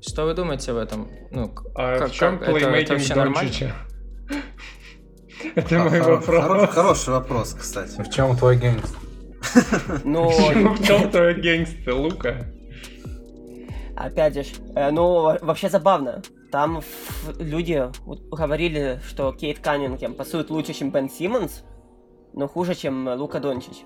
Что 0.01 0.25
вы 0.25 0.33
думаете 0.33 0.71
об 0.71 0.77
этом? 0.77 1.09
Ну, 1.31 1.53
а 1.75 1.99
как, 1.99 2.11
в 2.11 2.13
чем 2.13 2.39
плеймейкинг 2.39 3.13
Дончича? 3.13 3.73
Это 5.55 5.79
мой 5.79 6.01
вопрос. 6.01 6.69
Хороший 6.69 7.13
вопрос, 7.13 7.55
кстати. 7.59 8.01
В 8.01 8.09
чем 8.09 8.35
твой 8.35 8.57
гейнгст? 8.57 8.95
Ну, 10.03 10.29
в 10.75 10.83
чем 10.85 11.09
твой 11.09 11.33
гейнгст, 11.39 11.87
Лука? 11.87 12.45
Опять 13.95 14.33
же, 14.33 14.43
э, 14.75 14.91
ну, 14.91 15.37
вообще 15.41 15.69
забавно. 15.69 16.21
Там 16.51 16.81
люди 17.37 17.89
говорили, 18.31 18.99
что 19.07 19.31
Кейт 19.33 19.59
Каннингем 19.59 20.13
пасует 20.13 20.49
лучше, 20.49 20.73
чем 20.73 20.89
Бен 20.91 21.09
Симмонс, 21.09 21.63
но 22.33 22.47
хуже, 22.47 22.75
чем 22.75 23.07
Лука 23.07 23.39
Дончич. 23.39 23.83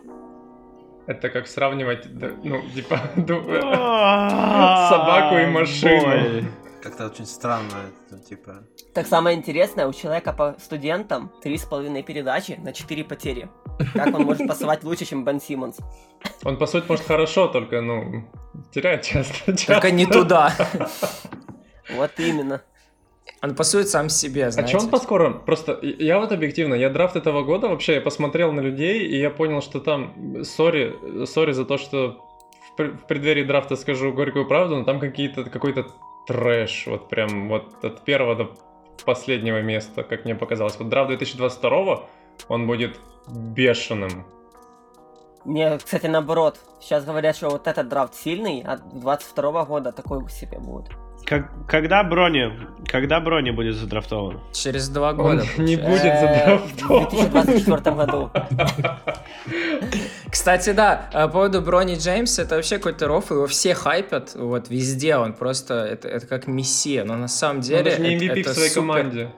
Это 1.08 1.30
как 1.30 1.48
сравнивать, 1.48 2.08
ну, 2.44 2.62
типа, 2.74 2.98
собаку 4.90 5.38
и 5.38 5.46
машину. 5.48 6.48
Как-то 6.82 7.08
очень 7.08 7.26
странно, 7.26 7.92
типа... 8.30 8.64
Так 8.94 9.08
самое 9.08 9.36
интересное, 9.36 9.88
у 9.88 9.94
человека 9.94 10.34
по 10.34 10.56
студентам 10.60 11.32
три 11.42 11.58
с 11.58 11.66
половиной 11.66 12.04
передачи 12.04 12.60
на 12.62 12.74
четыре 12.74 13.04
потери. 13.04 13.50
Как 13.94 14.14
он 14.14 14.24
может 14.24 14.48
пасовать 14.48 14.84
лучше, 14.84 15.06
чем 15.06 15.26
Бен 15.26 15.42
Симмонс? 15.42 15.78
Он 16.44 16.58
пасует, 16.58 16.88
может, 16.88 17.06
хорошо, 17.06 17.48
только, 17.48 17.82
ну, 17.82 18.24
теряет 18.72 19.02
часто. 19.02 19.56
Только 19.66 19.92
не 19.92 20.06
туда. 20.06 20.54
Вот 21.98 22.12
именно. 22.18 22.62
Он 23.42 23.56
пасует 23.56 23.90
сам 23.90 24.08
себе, 24.08 24.50
знаете. 24.52 24.74
А 24.74 24.80
что 24.80 24.86
он 24.86 24.90
по 24.90 25.00
скорым? 25.00 25.42
Просто 25.42 25.78
я 25.82 26.18
вот 26.18 26.32
объективно, 26.32 26.76
я 26.76 26.90
драфт 26.90 27.18
этого 27.18 27.44
года 27.44 27.68
вообще, 27.68 27.96
я 27.96 28.02
посмотрел 28.02 28.54
на 28.54 28.62
людей, 28.62 29.06
и 29.06 29.20
я 29.20 29.30
понял, 29.30 29.62
что 29.62 29.82
там, 29.82 30.46
сори, 30.46 31.26
сори 31.26 31.52
за 31.52 31.66
то, 31.66 31.78
что 31.78 32.24
в 32.78 33.08
преддверии 33.08 33.44
драфта 33.44 33.76
скажу 33.76 34.14
горькую 34.14 34.48
правду, 34.48 34.78
но 34.78 34.86
там 34.86 35.02
какие-то 35.02 35.44
какой-то 35.44 35.88
трэш, 36.26 36.88
вот 36.88 37.10
прям 37.10 37.50
вот 37.50 37.84
от 37.84 38.06
первого 38.06 38.36
до 38.36 38.56
последнего 39.06 39.62
места, 39.62 40.04
как 40.04 40.26
мне 40.26 40.36
показалось. 40.36 40.78
Вот 40.78 40.90
драфт 40.90 41.10
2022 41.10 42.04
он 42.48 42.68
будет 42.68 43.00
бешеным. 43.28 44.26
Мне, 45.46 45.78
кстати, 45.78 46.08
наоборот. 46.08 46.60
Сейчас 46.80 47.04
говорят, 47.06 47.36
что 47.36 47.50
вот 47.50 47.68
этот 47.68 47.90
драфт 47.90 48.16
сильный, 48.16 48.62
а 48.66 48.78
22 48.78 49.66
года 49.66 49.92
такой 49.92 50.28
себе 50.30 50.60
будет. 50.60 50.92
Как, 51.34 51.50
когда 51.68 52.04
Брони, 52.04 52.52
когда 52.86 53.20
Брони 53.20 53.50
будет 53.50 53.76
задрафтован? 53.76 54.40
Через 54.52 54.88
два 54.90 55.14
года. 55.14 55.44
Он 55.58 55.66
не 55.66 55.78
будет 55.78 56.06
э, 56.06 56.20
задрафтован. 56.20 57.06
В 57.06 57.10
2024 57.10 57.96
году. 57.96 58.32
Кстати, 60.30 60.74
да, 60.74 61.10
по 61.12 61.28
поводу 61.28 61.62
Брони 61.62 61.96
Джеймса, 61.96 62.44
это 62.44 62.56
вообще 62.56 62.78
какой-то 62.78 63.08
рофл, 63.08 63.34
его 63.34 63.48
все 63.48 63.74
хайпят, 63.74 64.36
вот 64.36 64.70
везде, 64.70 65.18
он 65.18 65.34
просто, 65.34 65.74
это, 65.74 66.08
это 66.08 66.28
как 66.28 66.46
мессия, 66.46 67.04
но 67.04 67.16
на 67.16 67.28
самом 67.28 67.62
деле... 67.62 67.80
Он 67.80 67.84
даже 67.86 68.02
не 68.02 68.18
MVP 68.18 68.44
в 68.44 68.54
своей 68.54 68.74
команде. 68.74 69.30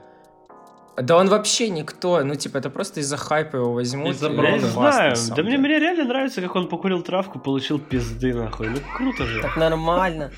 Да 0.97 1.17
он 1.17 1.27
вообще 1.27 1.69
никто, 1.69 2.23
ну 2.23 2.35
типа 2.35 2.57
это 2.57 2.69
просто 2.69 3.01
из-за 3.01 3.17
хайпа 3.17 3.57
его 3.57 3.73
возьмут. 3.73 4.15
Из-за 4.15 4.29
Я 4.29 4.51
не 4.51 4.59
знаю, 4.59 5.15
да 5.35 5.43
мне, 5.43 5.57
мне 5.57 5.79
реально 5.79 6.05
нравится, 6.05 6.41
как 6.41 6.55
он 6.55 6.69
покурил 6.69 7.01
травку, 7.01 7.39
получил 7.39 7.79
пизды 7.79 8.33
нахуй, 8.33 8.69
ну 8.69 8.77
круто 8.95 9.25
же. 9.25 9.41
Так 9.41 9.57
нормально. 9.57 10.31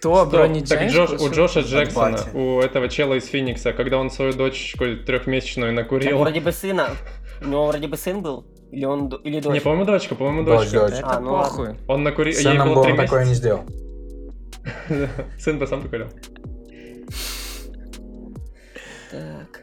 Кто? 0.00 0.16
Стоп, 0.16 0.30
Брони 0.30 0.60
так 0.62 0.88
Джош, 0.88 1.10
у 1.10 1.30
Джоша 1.30 1.60
Джексона, 1.60 2.18
у 2.32 2.60
этого 2.60 2.88
чела 2.88 3.14
из 3.14 3.26
Феникса, 3.26 3.74
когда 3.74 3.98
он 3.98 4.10
свою 4.10 4.32
дочку 4.32 4.84
трехмесячную 4.96 5.74
накурил. 5.74 6.12
Так, 6.12 6.20
вроде 6.20 6.40
бы 6.40 6.52
сына. 6.52 6.88
У 7.42 7.48
него 7.48 7.66
вроде 7.66 7.86
бы 7.86 7.98
сын 7.98 8.22
был. 8.22 8.46
Или 8.72 8.86
он 8.86 9.08
или 9.08 9.40
дочь? 9.40 9.52
Не, 9.52 9.60
по-моему, 9.60 9.84
дочка, 9.84 10.14
по-моему, 10.14 10.44
дочка. 10.44 10.80
Дочь, 10.80 10.90
дочь. 10.92 11.00
А, 11.02 11.20
ну 11.20 11.32
похуй. 11.32 11.68
Ладно. 11.68 11.82
Он 11.86 12.02
накурил. 12.02 12.38
Ей 12.38 12.58
было 12.58 12.80
он 12.80 12.96
такое 12.96 13.26
не 13.26 13.34
сделал. 13.34 13.64
Сын 15.38 15.58
бы 15.58 15.66
сам 15.66 15.82
покурил. 15.82 16.08
Так. 19.10 19.59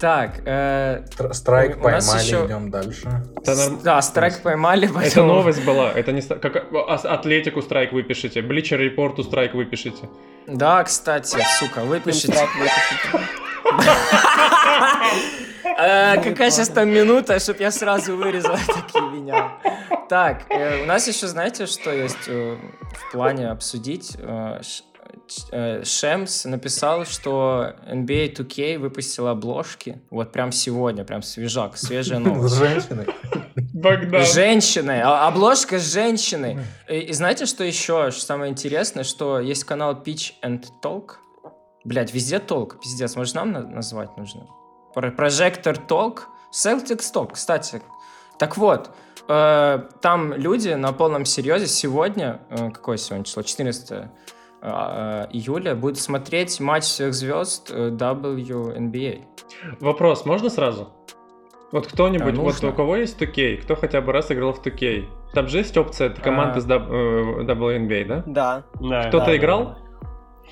Так, 0.00 0.40
э, 0.46 1.04
страйк 1.32 1.82
поймали, 1.82 2.22
еще... 2.22 2.46
идем 2.46 2.70
дальше. 2.70 3.22
Да, 3.44 3.54
норм... 3.54 3.80
да 3.82 4.00
страйк 4.00 4.40
поймали. 4.40 4.86
Потом... 4.86 5.02
Это 5.02 5.22
новость 5.22 5.64
была, 5.64 5.92
это 5.92 6.12
не 6.12 6.22
как 6.22 6.64
а, 6.72 6.94
Атлетику 6.94 7.60
страйк 7.60 7.92
выпишите, 7.92 8.40
Бличер 8.40 8.80
репорту 8.80 9.24
страйк 9.24 9.52
выпишите. 9.52 10.08
Да, 10.46 10.82
кстати, 10.84 11.38
сука, 11.58 11.80
выпишите. 11.80 12.38
Э, 15.80 16.20
какая 16.20 16.50
сейчас 16.50 16.70
там 16.70 16.88
минута, 16.88 17.38
чтобы 17.38 17.60
я 17.60 17.70
сразу 17.70 18.16
вырезал 18.16 18.56
такие 18.66 19.10
меня. 19.10 19.58
Так, 20.08 20.42
э, 20.50 20.82
у 20.82 20.86
нас 20.86 21.06
еще, 21.06 21.28
знаете, 21.28 21.66
что 21.66 21.92
есть 21.92 22.26
э, 22.26 22.56
в 22.92 23.12
плане 23.12 23.48
обсудить? 23.48 24.16
Э, 25.50 25.84
Шемс 25.84 26.44
написал, 26.44 27.04
что 27.04 27.74
NBA 27.86 28.34
2K 28.34 28.78
выпустила 28.78 29.32
обложки. 29.32 30.00
Вот 30.10 30.32
прям 30.32 30.52
сегодня, 30.52 31.04
прям 31.04 31.22
свежак, 31.22 31.76
свежая 31.76 32.18
новость. 32.18 32.54
С 32.54 32.58
женщиной. 32.58 33.06
Богдан. 33.74 34.24
Женщиной. 34.24 35.00
А, 35.02 35.28
обложка 35.28 35.78
с 35.78 35.92
женщиной. 35.92 36.58
И, 36.88 36.98
и 36.98 37.12
знаете, 37.12 37.46
что 37.46 37.64
еще 37.64 38.10
что 38.10 38.20
самое 38.20 38.50
интересное? 38.50 39.04
Что 39.04 39.40
есть 39.40 39.64
канал 39.64 40.02
Pitch 40.02 40.32
and 40.42 40.64
Talk. 40.82 41.12
Блять, 41.84 42.12
везде 42.12 42.38
толк, 42.38 42.80
пиздец. 42.80 43.16
Может, 43.16 43.34
нам 43.34 43.52
назвать 43.52 44.16
нужно? 44.16 44.46
Прожектор 44.94 45.76
Talk. 45.76 46.20
Celtics 46.52 47.12
Talk, 47.12 47.32
кстати. 47.34 47.82
Так 48.38 48.56
вот, 48.56 48.90
э, 49.28 49.82
там 50.00 50.32
люди 50.32 50.70
на 50.70 50.92
полном 50.92 51.24
серьезе 51.24 51.66
сегодня, 51.66 52.40
э, 52.50 52.70
какое 52.70 52.96
сегодня 52.96 53.24
число? 53.24 53.42
14 53.42 53.90
а, 53.90 53.94
а, 53.94 54.10
июля 54.62 55.74
будет 55.74 55.98
смотреть 55.98 56.60
матч 56.60 56.84
всех 56.84 57.14
звезд 57.14 57.70
э, 57.72 57.90
WNBA. 57.90 59.22
Вопрос, 59.80 60.24
можно 60.24 60.50
сразу? 60.50 60.88
Вот 61.70 61.86
кто-нибудь, 61.86 62.34
а, 62.38 62.40
вот 62.40 62.64
у 62.64 62.72
кого 62.72 62.96
есть 62.96 63.20
2K, 63.20 63.58
кто 63.58 63.76
хотя 63.76 64.00
бы 64.00 64.12
раз 64.12 64.32
играл 64.32 64.54
в 64.54 64.64
2K? 64.64 65.04
Там 65.34 65.48
же 65.48 65.58
есть 65.58 65.76
опция 65.76 66.08
команды 66.10 66.58
а... 66.58 66.60
с 66.60 66.66
WNBA, 66.66 68.04
да? 68.06 68.24
Да. 68.26 69.02
Кто-то 69.08 69.26
да, 69.26 69.36
играл? 69.36 69.64
Да, 69.64 69.70
да. 69.70 69.87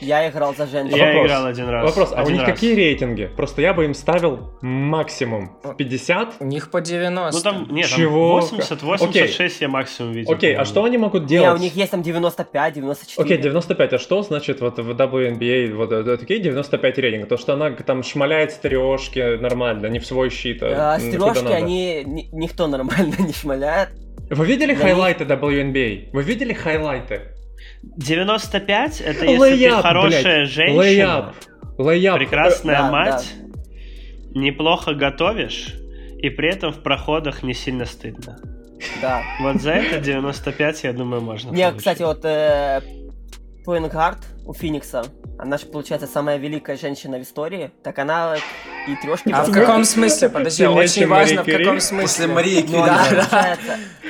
Я 0.01 0.29
играл 0.29 0.55
за 0.55 0.67
женщин. 0.67 0.97
Я 0.97 1.07
Вопрос. 1.07 1.27
играл 1.27 1.47
один 1.47 1.69
раз. 1.69 1.85
Вопрос, 1.85 2.13
один 2.13 2.25
а 2.25 2.27
у 2.27 2.31
них 2.31 2.43
раз. 2.43 2.51
какие 2.51 2.75
рейтинги? 2.75 3.31
Просто 3.37 3.63
я 3.63 3.73
бы 3.73 3.85
им 3.85 3.95
ставил 3.95 4.51
максимум 4.61 5.57
в 5.63 5.75
50. 5.75 6.35
У 6.41 6.45
них 6.45 6.71
по 6.71 6.81
90. 6.81 7.37
Ну 7.37 7.43
там, 7.43 7.75
нет, 7.75 7.87
Чего? 7.87 8.41
там 8.41 8.59
80, 8.59 8.83
86 8.83 9.41
Окей. 9.41 9.57
я 9.61 9.69
максимум 9.69 10.13
видел. 10.13 10.33
Окей, 10.33 10.55
а 10.55 10.65
что 10.65 10.85
они 10.85 10.99
могут 10.99 11.27
делать? 11.27 11.49
Не, 11.49 11.55
у 11.55 11.63
них 11.63 11.75
есть 11.75 11.91
там 11.91 12.03
95, 12.03 12.75
94. 12.75 13.25
Окей, 13.25 13.39
95, 13.39 13.93
а 13.93 13.99
что 13.99 14.23
значит 14.23 14.61
вот 14.61 14.79
в 14.79 14.91
WNBA, 14.91 15.75
вот 15.75 15.93
э, 15.93 16.17
такие 16.17 16.41
95 16.41 16.99
рейтинг? 16.99 17.29
То, 17.29 17.37
что 17.37 17.55
она 17.55 17.71
там 17.71 18.03
шмаляет 18.03 18.53
стрележки 18.53 19.39
нормально, 19.39 19.87
не 19.87 19.99
в 19.99 20.07
свой 20.07 20.31
щит, 20.31 20.63
а, 20.63 20.95
а 20.95 21.01
Стрележки, 21.01 21.53
они, 21.53 22.03
никто 22.33 22.67
нормально 22.67 23.15
не 23.19 23.33
шмаляет. 23.33 23.91
Вы 24.29 24.45
видели 24.45 24.75
хайлайты 24.75 25.25
WNBA? 25.25 26.11
Вы 26.13 26.23
видели 26.23 26.53
хайлайты? 26.53 27.36
95 27.97 29.01
это 29.01 29.25
если 29.25 29.39
layup, 29.39 29.77
ты 29.77 29.83
хорошая 29.83 30.23
блядь. 30.23 30.49
женщина, 30.49 30.81
layup. 30.81 31.35
Layup. 31.79 32.19
прекрасная 32.19 32.79
да, 32.79 32.91
мать, 32.91 33.35
да. 33.39 34.41
неплохо 34.41 34.95
готовишь, 34.95 35.75
и 36.19 36.31
при 36.31 36.51
этом 36.53 36.73
в 36.73 36.83
проходах 36.83 37.43
не 37.43 37.55
сильно 37.55 37.85
стыдно. 37.85 38.39
Да. 39.01 39.23
Вот 39.41 39.61
за 39.61 39.73
это 39.73 40.01
95, 40.01 40.85
я 40.85 40.93
думаю, 40.93 41.23
можно. 41.23 41.51
Не, 41.51 41.73
кстати, 41.73 42.03
вот 42.03 42.25
э, 42.25 42.83
у 43.67 44.55
Феникса, 44.55 45.05
она 45.39 45.59
же, 45.59 45.67
получается, 45.67 46.07
самая 46.07 46.37
великая 46.37 46.77
женщина 46.77 47.19
в 47.19 47.23
истории, 47.23 47.71
так 47.83 47.99
она 47.99 48.37
и 48.87 48.97
трешки... 48.97 49.31
А 49.33 49.45
в 49.45 49.53
каком 49.53 49.85
смысле? 49.85 50.29
Подожди, 50.29 50.67
очень 50.67 51.07
важно, 51.07 51.43
в 51.43 51.47
каком 51.47 51.81
смысле. 51.81 52.03
После 52.03 52.27
Марии 52.27 52.63
Кюри. 52.63 52.91
Да, 53.31 53.57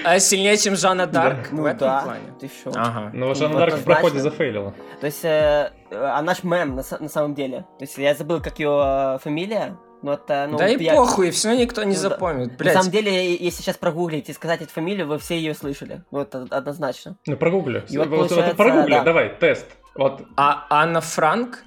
А 0.05 0.19
сильнее, 0.19 0.57
чем 0.57 0.77
Жанна 0.77 1.07
Дарк 1.07 1.51
в 1.51 1.65
этом 1.65 2.03
плане? 2.05 2.35
Ты 2.41 2.49
что? 2.49 2.71
Ага. 2.75 3.11
Но 3.13 3.35
Жанна 3.35 3.59
Дарк 3.59 3.75
в 3.75 3.85
проходе 3.85 4.21
зафейлила. 4.21 4.75
То 5.01 5.07
есть, 5.07 5.25
э, 5.25 5.71
она 5.91 6.35
ж 6.35 6.43
мем 6.43 6.77
на 6.77 6.83
самом 6.83 7.35
деле. 7.35 7.67
То 7.79 7.85
есть, 7.85 7.99
я 7.99 8.15
забыл, 8.15 8.41
как 8.41 8.59
ее 8.59 9.17
э, 9.17 9.19
фамилия, 9.23 9.77
ну, 10.03 10.13
это, 10.13 10.47
ну, 10.49 10.59
да 10.59 10.69
и 10.69 10.83
я... 10.83 10.95
похуй, 10.95 11.31
все 11.31 11.57
никто 11.57 11.83
не 11.83 11.95
ну, 11.95 12.01
запомнит. 12.01 12.57
Блядь. 12.57 12.75
На 12.75 12.83
самом 12.83 12.93
деле, 12.93 13.35
если 13.35 13.63
сейчас 13.63 13.77
прогуглить 13.77 14.29
и 14.29 14.33
сказать 14.33 14.61
эту 14.61 14.71
фамилию, 14.71 15.07
вы 15.09 15.19
все 15.19 15.37
ее 15.37 15.55
слышали. 15.55 16.05
Вот 16.11 16.35
однозначно. 16.35 17.17
Ну, 17.27 17.37
прогугли. 17.37 17.85
вот, 17.91 18.07
вот, 18.09 18.31
вот, 18.31 18.57
прогугли, 18.57 18.93
да. 18.93 19.03
давай, 19.03 19.31
тест. 19.31 19.67
Вот. 19.95 20.23
А 20.37 20.67
Анна 20.69 21.01
Франк? 21.01 21.65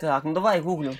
Так, 0.00 0.24
ну 0.24 0.32
давай 0.32 0.60
гуглю. 0.60 0.92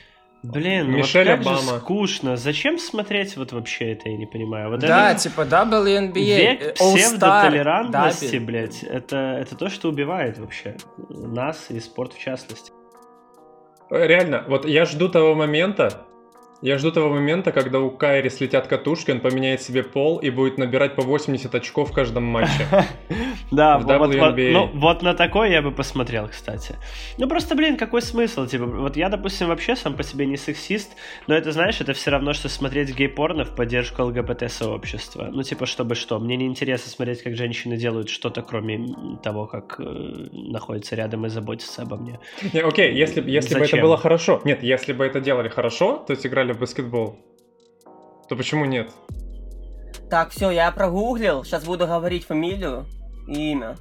Блин, 0.43 0.91
ну 0.91 0.99
Мишель 0.99 1.29
вот 1.29 1.39
как 1.39 1.41
Обама. 1.41 1.59
же 1.59 1.79
скучно. 1.81 2.37
Зачем 2.37 2.79
смотреть 2.79 3.37
вот 3.37 3.53
вообще 3.53 3.93
это, 3.93 4.09
я 4.09 4.17
не 4.17 4.27
понимаю. 4.27 4.71
Вот 4.71 4.81
да, 4.81 5.11
это... 5.11 5.21
типа 5.21 5.41
WNBA, 5.41 6.13
Век 6.13 6.63
э, 6.63 6.73
псевдотолерантности, 6.75 8.37
блядь, 8.37 8.85
это, 8.85 9.17
это 9.17 9.57
то, 9.57 9.69
что 9.69 9.89
убивает 9.89 10.39
вообще 10.39 10.77
нас 11.09 11.67
и 11.71 11.81
спорт 11.81 12.13
в 12.13 12.21
частности. 12.21 12.73
Реально, 13.91 14.45
вот 14.47 14.65
я 14.65 14.85
жду 14.85 15.09
того 15.09 15.35
момента, 15.35 16.07
я 16.61 16.77
жду 16.79 16.91
того 16.91 17.11
момента, 17.11 17.53
когда 17.53 17.79
у 17.79 17.91
Кайри 17.91 18.31
слетят 18.31 18.67
катушки, 18.67 19.13
он 19.13 19.21
поменяет 19.21 19.63
себе 19.63 19.85
пол 19.85 20.19
и 20.19 20.31
будет 20.31 20.59
набирать 20.59 20.97
по 20.97 21.03
80 21.03 21.55
очков 21.55 21.91
в 21.91 21.93
каждом 21.93 22.25
матче. 22.25 22.67
Да, 23.51 23.79
ну, 23.79 24.71
вот 24.75 25.03
на 25.03 25.15
такой 25.15 25.51
я 25.51 25.63
бы 25.63 25.71
посмотрел, 25.71 26.29
кстати. 26.29 26.77
Ну 27.17 27.27
просто, 27.27 27.55
блин, 27.55 27.79
какой 27.79 28.03
смысл? 28.03 28.47
Типа, 28.47 28.67
вот 28.67 28.97
я, 28.97 29.09
допустим, 29.09 29.49
вообще 29.49 29.75
сам 29.75 29.95
по 29.95 30.03
себе 30.03 30.27
не 30.27 30.37
сексист, 30.37 30.93
но 31.27 31.35
это, 31.35 31.51
знаешь, 31.53 31.81
это 31.81 31.95
все 31.95 32.11
равно, 32.11 32.35
что 32.35 32.51
смотреть 32.51 32.95
гей-порно 32.95 33.45
в 33.45 33.55
поддержку 33.55 34.03
ЛГБТ-сообщества. 34.03 35.31
Ну, 35.33 35.43
типа, 35.43 35.65
чтобы 35.65 35.95
что? 35.95 36.19
Мне 36.19 36.37
не 36.37 36.45
интересно 36.45 36.91
смотреть, 36.91 37.23
как 37.23 37.37
женщины 37.37 37.79
делают 37.79 38.11
что-то, 38.11 38.43
кроме 38.43 38.87
того, 39.23 39.47
как 39.47 39.77
э, 39.79 39.83
находятся 40.33 40.95
рядом 40.97 41.25
и 41.25 41.31
заботятся 41.31 41.83
обо 41.83 41.97
мне. 41.97 42.21
Окей, 42.53 42.95
если 42.95 43.21
бы 43.23 43.65
это 43.65 43.77
было 43.79 43.97
хорошо. 43.97 44.43
Нет, 44.45 44.63
если 44.63 44.93
бы 44.93 45.07
это 45.07 45.21
делали 45.21 45.49
хорошо, 45.49 46.05
то 46.07 46.13
есть 46.13 46.27
играли 46.27 46.48
играли 46.49 46.53
в 46.53 46.61
баскетбол, 46.61 47.17
то 48.29 48.37
почему 48.37 48.65
нет? 48.65 48.91
Так, 50.11 50.31
все, 50.31 50.51
я 50.51 50.71
прогуглил. 50.71 51.45
Сейчас 51.45 51.65
буду 51.65 51.87
говорить 51.87 52.25
фамилию 52.25 52.87
и 53.29 53.53
имя. 53.53 53.77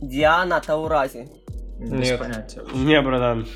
Диана 0.00 0.60
Таурази. 0.60 1.28
Нет. 1.78 2.20
Не, 2.74 3.00
братан. 3.02 3.46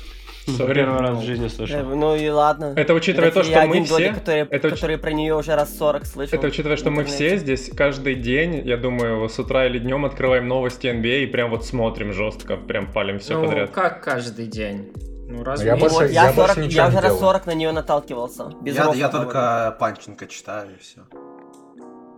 Sorry. 0.47 0.73
Первый 0.73 0.99
раз 0.99 1.19
в 1.19 1.21
жизни 1.21 1.47
слышал. 1.47 1.79
Э, 1.79 1.83
ну 1.83 2.15
и 2.15 2.27
ладно. 2.27 2.73
Это 2.75 2.95
учитывая 2.95 3.31
то, 3.31 3.43
что 3.43 3.61
мы 3.67 3.83
все... 3.83 3.93
Доли, 3.93 4.07
которые, 4.09 4.47
это 4.49 4.69
которые 4.71 4.97
про 4.97 5.11
нее 5.11 5.35
уже 5.35 5.55
раз 5.55 5.77
40 5.77 6.05
слышал. 6.05 6.35
Это 6.35 6.47
учитывая, 6.47 6.77
что 6.77 6.89
мы 6.89 7.03
все 7.03 7.37
здесь 7.37 7.69
каждый 7.69 8.15
день, 8.15 8.67
я 8.67 8.77
думаю, 8.77 9.29
с 9.29 9.37
утра 9.37 9.67
или 9.67 9.77
днем 9.77 10.03
открываем 10.03 10.47
новости 10.47 10.87
NBA 10.87 11.11
а 11.11 11.23
и 11.23 11.25
прям 11.27 11.51
вот 11.51 11.63
смотрим 11.65 12.11
жестко, 12.11 12.57
прям 12.57 12.91
палим 12.91 13.19
все 13.19 13.37
ну, 13.37 13.45
подряд. 13.45 13.69
как 13.69 14.03
каждый 14.03 14.47
день? 14.47 14.91
Ну, 15.31 15.43
разве 15.43 15.67
я, 15.67 15.77
больше, 15.77 16.11
я, 16.11 16.25
я, 16.25 16.33
40, 16.33 16.57
я 16.57 16.87
уже 16.87 16.99
раз 16.99 17.19
40 17.19 17.45
на 17.45 17.53
нее 17.53 17.71
наталкивался. 17.71 18.51
Без 18.61 18.75
я, 18.75 18.91
я 18.93 19.09
только 19.09 19.75
Панченко 19.79 20.27
читаю 20.27 20.75
и 20.75 20.77
все. 20.77 21.01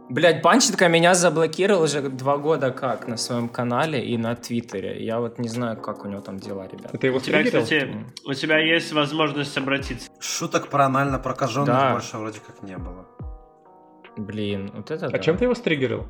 Блять, 0.09 0.41
Панченко 0.41 0.87
меня 0.87 1.13
заблокировал 1.13 1.83
уже 1.83 2.01
два 2.01 2.37
года 2.37 2.71
как 2.71 3.07
на 3.07 3.17
своем 3.17 3.49
канале 3.49 4.03
и 4.03 4.17
на 4.17 4.35
Твиттере. 4.35 5.03
Я 5.05 5.19
вот 5.19 5.37
не 5.37 5.47
знаю, 5.47 5.77
как 5.77 6.05
у 6.05 6.07
него 6.07 6.21
там 6.21 6.39
дела, 6.39 6.67
ребят. 6.67 6.93
Это 6.93 7.07
его 7.07 7.17
у 7.17 7.21
тебя, 7.21 7.43
кстати, 7.43 7.89
у 8.25 8.33
тебя 8.33 8.57
есть 8.57 8.91
возможность 8.93 9.57
обратиться. 9.57 10.09
Шуток 10.19 10.67
про 10.67 10.85
анально 10.85 11.19
прокаженных 11.19 11.67
да. 11.67 11.93
больше 11.93 12.17
вроде 12.17 12.39
как 12.39 12.63
не 12.63 12.77
было. 12.77 13.05
Блин, 14.17 14.71
вот 14.73 14.91
это 14.91 15.05
А 15.05 15.09
да. 15.09 15.19
чем 15.19 15.37
ты 15.37 15.45
его 15.45 15.55
стригерил? 15.55 16.05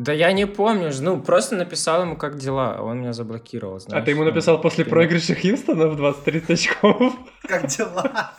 Да 0.00 0.14
я 0.14 0.32
не 0.32 0.46
помню, 0.46 0.90
ну 1.00 1.20
просто 1.20 1.56
написал 1.56 2.00
ему, 2.00 2.16
как 2.16 2.38
дела, 2.38 2.76
а 2.78 2.82
он 2.82 3.00
меня 3.00 3.12
заблокировал, 3.12 3.80
знаешь. 3.80 4.02
А 4.02 4.04
ты 4.06 4.12
ему 4.12 4.24
написал 4.24 4.56
ну, 4.56 4.62
после 4.62 4.86
проигрыша 4.86 5.34
Хьюстона 5.34 5.88
в 5.88 5.96
23 5.96 6.42
очков? 6.48 7.12
Как 7.42 7.66
дела? 7.66 8.32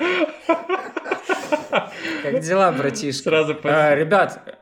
Как 2.24 2.40
дела, 2.40 2.72
братишка? 2.72 3.30
Сразу 3.30 3.56
а, 3.64 3.94
Ребят, 3.94 4.60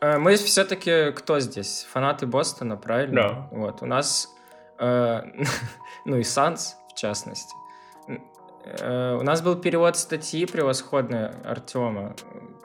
э, 0.00 0.16
мы 0.16 0.36
все-таки 0.36 1.12
кто 1.12 1.38
здесь? 1.38 1.86
Фанаты 1.92 2.26
Бостона, 2.26 2.78
правильно? 2.78 3.14
Да. 3.14 3.48
Вот, 3.52 3.82
у 3.82 3.86
нас, 3.86 4.34
э, 4.78 5.20
ну 6.06 6.16
и 6.16 6.22
Санс, 6.22 6.78
в 6.90 6.98
частности. 6.98 7.52
Э, 8.64 9.18
у 9.20 9.22
нас 9.22 9.42
был 9.42 9.56
перевод 9.56 9.98
статьи 9.98 10.46
превосходной 10.46 11.28
Артема. 11.44 12.16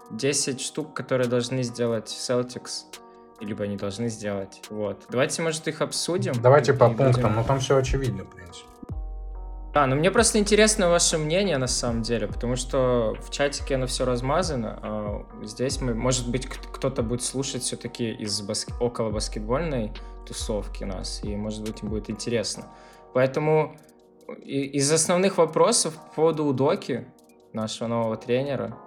10 0.10 0.61
штук, 0.61 0.93
которые 0.93 1.27
должны 1.27 1.64
сделать 1.64 2.07
Celtics 2.07 3.03
либо 3.45 3.64
они 3.64 3.78
должны 3.78 4.10
сделать. 4.10 4.61
Вот. 4.70 5.06
Давайте, 5.10 5.41
может, 5.41 5.68
их 5.68 5.82
обсудим. 5.82 6.34
Давайте 6.41 6.74
по 6.74 6.88
пунктам, 6.88 7.24
будем... 7.24 7.36
но 7.36 7.44
там 7.44 7.60
все 7.60 7.78
очевидно, 7.78 8.24
в 8.24 8.30
принципе. 8.30 8.68
Да, 9.74 9.88
но 9.88 9.95
мне 9.95 10.11
просто 10.11 10.38
интересно 10.38 10.90
ваше 10.90 11.18
мнение 11.18 11.57
на 11.57 11.65
самом 11.65 12.03
деле, 12.03 12.28
потому 12.28 12.56
что 12.56 13.18
в 13.20 13.32
чатике 13.32 13.74
оно 13.74 13.88
все 13.88 14.06
размазано, 14.06 14.80
а 14.84 15.26
здесь 15.41 15.82
мы, 15.82 15.95
может 15.95 16.30
быть, 16.30 16.45
кто-то 16.45 17.02
будет 17.02 17.24
слушать 17.24 17.64
все-таки 17.64 18.11
из 18.11 18.40
баск... 18.41 18.70
около 18.80 19.10
баскетбольной 19.10 19.91
тусовки 20.28 20.84
нас, 20.84 21.24
и 21.24 21.36
может 21.36 21.64
быть 21.64 21.82
им 21.82 21.90
будет 21.90 22.11
интересно. 22.11 22.65
Поэтому 23.15 23.76
из 24.44 24.91
основных 24.91 25.40
вопросов 25.40 25.95
по 25.95 26.15
поводу 26.15 26.45
Удоки, 26.45 27.07
нашего 27.52 27.88
нового 27.88 28.15
тренера, 28.15 28.78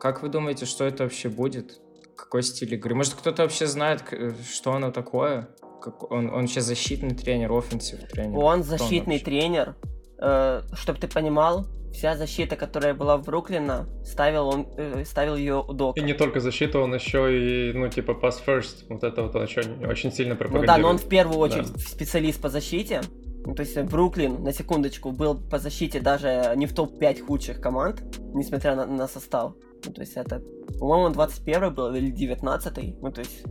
как 0.00 0.22
вы 0.22 0.28
думаете, 0.28 0.64
что 0.64 0.84
это 0.84 1.02
вообще 1.02 1.28
будет? 1.28 1.80
Какой 2.16 2.42
стиль 2.42 2.74
игры? 2.74 2.94
Может, 2.94 3.14
кто-то 3.14 3.42
вообще 3.42 3.66
знает, 3.66 4.02
что 4.50 4.72
оно 4.72 4.90
такое? 4.90 5.48
Как 5.82 6.10
он, 6.10 6.30
он 6.30 6.48
сейчас 6.48 6.64
защитный 6.64 7.14
тренер, 7.14 7.52
offensive 7.52 8.08
тренер? 8.08 8.38
Он 8.38 8.62
защитный 8.62 9.18
он 9.18 9.24
тренер, 9.24 9.76
э, 10.18 10.62
чтобы 10.74 10.98
ты 10.98 11.08
понимал, 11.08 11.66
вся 11.92 12.16
защита, 12.16 12.56
которая 12.56 12.94
была 12.94 13.16
в 13.16 13.24
Бруклине, 13.24 13.86
ставил 14.04 14.48
он 14.48 14.66
э, 14.76 15.04
ставил 15.04 15.36
ее 15.36 15.62
у 15.66 15.72
Дока. 15.72 16.00
И 16.00 16.02
не 16.04 16.14
только 16.14 16.40
защита, 16.40 16.78
он 16.78 16.94
еще 16.94 17.70
и, 17.70 17.72
ну, 17.72 17.88
типа, 17.88 18.12
pass 18.12 18.36
first. 18.46 18.84
Вот 18.88 19.02
это 19.02 19.22
вот 19.22 19.34
он 19.34 19.44
еще 19.44 19.62
очень 19.86 20.12
сильно 20.12 20.36
пропагандирует. 20.36 20.68
Ну 20.68 20.74
да, 20.74 20.78
но 20.78 20.88
он 20.88 20.98
в 20.98 21.08
первую 21.08 21.38
очередь 21.38 21.72
да. 21.72 21.78
специалист 21.78 22.40
по 22.40 22.48
защите. 22.48 23.02
Ну, 23.46 23.54
то 23.54 23.62
есть 23.62 23.80
Бруклин, 23.82 24.42
на 24.42 24.52
секундочку, 24.52 25.12
был 25.12 25.36
по 25.38 25.58
защите 25.58 26.00
даже 26.00 26.52
не 26.56 26.66
в 26.66 26.74
топ-5 26.74 27.20
худших 27.20 27.60
команд, 27.60 28.02
несмотря 28.34 28.74
на, 28.74 28.86
на 28.86 29.06
состав. 29.06 29.52
Ну, 29.84 29.92
то 29.92 30.00
есть 30.00 30.16
это, 30.16 30.42
по-моему, 30.80 31.10
21 31.10 31.72
был 31.72 31.94
или 31.94 32.10
19 32.10 33.00
Ну, 33.00 33.12
то 33.12 33.20
есть 33.20 33.44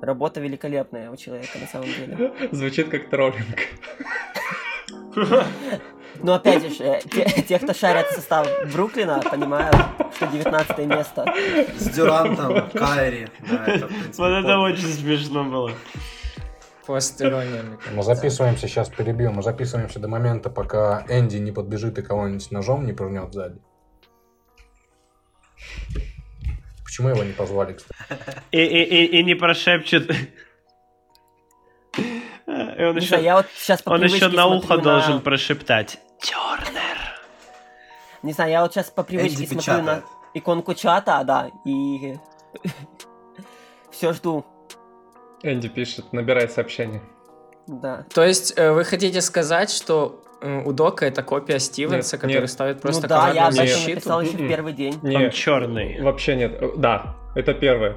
работа 0.00 0.40
великолепная 0.40 1.10
у 1.10 1.16
человека 1.16 1.58
на 1.60 1.66
самом 1.66 1.86
деле. 1.86 2.32
Звучит 2.52 2.88
как 2.88 3.10
троллинг. 3.10 3.58
Но 6.22 6.34
опять 6.34 6.74
же, 6.74 6.82
э, 6.82 7.00
те, 7.10 7.42
те, 7.42 7.58
кто 7.58 7.74
шарят 7.74 8.06
состав 8.12 8.48
Бруклина, 8.72 9.20
понимают, 9.20 9.76
что 10.16 10.26
19 10.28 10.78
место. 10.86 11.34
С 11.76 11.90
Дюрантом, 11.90 12.70
Кайри. 12.70 13.28
Да, 13.50 13.66
это, 13.66 13.86
принципе, 13.86 14.12
вот 14.16 14.30
это 14.30 14.58
очень 14.58 14.88
смешно 14.88 15.44
было. 15.44 15.72
Посторонняя, 16.86 17.64
Мы 17.92 18.02
записываемся, 18.02 18.66
сейчас 18.66 18.88
перебью, 18.88 19.30
мы 19.30 19.42
записываемся 19.42 20.00
до 20.00 20.08
момента, 20.08 20.50
пока 20.50 21.04
Энди 21.08 21.36
не 21.36 21.52
подбежит 21.52 21.98
и 21.98 22.02
кого-нибудь 22.02 22.50
ножом 22.50 22.86
не 22.86 22.92
пырнет 22.92 23.32
сзади. 23.32 23.60
Почему 26.84 27.08
его 27.08 27.22
не 27.22 27.32
позвали, 27.32 27.74
кстати? 27.74 27.94
И, 28.50 28.58
и, 28.58 28.82
и, 28.82 29.18
и 29.18 29.22
не 29.22 29.34
прошепчет. 29.34 30.10
И 31.96 32.84
он 32.84 32.96
еще, 32.96 33.22
я 33.22 33.36
вот 33.36 33.46
сейчас 33.54 33.82
он 33.86 34.02
еще 34.02 34.28
на 34.28 34.46
ухо 34.46 34.76
на... 34.76 34.82
должен 34.82 35.20
прошептать. 35.20 36.00
Тернер. 36.20 36.98
Не 38.22 38.32
знаю, 38.32 38.50
я 38.50 38.62
вот 38.62 38.74
сейчас 38.74 38.90
по 38.90 39.04
привычке 39.04 39.44
Энди 39.44 39.52
смотрю 39.52 39.82
на 39.82 40.02
иконку 40.34 40.74
чата, 40.74 41.22
да, 41.24 41.48
и 41.64 42.16
все 43.90 44.12
жду. 44.12 44.44
Энди 45.42 45.68
пишет, 45.68 46.12
набирай 46.12 46.48
сообщение. 46.48 47.02
Да. 47.66 48.06
То 48.12 48.24
есть 48.24 48.54
э, 48.56 48.72
вы 48.72 48.84
хотите 48.84 49.20
сказать, 49.20 49.70
что 49.70 50.22
у 50.42 50.72
Дока 50.72 51.06
это 51.06 51.22
копия 51.22 51.58
Стивенса, 51.58 52.16
нет, 52.16 52.20
который 52.20 52.40
нет. 52.40 52.50
ставит 52.50 52.80
просто 52.80 53.02
ну, 53.02 53.08
да, 53.08 53.30
я 53.30 53.46
об 53.46 53.54
этом 53.54 53.66
написал 53.66 54.20
еще 54.20 54.32
в 54.32 54.40
м-м. 54.40 54.48
первый 54.48 54.72
день. 54.72 54.98
Нет, 55.02 55.22
Он 55.22 55.30
черный. 55.30 56.00
Вообще 56.00 56.36
нет. 56.36 56.60
Да, 56.76 57.16
это 57.34 57.54
первое. 57.54 57.96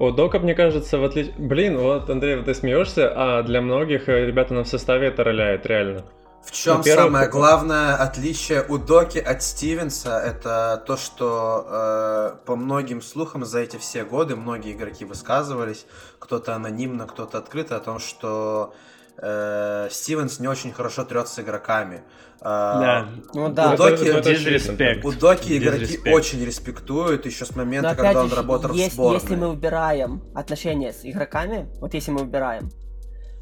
У 0.00 0.10
Дока, 0.10 0.40
мне 0.40 0.54
кажется, 0.54 0.98
в 0.98 1.04
отличие... 1.04 1.34
Блин, 1.38 1.78
вот, 1.78 2.10
Андрей, 2.10 2.42
ты 2.42 2.52
смеешься, 2.52 3.12
а 3.14 3.42
для 3.42 3.60
многих 3.60 4.08
э, 4.08 4.26
ребята 4.26 4.54
на 4.54 4.64
в 4.64 4.68
составе 4.68 5.08
это 5.08 5.22
роляет, 5.22 5.66
реально. 5.66 6.04
В 6.44 6.52
чем 6.52 6.82
самое 6.82 7.28
главное 7.28 7.94
отличие 7.94 8.64
у 8.68 8.78
Доки 8.78 9.18
от 9.18 9.42
Стивенса? 9.42 10.18
Это 10.18 10.82
то, 10.86 10.96
что 10.96 11.66
э, 11.66 12.36
по 12.44 12.54
многим 12.54 13.00
слухам 13.00 13.44
за 13.44 13.60
эти 13.60 13.76
все 13.76 14.04
годы 14.04 14.36
многие 14.36 14.72
игроки 14.72 15.04
высказывались, 15.04 15.86
кто-то 16.18 16.54
анонимно, 16.54 17.06
кто-то 17.06 17.38
открыто, 17.38 17.76
о 17.76 17.80
том, 17.80 17.98
что 17.98 18.74
э, 19.16 19.88
Стивенс 19.90 20.38
не 20.38 20.48
очень 20.48 20.72
хорошо 20.72 21.04
трется 21.04 21.34
с 21.34 21.38
игроками. 21.38 22.02
Э, 22.40 22.44
да. 22.44 23.08
Ну 23.32 23.48
да. 23.48 23.72
У 23.72 23.76
Доки, 23.76 24.04
это, 24.04 24.30
это 24.30 25.06
у 25.08 25.12
Доки 25.12 25.56
игроки 25.56 25.98
очень 26.10 26.44
респектуют 26.44 27.24
еще 27.24 27.46
с 27.46 27.56
момента, 27.56 27.90
Но, 27.90 27.96
когда 27.96 28.22
он 28.22 28.32
работал 28.32 28.72
есть, 28.74 28.90
в 28.90 28.94
сборной. 28.94 29.20
Если 29.20 29.36
мы 29.36 29.48
убираем 29.48 30.22
отношения 30.34 30.92
с 30.92 31.04
игроками, 31.04 31.68
вот 31.80 31.94
если 31.94 32.10
мы 32.10 32.20
убираем, 32.22 32.70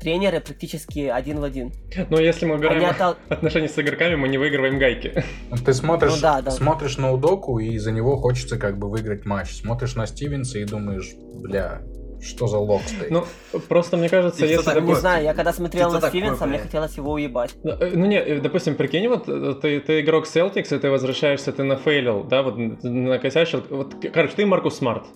тренеры 0.03 0.41
практически 0.41 1.01
один 1.01 1.41
в 1.41 1.45
один. 1.45 1.73
Но 2.11 2.19
если 2.19 2.45
мы 2.47 2.57
убираем 2.57 2.85
отдал... 2.85 3.16
отношения 3.29 3.69
с 3.69 3.79
игроками, 3.79 4.16
мы 4.16 4.29
не 4.29 4.39
выигрываем 4.39 4.79
гайки. 4.79 5.24
Ты 5.65 5.73
смотришь, 5.73 6.16
ну, 6.16 6.20
да, 6.20 6.43
да. 6.43 6.51
смотришь 6.51 6.99
на 6.99 7.12
Удоку, 7.12 7.59
и 7.59 7.79
за 7.79 7.93
него 7.93 8.16
хочется 8.16 8.59
как 8.59 8.79
бы 8.79 8.91
выиграть 8.91 9.24
матч. 9.24 9.55
Смотришь 9.55 9.95
на 9.95 10.07
Стивенса 10.07 10.59
и 10.59 10.65
думаешь, 10.65 11.12
бля, 11.16 11.83
что 12.20 12.47
за 12.47 12.59
лог 12.59 12.83
стоит? 12.83 13.11
Ну, 13.11 13.24
просто 13.69 13.97
мне 13.97 14.09
кажется, 14.09 14.45
если... 14.45 14.65
Такой... 14.65 14.83
Не 14.83 14.95
знаю, 14.95 15.24
я 15.24 15.35
когда 15.35 15.53
смотрел 15.53 15.91
на 15.91 16.01
Стивенса, 16.01 16.47
мне 16.47 16.59
хотелось 16.59 16.97
его 16.97 17.12
уебать. 17.12 17.55
Ну, 17.62 17.73
э, 17.73 17.91
ну 17.95 18.07
не, 18.07 18.16
э, 18.16 18.41
допустим, 18.41 18.77
прикинь, 18.77 19.09
вот 19.09 19.29
э, 19.29 19.55
ты, 19.61 19.81
ты 19.81 20.01
игрок 20.01 20.27
Celtics, 20.27 20.74
и 20.74 20.79
ты 20.79 20.91
возвращаешься, 20.91 21.53
ты 21.53 21.62
нафейлил, 21.65 22.24
да, 22.24 22.43
вот 22.43 22.57
накосячил. 22.57 23.62
Вот, 23.70 23.95
короче, 24.12 24.35
ты 24.37 24.47
Маркус 24.47 24.77
Смарт. 24.77 25.07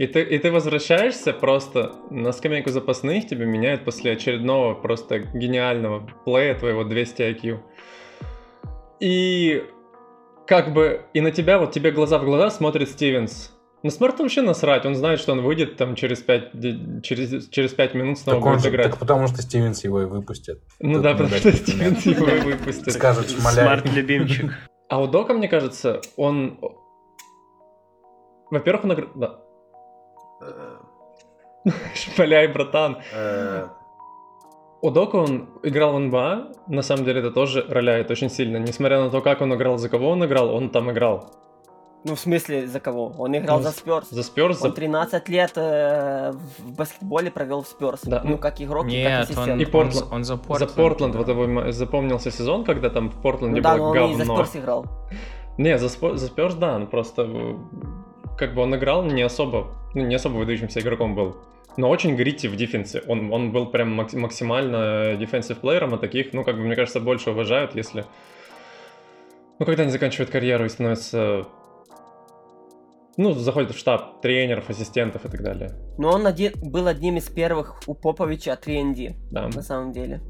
И 0.00 0.06
ты, 0.06 0.22
и 0.22 0.38
ты 0.38 0.50
возвращаешься 0.50 1.34
просто 1.34 1.92
на 2.08 2.32
скамейку 2.32 2.70
запасных, 2.70 3.28
тебя 3.28 3.44
меняют 3.44 3.84
после 3.84 4.12
очередного 4.12 4.72
просто 4.72 5.18
гениального 5.18 6.08
плея 6.24 6.54
твоего 6.54 6.84
200 6.84 7.20
IQ. 7.20 7.58
И 8.98 9.62
как 10.46 10.72
бы 10.72 11.02
и 11.12 11.20
на 11.20 11.32
тебя, 11.32 11.58
вот 11.58 11.72
тебе 11.72 11.90
глаза 11.90 12.18
в 12.18 12.24
глаза 12.24 12.48
смотрит 12.48 12.88
Стивенс. 12.88 13.52
На 13.82 13.90
смарт 13.90 14.18
вообще 14.20 14.40
насрать, 14.40 14.86
он 14.86 14.94
знает, 14.94 15.20
что 15.20 15.32
он 15.32 15.42
выйдет 15.42 15.76
там 15.76 15.94
через 15.94 16.20
5, 16.20 17.02
через, 17.02 17.50
через 17.50 17.74
5 17.74 17.94
минут 17.94 18.18
снова 18.18 18.40
так 18.40 18.52
будет 18.52 18.62
же, 18.62 18.70
играть. 18.70 18.86
Так 18.92 18.98
потому 18.98 19.26
что 19.26 19.42
Стивенс 19.42 19.84
его 19.84 20.00
и 20.00 20.06
выпустит. 20.06 20.62
Ну 20.78 20.94
Тут 20.94 21.02
да, 21.02 21.12
потому 21.12 21.36
что 21.36 21.52
Стивенс 21.52 22.06
его 22.06 22.26
и 22.26 22.40
выпустит. 22.40 22.94
Скажут, 22.94 23.28
шмаляй. 23.28 23.64
Смарт-любимчик. 23.66 24.50
А 24.88 25.00
у 25.00 25.06
Дока, 25.06 25.34
мне 25.34 25.46
кажется, 25.46 26.00
он... 26.16 26.58
Во-первых, 28.50 28.84
он... 28.84 29.10
Да. 29.14 29.40
Шмаляй, 31.94 32.48
братан. 32.48 32.98
Э. 33.14 33.68
У 34.82 34.90
Дока 34.90 35.16
он 35.16 35.48
играл 35.62 35.92
в 35.92 35.98
НБА, 35.98 36.52
на 36.68 36.82
самом 36.82 37.04
деле 37.04 37.20
это 37.20 37.30
тоже 37.30 37.66
роляет 37.68 38.10
очень 38.10 38.30
сильно. 38.30 38.56
Несмотря 38.56 39.00
на 39.02 39.10
то, 39.10 39.20
как 39.20 39.42
он 39.42 39.52
играл, 39.54 39.76
за 39.76 39.88
кого 39.90 40.08
он 40.08 40.24
играл, 40.24 40.54
он 40.54 40.70
там 40.70 40.90
играл. 40.90 41.26
Ну, 42.04 42.14
в 42.14 42.20
смысле, 42.20 42.66
за 42.66 42.80
кого? 42.80 43.12
Он 43.18 43.36
играл 43.36 43.58
Ну, 43.58 43.62
за 43.62 43.72
Спёрс. 43.72 44.08
За 44.08 44.22
Спёрс, 44.22 44.62
Он 44.62 44.70
за... 44.70 44.74
13 44.74 45.28
лет 45.28 45.52
э, 45.56 46.32
в 46.58 46.72
баскетболе 46.74 47.30
провел 47.30 47.60
в 47.62 47.66
Спёрс. 47.68 48.00
Да, 48.04 48.22
Ну, 48.24 48.38
как 48.38 48.58
игрок, 48.62 48.86
и 48.86 49.02
как 49.02 49.10
Нет, 49.12 49.20
ассистент. 49.24 49.48
он, 49.50 49.60
И 49.60 49.64
он, 49.66 49.70
Портленд. 49.70 49.94
за- 50.06 50.14
он 50.14 50.24
за 50.24 50.36
за 50.36 50.38
Портленд. 50.42 50.74
Портленд 50.76 51.14
вот 51.16 51.28
его 51.28 51.72
запомнился 51.72 52.30
сезон, 52.30 52.64
когда 52.64 52.88
там 52.88 53.10
в 53.10 53.20
Портленде 53.20 53.56
Ну 53.60 53.62
да, 53.62 53.76
было 53.76 53.92
но 53.94 54.04
он 54.06 54.10
и 54.12 54.14
за 54.14 54.18
говно. 54.24 54.34
Спёрс 54.36 54.56
играл. 54.56 54.86
Не, 55.58 55.76
за, 55.76 55.86
Спо- 55.88 56.16
за 56.16 56.26
Спёрс, 56.28 56.54
да, 56.54 56.76
он 56.76 56.86
просто 56.86 57.22
э, 57.24 57.54
как 58.40 58.54
бы 58.54 58.62
он 58.62 58.74
играл 58.74 59.04
не 59.04 59.22
особо, 59.22 59.68
ну, 59.94 60.04
не 60.04 60.14
особо 60.16 60.38
выдающимся 60.38 60.80
игроком 60.80 61.14
был. 61.14 61.36
Но 61.76 61.88
очень 61.88 62.16
грити 62.16 62.48
в 62.48 62.56
дефенсе. 62.56 63.02
Он, 63.06 63.32
он 63.32 63.52
был 63.52 63.66
прям 63.66 63.92
макс- 64.00 64.16
максимально 64.16 65.14
дефенсив 65.16 65.58
плеером, 65.58 65.94
а 65.94 65.98
таких, 65.98 66.32
ну, 66.32 66.42
как 66.44 66.56
бы, 66.56 66.62
мне 66.62 66.74
кажется, 66.74 66.98
больше 67.00 67.30
уважают, 67.30 67.76
если... 67.76 68.04
Ну, 69.58 69.66
когда 69.66 69.82
они 69.84 69.92
заканчивают 69.92 70.30
карьеру 70.30 70.64
и 70.64 70.68
становятся... 70.68 71.44
Ну, 73.16 73.32
заходят 73.32 73.70
в 73.72 73.78
штаб 73.78 74.20
тренеров, 74.22 74.70
ассистентов 74.70 75.24
и 75.26 75.28
так 75.28 75.42
далее. 75.42 75.70
Но 75.98 76.10
он 76.10 76.26
один, 76.26 76.52
был 76.56 76.86
одним 76.86 77.16
из 77.18 77.28
первых 77.28 77.80
у 77.86 77.94
Поповича 77.94 78.58
3ND, 78.66 79.14
Да. 79.30 79.48
на 79.48 79.62
самом 79.62 79.92
деле. 79.92 80.20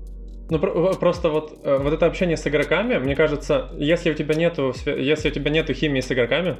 Ну, 0.50 0.58
про- 0.58 0.94
просто 0.94 1.28
вот, 1.30 1.60
э, 1.64 1.78
вот 1.78 1.92
это 1.92 2.06
общение 2.06 2.36
с 2.36 2.46
игроками, 2.46 2.98
мне 2.98 3.14
кажется, 3.14 3.70
если 3.78 4.10
у 4.10 4.14
тебя 4.14 4.34
нету, 4.34 4.74
если 4.84 5.28
у 5.30 5.32
тебя 5.32 5.50
нету 5.50 5.72
химии 5.74 6.00
с 6.00 6.10
игроками, 6.10 6.56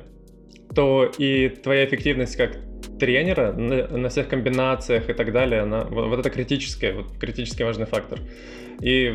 то 0.75 1.11
и 1.19 1.49
твоя 1.49 1.85
эффективность 1.85 2.37
как 2.37 2.59
тренера 2.99 3.53
на, 3.53 3.89
на 3.89 4.09
всех 4.09 4.29
комбинациях 4.29 5.09
и 5.11 5.13
так 5.13 5.33
далее, 5.33 5.63
она, 5.63 5.85
вот, 5.85 6.09
вот 6.09 6.21
это 6.21 6.31
критический, 6.31 6.93
вот, 6.93 7.19
критически 7.19 7.63
важный 7.63 7.87
фактор. 7.87 8.21
И 8.81 9.13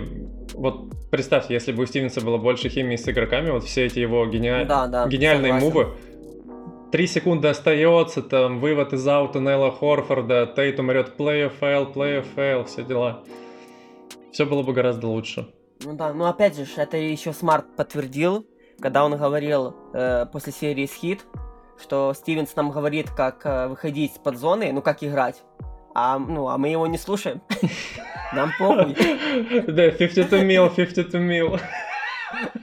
вот 0.53 1.09
представьте, 1.09 1.53
если 1.53 1.71
бы 1.71 1.83
у 1.83 1.85
Стивенса 1.85 2.21
было 2.21 2.37
больше 2.37 2.69
химии 2.69 2.95
с 2.95 3.07
игроками, 3.07 3.51
вот 3.51 3.63
все 3.63 3.85
эти 3.85 3.99
его 3.99 4.25
гениаль- 4.27 4.67
Да, 4.67 4.87
да, 4.87 5.07
гениальные 5.07 5.53
согласен. 5.53 5.67
мувы, 5.67 5.87
Три 6.91 7.07
секунды 7.07 7.49
остается, 7.49 8.21
там, 8.21 8.59
вывод 8.59 8.93
из 8.93 9.05
аута 9.05 9.39
Нелла 9.39 9.71
Хорфорда, 9.71 10.53
play 10.55 10.73
of 10.77 11.51
fail, 11.59 11.93
play 11.93 12.21
of 12.21 12.25
fail, 12.35 12.63
все 12.65 12.83
дела. 12.83 13.23
Все 14.31 14.45
было 14.45 14.63
бы 14.63 14.71
гораздо 14.71 15.07
лучше. 15.07 15.47
Ну 15.83 15.93
да, 15.93 16.13
ну 16.13 16.25
опять 16.25 16.55
же, 16.55 16.65
это 16.77 16.95
еще 16.95 17.33
Смарт 17.33 17.75
подтвердил, 17.75 18.45
когда 18.79 19.05
он 19.05 19.17
говорил 19.17 19.75
э, 19.93 20.25
после 20.31 20.51
серии 20.53 20.85
с 20.85 20.93
Хит, 20.93 21.25
что 21.81 22.13
Стивенс 22.13 22.55
нам 22.55 22.71
говорит, 22.71 23.09
как 23.11 23.45
э, 23.45 23.67
выходить 23.67 24.13
из-под 24.13 24.37
зоны, 24.37 24.71
ну 24.71 24.81
как 24.81 25.03
играть. 25.03 25.43
А, 25.93 26.19
ну, 26.19 26.49
а 26.49 26.57
мы 26.57 26.67
его 26.69 26.87
не 26.87 26.97
слушаем. 26.97 27.41
Нам 28.33 28.51
похуй. 28.59 28.95
Да, 29.65 29.91
52 29.91 30.39
мил, 30.39 30.69
52 30.69 31.19
мил. 31.21 31.59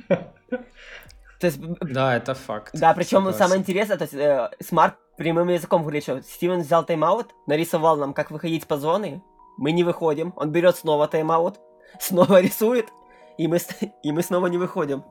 То 0.08 1.46
есть, 1.46 1.58
Да, 1.80 2.14
это 2.16 2.34
факт. 2.34 2.70
да, 2.74 2.92
причем 2.94 3.18
Согласен. 3.18 3.38
самое 3.38 3.60
интересное, 3.60 3.96
то 3.96 4.02
есть 4.04 4.14
э, 4.14 4.50
Смарт 4.60 4.94
прямым 5.16 5.48
языком 5.48 5.82
говорит, 5.82 6.04
что 6.04 6.22
Стивен 6.22 6.60
взял 6.60 6.84
тайм-аут, 6.84 7.34
нарисовал 7.46 7.96
нам, 7.96 8.12
как 8.14 8.30
выходить 8.30 8.66
по 8.68 8.76
зоне, 8.76 9.22
мы 9.56 9.72
не 9.72 9.82
выходим, 9.82 10.32
он 10.36 10.52
берет 10.52 10.76
снова 10.76 11.08
тайм-аут, 11.08 11.58
снова 12.00 12.40
рисует, 12.40 12.90
и 13.38 13.48
мы, 13.48 13.58
и 14.02 14.12
мы 14.12 14.22
снова 14.22 14.46
не 14.46 14.58
выходим. 14.58 15.04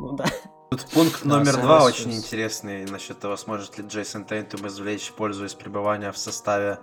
Ну 0.00 0.12
да. 0.12 0.24
Тут 0.70 0.84
пункт 0.86 1.20
Да, 1.22 1.36
номер 1.38 1.56
два 1.60 1.84
очень 1.84 2.12
интересный 2.14 2.86
насчет 2.86 3.18
того, 3.18 3.36
сможет 3.36 3.76
ли 3.78 3.84
Джейсон 3.86 4.24
Тейтум 4.24 4.66
извлечь 4.66 5.12
пользу 5.12 5.44
из 5.44 5.54
пребывания 5.54 6.10
в 6.12 6.18
составе 6.18 6.78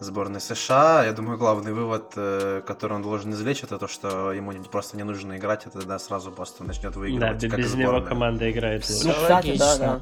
сборной 0.00 0.40
США. 0.40 1.04
Я 1.04 1.12
думаю, 1.12 1.38
главный 1.38 1.72
вывод, 1.72 2.12
э, 2.16 2.62
который 2.66 2.94
он 2.94 3.02
должен 3.02 3.32
извлечь, 3.32 3.62
это 3.62 3.78
то, 3.78 3.86
что 3.86 4.32
ему 4.32 4.52
просто 4.64 4.96
не 4.96 5.02
нужно 5.04 5.36
играть, 5.36 5.66
и 5.66 5.70
тогда 5.70 5.98
сразу 5.98 6.30
Бостон 6.30 6.66
начнет 6.66 6.94
Да, 6.94 6.98
выигрывать. 7.00 7.40
как 7.42 7.58
без 7.58 7.74
него 7.74 7.90
сборная. 7.90 8.08
команда 8.08 8.50
играет 8.50 8.84
Ну, 8.88 9.12
кстати, 9.12 9.56
да, 9.58 9.76
да. 9.78 10.00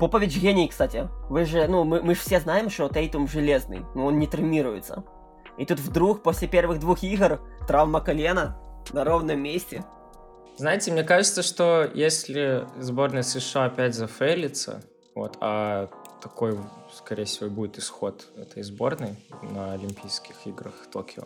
Попович 0.00 0.36
гений, 0.38 0.68
кстати. 0.68 1.08
Вы 1.28 1.44
же, 1.44 1.66
ну, 1.68 1.84
мы, 1.84 2.02
мы 2.02 2.14
же 2.14 2.20
все 2.20 2.40
знаем, 2.40 2.70
что 2.70 2.88
Тейтум 2.88 3.28
железный, 3.28 3.84
но 3.94 4.06
он 4.06 4.18
не 4.18 4.26
травмируется. 4.26 5.04
И 5.56 5.66
тут 5.66 5.80
вдруг, 5.80 6.22
после 6.22 6.46
первых 6.48 6.78
двух 6.78 7.02
игр, 7.02 7.40
травма 7.66 8.00
колена 8.00 8.56
на 8.92 9.04
ровном 9.04 9.40
месте. 9.40 9.84
Знаете, 10.58 10.90
мне 10.92 11.04
кажется, 11.04 11.42
что 11.42 11.88
если 11.94 12.64
сборная 12.80 13.22
США 13.22 13.66
опять 13.66 13.94
зафейлится, 13.94 14.82
вот, 15.14 15.36
а 15.40 15.88
такой, 16.22 16.58
скорее 16.94 17.24
всего, 17.24 17.48
будет 17.48 17.78
исход 17.78 18.26
этой 18.36 18.62
сборной 18.62 19.16
на 19.42 19.72
Олимпийских 19.74 20.34
играх 20.46 20.74
в 20.84 20.90
Токио, 20.90 21.24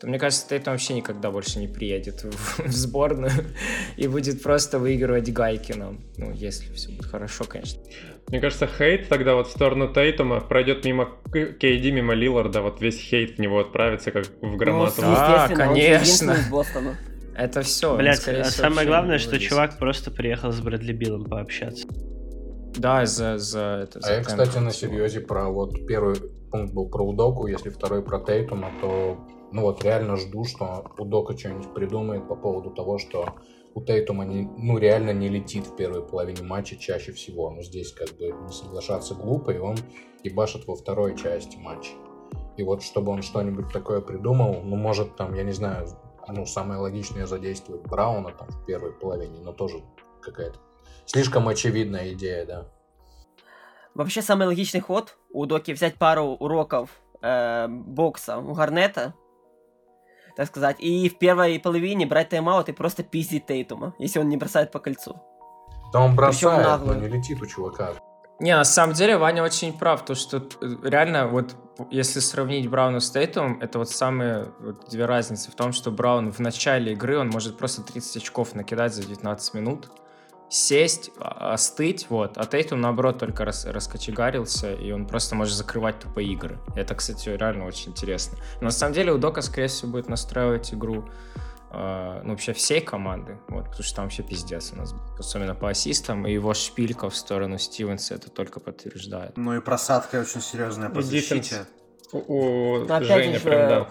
то 0.00 0.08
мне 0.08 0.18
кажется, 0.18 0.48
Тейтум 0.48 0.72
вообще 0.72 0.94
никогда 0.94 1.30
больше 1.30 1.58
не 1.60 1.68
приедет 1.68 2.24
в, 2.24 2.58
в 2.66 2.72
сборную 2.72 3.30
и 3.96 4.08
будет 4.08 4.42
просто 4.42 4.78
выигрывать 4.78 5.30
гайки 5.32 5.72
нам. 5.72 6.00
Ну, 6.16 6.32
если 6.32 6.72
все 6.72 6.88
будет 6.90 7.06
хорошо, 7.06 7.44
конечно. 7.44 7.80
Мне 8.28 8.40
кажется, 8.40 8.66
хейт 8.66 9.08
тогда 9.08 9.34
вот 9.34 9.48
в 9.48 9.50
сторону 9.50 9.92
Тейтума 9.92 10.40
пройдет 10.40 10.84
мимо 10.84 11.06
К- 11.30 11.56
KD, 11.60 11.90
мимо 11.92 12.14
Лиларда, 12.14 12.62
вот 12.62 12.80
весь 12.80 12.98
хейт 12.98 13.36
в 13.36 13.38
него 13.38 13.60
отправится, 13.60 14.10
как 14.10 14.24
в 14.26 14.42
Ну, 14.42 14.56
громаду. 14.56 14.92
да. 15.02 15.42
он 15.44 15.48
же 15.50 15.56
конечно. 15.56 16.36
Это 17.34 17.62
все. 17.62 17.96
Блять, 17.96 18.26
а 18.28 18.44
самое 18.44 18.86
главное, 18.86 19.18
что 19.18 19.38
чувак 19.38 19.78
просто 19.78 20.10
приехал 20.10 20.52
с 20.52 20.60
Брэдли 20.60 20.92
Биллом 20.92 21.24
пообщаться. 21.24 21.88
Да, 22.76 23.04
за, 23.06 23.38
за 23.38 23.84
это. 23.84 23.98
А 23.98 24.02
за 24.02 24.14
я, 24.14 24.20
кстати, 24.22 24.58
на 24.58 24.70
всего. 24.70 24.92
серьезе 24.92 25.20
про 25.20 25.48
вот 25.50 25.86
первый 25.86 26.16
пункт 26.50 26.72
был 26.72 26.88
про 26.88 27.04
Удоку, 27.04 27.46
если 27.46 27.70
второй 27.70 28.02
про 28.02 28.18
Тейтума, 28.20 28.70
то 28.80 29.18
ну 29.52 29.62
вот 29.62 29.84
реально 29.84 30.16
жду, 30.16 30.44
что 30.44 30.84
Удока 30.98 31.36
что-нибудь 31.36 31.74
придумает 31.74 32.28
по 32.28 32.34
поводу 32.34 32.70
того, 32.70 32.98
что 32.98 33.34
у 33.74 33.82
Тейтума 33.82 34.24
не, 34.24 34.48
ну 34.56 34.78
реально 34.78 35.12
не 35.12 35.28
летит 35.28 35.66
в 35.66 35.76
первой 35.76 36.02
половине 36.02 36.42
матча 36.42 36.76
чаще 36.76 37.12
всего. 37.12 37.50
Но 37.50 37.62
здесь 37.62 37.92
как 37.92 38.08
бы 38.16 38.26
не 38.26 38.52
соглашаться 38.52 39.14
глупо, 39.14 39.50
и 39.50 39.58
он 39.58 39.76
ебашит 40.22 40.66
во 40.66 40.74
второй 40.74 41.16
части 41.16 41.56
матча. 41.56 41.92
И 42.56 42.62
вот 42.62 42.82
чтобы 42.82 43.12
он 43.12 43.22
что-нибудь 43.22 43.72
такое 43.72 44.00
придумал, 44.00 44.62
ну 44.62 44.76
может 44.76 45.16
там, 45.16 45.34
я 45.34 45.42
не 45.42 45.52
знаю, 45.52 45.86
ну 46.28 46.46
самое 46.46 46.80
логичное 46.80 47.26
задействовать 47.26 47.82
Брауна 47.82 48.30
там 48.32 48.48
в 48.48 48.64
первой 48.64 48.92
половине, 48.92 49.40
но 49.40 49.52
тоже 49.52 49.82
какая-то 50.20 50.58
слишком 51.06 51.48
очевидная 51.48 52.12
идея, 52.12 52.46
да. 52.46 52.68
Вообще, 53.94 54.22
самый 54.22 54.46
логичный 54.46 54.80
ход 54.80 55.18
у 55.30 55.44
Доки 55.46 55.72
взять 55.72 55.96
пару 55.96 56.24
уроков 56.24 56.90
э, 57.20 57.66
бокса 57.68 58.38
у 58.38 58.54
Гарнета, 58.54 59.14
так 60.34 60.46
сказать, 60.46 60.76
и 60.80 61.08
в 61.08 61.18
первой 61.18 61.60
половине 61.60 62.06
брать 62.06 62.30
тайм-аут 62.30 62.68
и 62.68 62.72
просто 62.72 63.02
пиздить 63.02 63.46
Тейтума, 63.46 63.94
если 63.98 64.18
он 64.18 64.28
не 64.28 64.38
бросает 64.38 64.70
по 64.70 64.78
кольцу. 64.78 65.20
Да 65.92 66.00
он 66.00 66.16
бросает, 66.16 66.86
но 66.86 66.94
не 66.94 67.08
летит 67.08 67.42
у 67.42 67.46
чувака. 67.46 67.92
Не, 68.42 68.56
на 68.56 68.64
самом 68.64 68.94
деле 68.94 69.16
Ваня 69.16 69.44
очень 69.44 69.72
прав, 69.72 70.04
то 70.04 70.16
что 70.16 70.42
реально 70.82 71.28
вот 71.28 71.54
если 71.90 72.18
сравнить 72.18 72.68
Брауна 72.68 72.98
с 72.98 73.08
Тейтумом, 73.08 73.60
это 73.60 73.78
вот 73.78 73.88
самые 73.88 74.48
вот 74.58 74.88
две 74.90 75.06
разницы 75.06 75.52
в 75.52 75.54
том, 75.54 75.72
что 75.72 75.92
Браун 75.92 76.32
в 76.32 76.40
начале 76.40 76.92
игры, 76.92 77.18
он 77.18 77.28
может 77.30 77.56
просто 77.56 77.82
30 77.82 78.16
очков 78.16 78.56
накидать 78.56 78.94
за 78.94 79.04
19 79.04 79.54
минут, 79.54 79.90
сесть, 80.48 81.12
а- 81.20 81.52
остыть, 81.52 82.10
вот, 82.10 82.36
а 82.36 82.44
Тейтум 82.44 82.80
наоборот 82.80 83.18
только 83.18 83.44
рас, 83.44 83.64
раскочегарился, 83.64 84.74
и 84.74 84.90
он 84.90 85.06
просто 85.06 85.36
может 85.36 85.54
закрывать 85.54 86.00
тупо 86.00 86.18
игры. 86.18 86.58
Это, 86.74 86.96
кстати, 86.96 87.28
реально 87.28 87.64
очень 87.64 87.92
интересно. 87.92 88.38
Но 88.56 88.64
на 88.64 88.70
самом 88.72 88.92
деле 88.92 89.12
у 89.12 89.18
Дока, 89.18 89.40
скорее 89.42 89.68
всего, 89.68 89.92
будет 89.92 90.08
настраивать 90.08 90.74
игру 90.74 91.08
ну, 91.72 92.30
вообще 92.30 92.52
всей 92.52 92.82
команды, 92.82 93.38
вот, 93.48 93.64
потому 93.64 93.82
что 93.82 93.96
там 93.96 94.04
вообще 94.04 94.22
пиздец 94.22 94.72
у 94.74 94.76
нас, 94.76 94.94
особенно 95.18 95.54
по 95.54 95.70
ассистам, 95.70 96.26
и 96.26 96.32
его 96.32 96.52
шпилька 96.52 97.08
в 97.08 97.16
сторону 97.16 97.58
Стивенса 97.58 98.14
это 98.14 98.30
только 98.30 98.60
подтверждает. 98.60 99.36
Ну 99.36 99.56
и 99.56 99.60
просадка 99.60 100.20
очень 100.20 100.42
серьезная 100.42 100.90
по 100.90 101.00
защите. 101.00 101.66
У, 102.12 102.18
у 102.18 102.78
Ну, 102.80 102.84
опять 102.84 103.06
Жени 103.06 103.34
же, 103.34 103.40
прям, 103.40 103.68
да, 103.68 103.88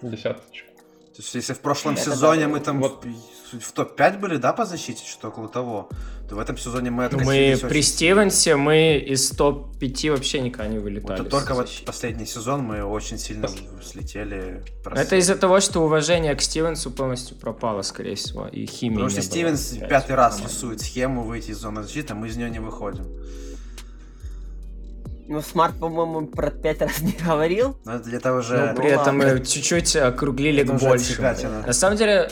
десяточку. 0.00 0.71
То 1.14 1.20
есть, 1.20 1.34
если 1.34 1.52
в 1.52 1.58
прошлом 1.60 1.94
Это 1.94 2.04
сезоне 2.04 2.42
да. 2.42 2.48
мы 2.48 2.60
там 2.60 2.80
Вот. 2.80 3.04
в, 3.52 3.58
в 3.60 3.72
топ-5 3.72 4.18
были, 4.18 4.36
да, 4.36 4.54
по 4.54 4.64
защите, 4.64 5.04
что 5.06 5.28
около 5.28 5.46
того, 5.48 5.90
то 6.26 6.36
в 6.36 6.38
этом 6.38 6.56
сезоне 6.56 6.90
мы 6.90 7.06
Ну, 7.10 7.18
мы 7.18 7.52
откатились 7.52 7.60
при 7.60 7.66
очень 7.66 7.82
Стивенсе 7.82 8.56
мы 8.56 8.96
из 8.96 9.30
топ-5 9.30 10.10
вообще 10.10 10.40
никогда 10.40 10.68
не 10.68 10.78
Вот 10.78 10.84
вылетали. 10.84 11.20
это 11.20 11.30
только 11.30 11.52
вот 11.52 11.68
последний 11.84 12.24
сезон 12.24 12.62
мы 12.62 12.82
очень 12.82 13.18
сильно 13.18 13.46
слетели. 13.82 14.64
просели. 14.82 15.06
Это 15.06 15.16
из-за 15.16 15.36
того, 15.36 15.60
что 15.60 15.80
уважение 15.84 16.34
к 16.34 16.40
Стивенсу 16.40 16.90
полностью 16.90 17.36
пропало, 17.36 17.82
скорее 17.82 18.14
всего, 18.14 18.48
и 18.48 18.64
химии 18.64 18.94
Потому 18.94 19.10
что 19.10 19.20
Стивенс 19.22 19.74
пятый 19.88 20.14
раз 20.16 20.40
рисует 20.42 20.80
схему 20.80 21.24
выйти 21.24 21.50
из 21.50 21.58
зоны 21.58 21.82
защиты, 21.82 22.14
а 22.14 22.16
мы 22.16 22.28
из 22.28 22.36
нее 22.36 22.48
не 22.48 22.58
выходим. 22.60 23.04
Ну, 25.28 25.40
Смарт, 25.40 25.78
по-моему, 25.78 26.26
про 26.26 26.50
пять 26.50 26.80
раз 26.82 27.00
не 27.00 27.12
говорил. 27.12 27.76
Но 27.84 27.94
это 27.94 28.04
для 28.04 28.20
того 28.20 28.40
же... 28.40 28.56
Ну, 28.74 28.76
при 28.76 28.90
этом 28.90 29.18
мы 29.18 29.38
чуть-чуть 29.44 29.94
округлили 29.96 30.62
к 30.64 30.72
большему. 30.72 31.62
На 31.66 31.72
самом 31.72 31.96
деле, 31.96 32.28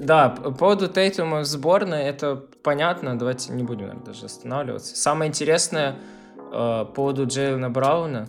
да, 0.00 0.30
по 0.30 0.50
поводу 0.50 0.88
Тейтума 0.88 1.40
в 1.40 1.44
сборной, 1.44 2.02
это 2.02 2.36
понятно, 2.62 3.16
давайте 3.18 3.52
не 3.52 3.62
будем 3.62 3.86
наверное, 3.86 4.04
даже 4.04 4.26
останавливаться. 4.26 4.96
Самое 4.96 5.28
интересное 5.28 5.98
э, 6.36 6.50
по 6.50 6.84
поводу 6.84 7.26
Джейлена 7.26 7.70
Брауна, 7.70 8.28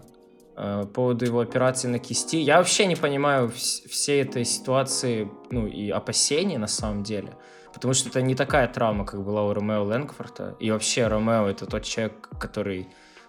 э, 0.56 0.82
по 0.84 0.88
поводу 0.88 1.26
его 1.26 1.40
операции 1.40 1.88
на 1.88 1.98
кисти, 1.99 2.38
я 2.38 2.57
вообще 2.60 2.86
не 2.86 2.95
понимаю 2.95 3.48
вс- 3.49 3.90
всей 3.90 4.22
этой 4.22 4.45
ситуации, 4.45 5.30
ну, 5.49 5.65
и 5.68 5.90
опасений 5.90 6.57
на 6.57 6.68
самом 6.68 7.03
деле. 7.03 7.34
потому 7.74 7.94
что 7.94 8.10
это 8.10 8.22
не 8.22 8.36
такая 8.36 8.68
травма, 8.68 9.06
как 9.06 9.24
была 9.24 9.44
у 9.44 9.53
Ромео 9.53 9.84
Лэнгфорта. 9.84 10.56
И 10.60 10.72
вообще 10.72 11.07
Ромео— 11.07 11.48
это 11.49 11.65
тот 11.65 11.84
человек, 11.84 12.30
который 12.40 12.88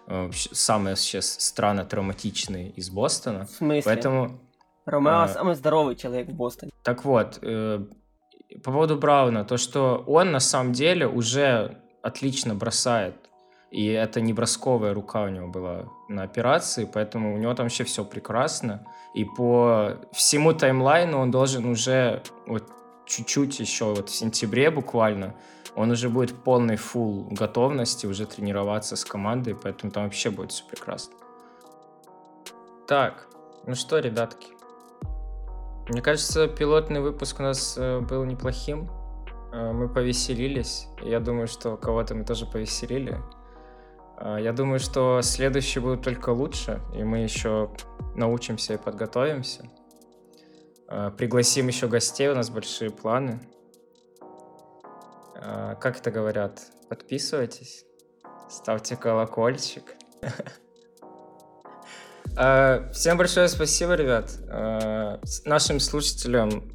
э, 0.08 0.30
самый 0.32 0.96
сейчас 0.96 1.36
странно 1.38 1.84
травматичный 1.84 2.70
из 2.70 2.90
Бостона. 2.90 3.46
В 3.46 3.50
смысле? 3.50 3.82
Поэтому... 3.84 4.40
Ромео 4.86 5.22
а, 5.22 5.28
самый 5.28 5.54
здоровый 5.54 5.96
человек 5.96 6.28
в 6.28 6.34
Бостоне. 6.34 6.72
Так 6.82 7.04
вот, 7.04 7.38
э, 7.42 7.84
по 8.64 8.72
поводу 8.72 8.96
Брауна, 8.96 9.44
то, 9.44 9.58
что 9.58 10.02
он 10.06 10.32
на 10.32 10.40
самом 10.40 10.72
деле 10.72 11.06
уже 11.06 11.78
отлично 12.02 12.54
бросает. 12.54 13.14
И 13.70 13.86
это 13.86 14.22
не 14.22 14.32
бросковая 14.32 14.94
рука 14.94 15.24
у 15.24 15.28
него 15.28 15.48
была 15.48 15.84
на 16.08 16.22
операции, 16.22 16.88
поэтому 16.90 17.34
у 17.34 17.38
него 17.38 17.52
там 17.52 17.66
вообще 17.66 17.84
все 17.84 18.02
прекрасно. 18.02 18.86
И 19.14 19.24
по 19.24 19.98
всему 20.12 20.54
таймлайну 20.54 21.18
он 21.18 21.30
должен 21.30 21.66
уже 21.66 22.22
вот 22.46 22.64
чуть-чуть 23.06 23.60
еще 23.60 23.86
вот 23.94 24.08
в 24.08 24.14
сентябре 24.14 24.70
буквально 24.70 25.34
он 25.78 25.92
уже 25.92 26.08
будет 26.08 26.30
в 26.32 26.42
полной 26.42 26.76
фул 26.76 27.28
готовности 27.30 28.06
уже 28.06 28.26
тренироваться 28.26 28.96
с 28.96 29.04
командой, 29.04 29.54
поэтому 29.54 29.92
там 29.92 30.04
вообще 30.04 30.30
будет 30.30 30.50
все 30.50 30.64
прекрасно. 30.64 31.14
Так, 32.88 33.28
ну 33.64 33.76
что, 33.76 34.00
ребятки, 34.00 34.48
мне 35.88 36.02
кажется, 36.02 36.48
пилотный 36.48 37.00
выпуск 37.00 37.38
у 37.38 37.44
нас 37.44 37.76
э, 37.78 38.00
был 38.00 38.24
неплохим. 38.24 38.90
Э, 39.52 39.70
мы 39.72 39.88
повеселились. 39.88 40.88
Я 41.00 41.20
думаю, 41.20 41.46
что 41.46 41.76
кого-то 41.76 42.16
мы 42.16 42.24
тоже 42.24 42.44
повеселили. 42.44 43.16
Э, 44.18 44.38
я 44.40 44.52
думаю, 44.52 44.80
что 44.80 45.22
следующие 45.22 45.80
будут 45.80 46.02
только 46.02 46.30
лучше, 46.30 46.82
и 46.92 47.04
мы 47.04 47.18
еще 47.18 47.70
научимся 48.16 48.74
и 48.74 48.78
подготовимся. 48.78 49.70
Пригласим 51.16 51.68
еще 51.68 51.86
гостей, 51.86 52.28
у 52.28 52.34
нас 52.34 52.50
большие 52.50 52.90
планы. 52.90 53.40
Как 55.38 55.98
это 55.98 56.10
говорят? 56.10 56.60
Подписывайтесь, 56.88 57.84
ставьте 58.50 58.96
колокольчик. 58.96 59.94
Э, 62.36 62.88
всем 62.92 63.18
большое 63.18 63.48
спасибо, 63.48 63.94
ребят. 63.94 64.30
Э, 64.48 65.18
нашим 65.44 65.80
слушателям 65.80 66.72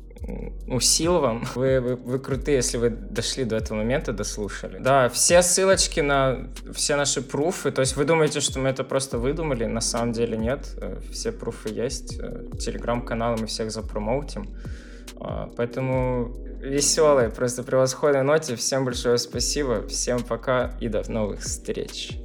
ну, 0.67 0.79
вам. 1.19 1.43
Вы, 1.55 1.81
вы, 1.81 1.95
вы 1.97 2.19
крутые, 2.19 2.57
если 2.57 2.77
вы 2.77 2.89
дошли 2.89 3.43
до 3.43 3.57
этого 3.57 3.79
момента, 3.79 4.13
дослушали. 4.13 4.77
Да, 4.79 5.09
все 5.09 5.41
ссылочки 5.41 5.99
на 5.99 6.47
все 6.73 6.95
наши 6.95 7.21
пруфы. 7.21 7.71
То 7.71 7.81
есть 7.81 7.97
вы 7.97 8.05
думаете, 8.05 8.39
что 8.39 8.59
мы 8.59 8.69
это 8.69 8.85
просто 8.85 9.17
выдумали? 9.17 9.65
На 9.65 9.81
самом 9.81 10.13
деле 10.13 10.37
нет. 10.37 10.77
Э, 10.77 10.99
все 11.11 11.31
пруфы 11.31 11.69
есть. 11.69 12.17
Телеграм-каналы 12.59 13.37
мы 13.41 13.47
всех 13.47 13.71
запромоутим. 13.71 14.55
Поэтому 15.57 16.33
веселые, 16.63 17.29
просто 17.29 17.63
превосходной 17.63 18.23
ноте. 18.23 18.55
Всем 18.55 18.85
большое 18.85 19.17
спасибо. 19.17 19.87
Всем 19.87 20.23
пока 20.23 20.75
и 20.79 20.87
до 20.87 21.09
новых 21.11 21.41
встреч. 21.41 22.22